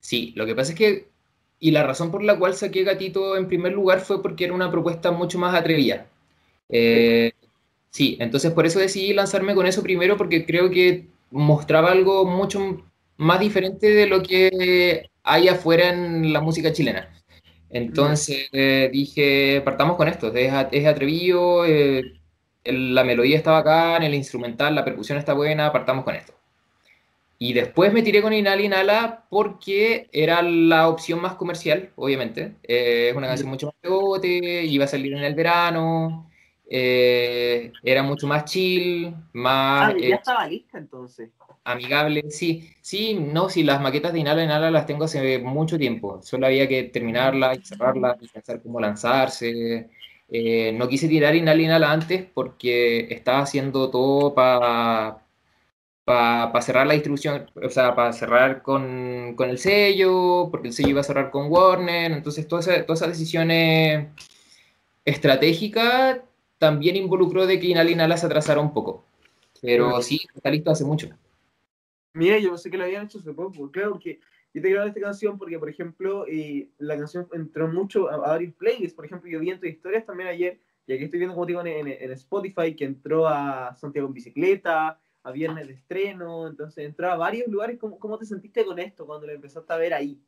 Sí, 0.00 0.32
lo 0.36 0.46
que 0.46 0.54
pasa 0.54 0.72
es 0.72 0.78
que, 0.78 1.08
y 1.58 1.70
la 1.72 1.82
razón 1.82 2.10
por 2.10 2.22
la 2.22 2.38
cual 2.38 2.54
saqué 2.54 2.82
Gatito 2.84 3.36
en 3.36 3.46
primer 3.48 3.72
lugar 3.72 4.00
fue 4.00 4.22
porque 4.22 4.44
era 4.44 4.54
una 4.54 4.70
propuesta 4.70 5.10
mucho 5.10 5.38
más 5.38 5.54
atrevida. 5.54 6.06
Eh, 6.68 7.31
sí, 7.92 8.16
entonces 8.20 8.50
por 8.52 8.66
eso 8.66 8.80
decidí 8.80 9.12
lanzarme 9.12 9.54
con 9.54 9.66
eso 9.66 9.84
primero, 9.84 10.16
porque 10.16 10.44
creo 10.44 10.70
que 10.70 11.06
mostraba 11.30 11.92
algo 11.92 12.24
mucho 12.24 12.82
más 13.16 13.38
diferente 13.40 13.88
de 13.88 14.06
lo 14.06 14.22
que 14.22 15.10
hay 15.22 15.48
afuera 15.48 15.90
en 15.90 16.32
la 16.32 16.40
música 16.40 16.72
chilena. 16.72 17.08
Entonces 17.70 18.48
eh, 18.52 18.90
dije, 18.92 19.62
partamos 19.64 19.96
con 19.96 20.08
esto, 20.08 20.34
es, 20.34 20.52
es 20.72 20.86
atrevido, 20.86 21.64
eh, 21.64 22.02
la 22.64 23.04
melodía 23.04 23.36
está 23.36 23.52
bacán, 23.52 24.02
el 24.02 24.14
instrumental, 24.14 24.74
la 24.74 24.84
percusión 24.84 25.18
está 25.18 25.32
buena, 25.34 25.72
partamos 25.72 26.04
con 26.04 26.14
esto. 26.14 26.34
Y 27.38 27.54
después 27.54 27.92
me 27.92 28.02
tiré 28.02 28.22
con 28.22 28.32
Inhala 28.32 28.62
Inhala 28.62 29.24
porque 29.28 30.08
era 30.12 30.42
la 30.42 30.88
opción 30.88 31.20
más 31.20 31.34
comercial, 31.34 31.90
obviamente. 31.96 32.54
Eh, 32.62 33.08
es 33.10 33.16
una 33.16 33.26
canción 33.26 33.50
mucho 33.50 33.66
más 33.66 33.74
pegote, 33.80 34.64
iba 34.64 34.84
a 34.84 34.88
salir 34.88 35.12
en 35.14 35.24
el 35.24 35.34
verano, 35.34 36.30
eh, 36.74 37.70
era 37.82 38.02
mucho 38.02 38.26
más 38.26 38.46
chill, 38.46 39.14
más... 39.34 39.90
Ah, 39.90 39.98
ya 39.98 40.06
eh, 40.06 40.12
estaba 40.14 40.46
lista 40.46 40.78
entonces. 40.78 41.28
Amigable, 41.64 42.30
sí, 42.30 42.70
sí, 42.80 43.12
no, 43.12 43.50
sí, 43.50 43.62
las 43.62 43.82
maquetas 43.82 44.14
de 44.14 44.20
Inhala 44.20 44.42
Inhala 44.42 44.70
las 44.70 44.86
tengo 44.86 45.04
hace 45.04 45.38
mucho 45.38 45.76
tiempo. 45.76 46.22
Solo 46.22 46.46
había 46.46 46.66
que 46.66 46.84
terminarlas 46.84 47.58
y 47.58 47.64
cerrarlas 47.66 48.16
y 48.22 48.28
pensar 48.28 48.62
cómo 48.62 48.80
lanzarse. 48.80 49.90
no 50.72 50.88
quise 50.88 51.08
tirar 51.08 51.36
Inhala 51.36 51.60
Inhala 51.60 51.92
antes 51.92 52.24
porque 52.32 53.06
estaba 53.10 53.40
haciendo 53.40 53.90
todo 53.90 54.34
para 54.34 55.18
para 56.04 56.62
cerrar 56.62 56.86
la 56.86 56.94
distribución, 56.94 57.48
o 57.54 57.68
sea, 57.68 57.94
para 57.94 58.12
cerrar 58.12 58.62
con, 58.62 59.34
con, 59.36 59.50
el 59.50 59.58
sello, 59.58 60.48
porque 60.50 60.68
el 60.68 60.74
sello 60.74 60.88
iba 60.90 61.00
a 61.00 61.04
cerrar 61.04 61.30
con 61.30 61.50
Warner, 61.50 62.10
entonces 62.12 62.48
todas 62.48 62.66
esas 62.66 63.08
decisiones 63.08 64.08
estratégicas 65.04 66.18
también 66.62 66.94
involucró 66.94 67.44
de 67.44 67.58
que 67.58 67.66
Inala 67.66 68.16
se 68.16 68.26
atrasara 68.26 68.60
un 68.60 68.72
poco. 68.72 69.04
Pero 69.60 70.00
sí, 70.00 70.20
está 70.32 70.48
listo 70.48 70.70
hace 70.70 70.84
mucho. 70.84 71.08
Mira, 72.14 72.38
yo 72.38 72.56
sé 72.56 72.70
que 72.70 72.76
lo 72.76 72.84
habían 72.84 73.06
hecho 73.06 73.18
hace 73.18 73.32
poco, 73.32 73.68
claro 73.72 73.98
que 73.98 74.20
yo 74.54 74.62
te 74.62 74.70
grabé 74.70 74.90
esta 74.90 75.00
canción 75.00 75.38
porque, 75.38 75.58
por 75.58 75.68
ejemplo, 75.68 76.24
eh, 76.28 76.68
la 76.78 76.96
canción 76.96 77.26
entró 77.32 77.66
mucho 77.66 78.08
a, 78.08 78.16
varios 78.16 78.54
playlists, 78.54 78.94
por 78.94 79.06
ejemplo, 79.06 79.28
yo 79.28 79.40
vi 79.40 79.50
en 79.50 79.58
tus 79.58 79.70
historias 79.70 80.06
también 80.06 80.28
ayer, 80.28 80.60
y 80.86 80.92
aquí 80.92 81.02
estoy 81.02 81.18
viendo, 81.18 81.34
como 81.34 81.46
digo, 81.46 81.66
en, 81.66 81.88
en 81.88 82.12
Spotify, 82.12 82.76
que 82.76 82.84
entró 82.84 83.26
a 83.26 83.74
Santiago 83.74 84.06
en 84.06 84.14
bicicleta, 84.14 85.00
a 85.24 85.32
viernes 85.32 85.66
de 85.66 85.74
estreno, 85.74 86.46
entonces 86.46 86.84
entró 86.84 87.10
a 87.10 87.16
varios 87.16 87.48
lugares. 87.48 87.76
¿Cómo, 87.76 87.98
cómo 87.98 88.18
te 88.18 88.26
sentiste 88.26 88.64
con 88.64 88.78
esto 88.78 89.04
cuando 89.04 89.26
lo 89.26 89.32
empezaste 89.32 89.72
a 89.72 89.76
ver 89.76 89.94
ahí? 89.94 90.20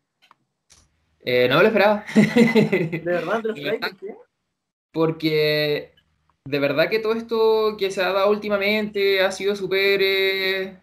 Eh, 1.21 1.47
no 1.49 1.57
me 1.57 1.63
lo 1.63 1.69
esperaba. 1.69 2.05
¿De 2.15 3.01
verdad 3.05 3.41
te 3.41 3.49
lo 3.49 3.55
esperabas? 3.57 3.91
¿Por 3.91 3.99
qué? 3.99 4.17
Porque 4.93 5.94
de 6.47 6.59
verdad 6.59 6.91
que 6.91 6.99
todo 6.99 7.15
esto 7.15 7.77
que 7.79 7.91
se 7.91 8.03
ha 8.03 8.13
dado 8.13 8.31
últimamente 8.31 9.23
ha 9.23 9.33
sido 9.33 9.57
súper 9.57 10.01
eh, 10.03 10.79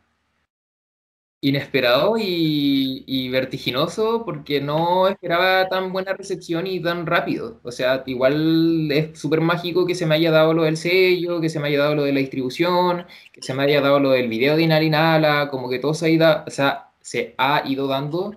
inesperado 1.41 2.15
y, 2.17 3.29
vertiginoso 3.29 4.23
porque 4.25 4.59
no 4.59 5.07
esperaba 5.07 5.69
tan 5.69 5.93
buena 5.93 6.13
recepción 6.13 6.67
y 6.67 6.81
tan 6.81 7.05
rápido. 7.05 7.59
O 7.63 7.71
sea, 7.71 8.03
igual 8.07 8.91
es 8.91 9.19
súper 9.19 9.41
mágico 9.41 9.85
que 9.85 9.95
se 9.95 10.05
me 10.05 10.15
haya 10.15 10.31
dado 10.31 10.53
lo 10.53 10.63
del 10.63 10.77
sello, 10.77 11.39
que 11.39 11.49
se 11.49 11.59
me 11.59 11.67
haya 11.69 11.79
dado 11.79 11.95
lo 11.95 12.03
de 12.03 12.13
la 12.13 12.19
distribución, 12.19 13.05
que 13.31 13.41
se 13.41 13.53
me 13.53 13.63
haya 13.63 13.81
dado 13.81 13.99
lo 13.99 14.11
del 14.11 14.27
video 14.27 14.57
de 14.57 14.63
Inalinala, 14.63 15.49
como 15.49 15.69
que 15.69 15.79
todo 15.79 15.93
se 15.93 16.07
ha 16.07 16.09
ido, 16.09 16.43
o 16.45 16.49
sea, 16.49 16.91
se 17.01 17.35
ha 17.37 17.63
ido 17.65 17.87
dando 17.87 18.35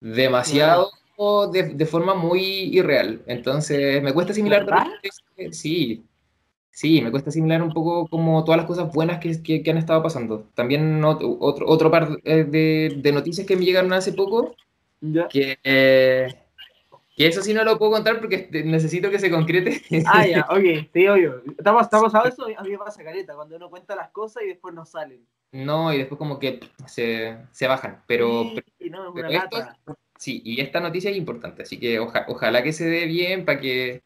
demasiado 0.00 0.90
de, 1.52 1.74
de, 1.74 1.86
forma 1.86 2.14
muy 2.14 2.42
irreal. 2.76 3.22
Entonces, 3.26 4.02
me 4.02 4.12
cuesta 4.12 4.32
asimilar. 4.32 4.66
Sí, 5.52 6.04
Sí, 6.72 7.02
me 7.02 7.10
cuesta 7.10 7.28
asimilar 7.28 7.62
un 7.62 7.72
poco 7.72 8.08
como 8.08 8.44
todas 8.44 8.56
las 8.56 8.66
cosas 8.66 8.90
buenas 8.94 9.20
que, 9.20 9.62
que, 9.62 9.70
han 9.70 9.76
estado 9.76 10.02
pasando. 10.02 10.48
También 10.54 11.04
otro, 11.04 11.36
otro 11.38 11.90
par 11.90 12.18
eh, 12.24 12.44
de, 12.44 12.94
de, 12.96 13.12
noticias 13.12 13.46
que 13.46 13.56
me 13.56 13.64
llegaron 13.66 13.92
hace 13.92 14.14
poco, 14.14 14.56
Que, 15.28 15.58
eh, 15.62 16.34
que 17.14 17.26
eso 17.26 17.42
sí 17.42 17.52
no 17.52 17.62
lo 17.62 17.78
puedo 17.78 17.92
contar 17.92 18.20
porque 18.20 18.48
necesito 18.64 19.10
que 19.10 19.18
se 19.18 19.30
concrete. 19.30 19.82
Ah, 20.06 20.26
ya, 20.26 20.46
ok, 20.50 20.88
sí, 20.94 21.06
obvio. 21.08 21.42
¿Estamos 21.58 21.88
pasado 21.88 22.24
eso? 22.26 22.46
A 22.56 22.62
mí 22.62 22.70
me 22.70 22.78
pasa 22.78 23.04
careta, 23.04 23.34
cuando 23.34 23.56
uno 23.56 23.68
cuenta 23.68 23.94
las 23.94 24.08
cosas 24.08 24.42
y 24.44 24.48
después 24.48 24.74
no 24.74 24.86
salen. 24.86 25.26
No, 25.52 25.92
y 25.92 25.98
después 25.98 26.18
como 26.18 26.38
que 26.38 26.60
se, 26.86 27.36
se 27.50 27.66
bajan, 27.66 28.02
pero... 28.06 28.50
Sí, 28.78 28.88
no, 28.88 29.12
pero 29.12 29.28
esto, 29.28 29.58
sí, 30.16 30.40
y 30.42 30.62
esta 30.62 30.80
noticia 30.80 31.10
es 31.10 31.18
importante, 31.18 31.64
así 31.64 31.78
que 31.78 31.98
ojalá 31.98 32.62
que 32.62 32.72
se 32.72 32.86
dé 32.86 33.04
bien 33.04 33.44
para 33.44 33.60
que 33.60 34.02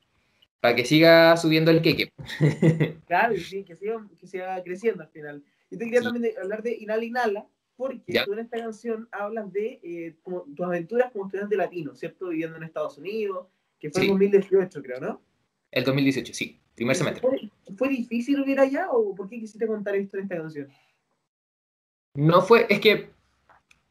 para 0.67 0.75
que 0.75 0.85
siga 0.85 1.37
subiendo 1.37 1.71
el 1.71 1.81
queque. 1.81 2.11
claro, 3.07 3.37
sí, 3.37 3.63
que 3.63 3.77
siga, 3.77 4.05
que 4.19 4.27
siga 4.27 4.61
creciendo 4.65 5.05
al 5.05 5.09
final. 5.11 5.45
Yo 5.71 5.79
te 5.79 5.85
quería 5.85 6.03
también 6.03 6.35
hablar 6.43 6.61
de 6.65 6.75
Inala 6.75 7.05
Inala, 7.05 7.47
porque 7.77 8.25
tú 8.25 8.33
en 8.33 8.41
esta 8.41 8.59
canción 8.59 9.09
hablas 9.13 9.53
de 9.53 9.79
eh, 9.85 10.17
como, 10.25 10.43
tus 10.57 10.67
aventuras 10.67 11.13
como 11.13 11.27
estudiante 11.27 11.57
latino, 11.57 11.95
¿cierto? 11.95 12.31
Viviendo 12.31 12.57
en 12.57 12.65
Estados 12.65 12.99
Unidos, 12.99 13.47
que 13.79 13.93
fue 13.93 14.03
en 14.03 14.09
2018, 14.09 14.83
creo, 14.83 14.99
¿no? 14.99 15.23
El 15.71 15.85
2018, 15.85 16.35
sí, 16.35 16.59
primer 16.75 16.97
semestre. 16.97 17.53
¿Fue, 17.77 17.89
difícil 17.89 18.39
vivir 18.39 18.59
allá 18.59 18.91
o 18.91 19.15
por 19.15 19.29
qué 19.29 19.39
quisiste 19.39 19.69
contar 19.69 19.95
esto 19.95 20.17
en 20.17 20.25
esta 20.25 20.37
canción? 20.37 20.69
No 22.15 22.43
fue, 22.43 22.67
es 22.69 22.81
que 22.81 23.11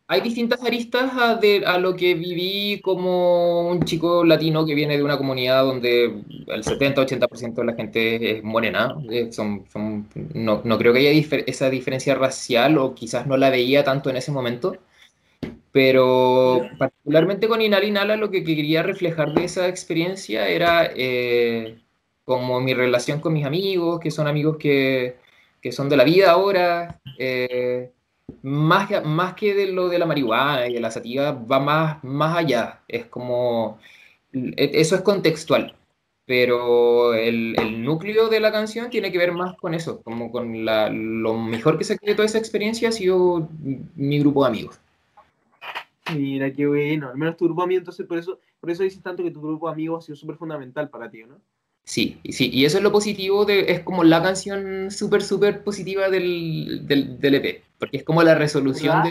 hay 0.07 0.21
distintas 0.21 0.61
aristas 0.63 1.11
a, 1.15 1.35
de, 1.35 1.65
a, 1.65 1.79
lo 1.79 1.95
que 1.95 2.13
viví 2.13 2.79
como 2.81 3.67
un 3.69 3.83
chico 3.83 4.23
latino 4.23 4.65
que 4.65 4.75
viene 4.75 4.97
de 4.97 5.03
una 5.03 5.17
comunidad 5.17 5.63
donde 5.63 6.05
el 6.05 6.63
70-80% 6.63 7.55
de 7.55 7.65
la 7.65 7.73
gente 7.73 8.37
es 8.37 8.43
morena. 8.43 8.95
Eh, 9.09 9.31
son, 9.31 9.65
son, 9.71 10.07
no, 10.33 10.61
no, 10.63 10.77
creo 10.77 10.93
que 10.93 10.99
haya 10.99 11.41
esa 11.47 11.69
diferencia 11.71 12.13
racial 12.13 12.77
o 12.77 12.93
quizás 12.93 13.25
no 13.25 13.35
la 13.35 13.49
veía 13.49 13.83
tanto 13.83 14.09
en 14.11 14.17
ese 14.17 14.31
momento. 14.31 14.77
Pero 15.71 16.61
particularmente 16.77 17.47
con 17.47 17.61
Inala 17.61 17.85
Inala 17.85 18.15
lo 18.15 18.31
que 18.31 18.43
quería 18.43 18.83
reflejar 18.83 19.33
de 19.33 19.43
esa 19.43 19.67
experiencia 19.67 20.47
era 20.47 20.89
eh, 20.95 21.79
como 22.23 22.61
mi 22.61 22.73
relación 22.73 23.19
con 23.19 23.33
mis 23.33 23.45
amigos, 23.45 23.99
que 23.99 24.11
son 24.11 24.27
amigos 24.27 24.57
que, 24.57 25.17
que 25.61 25.71
son 25.71 25.89
de 25.89 25.97
la 25.97 26.03
vida 26.03 26.31
ahora. 26.31 27.01
Eh, 27.17 27.91
más, 28.45 29.03
más 29.03 29.33
que 29.33 29.55
de 29.55 29.71
lo 29.71 29.89
de 29.89 29.97
la 29.97 30.05
marihuana 30.05 30.67
y 30.67 30.73
de 30.75 30.79
la 30.79 30.91
sativa, 30.91 31.31
va 31.31 31.59
más, 31.59 32.03
más 32.03 32.37
allá. 32.37 32.83
Es 32.87 33.07
como, 33.07 33.79
e, 34.31 34.71
eso 34.75 34.95
es 34.95 35.01
contextual, 35.01 35.75
pero 36.25 37.15
el, 37.15 37.55
el, 37.59 37.83
núcleo 37.83 38.29
de 38.29 38.39
la 38.39 38.51
canción 38.51 38.91
tiene 38.91 39.11
que 39.11 39.17
ver 39.17 39.31
más 39.31 39.55
con 39.57 39.73
eso, 39.73 40.01
como 40.03 40.31
con 40.31 40.63
la, 40.63 40.89
lo 40.89 41.33
mejor 41.39 41.77
que 41.79 41.85
se 41.85 41.97
de 41.99 42.13
toda 42.13 42.27
esa 42.27 42.37
experiencia 42.37 42.89
ha 42.89 42.91
sido 42.91 43.49
mi 43.95 44.19
grupo 44.19 44.43
de 44.43 44.49
amigos. 44.49 44.79
Mira, 46.15 46.53
qué 46.53 46.67
bueno, 46.67 47.09
al 47.09 47.17
menos 47.17 47.37
tu 47.37 47.45
grupo 47.45 47.61
de 47.61 47.65
amigos, 47.65 47.81
entonces 47.81 48.05
por 48.05 48.19
eso, 48.19 48.39
por 48.59 48.69
eso 48.69 48.83
dices 48.83 49.01
tanto 49.01 49.23
que 49.23 49.31
tu 49.31 49.41
grupo 49.41 49.67
de 49.67 49.73
amigos 49.73 50.03
ha 50.03 50.05
sido 50.05 50.15
súper 50.17 50.35
fundamental 50.35 50.87
para 50.91 51.09
ti, 51.09 51.23
¿no? 51.23 51.41
Sí, 51.85 52.19
sí, 52.31 52.49
y 52.51 52.65
eso 52.65 52.77
es 52.77 52.83
lo 52.83 52.91
positivo, 52.91 53.45
de, 53.45 53.71
es 53.71 53.81
como 53.81 54.03
la 54.03 54.21
canción 54.23 54.89
súper, 54.89 55.21
súper 55.21 55.63
positiva 55.63 56.09
del, 56.09 56.87
del, 56.87 57.19
del, 57.19 57.35
EP, 57.35 57.63
porque 57.77 57.97
es 57.97 58.03
como 58.03 58.23
la 58.23 58.33
resolución 58.33 59.03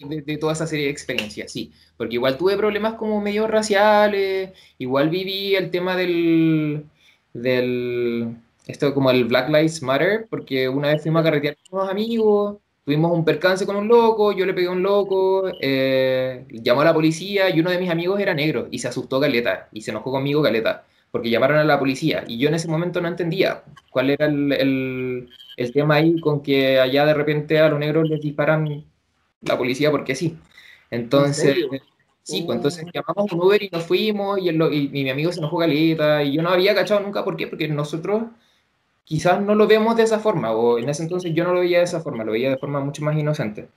de, 0.00 0.22
de, 0.22 0.38
toda 0.38 0.54
esa 0.54 0.66
serie 0.66 0.86
de 0.86 0.90
experiencias, 0.90 1.52
sí, 1.52 1.72
porque 1.98 2.14
igual 2.14 2.38
tuve 2.38 2.56
problemas 2.56 2.94
como 2.94 3.20
medio 3.20 3.46
raciales, 3.48 4.50
igual 4.78 5.10
viví 5.10 5.54
el 5.56 5.70
tema 5.70 5.94
del, 5.94 6.86
del, 7.34 8.34
esto 8.66 8.94
como 8.94 9.10
el 9.10 9.26
Black 9.26 9.48
Lives 9.48 9.82
Matter, 9.82 10.26
porque 10.30 10.70
una 10.70 10.88
vez 10.88 11.02
fuimos 11.02 11.20
a 11.20 11.24
carretear 11.24 11.58
con 11.68 11.80
unos 11.80 11.90
amigos, 11.90 12.56
tuvimos 12.86 13.12
un 13.12 13.26
percance 13.26 13.66
con 13.66 13.76
un 13.76 13.88
loco, 13.88 14.32
yo 14.32 14.46
le 14.46 14.54
pegué 14.54 14.68
a 14.68 14.70
un 14.70 14.82
loco, 14.82 15.50
eh, 15.60 16.46
llamó 16.50 16.80
a 16.80 16.86
la 16.86 16.94
policía 16.94 17.50
y 17.50 17.60
uno 17.60 17.70
de 17.70 17.78
mis 17.78 17.90
amigos 17.90 18.18
era 18.20 18.32
negro 18.32 18.68
y 18.70 18.78
se 18.78 18.88
asustó 18.88 19.20
Caleta 19.20 19.68
y 19.70 19.82
se 19.82 19.90
enojó 19.90 20.10
conmigo 20.10 20.42
Caleta 20.42 20.86
porque 21.12 21.30
llamaron 21.30 21.58
a 21.58 21.64
la 21.64 21.78
policía 21.78 22.24
y 22.26 22.38
yo 22.38 22.48
en 22.48 22.54
ese 22.54 22.68
momento 22.68 23.00
no 23.00 23.06
entendía 23.06 23.62
cuál 23.90 24.10
era 24.10 24.26
el, 24.26 25.28
el, 25.56 25.72
tema 25.72 25.96
ahí 25.96 26.18
con 26.18 26.42
que 26.42 26.80
allá 26.80 27.04
de 27.04 27.14
repente 27.14 27.60
a 27.60 27.68
los 27.68 27.78
negros 27.78 28.08
les 28.08 28.20
disparan 28.20 28.84
la 29.42 29.58
policía 29.58 29.90
porque 29.90 30.16
sí. 30.16 30.38
Entonces, 30.90 31.56
sí, 32.22 32.42
pues 32.42 32.56
entonces 32.56 32.84
oh. 32.86 32.90
llamamos 32.92 33.30
un 33.30 33.40
Uber 33.42 33.62
y 33.62 33.68
nos 33.70 33.84
fuimos 33.84 34.40
y, 34.40 34.48
y, 34.48 34.88
mi 34.88 35.10
amigo 35.10 35.30
se 35.32 35.40
enojó 35.40 35.58
caleta 35.58 36.22
y 36.24 36.32
yo 36.32 36.42
no 36.42 36.48
había 36.48 36.74
cachado 36.74 37.00
nunca 37.00 37.24
por 37.24 37.36
qué, 37.36 37.46
porque 37.46 37.68
nosotros 37.68 38.24
quizás 39.04 39.42
no 39.42 39.54
lo 39.54 39.66
vemos 39.66 39.96
de 39.96 40.04
esa 40.04 40.18
forma 40.18 40.52
o 40.52 40.78
en 40.78 40.88
ese 40.88 41.02
entonces 41.02 41.34
yo 41.34 41.44
no 41.44 41.52
lo 41.52 41.60
veía 41.60 41.78
de 41.78 41.84
esa 41.84 42.00
forma, 42.00 42.24
lo 42.24 42.32
veía 42.32 42.50
de 42.50 42.58
forma 42.58 42.80
mucho 42.80 43.04
más 43.04 43.16
inocente. 43.18 43.68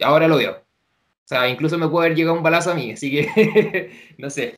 Ahora 0.00 0.28
lo 0.28 0.36
veo. 0.36 0.52
O 0.52 1.26
sea, 1.26 1.48
incluso 1.48 1.76
me 1.78 1.88
puede 1.88 2.06
haber 2.06 2.18
llegado 2.18 2.36
un 2.36 2.42
balazo 2.42 2.70
a 2.70 2.74
mí, 2.74 2.92
así 2.92 3.10
que 3.10 3.90
no 4.18 4.30
sé. 4.30 4.56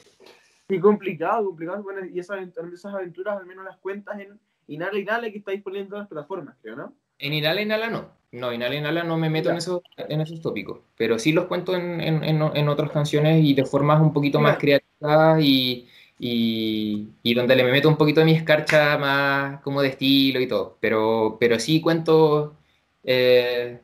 Sí, 0.69 0.81
complicado, 0.81 1.45
complicado. 1.47 1.83
Bueno, 1.83 2.05
y 2.05 2.19
esas, 2.19 2.39
esas 2.73 2.95
aventuras 2.95 3.39
al 3.39 3.47
menos 3.47 3.65
las 3.65 3.77
cuentas 3.77 4.19
en 4.19 4.39
Inhala 4.67 4.99
Inhala 4.99 5.31
que 5.31 5.39
está 5.39 5.53
disponible 5.53 5.83
en 5.83 5.89
todas 5.89 6.03
las 6.03 6.09
plataformas, 6.09 6.57
creo, 6.61 6.77
¿no? 6.77 6.95
En 7.19 7.33
Inhala 7.33 7.63
Inhala 7.63 7.89
no. 7.89 8.11
No, 8.33 8.53
Inhala 8.53 8.75
Inhala 8.75 9.05
no 9.05 9.17
me 9.17 9.31
meto 9.31 9.51
en, 9.51 9.57
esos, 9.57 9.81
en 9.97 10.21
esos 10.21 10.41
tópicos. 10.43 10.81
Pero 10.97 11.19
sí 11.19 11.33
los 11.33 11.47
cuento 11.47 11.75
en, 11.77 12.01
en, 12.01 12.25
en 12.25 12.69
otras 12.69 12.91
canciones 12.91 13.45
y 13.45 13.55
de 13.55 13.65
formas 13.65 14.01
un 14.01 14.13
poquito 14.13 14.41
más 14.41 14.59
creativas 14.59 15.41
y, 15.41 15.89
y, 16.19 17.11
y, 17.23 17.35
donde 17.35 17.57
le 17.57 17.65
me 17.65 17.71
meto 17.71 17.89
un 17.89 17.97
poquito 17.97 18.21
de 18.21 18.27
mi 18.27 18.33
escarcha 18.33 18.99
más 18.99 19.63
como 19.63 19.83
de 19.83 19.89
estilo 19.89 20.41
y 20.41 20.49
todo. 20.49 20.77
Pero, 20.81 21.37
pero 21.39 21.59
sí 21.61 21.81
cuento 21.81 22.57
eh, 23.05 23.81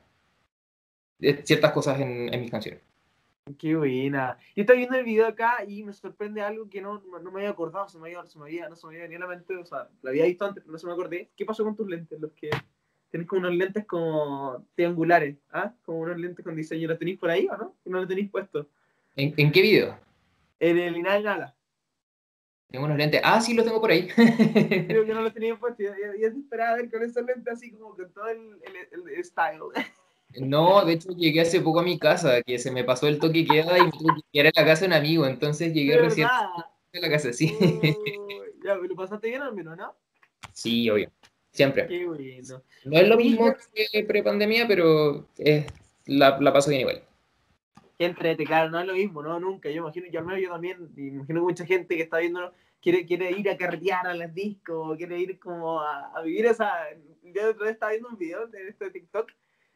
ciertas 1.44 1.72
cosas 1.72 2.00
en 2.00 2.40
mis 2.40 2.50
canciones. 2.50 2.82
Qué 3.58 3.74
buena. 3.74 4.38
Yo 4.54 4.62
estaba 4.62 4.76
viendo 4.76 4.96
el 4.96 5.04
video 5.04 5.26
acá 5.26 5.64
y 5.66 5.82
me 5.82 5.92
sorprende 5.92 6.40
algo 6.42 6.70
que 6.70 6.80
no, 6.80 7.02
no 7.02 7.30
me 7.32 7.40
había 7.40 7.50
acordado, 7.50 7.88
se 7.88 7.98
me 7.98 8.08
había, 8.08 8.24
se 8.24 8.38
me 8.38 8.44
había, 8.44 8.68
no 8.68 8.76
se 8.76 8.86
me 8.86 8.94
había 8.94 9.02
venido 9.08 9.24
a 9.24 9.28
la 9.28 9.34
mente, 9.34 9.56
o 9.56 9.66
sea, 9.66 9.88
lo 10.00 10.10
había 10.10 10.26
visto 10.26 10.44
antes, 10.44 10.62
pero 10.62 10.72
no 10.72 10.78
se 10.78 10.86
me 10.86 10.92
acordé. 10.92 11.30
¿Qué 11.36 11.44
pasó 11.44 11.64
con 11.64 11.74
tus 11.74 11.88
lentes? 11.88 12.20
Los 12.20 12.32
que 12.32 12.50
tenés 13.10 13.26
como 13.26 13.40
unos 13.40 13.54
lentes 13.54 13.84
como 13.84 14.64
triangulares, 14.76 15.36
¿ah? 15.50 15.74
Como 15.84 16.00
unos 16.00 16.18
lentes 16.18 16.44
con 16.44 16.54
diseño. 16.54 16.86
¿Los 16.86 17.00
tenéis 17.00 17.18
por 17.18 17.30
ahí 17.30 17.48
o 17.48 17.56
no? 17.56 17.76
¿No 17.84 17.98
los 17.98 18.08
tenéis 18.08 18.30
puestos? 18.30 18.66
¿En, 19.16 19.34
¿En, 19.36 19.50
qué 19.50 19.60
video? 19.60 19.98
En 20.60 20.78
el 20.78 20.96
Inal 20.96 21.24
Nala. 21.24 21.56
Tengo 22.70 22.86
unos 22.86 22.96
lentes. 22.96 23.20
Ah, 23.24 23.40
sí, 23.40 23.54
los 23.54 23.66
tengo 23.66 23.80
por 23.80 23.90
ahí. 23.90 24.06
Creo 24.86 25.04
que 25.04 25.14
no 25.14 25.20
los 25.20 25.34
tenía 25.34 25.56
puestos. 25.56 25.84
Y 26.18 26.24
es 26.24 26.32
esperaba 26.32 26.76
ver 26.76 26.90
con 26.90 27.02
esos 27.02 27.24
lentes 27.24 27.52
así 27.52 27.72
como 27.72 27.96
con 27.96 28.10
todo 28.12 28.28
el, 28.28 28.60
el, 28.92 29.08
el 29.16 29.24
style. 29.24 29.60
No, 30.40 30.84
de 30.84 30.94
hecho 30.94 31.10
llegué 31.10 31.40
hace 31.42 31.60
poco 31.60 31.80
a 31.80 31.82
mi 31.82 31.98
casa, 31.98 32.42
que 32.42 32.58
se 32.58 32.70
me 32.70 32.84
pasó 32.84 33.06
el 33.06 33.18
toque 33.18 33.44
queda 33.44 33.78
y 33.78 33.84
me 33.84 33.90
tuve 33.90 34.14
que 34.32 34.38
ir 34.40 34.46
a 34.46 34.52
la 34.54 34.64
casa 34.66 34.82
de 34.82 34.86
un 34.86 34.92
amigo, 34.94 35.26
entonces 35.26 35.74
llegué 35.74 35.98
recién 35.98 36.26
a 36.26 36.66
la 36.92 37.10
casa, 37.10 37.32
sí. 37.32 37.56
Uh, 37.60 38.64
ya, 38.64 38.74
¿lo 38.76 38.94
pasaste 38.94 39.28
bien 39.28 39.42
al 39.42 39.54
menos, 39.54 39.76
no? 39.76 39.94
Sí, 40.52 40.88
obvio, 40.88 41.10
siempre. 41.50 41.86
Qué 41.86 42.06
bueno. 42.06 42.62
No 42.84 42.98
es 42.98 43.08
lo 43.08 43.16
mismo 43.16 43.54
que 43.74 44.04
pre-pandemia, 44.04 44.66
pero 44.66 45.28
es, 45.38 45.66
la, 46.06 46.38
la 46.40 46.52
paso 46.52 46.70
bien 46.70 46.82
igual. 46.82 47.02
Entrete, 47.98 48.44
claro, 48.44 48.70
no 48.70 48.80
es 48.80 48.86
lo 48.86 48.94
mismo, 48.94 49.22
no, 49.22 49.38
nunca. 49.38 49.70
Yo 49.70 49.82
imagino, 49.82 50.06
yo 50.10 50.20
al 50.20 50.26
menos 50.26 50.42
yo 50.42 50.50
también, 50.50 50.90
imagino 50.96 51.40
que 51.40 51.44
mucha 51.44 51.64
gente 51.64 51.96
que 51.96 52.02
está 52.02 52.18
viendo 52.18 52.52
quiere, 52.80 53.06
quiere 53.06 53.30
ir 53.30 53.48
a 53.48 53.56
carretear 53.56 54.06
a 54.06 54.14
las 54.14 54.34
discos, 54.34 54.96
quiere 54.96 55.18
ir 55.20 55.38
como 55.38 55.80
a, 55.80 56.10
a 56.12 56.22
vivir 56.22 56.46
esa... 56.46 56.72
Yo 57.22 57.50
otra 57.50 57.64
vez 57.64 57.74
estaba 57.74 57.92
viendo 57.92 58.08
un 58.08 58.18
video 58.18 58.46
de 58.48 58.68
este 58.68 58.90
TikTok 58.90 59.30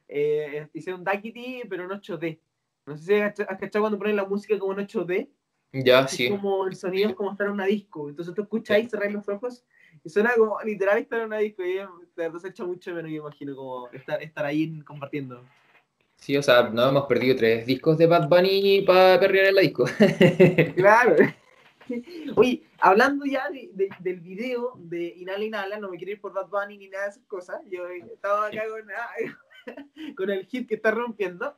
eh, 0.09 0.69
hicieron 0.73 1.05
Duckity, 1.05 1.63
pero 1.69 1.85
en 1.85 1.91
8D. 1.91 2.39
No 2.87 2.97
sé 2.97 3.05
si 3.05 3.43
has 3.43 3.59
cachado 3.59 3.83
cuando 3.83 3.99
ponen 3.99 4.17
la 4.17 4.25
música 4.25 4.59
como 4.59 4.73
en 4.73 4.87
8D. 4.87 5.29
Ya, 5.73 6.01
es 6.03 6.11
sí. 6.13 6.31
Como 6.31 6.67
el 6.67 6.77
sonido 6.77 7.11
es 7.11 7.15
como 7.15 7.33
estar 7.33 7.47
en 7.47 7.55
una 7.55 7.67
disco. 7.67 8.09
Entonces 8.09 8.35
tú 8.35 8.43
escuchas 8.43 8.77
ahí, 8.77 8.89
cerrar 8.89 9.11
los 9.11 9.29
ojos 9.29 9.65
y 10.05 10.09
suena 10.09 10.33
como 10.37 10.61
literal 10.63 10.99
estar 10.99 11.21
en 11.21 11.27
una 11.27 11.39
disco. 11.39 11.65
Y 11.65 11.75
de 11.75 11.87
verdad 12.17 12.39
se 12.39 12.49
echa 12.49 12.65
mucho 12.65 12.95
menos, 12.95 13.11
yo 13.11 13.19
imagino, 13.19 13.57
como 13.57 13.89
estar, 13.91 14.23
estar 14.23 14.45
ahí 14.45 14.81
compartiendo. 14.83 15.43
Sí, 16.17 16.37
o 16.37 16.43
sea, 16.43 16.71
no 16.71 16.89
hemos 16.89 17.07
perdido 17.07 17.37
tres 17.37 17.67
discos 17.67 17.99
de 17.99 18.07
Bad 18.07 18.29
Bunny 18.29 18.83
para 18.83 19.21
perrear 19.21 19.47
en 19.47 19.55
la 19.55 19.61
disco. 19.61 19.85
claro. 20.77 21.17
Oye, 22.37 22.63
hablando 22.81 23.25
ya 23.27 23.51
de, 23.51 23.71
de, 23.75 23.89
del 24.01 24.21
video 24.21 24.75
de 24.77 25.15
Inhala 25.17 25.45
Inhala, 25.45 25.79
no 25.79 25.91
me 25.91 25.99
quiero 25.99 26.13
ir 26.13 26.21
por 26.21 26.33
Bad 26.33 26.49
Bunny 26.49 26.79
ni 26.79 26.89
nada 26.89 27.05
de 27.05 27.11
esas 27.11 27.25
cosas. 27.25 27.61
Yo 27.69 27.87
estaba 27.89 28.47
acá 28.47 28.63
con, 28.69 28.87
con 30.17 30.31
el 30.31 30.47
hit 30.47 30.69
que 30.69 30.77
está 30.77 30.91
rompiendo. 30.91 31.57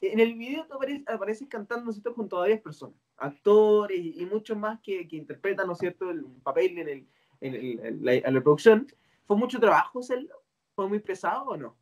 En 0.00 0.20
el 0.20 0.34
video 0.34 0.66
tú 0.66 0.74
apareces, 0.74 1.08
apareces 1.08 1.48
cantando, 1.48 1.86
¿no 1.86 1.90
es 1.90 1.96
cierto?, 1.96 2.12
junto 2.14 2.36
a 2.36 2.40
varias 2.40 2.60
personas, 2.60 2.96
actores 3.16 3.98
y 3.98 4.26
muchos 4.26 4.56
más 4.56 4.80
que, 4.82 5.08
que 5.08 5.16
interpretan, 5.16 5.66
¿no 5.66 5.72
es 5.72 5.78
cierto?, 5.78 6.10
el 6.10 6.24
papel 6.42 6.78
en, 6.78 6.88
el, 6.88 7.08
en, 7.40 7.54
el, 7.54 7.80
en, 7.80 8.04
la, 8.04 8.14
en 8.14 8.34
la, 8.34 8.40
producción. 8.42 8.86
¿Fue 9.26 9.36
mucho 9.36 9.58
trabajo 9.58 10.00
hacerlo? 10.00 10.42
¿Fue 10.74 10.88
muy 10.88 10.98
pesado 10.98 11.44
o 11.44 11.56
no? 11.56 11.76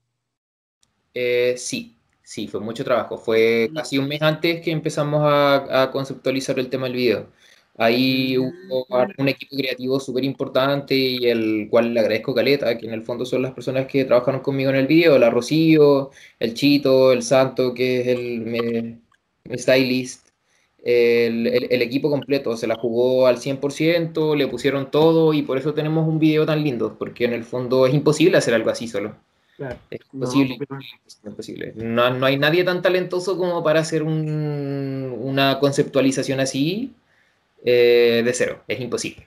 Eh, 1.14 1.54
sí, 1.56 1.98
sí, 2.22 2.46
fue 2.46 2.60
mucho 2.60 2.84
trabajo. 2.84 3.18
Fue 3.18 3.70
casi 3.74 3.98
un 3.98 4.06
mes 4.06 4.22
antes 4.22 4.60
que 4.60 4.70
empezamos 4.70 5.22
a, 5.24 5.82
a 5.82 5.90
conceptualizar 5.90 6.58
el 6.58 6.70
tema 6.70 6.86
del 6.86 6.96
video. 6.96 7.32
Ahí 7.78 8.36
hubo 8.36 8.86
un 9.16 9.28
equipo 9.28 9.56
creativo 9.56 9.98
súper 9.98 10.24
importante 10.24 10.94
y 10.94 11.26
el 11.26 11.68
cual 11.70 11.94
le 11.94 12.00
agradezco 12.00 12.34
Caleta, 12.34 12.76
que 12.76 12.86
en 12.86 12.92
el 12.92 13.02
fondo 13.02 13.24
son 13.24 13.42
las 13.42 13.52
personas 13.52 13.86
que 13.86 14.04
trabajaron 14.04 14.42
conmigo 14.42 14.70
en 14.70 14.76
el 14.76 14.86
video, 14.86 15.18
la 15.18 15.30
Rocío, 15.30 16.10
el 16.38 16.52
Chito, 16.52 17.12
el 17.12 17.22
Santo, 17.22 17.72
que 17.72 18.00
es 18.02 18.06
el 18.08 18.40
me, 18.42 18.98
stylist, 19.56 20.28
el, 20.84 21.46
el, 21.46 21.68
el, 21.70 21.82
equipo 21.82 22.10
completo 22.10 22.56
se 22.56 22.66
la 22.66 22.74
jugó 22.74 23.26
al 23.26 23.38
100%, 23.38 24.36
le 24.36 24.48
pusieron 24.48 24.90
todo 24.90 25.32
y 25.32 25.42
por 25.42 25.56
eso 25.56 25.72
tenemos 25.72 26.06
un 26.06 26.18
video 26.18 26.44
tan 26.44 26.62
lindo, 26.62 26.96
porque 26.98 27.24
en 27.24 27.32
el 27.32 27.44
fondo 27.44 27.86
es 27.86 27.94
imposible 27.94 28.36
hacer 28.36 28.52
algo 28.52 28.70
así 28.70 28.86
solo. 28.86 29.16
Claro. 29.56 29.76
Es 29.90 30.00
imposible. 30.12 30.58
No, 30.68 31.30
imposible. 31.30 31.72
No, 31.76 32.10
no, 32.10 32.26
hay 32.26 32.36
nadie 32.36 32.64
tan 32.64 32.82
talentoso 32.82 33.38
como 33.38 33.62
para 33.62 33.80
hacer 33.80 34.02
un, 34.02 35.16
una 35.20 35.58
conceptualización 35.58 36.40
así 36.40 36.92
eh, 37.64 38.22
de 38.24 38.32
cero, 38.32 38.62
es 38.66 38.80
imposible. 38.80 39.26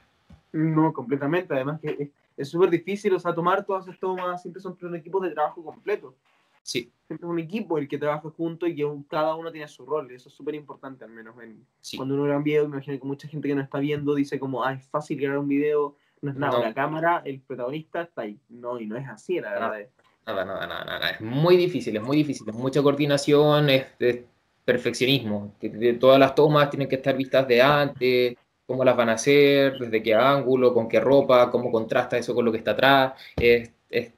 No, 0.52 0.94
completamente, 0.94 1.54
además 1.54 1.80
que 1.82 2.12
es 2.38 2.50
súper 2.50 2.70
difícil, 2.70 3.14
o 3.14 3.20
sea, 3.20 3.34
tomar 3.34 3.66
todas 3.66 3.88
esas 3.88 4.00
tomas, 4.00 4.42
siempre 4.42 4.62
son 4.62 4.78
un 4.82 4.96
equipo 4.96 5.20
de 5.20 5.32
trabajo 5.32 5.64
completo. 5.64 6.16
Sí. 6.62 6.92
Siempre 7.06 7.28
es 7.28 7.32
un 7.32 7.40
equipo 7.40 7.78
el 7.78 7.88
que 7.88 7.98
trabaja 7.98 8.30
junto 8.30 8.66
y 8.66 8.76
que 8.76 8.90
cada 9.08 9.36
uno 9.36 9.52
tiene 9.52 9.68
su 9.68 9.86
rol, 9.86 10.12
eso 10.12 10.30
es 10.30 10.36
súper 10.36 10.56
importante 10.56 11.06
al 11.06 11.12
menos. 11.12 11.36
En, 11.42 11.66
sí. 11.80 11.96
Cuando 11.96 12.16
uno 12.16 12.24
graba 12.24 12.40
un 12.40 12.44
video, 12.44 12.68
me 12.68 12.78
imagino 12.78 13.00
que 13.00 13.06
mucha 13.06 13.28
gente 13.28 13.48
que 13.48 13.56
no 13.56 13.62
está 13.62 13.80
viendo 13.80 14.16
dice 14.16 14.40
como, 14.40 14.64
ah, 14.64 14.74
es 14.74 14.86
fácil 14.88 15.20
grabar 15.20 15.40
un 15.40 15.48
video, 15.48 15.96
no 16.22 16.32
es 16.32 16.38
nada, 16.38 16.58
no. 16.58 16.64
la 16.64 16.74
cámara, 16.74 17.22
el 17.24 17.40
protagonista 17.42 18.02
está 18.02 18.24
ahí. 18.24 18.40
No, 18.50 18.80
y 18.80 18.88
no 18.88 18.98
es 18.98 19.08
así, 19.08 19.40
la 19.40 19.52
verdad. 19.52 19.88
Nada, 20.26 20.44
nada, 20.44 20.66
nada, 20.66 20.86
nada, 20.86 21.10
es 21.12 21.22
muy 21.22 21.56
difícil, 21.56 21.96
es 21.96 22.02
muy 22.02 22.18
difícil, 22.18 22.50
es 22.50 22.56
mucha 22.56 22.82
coordinación, 22.82 23.70
es, 23.70 23.86
es 24.00 24.26
perfeccionismo, 24.66 25.56
que 25.60 25.70
de 25.70 25.94
todas 25.94 26.20
las 26.20 26.34
tomas 26.34 26.70
tienen 26.72 26.90
que 26.90 26.96
estar 26.96 27.16
vistas 27.16 27.48
de 27.48 27.62
antes, 27.62 28.36
cómo 28.66 28.84
las 28.84 28.98
van 28.98 29.10
a 29.10 29.14
hacer, 29.14 29.78
desde 29.78 30.02
qué 30.02 30.16
ángulo, 30.16 30.74
con 30.74 30.90
qué 30.90 31.00
ropa, 31.00 31.52
cómo 31.52 31.72
contrasta 31.72 32.18
eso 32.18 32.34
con 32.34 32.44
lo 32.44 32.52
que 32.52 32.58
está 32.58 32.72
atrás. 32.72 33.14
Es, 33.36 33.72
es, 33.90 34.12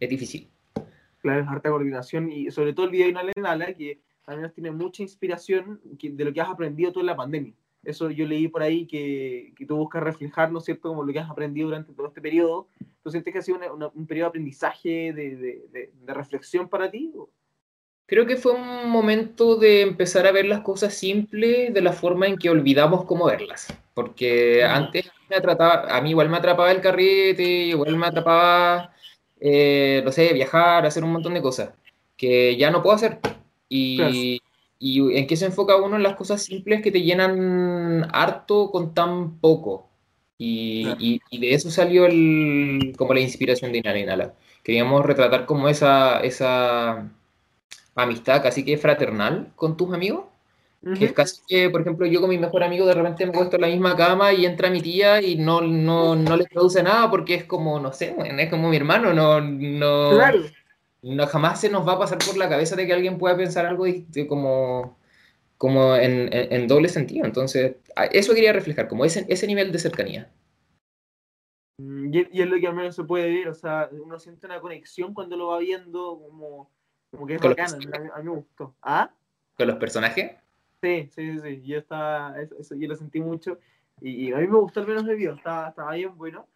es 0.00 0.08
difícil. 0.10 0.48
Claro, 1.20 1.42
es 1.42 1.48
harta 1.48 1.68
coordinación 1.68 2.30
y 2.32 2.50
sobre 2.50 2.72
todo 2.72 2.86
el 2.86 2.92
video 2.92 3.06
de 3.12 3.32
Inala, 3.36 3.74
que 3.74 4.00
menos 4.26 4.54
tiene 4.54 4.70
mucha 4.70 5.02
inspiración 5.02 5.80
de 5.82 6.24
lo 6.24 6.32
que 6.32 6.40
has 6.40 6.48
aprendido 6.48 6.92
tú 6.92 7.00
en 7.00 7.06
la 7.06 7.16
pandemia. 7.16 7.52
Eso 7.84 8.10
yo 8.10 8.26
leí 8.26 8.48
por 8.48 8.62
ahí 8.62 8.86
que, 8.86 9.52
que 9.56 9.66
tú 9.66 9.76
buscas 9.76 10.02
reflejar, 10.02 10.50
¿no 10.50 10.58
es 10.58 10.64
cierto?, 10.64 10.88
como 10.88 11.04
lo 11.04 11.12
que 11.12 11.20
has 11.20 11.30
aprendido 11.30 11.68
durante 11.68 11.92
todo 11.92 12.08
este 12.08 12.20
periodo. 12.20 12.66
¿Tú 13.02 13.10
sientes 13.10 13.32
que 13.32 13.38
ha 13.38 13.42
sido 13.42 13.58
una, 13.58 13.72
una, 13.72 13.88
un 13.88 14.06
periodo 14.06 14.26
de 14.26 14.28
aprendizaje, 14.30 15.12
de, 15.12 15.36
de, 15.36 15.64
de, 15.70 15.92
de 15.94 16.14
reflexión 16.14 16.68
para 16.68 16.90
ti? 16.90 17.12
Creo 18.06 18.26
que 18.26 18.36
fue 18.36 18.52
un 18.52 18.88
momento 18.88 19.56
de 19.56 19.82
empezar 19.82 20.26
a 20.26 20.32
ver 20.32 20.46
las 20.46 20.60
cosas 20.60 20.94
simples 20.94 21.74
de 21.74 21.82
la 21.82 21.92
forma 21.92 22.26
en 22.26 22.38
que 22.38 22.50
olvidamos 22.50 23.04
cómo 23.04 23.26
verlas. 23.26 23.66
Porque 23.94 24.62
antes 24.62 25.10
me 25.28 25.36
atrapaba, 25.36 25.96
a 25.96 26.00
mí 26.00 26.10
igual 26.10 26.28
me 26.28 26.36
atrapaba 26.36 26.70
el 26.70 26.80
carrete, 26.80 27.42
igual 27.42 27.96
me 27.96 28.06
atrapaba, 28.06 28.92
eh, 29.40 30.02
no 30.04 30.12
sé, 30.12 30.32
viajar, 30.34 30.86
hacer 30.86 31.02
un 31.02 31.12
montón 31.12 31.34
de 31.34 31.42
cosas 31.42 31.70
que 32.16 32.56
ya 32.56 32.70
no 32.70 32.82
puedo 32.82 32.94
hacer. 32.94 33.18
Y, 33.68 34.40
y, 34.78 35.18
en 35.18 35.26
qué 35.26 35.36
se 35.36 35.46
enfoca 35.46 35.76
uno 35.76 35.96
en 35.96 36.02
las 36.04 36.14
cosas 36.16 36.42
simples 36.42 36.82
que 36.82 36.92
te 36.92 37.02
llenan 37.02 38.08
harto 38.12 38.70
con 38.70 38.94
tan 38.94 39.38
poco. 39.40 39.88
Y, 40.38 40.86
y, 41.00 41.20
y 41.30 41.38
de 41.40 41.54
eso 41.54 41.70
salió 41.70 42.06
el, 42.06 42.94
como 42.96 43.14
la 43.14 43.20
inspiración 43.20 43.72
de 43.72 43.78
Inhala 43.78 43.98
Inhala. 43.98 44.34
Queríamos 44.62 45.04
retratar 45.04 45.46
como 45.46 45.68
esa, 45.68 46.20
esa 46.20 47.10
amistad 47.96 48.42
casi 48.42 48.64
que 48.64 48.78
fraternal 48.78 49.52
con 49.56 49.76
tus 49.76 49.92
amigos. 49.92 50.24
Uh 50.82 50.90
-huh. 50.90 50.98
Que 50.98 51.06
es 51.06 51.12
casi 51.12 51.40
que, 51.48 51.70
por 51.70 51.80
ejemplo, 51.80 52.06
yo 52.06 52.20
con 52.20 52.30
mi 52.30 52.38
mejor 52.38 52.62
amigo 52.62 52.86
de 52.86 52.94
repente 52.94 53.26
me 53.26 53.32
puesto 53.32 53.56
en 53.56 53.62
la 53.62 53.68
misma 53.68 53.96
cama 53.96 54.32
y 54.32 54.44
entra 54.44 54.70
mi 54.70 54.80
tía 54.80 55.20
y 55.22 55.36
no, 55.36 55.60
no, 55.62 56.14
no 56.14 56.36
le 56.36 56.44
produce 56.44 56.82
nada 56.82 57.10
porque 57.10 57.34
es 57.34 57.44
como, 57.44 57.80
no 57.80 57.92
sé, 57.92 58.14
es 58.38 58.50
como 58.50 58.68
mi 58.68 58.76
hermano, 58.76 59.12
no, 59.12 59.40
no, 59.40 60.10
claro. 60.10 60.42
no 61.02 61.26
jamás 61.26 61.60
se 61.60 61.70
nos 61.70 61.88
va 61.88 61.94
a 61.94 61.98
pasar 61.98 62.18
por 62.18 62.36
la 62.36 62.48
cabeza 62.48 62.76
de 62.76 62.86
que 62.86 62.92
alguien 62.92 63.18
pueda 63.18 63.36
pensar 63.36 63.66
algo 63.66 63.84
de, 63.84 64.26
como, 64.28 64.98
como 65.56 65.96
en, 65.96 66.32
en, 66.32 66.52
en, 66.52 66.68
doble 66.68 66.88
sentido. 66.88 67.24
Entonces, 67.24 67.76
eso 68.12 68.34
quería 68.34 68.52
reflejar, 68.52 68.86
como 68.86 69.04
ese, 69.04 69.24
ese 69.28 69.46
nivel 69.46 69.72
de 69.72 69.78
cercanía. 69.78 70.30
Y, 71.78 72.38
y 72.38 72.42
es 72.42 72.48
lo 72.48 72.60
que 72.60 72.66
al 72.66 72.74
menos 72.74 72.94
se 72.94 73.04
puede 73.04 73.28
ver, 73.28 73.48
o 73.48 73.54
sea, 73.54 73.88
uno 73.92 74.18
siente 74.18 74.46
una 74.46 74.60
conexión 74.60 75.14
cuando 75.14 75.36
lo 75.36 75.48
va 75.48 75.58
viendo 75.58 76.20
como 76.20 76.70
como 77.16 77.26
que 77.26 77.34
es 77.34 77.40
bacano, 77.40 77.76
a, 78.14 78.18
mí 78.18 78.24
me 78.24 78.30
gustó. 78.30 78.74
¿Ah? 78.82 79.10
¿Con 79.56 79.66
los 79.66 79.76
personajes? 79.76 80.32
Sí, 80.82 81.10
sí, 81.14 81.32
sí, 81.32 81.40
sí. 81.40 81.62
Yo, 81.62 81.78
estaba, 81.78 82.40
eso, 82.40 82.54
eso, 82.58 82.74
yo 82.74 82.88
lo 82.88 82.94
sentí 82.94 83.20
mucho. 83.20 83.58
Y, 84.00 84.28
y, 84.28 84.32
a 84.32 84.38
mí 84.38 84.46
me 84.46 84.58
gustó 84.58 84.80
al 84.80 84.86
menos 84.86 85.08
el 85.08 85.16
video, 85.16 85.34
estaba, 85.34 85.68
estaba 85.68 85.94
bien 85.94 86.16
bueno. 86.16 86.46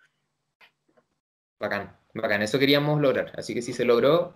Bacán, 1.59 1.97
bacán. 2.15 2.43
Eso 2.43 2.59
queríamos 2.59 3.01
lograr. 3.01 3.33
Así 3.37 3.55
que 3.55 3.63
si 3.63 3.73
se 3.73 3.85
logró. 3.85 4.35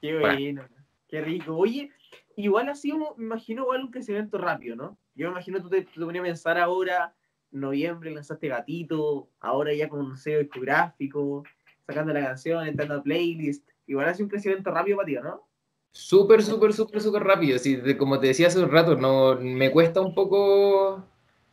Qué 0.00 0.18
bueno, 0.18 0.66
qué 1.08 1.20
rico. 1.20 1.56
Oye, 1.56 1.90
igual 2.36 2.68
así 2.68 2.92
me 2.92 3.06
imagino 3.18 3.62
igual 3.62 3.84
un 3.84 3.90
crecimiento 3.90 4.38
rápido, 4.38 4.76
¿no? 4.76 4.98
Yo 5.14 5.26
me 5.26 5.32
imagino 5.32 5.62
tú 5.62 5.68
te, 5.68 5.82
tú 5.82 6.00
te 6.00 6.06
ponías 6.06 6.22
a 6.22 6.26
pensar 6.26 6.58
ahora, 6.58 7.14
noviembre 7.50 8.10
lanzaste 8.10 8.48
Gatito, 8.48 9.28
ahora 9.40 9.72
ya 9.74 9.88
con 9.88 10.00
un 10.00 10.16
sello 10.16 10.40
discográfico, 10.40 11.44
sacando 11.86 12.12
la 12.12 12.24
canción, 12.24 12.66
entrando 12.66 12.96
a 12.96 13.02
playlist 13.02 13.68
igual 13.86 14.08
ha 14.08 14.14
sido 14.14 14.26
un 14.26 14.30
crecimiento 14.30 14.70
rápido 14.70 14.96
para 14.96 15.06
ti, 15.06 15.14
¿no? 15.14 15.46
Súper, 15.92 16.42
súper, 16.42 16.72
súper, 16.72 17.02
súper 17.02 17.22
rápido. 17.22 17.58
Sí, 17.58 17.76
de, 17.76 17.96
como 17.98 18.18
te 18.18 18.28
decía 18.28 18.46
hace 18.48 18.58
un 18.58 18.70
rato, 18.70 18.96
no, 18.96 19.36
me 19.36 19.70
cuesta 19.70 20.00
un 20.00 20.14
poco 20.14 21.04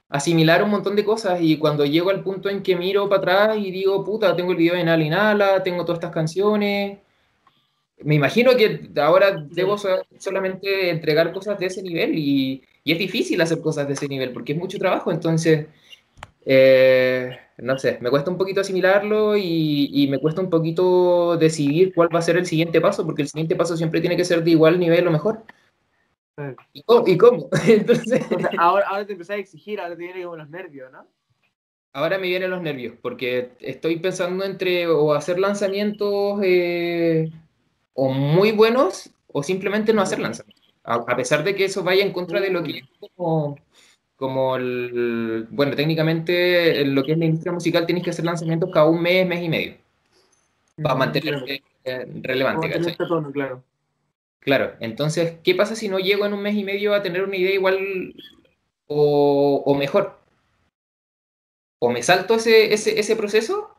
asimilar 0.10 0.64
un 0.64 0.72
montón 0.72 0.96
de 0.96 1.06
cosas 1.06 1.40
y 1.42 1.58
cuando 1.58 1.86
llego 1.86 2.10
al 2.10 2.24
punto 2.24 2.50
en 2.50 2.64
que 2.64 2.76
miro 2.76 3.08
para 3.10 3.20
atrás 3.46 3.58
y 3.60 3.72
digo, 3.72 4.04
puta, 4.04 4.36
tengo 4.36 4.52
el 4.52 4.58
video 4.58 4.76
de 4.76 4.84
Nala 4.84 5.04
y 5.04 5.10
Nala, 5.10 5.64
tengo 5.64 5.84
todas 5.86 5.98
estas 6.00 6.14
canciones, 6.14 7.00
me 8.02 8.16
imagino 8.16 8.56
que 8.56 8.90
ahora 8.98 9.46
debo 9.52 9.78
solamente 10.18 10.90
entregar 10.90 11.34
cosas 11.34 11.60
de 11.60 11.68
ese 11.68 11.84
nivel 11.84 12.18
y, 12.18 12.64
y, 12.84 12.92
es 12.92 13.00
difícil 13.00 13.40
hacer 13.42 13.62
cosas 13.62 13.88
de 13.88 13.94
ese 13.94 14.08
nivel 14.08 14.32
porque 14.32 14.54
es 14.54 14.58
mucho 14.58 14.80
trabajo, 14.80 15.12
entonces, 15.12 15.68
eh, 16.46 17.38
no 17.62 17.78
sé, 17.78 17.98
me 18.02 18.10
cuesta 18.10 18.32
un 18.32 18.38
poquito 18.38 18.62
asimilarlo 18.62 19.36
y, 19.38 19.90
y, 19.92 20.08
me 20.08 20.20
cuesta 20.20 20.42
un 20.42 20.50
poquito 20.50 21.38
decidir 21.38 21.94
cuál 21.94 22.14
va 22.14 22.20
a 22.20 22.24
ser 22.24 22.38
el 22.38 22.46
siguiente 22.46 22.82
paso, 22.82 23.06
porque 23.06 23.24
el 23.24 23.28
siguiente 23.28 23.56
paso 23.56 23.76
siempre 23.76 24.02
tiene 24.02 24.18
que 24.18 24.26
ser 24.26 24.44
de 24.44 24.52
igual 24.52 24.80
nivel 24.80 25.08
o 25.08 25.12
mejor. 25.12 25.44
¿Y 26.74 26.84
cómo? 26.84 27.08
¿Y 27.08 27.18
cómo? 27.18 27.50
Entonces... 27.68 28.26
ahora, 28.58 28.88
ahora 28.88 29.06
te 29.06 29.14
empezás 29.14 29.36
a 29.36 29.40
exigir, 29.40 29.80
ahora 29.80 29.96
te 29.96 30.04
vienen 30.04 30.24
como 30.24 30.38
los 30.38 30.50
nervios, 30.50 30.92
¿no? 30.92 31.06
Ahora 31.92 32.18
me 32.20 32.28
vienen 32.28 32.52
los 32.52 32.62
nervios, 32.62 32.96
porque 33.02 33.52
estoy 33.60 33.98
pensando 33.98 34.46
entre 34.46 34.88
o 34.88 35.14
hacer 35.14 35.40
lanzamientos 35.40 36.40
eh, 36.44 37.32
o 37.94 38.12
muy 38.12 38.52
buenos 38.52 39.10
o 39.28 39.42
simplemente 39.42 39.92
no 39.92 40.02
hacer 40.02 40.20
lanzamientos. 40.20 40.60
A, 40.84 41.16
pesar 41.16 41.44
de 41.44 41.56
que 41.56 41.66
eso 41.66 41.84
vaya 41.84 42.04
en 42.04 42.14
contra 42.14 42.40
de 42.40 42.52
lo 42.52 42.64
que 42.64 42.80
es 42.80 42.84
como, 43.16 43.58
como 44.20 44.58
el, 44.58 45.48
bueno, 45.50 45.78
técnicamente 45.78 46.84
lo 46.84 47.06
que 47.06 47.14
es 47.14 47.18
la 47.18 47.24
industria 47.24 47.54
musical 47.54 47.86
tienes 47.86 48.04
que 48.04 48.10
hacer 48.10 48.26
lanzamientos 48.26 48.70
cada 48.70 48.86
un 48.86 49.02
mes, 49.02 49.26
mes 49.26 49.42
y 49.42 49.48
medio. 49.48 49.78
Para 50.84 50.96
mantenerse 50.96 51.64
eh, 51.86 52.06
relevante. 52.22 52.78
Este 52.78 52.98
claro. 53.32 53.64
Claro, 54.40 54.74
entonces, 54.82 55.38
¿qué 55.42 55.56
pasa 55.56 55.76
si 55.76 55.88
no 55.88 56.00
llego 56.00 56.26
en 56.26 56.34
un 56.34 56.42
mes 56.42 56.56
y 56.56 56.66
medio 56.66 56.94
a 56.94 57.02
tener 57.02 57.24
una 57.24 57.38
idea 57.38 57.54
igual 57.54 58.14
o, 58.88 59.64
o 59.66 59.74
mejor? 59.76 60.20
O 61.80 61.90
me 61.90 62.04
salto 62.04 62.36
ese, 62.36 62.74
ese, 62.74 63.00
ese 63.00 63.16
proceso 63.16 63.74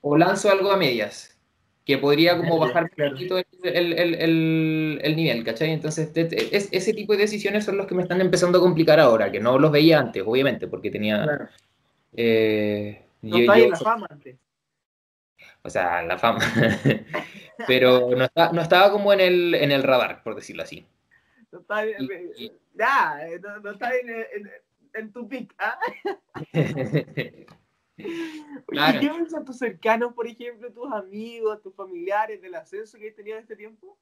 o 0.00 0.16
lanzo 0.16 0.48
algo 0.48 0.70
a 0.70 0.76
medias 0.76 1.36
que 1.84 1.98
podría 1.98 2.36
como 2.36 2.58
bajar 2.58 2.84
un 2.84 3.10
poquito 3.10 3.38
el, 3.38 3.44
el, 3.62 4.14
el, 4.14 5.00
el, 5.02 5.16
nivel, 5.16 5.44
¿cachai? 5.44 5.70
Entonces, 5.70 6.10
es, 6.14 6.68
ese 6.70 6.92
tipo 6.92 7.12
de 7.14 7.20
decisiones 7.20 7.64
son 7.64 7.76
los 7.76 7.86
que 7.86 7.94
me 7.94 8.02
están 8.02 8.20
empezando 8.20 8.58
a 8.58 8.60
complicar 8.60 9.00
ahora, 9.00 9.30
que 9.32 9.40
no 9.40 9.58
los 9.58 9.72
veía 9.72 9.98
antes, 9.98 10.22
obviamente, 10.24 10.66
porque 10.66 10.90
tenía... 10.90 11.22
Claro. 11.22 11.48
Eh, 12.12 13.04
no 13.22 13.38
yo, 13.38 13.54
en 13.54 13.70
la 13.70 13.76
fama 13.76 14.06
antes. 14.10 14.36
O 15.62 15.70
sea, 15.70 16.02
la 16.02 16.18
fama. 16.18 16.40
Pero 17.66 18.10
no, 18.16 18.24
está, 18.24 18.52
no, 18.52 18.62
estaba 18.62 18.90
como 18.90 19.12
en 19.12 19.20
el, 19.20 19.54
en 19.54 19.72
el 19.72 19.82
radar, 19.82 20.22
por 20.22 20.34
decirlo 20.34 20.62
así. 20.62 20.86
No 21.52 21.60
está, 21.60 21.82
bien, 21.82 22.08
y, 22.36 22.52
ya, 22.74 23.18
no, 23.42 23.58
no 23.60 23.70
está 23.72 23.90
en, 23.96 24.08
en, 24.08 24.50
en 24.94 25.12
tu 25.12 25.28
pick, 25.28 25.54
¿ah? 25.58 25.78
Claro. 28.66 29.00
¿Qué 29.00 29.08
piensan 29.08 29.44
tus 29.44 29.58
cercanos, 29.58 30.12
por 30.14 30.26
ejemplo, 30.26 30.72
tus 30.72 30.92
amigos, 30.92 31.60
tus 31.60 31.74
familiares 31.74 32.40
del 32.40 32.54
ascenso 32.54 32.98
que 32.98 33.08
has 33.08 33.14
tenido 33.14 33.36
en 33.36 33.42
este 33.42 33.56
tiempo? 33.56 33.98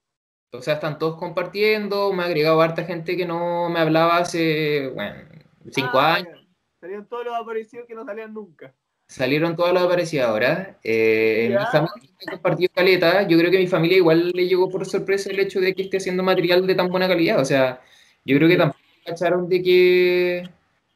O 0.53 0.62
sea, 0.62 0.75
están 0.75 0.99
todos 0.99 1.19
compartiendo, 1.19 2.12
me 2.12 2.23
ha 2.23 2.27
agregado 2.27 2.61
harta 2.61 2.85
gente 2.85 3.16
que 3.16 3.27
no 3.27 3.69
me 3.69 3.81
hablaba 3.81 4.19
hace, 4.19 4.89
bueno, 4.89 5.15
cinco 5.70 5.99
ah, 5.99 6.15
años. 6.15 6.47
Salieron 6.81 7.07
todos 7.07 7.25
los 7.25 7.35
aparecidos 7.35 7.87
que 7.87 7.95
no 7.95 8.05
salían 8.05 8.33
nunca. 8.33 8.75
Salieron 9.07 9.57
todos 9.57 9.73
los 9.73 9.83
aparecidos 9.83 10.29
ahora. 10.29 10.79
Eh, 10.85 11.49
mi 11.51 11.66
familia 11.66 12.11
compartido 12.31 12.70
caleta. 12.75 13.27
Yo 13.27 13.39
creo 13.39 13.51
que 13.51 13.57
a 13.57 13.61
mi 13.61 13.66
familia 13.66 13.97
igual 13.97 14.31
le 14.31 14.47
llegó 14.47 14.69
por 14.69 14.85
sorpresa 14.87 15.31
el 15.31 15.41
hecho 15.41 15.61
de 15.61 15.75
que 15.75 15.83
esté 15.83 15.97
haciendo 15.97 16.23
material 16.23 16.66
de 16.66 16.75
tan 16.75 16.89
buena 16.89 17.09
calidad. 17.09 17.41
O 17.41 17.45
sea, 17.45 17.81
yo 18.25 18.37
creo 18.37 18.49
que 18.49 18.57
tampoco 18.57 18.85
cacharon 19.05 19.49
de 19.49 19.62
que, 19.62 20.51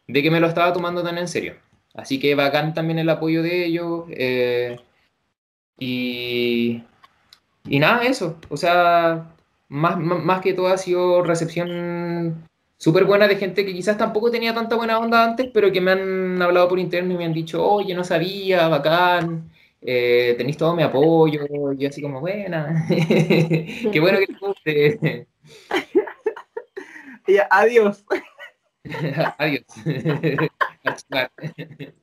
de 0.07 0.23
que 0.23 0.31
me 0.31 0.41
lo 0.41 0.47
estaba 0.47 0.73
tomando 0.73 1.03
tan 1.03 1.19
en 1.19 1.29
serio. 1.29 1.57
Así 1.95 2.19
que 2.19 2.35
bacán 2.35 2.75
también 2.75 2.99
el 2.99 3.09
apoyo 3.09 3.43
de 3.43 3.67
ellos. 3.67 4.05
Eh, 4.11 4.79
y, 5.79 6.83
y 7.69 7.79
nada, 7.79 8.05
eso. 8.05 8.39
O 8.49 8.57
sea, 8.57 9.35
más, 9.69 9.99
más, 9.99 10.41
que 10.41 10.55
todo 10.55 10.69
ha 10.69 10.79
sido 10.79 11.23
recepción 11.23 12.49
súper 12.77 13.05
buena 13.05 13.29
de 13.29 13.37
gente 13.37 13.65
que 13.65 13.73
quizás 13.73 13.97
tampoco 13.99 14.31
tenía 14.31 14.55
tanta 14.55 14.77
buena 14.77 14.99
onda 14.99 15.25
antes, 15.25 15.51
pero 15.53 15.73
que 15.73 15.81
me 15.81 15.93
han 15.93 16.43
hablado 16.43 16.69
por 16.69 16.79
interno 16.79 17.15
y 17.15 17.17
me 17.17 17.25
han 17.25 17.33
dicho, 17.33 17.65
oye, 17.65 17.95
no 17.95 18.05
sabía, 18.05 18.69
bacán, 18.69 19.51
eh, 19.81 20.35
tenéis 20.39 20.57
todo 20.57 20.75
mi 20.77 20.83
apoyo. 20.83 21.45
Y 21.47 21.79
yo 21.79 21.89
así 21.89 22.03
como, 22.03 22.21
buena. 22.21 22.87
Qué 22.89 24.01
bueno 24.01 24.19
que 24.19 24.27
te 24.27 24.39
guste. 24.39 25.27
adiós. 27.51 28.05
Adiós. 29.39 29.65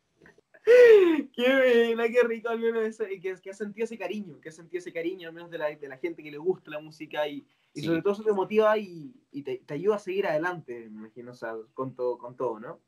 qué 1.36 1.94
buena, 1.96 2.08
qué 2.10 2.24
rico 2.24 2.50
al 2.50 2.60
menos 2.60 2.84
ese, 2.84 3.08
que, 3.20 3.36
que 3.42 3.50
has 3.50 3.58
sentido 3.58 3.86
ese 3.86 3.98
cariño, 3.98 4.40
que 4.40 4.50
has 4.50 4.56
sentido 4.56 4.80
ese 4.80 4.94
cariño 4.94 5.30
al 5.30 5.34
menos 5.34 5.50
de 5.50 5.58
la, 5.58 5.76
de 5.76 5.88
la 5.88 5.98
gente 5.98 6.24
que 6.24 6.32
le 6.32 6.38
gusta 6.38 6.72
la 6.72 6.80
música 6.80 7.28
y, 7.28 7.46
y 7.74 7.82
sobre 7.82 8.02
todo 8.02 8.14
eso 8.14 8.24
te 8.24 8.32
motiva 8.32 8.78
y, 8.78 9.14
y 9.32 9.44
te, 9.44 9.58
te, 9.66 9.74
ayuda 9.74 9.96
a 9.96 10.00
seguir 10.00 10.28
adelante, 10.28 10.90
me 10.90 11.00
imagino, 11.00 11.32
o 11.32 11.36
sea, 11.36 11.56
con 11.74 11.96
todo, 11.96 12.18
con 12.18 12.36
todo, 12.36 12.60
¿no? 12.60 12.80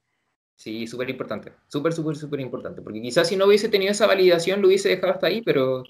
Sí, 0.55 0.85
súper 0.85 1.09
importante, 1.09 1.53
súper, 1.67 1.91
súper, 1.93 2.15
súper 2.15 2.39
importante, 2.39 2.81
porque 2.81 3.01
quizás 3.01 3.27
si 3.27 3.35
no 3.35 3.47
hubiese 3.47 3.69
tenido 3.69 3.91
esa 3.91 4.07
validación 4.07 4.61
lo 4.61 4.67
hubiese 4.67 4.89
dejado 4.89 5.13
hasta 5.13 5.27
ahí, 5.27 5.41
pero 5.41 5.83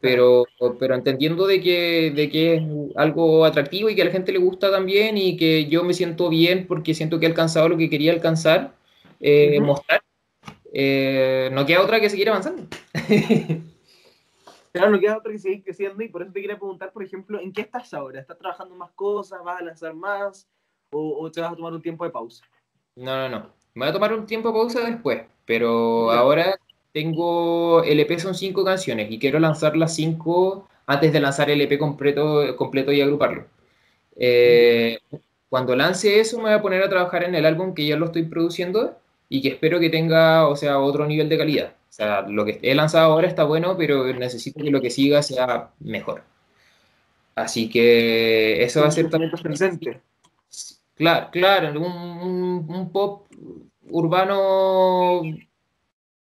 pero, 0.00 0.46
pero 0.78 0.94
entendiendo 0.94 1.46
de 1.46 1.60
que, 1.60 2.10
de 2.14 2.30
que 2.30 2.54
es 2.54 2.62
algo 2.96 3.44
atractivo 3.44 3.90
y 3.90 3.94
que 3.94 4.02
a 4.02 4.06
la 4.06 4.10
gente 4.10 4.32
le 4.32 4.38
gusta 4.38 4.70
también 4.70 5.18
y 5.18 5.36
que 5.36 5.66
yo 5.66 5.84
me 5.84 5.92
siento 5.92 6.30
bien 6.30 6.66
porque 6.66 6.94
siento 6.94 7.20
que 7.20 7.26
he 7.26 7.28
alcanzado 7.28 7.68
lo 7.68 7.76
que 7.76 7.90
quería 7.90 8.12
alcanzar, 8.12 8.74
eh, 9.20 9.60
mostrar, 9.60 10.02
eh, 10.72 11.50
no 11.52 11.64
queda 11.66 11.82
otra 11.82 12.00
que 12.00 12.10
seguir 12.10 12.28
avanzando. 12.30 12.64
Claro, 14.72 14.92
no 14.92 15.00
queda 15.00 15.18
otra 15.18 15.32
que 15.32 15.38
seguir 15.38 15.64
creciendo 15.64 16.00
y 16.02 16.08
por 16.08 16.22
eso 16.22 16.32
te 16.32 16.40
quería 16.40 16.56
preguntar, 16.56 16.92
por 16.92 17.02
ejemplo, 17.02 17.40
¿en 17.40 17.52
qué 17.52 17.62
estás 17.62 17.92
ahora? 17.92 18.20
¿Estás 18.20 18.38
trabajando 18.38 18.76
más 18.76 18.92
cosas? 18.92 19.42
¿Vas 19.42 19.60
a 19.60 19.64
lanzar 19.64 19.94
más? 19.94 20.46
¿O, 20.92 21.18
o 21.20 21.30
te 21.30 21.40
vas 21.40 21.52
a 21.52 21.56
tomar 21.56 21.72
un 21.72 21.82
tiempo 21.82 22.04
de 22.04 22.10
pausa? 22.10 22.44
No, 22.94 23.16
no, 23.16 23.28
no. 23.28 23.46
Me 23.74 23.84
voy 23.84 23.90
a 23.90 23.92
tomar 23.92 24.12
un 24.12 24.26
tiempo 24.26 24.48
de 24.48 24.54
pausa 24.54 24.80
después, 24.88 25.22
pero 25.44 26.12
ahora 26.12 26.56
tengo 26.92 27.82
el 27.84 28.00
EP 28.00 28.18
son 28.18 28.34
cinco 28.34 28.64
canciones 28.64 29.10
y 29.10 29.18
quiero 29.18 29.38
lanzar 29.38 29.76
las 29.76 29.94
cinco 29.94 30.68
antes 30.86 31.12
de 31.12 31.20
lanzar 31.20 31.50
el 31.50 31.60
EP 31.60 31.78
completo, 31.78 32.56
completo 32.56 32.92
y 32.92 33.00
agruparlo. 33.00 33.46
Eh, 34.16 34.98
cuando 35.48 35.76
lance 35.76 36.20
eso 36.20 36.36
me 36.38 36.44
voy 36.44 36.52
a 36.52 36.62
poner 36.62 36.82
a 36.82 36.88
trabajar 36.88 37.24
en 37.24 37.34
el 37.34 37.46
álbum 37.46 37.74
que 37.74 37.86
ya 37.86 37.96
lo 37.96 38.06
estoy 38.06 38.24
produciendo 38.24 38.96
y 39.30 39.42
que 39.42 39.48
espero 39.50 39.80
que 39.80 39.90
tenga, 39.90 40.48
o 40.48 40.56
sea, 40.56 40.80
otro 40.80 41.06
nivel 41.06 41.30
de 41.30 41.38
calidad. 41.38 41.76
O 41.90 41.92
sea, 41.92 42.22
lo 42.22 42.44
que 42.44 42.60
he 42.62 42.74
lanzado 42.74 43.12
ahora 43.12 43.28
está 43.28 43.44
bueno, 43.44 43.76
pero 43.78 44.06
necesito 44.14 44.62
que 44.62 44.70
lo 44.70 44.82
que 44.82 44.90
siga 44.90 45.22
sea 45.22 45.72
mejor. 45.80 46.24
Así 47.34 47.68
que 47.70 48.62
eso 48.62 48.82
va 48.82 48.88
a 48.88 48.90
ser 48.90 49.08
también 49.10 49.32
presente. 49.32 50.02
Claro, 50.94 51.30
claro, 51.32 51.80
un, 51.80 52.66
un 52.68 52.92
pop 52.92 53.26
urbano 53.90 55.22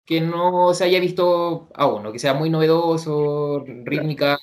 que 0.05 0.21
no 0.21 0.75
se 0.75 0.85
haya 0.85 1.01
visto 1.01 1.69
aún, 1.75 2.03
¿no? 2.03 2.13
que 2.13 2.19
sea 2.19 2.35
muy 2.35 2.51
novedoso, 2.51 3.65
rítmica, 3.85 4.39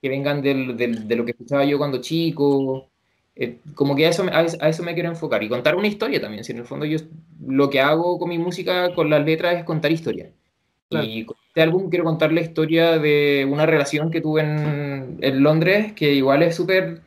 que 0.00 0.08
vengan 0.08 0.42
del, 0.42 0.76
del, 0.76 1.08
de 1.08 1.16
lo 1.16 1.24
que 1.24 1.32
escuchaba 1.32 1.64
yo 1.64 1.78
cuando 1.78 2.00
chico. 2.00 2.89
Eh, 3.42 3.56
como 3.74 3.96
que 3.96 4.04
a 4.04 4.10
eso, 4.10 4.26
a, 4.30 4.68
eso 4.68 4.82
me 4.82 4.92
quiero 4.92 5.08
enfocar 5.08 5.42
y 5.42 5.48
contar 5.48 5.74
una 5.74 5.88
historia 5.88 6.20
también. 6.20 6.44
Si 6.44 6.52
en 6.52 6.58
el 6.58 6.66
fondo 6.66 6.84
yo 6.84 6.98
lo 7.46 7.70
que 7.70 7.80
hago 7.80 8.18
con 8.18 8.28
mi 8.28 8.36
música, 8.36 8.94
con 8.94 9.08
las 9.08 9.24
letras, 9.24 9.56
es 9.56 9.64
contar 9.64 9.90
historia. 9.90 10.30
Y 10.90 11.24
con 11.24 11.36
este 11.48 11.62
álbum 11.62 11.88
quiero 11.88 12.04
contar 12.04 12.32
la 12.32 12.42
historia 12.42 12.98
de 12.98 13.48
una 13.50 13.64
relación 13.64 14.10
que 14.10 14.20
tuve 14.20 14.42
en, 14.42 15.18
en 15.20 15.42
Londres, 15.42 15.94
que 15.94 16.12
igual 16.12 16.42
es 16.42 16.54
súper. 16.54 17.00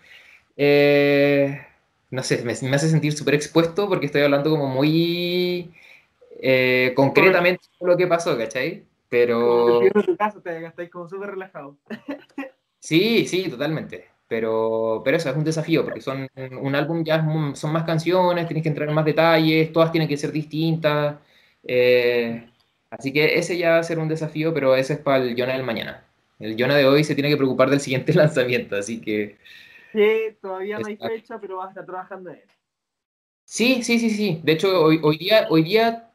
Eh, 0.57 1.61
no 2.09 2.23
sé, 2.23 2.43
me, 2.43 2.53
me 2.67 2.75
hace 2.75 2.89
sentir 2.89 3.13
súper 3.13 3.35
expuesto 3.35 3.87
porque 3.87 4.07
estoy 4.07 4.23
hablando 4.23 4.49
como 4.49 4.67
muy 4.67 5.71
eh, 6.41 6.93
concretamente 6.95 7.63
lo 7.79 7.95
que 7.95 8.07
pasó, 8.07 8.35
¿cachai? 8.35 8.83
Pero... 9.07 9.83
en 9.83 9.91
tu 9.91 10.17
casa, 10.17 10.41
te 10.41 10.65
estáis 10.65 10.89
como 10.89 11.07
súper 11.07 11.31
relajado. 11.31 11.77
sí, 12.79 13.27
sí, 13.27 13.49
totalmente. 13.49 14.12
Pero, 14.33 15.03
pero 15.05 15.17
eso 15.17 15.29
es 15.29 15.35
un 15.35 15.43
desafío, 15.43 15.83
porque 15.83 16.01
son 16.01 16.27
un 16.59 16.73
álbum 16.73 17.03
ya 17.03 17.23
son 17.53 17.71
más 17.71 17.83
canciones, 17.83 18.47
tienes 18.47 18.63
que 18.63 18.69
entrar 18.69 18.89
en 18.89 18.95
más 18.95 19.05
detalles, 19.05 19.71
todas 19.71 19.91
tienen 19.91 20.07
que 20.07 20.17
ser 20.17 20.31
distintas. 20.31 21.17
Eh, 21.63 22.49
así 22.89 23.13
que 23.13 23.37
ese 23.37 23.59
ya 23.59 23.73
va 23.73 23.77
a 23.77 23.83
ser 23.83 23.99
un 23.99 24.07
desafío, 24.07 24.51
pero 24.51 24.75
ese 24.75 24.93
es 24.93 24.99
para 25.01 25.23
el 25.23 25.35
Jonah 25.37 25.53
del 25.53 25.61
mañana. 25.61 26.03
El 26.39 26.55
Jonah 26.57 26.73
de 26.75 26.87
hoy 26.87 27.03
se 27.03 27.13
tiene 27.13 27.29
que 27.29 27.37
preocupar 27.37 27.69
del 27.69 27.79
siguiente 27.79 28.11
lanzamiento, 28.15 28.75
así 28.75 28.99
que... 28.99 29.37
Sí, 29.91 30.35
todavía 30.41 30.79
no 30.79 30.87
hay 30.87 30.97
fecha, 30.97 31.39
pero 31.39 31.57
vas 31.57 31.67
a 31.67 31.69
estar 31.69 31.85
trabajando 31.85 32.31
en 32.31 32.37
él. 32.37 32.49
Sí, 33.45 33.83
sí, 33.83 33.99
sí, 33.99 34.09
sí. 34.09 34.41
De 34.43 34.53
hecho, 34.53 34.83
hoy, 34.83 34.99
hoy, 35.03 35.19
día, 35.19 35.45
hoy 35.51 35.61
día 35.61 36.09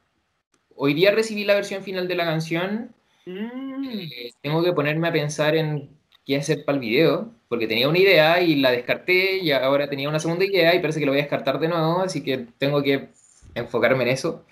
hoy 0.74 0.92
día 0.92 1.12
recibí 1.12 1.44
la 1.44 1.54
versión 1.54 1.84
final 1.84 2.08
de 2.08 2.16
la 2.16 2.24
canción. 2.24 2.92
Mm. 3.26 3.84
Eh, 3.84 4.32
tengo 4.42 4.64
que 4.64 4.72
ponerme 4.72 5.06
a 5.06 5.12
pensar 5.12 5.54
en 5.54 5.97
qué 6.28 6.36
hacer 6.36 6.64
para 6.66 6.76
el 6.76 6.80
video, 6.80 7.30
porque 7.48 7.66
tenía 7.66 7.88
una 7.88 7.98
idea 7.98 8.42
y 8.42 8.56
la 8.56 8.70
descarté 8.70 9.38
y 9.38 9.50
ahora 9.50 9.88
tenía 9.88 10.10
una 10.10 10.20
segunda 10.20 10.44
idea 10.44 10.74
y 10.74 10.78
parece 10.78 11.00
que 11.00 11.06
lo 11.06 11.12
voy 11.12 11.20
a 11.20 11.22
descartar 11.22 11.58
de 11.58 11.68
nuevo, 11.68 12.00
así 12.00 12.22
que 12.22 12.46
tengo 12.58 12.82
que 12.82 13.08
enfocarme 13.54 14.04
en 14.04 14.10
eso. 14.10 14.44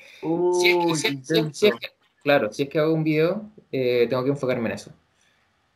claro, 2.23 2.51
si 2.51 2.63
es 2.63 2.69
que 2.71 2.79
hago 2.79 2.95
un 2.95 3.05
video, 3.05 3.51
eh, 3.71 4.07
tengo 4.09 4.25
que 4.25 4.31
enfocarme 4.31 4.71
en 4.71 4.75
eso. 4.75 4.91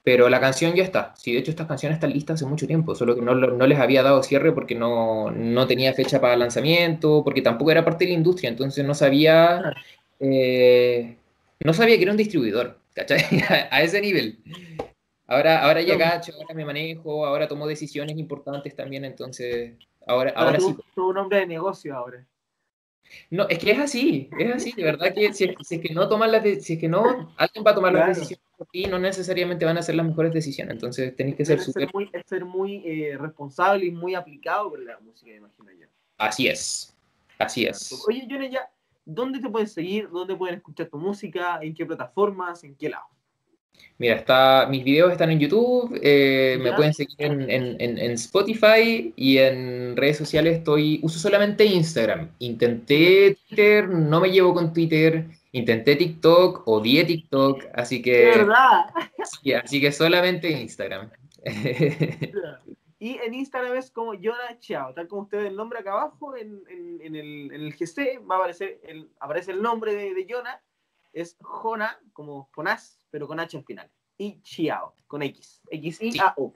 Pero 0.02 0.31
la 0.31 0.40
canción 0.40 0.74
ya 0.74 0.82
está. 0.82 1.12
Sí, 1.18 1.35
de 1.35 1.40
hecho 1.40 1.51
estas 1.51 1.66
canciones 1.66 1.97
están 1.97 2.14
listas 2.14 2.36
hace 2.36 2.47
mucho 2.47 2.66
tiempo, 2.66 2.94
solo 2.94 3.14
que 3.14 3.20
no, 3.20 3.35
no 3.35 3.66
les 3.66 3.78
había 3.78 4.02
dado 4.02 4.22
cierre 4.22 4.52
porque 4.52 4.74
no, 4.74 5.31
no, 5.31 5.66
tenía 5.66 5.93
fecha 5.93 6.18
para 6.18 6.35
lanzamiento, 6.35 7.22
porque 7.22 7.43
tampoco 7.43 7.72
era 7.72 7.85
parte 7.85 8.06
de 8.06 8.12
la 8.12 8.16
industria, 8.16 8.48
entonces 8.48 8.86
no 8.86 8.94
sabía, 8.94 9.74
eh, 10.18 11.18
no 11.62 11.74
sabía 11.74 11.97
que 11.97 12.02
era 12.05 12.12
un 12.12 12.16
distribuidor, 12.16 12.78
¿cachai? 12.94 13.22
a 13.70 13.82
ese 13.82 14.01
nivel. 14.01 14.39
Ahora, 15.31 15.62
ahora 15.62 15.81
ya 15.81 15.97
cacho, 15.97 16.32
ahora 16.35 16.55
me 16.55 16.65
manejo, 16.65 17.24
ahora 17.24 17.47
tomo 17.47 17.69
decisiones 17.69 18.19
importantes 18.19 18.74
también, 18.74 19.05
entonces 19.05 19.77
ahora, 20.05 20.32
ahora, 20.35 20.59
sí. 20.59 20.77
un 20.97 21.19
hombre 21.19 21.39
de 21.39 21.47
negocio 21.47 21.94
ahora. 21.97 22.27
No, 23.31 23.48
es 23.48 23.61
que 23.61 23.70
es 23.70 23.78
así, 23.78 24.28
es 24.36 24.52
así, 24.57 24.73
de 24.73 24.82
verdad 24.82 25.15
que 25.15 25.32
si, 25.32 25.44
es 25.44 25.81
que 25.81 25.94
no 25.94 26.09
toman 26.09 26.32
las 26.32 26.43
si 26.65 26.73
es 26.73 26.81
que 26.81 26.89
no, 26.89 27.32
alguien 27.36 27.65
va 27.65 27.70
a 27.70 27.74
tomar 27.77 27.93
las 27.93 28.09
decisiones 28.09 28.44
por 28.59 28.66
ti, 28.66 28.86
no 28.86 28.98
necesariamente 28.98 29.65
van 29.65 29.78
a 29.78 29.82
ser 29.82 29.94
las 29.94 30.07
mejores 30.07 30.32
decisiones, 30.32 30.74
entonces 30.74 31.15
tenéis 31.15 31.36
que 31.36 31.44
ser 31.44 31.61
súper... 31.61 31.89
muy, 31.94 32.11
ser 32.27 32.44
muy 32.44 32.82
eh, 32.85 33.16
responsable 33.16 33.86
y 33.86 33.93
muy 33.93 34.16
aplicado 34.16 34.70
con 34.70 34.85
la 34.85 34.98
música, 34.98 35.31
imagino 35.31 35.70
yo. 35.70 35.86
Así 36.19 36.48
es, 36.48 36.98
así 37.39 37.66
es. 37.66 38.05
Oye, 38.09 38.27
Johnny, 38.28 38.51
ya, 38.51 38.69
¿dónde 39.05 39.39
te 39.39 39.48
pueden 39.48 39.69
seguir? 39.69 40.11
¿Dónde 40.11 40.35
pueden 40.35 40.57
escuchar 40.57 40.89
tu 40.89 40.98
música? 40.98 41.61
¿En 41.62 41.73
qué 41.73 41.86
plataformas? 41.86 42.65
¿En 42.65 42.74
qué 42.74 42.89
lado? 42.89 43.05
Mira, 43.98 44.16
está, 44.16 44.66
mis 44.70 44.82
videos 44.82 45.12
están 45.12 45.31
en 45.31 45.39
YouTube, 45.39 45.98
eh, 46.02 46.59
me 46.61 46.73
pueden 46.73 46.94
seguir 46.94 47.16
en, 47.19 47.51
en, 47.51 47.77
en, 47.81 48.11
Spotify 48.12 49.12
y 49.15 49.36
en 49.36 49.94
redes 49.94 50.16
sociales 50.16 50.57
estoy, 50.57 51.01
uso 51.02 51.19
solamente 51.19 51.66
Instagram. 51.66 52.31
Intenté 52.39 53.36
Twitter, 53.47 53.89
no 53.90 54.20
me 54.20 54.31
llevo 54.31 54.55
con 54.55 54.73
Twitter, 54.73 55.27
intenté 55.52 55.97
TikTok, 55.97 56.66
odié 56.66 57.05
TikTok, 57.05 57.65
así 57.74 58.01
que... 58.01 58.24
¿Verdad? 58.36 58.86
así 59.62 59.81
que 59.81 59.93
solamente 59.93 60.51
Instagram. 60.51 61.11
Y 63.02 63.16
en 63.16 63.32
Instagram 63.32 63.77
es 63.77 63.90
como 63.90 64.12
Yona 64.12 64.59
Chao, 64.61 64.93
tal 64.93 65.09
como 65.09 65.23
usted 65.23 65.47
el 65.47 65.57
nombre 65.57 65.78
acá 65.78 65.93
abajo, 65.93 66.36
en, 66.36 66.62
en, 66.69 67.16
el, 67.16 67.51
en 67.51 67.61
el 67.62 67.74
GC 67.74 68.20
va 68.31 68.35
a 68.35 68.39
aparecer 68.39 68.78
el, 68.85 69.09
aparece 69.19 69.52
el 69.52 69.62
nombre 69.62 69.94
de, 69.94 70.12
de 70.12 70.27
Yona, 70.27 70.61
es 71.12 71.37
Jona, 71.41 71.99
como 72.12 72.49
Jonás, 72.55 73.07
pero 73.11 73.27
con 73.27 73.41
H 73.41 73.57
al 73.57 73.65
final. 73.65 73.91
Y 74.19 74.41
Chiao, 74.43 74.95
con 75.07 75.23
X. 75.23 75.61
X-I-A-O. 75.70 76.53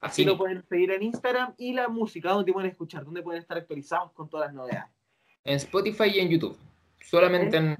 Así 0.00 0.24
lo 0.24 0.38
pueden 0.38 0.62
seguir 0.66 0.92
en 0.92 1.02
Instagram 1.02 1.54
y 1.58 1.74
la 1.74 1.88
música, 1.88 2.30
donde 2.32 2.52
pueden 2.52 2.70
escuchar, 2.70 3.04
donde 3.04 3.22
pueden 3.22 3.42
estar 3.42 3.58
actualizados 3.58 4.12
con 4.12 4.30
todas 4.30 4.48
las 4.48 4.54
novedades. 4.54 4.90
En 5.44 5.56
Spotify 5.56 6.04
y 6.14 6.20
en 6.20 6.28
YouTube. 6.30 6.56
Solamente 7.04 7.56
en. 7.58 7.78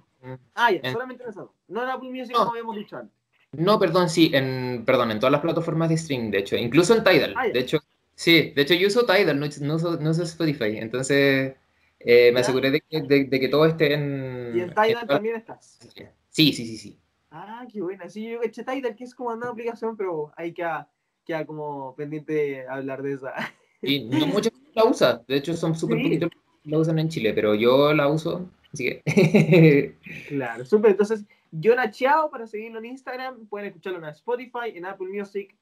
ah, 0.55 0.71
ya, 0.71 0.93
solamente 0.93 1.23
en 1.25 1.31
eso. 1.31 1.55
No 1.69 1.83
en 1.83 1.89
Apple 1.89 2.11
Music, 2.11 2.35
como 2.35 2.51
habíamos 2.51 2.77
dicho 2.77 2.97
antes. 2.97 3.17
No, 3.53 3.79
perdón, 3.79 4.09
sí, 4.09 4.31
en, 4.33 4.85
perdón, 4.85 5.11
en 5.11 5.19
todas 5.19 5.33
las 5.33 5.41
plataformas 5.41 5.89
de 5.89 5.97
streaming, 5.97 6.31
de 6.31 6.39
hecho, 6.39 6.57
incluso 6.57 6.95
en 6.95 7.03
Tidal. 7.03 7.35
Ah, 7.37 7.49
de 7.49 7.59
hecho, 7.59 7.81
sí, 8.15 8.53
de 8.55 8.62
hecho 8.62 8.75
yo 8.75 8.87
uso 8.87 9.07
Tidal, 9.07 9.41
no, 9.41 9.47
no, 9.61 9.75
uso, 9.75 9.97
no 9.97 10.11
uso 10.11 10.23
Spotify, 10.23 10.77
entonces 10.77 11.57
eh, 12.01 12.32
me 12.32 12.40
aseguré 12.40 12.70
de 12.70 12.81
que, 12.81 13.02
de, 13.02 13.40
que, 13.40 13.48
todo 13.48 13.66
esté 13.66 13.94
en... 13.94 14.52
¿Y 14.56 14.60
en 14.60 14.70
Tidal 14.70 15.06
también 15.06 15.36
estás? 15.36 15.78
Sí, 16.28 16.52
sí, 16.52 16.66
sí, 16.66 16.77
sí. 16.77 16.98
Ah, 17.31 17.66
qué 17.70 17.81
buena. 17.81 18.09
Sí, 18.09 18.28
yo 18.28 18.43
eché 18.43 18.64
Tidal, 18.64 18.97
que 18.97 19.05
es 19.05 19.14
como 19.14 19.31
una 19.31 19.51
aplicación, 19.51 19.97
pero 19.97 20.32
hay 20.36 20.52
que 20.52 20.64
queda 21.24 21.47
como 21.47 21.94
pendiente 21.94 22.32
de 22.32 22.68
hablar 22.68 23.02
de 23.02 23.12
esa. 23.12 23.35
Y 23.82 24.05
no 24.05 24.27
mucha 24.27 24.51
gente 24.51 24.70
la 24.74 24.85
usa. 24.85 25.22
De 25.28 25.36
hecho, 25.36 25.55
son 25.55 25.74
súper 25.74 25.98
¿Sí? 25.98 26.05
poquitos 26.05 26.31
la 26.64 26.78
usan 26.78 26.98
en 26.98 27.09
Chile, 27.09 27.32
pero 27.32 27.55
yo 27.55 27.93
la 27.94 28.09
uso, 28.09 28.51
así 28.72 28.85
que. 28.85 29.97
claro, 30.28 30.64
súper. 30.64 30.93
Entonces, 30.93 31.24
yo 31.51 31.74
Chao 31.90 32.31
para 32.31 32.47
seguirlo 32.47 32.78
en 32.78 32.86
Instagram. 32.86 33.47
Pueden 33.47 33.68
escucharlo 33.68 33.98
en 33.98 34.05
Spotify, 34.06 34.74
en 34.74 34.86
Apple 34.86 35.09
Music, 35.09 35.56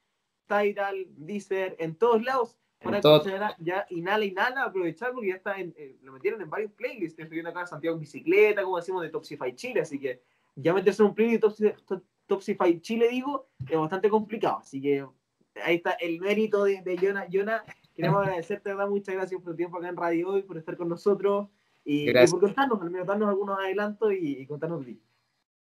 Tidal, 0.46 1.06
Deezer, 1.16 1.76
en 1.78 1.94
todos 1.94 2.22
lados. 2.22 2.56
Para 2.82 2.98
escuchar 2.98 3.56
ya 3.58 3.86
Inhala, 3.90 4.24
Inhala, 4.24 4.64
aprovechar 4.64 5.12
porque 5.12 5.28
ya 5.28 5.34
está 5.34 5.58
en, 5.58 5.74
eh, 5.76 5.96
lo 6.02 6.12
metieron 6.12 6.40
en 6.40 6.48
varios 6.48 6.72
playlists. 6.72 7.18
Estoy 7.18 7.36
viendo 7.36 7.50
acá 7.50 7.66
Santiago 7.66 7.96
en 7.96 8.00
bicicleta, 8.00 8.62
como 8.62 8.76
decimos, 8.76 9.02
de 9.02 9.10
Topsify 9.10 9.54
Chile, 9.54 9.80
así 9.80 9.98
que 9.98 10.22
ya 10.54 10.72
meterse 10.72 11.02
en 11.02 11.08
un 11.08 11.14
playlist 11.14 11.58
de 11.58 11.76
Topsify 12.26 12.80
Chile, 12.80 13.08
digo, 13.08 13.48
es 13.68 13.78
bastante 13.78 14.08
complicado. 14.10 14.58
Así 14.58 14.80
que 14.80 15.04
ahí 15.62 15.76
está 15.76 15.92
el 15.92 16.20
mérito 16.20 16.64
de, 16.64 16.82
de 16.82 16.96
Jonah. 16.96 17.26
Jonah, 17.32 17.64
queremos 17.94 18.22
agradecerte, 18.22 18.70
¿verdad? 18.70 18.88
Muchas 18.88 19.14
gracias 19.14 19.40
por 19.40 19.52
tu 19.52 19.56
tiempo 19.56 19.78
acá 19.78 19.88
en 19.88 19.96
Radio 19.96 20.30
Hoy, 20.30 20.42
por 20.42 20.58
estar 20.58 20.76
con 20.76 20.88
nosotros 20.88 21.48
y, 21.84 22.12
por 22.12 22.40
contarnos, 22.40 22.80
al 22.82 22.90
menos 22.90 23.06
darnos 23.06 23.28
algunos 23.28 23.58
adelantos 23.58 24.12
y, 24.12 24.46
contarnos 24.46 24.80
de 24.84 24.92
ti. 24.92 25.02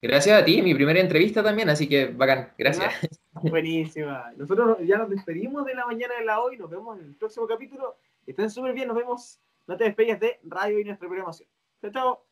Gracias 0.00 0.42
a 0.42 0.44
ti, 0.44 0.62
mi 0.62 0.74
primera 0.74 1.00
entrevista 1.00 1.42
también, 1.42 1.68
así 1.68 1.88
que 1.88 2.06
bacán, 2.06 2.52
gracias. 2.56 2.92
Buenísima. 3.50 4.32
Nosotros 4.36 4.78
ya 4.82 4.98
nos 4.98 5.10
despedimos 5.10 5.64
de 5.64 5.74
la 5.74 5.86
mañana 5.86 6.14
de 6.14 6.24
la 6.24 6.40
hoy, 6.40 6.56
nos 6.56 6.70
vemos 6.70 6.98
en 6.98 7.06
el 7.06 7.14
próximo 7.14 7.46
capítulo. 7.46 7.96
Estén 8.26 8.50
súper 8.50 8.72
bien, 8.72 8.88
nos 8.88 8.96
vemos. 8.96 9.40
No 9.66 9.76
te 9.76 9.84
despegues 9.84 10.20
de 10.20 10.40
Radio 10.44 10.80
y 10.80 10.84
nuestra 10.84 11.08
programación. 11.08 11.48
Chao, 11.80 11.90
chao. 11.92 12.27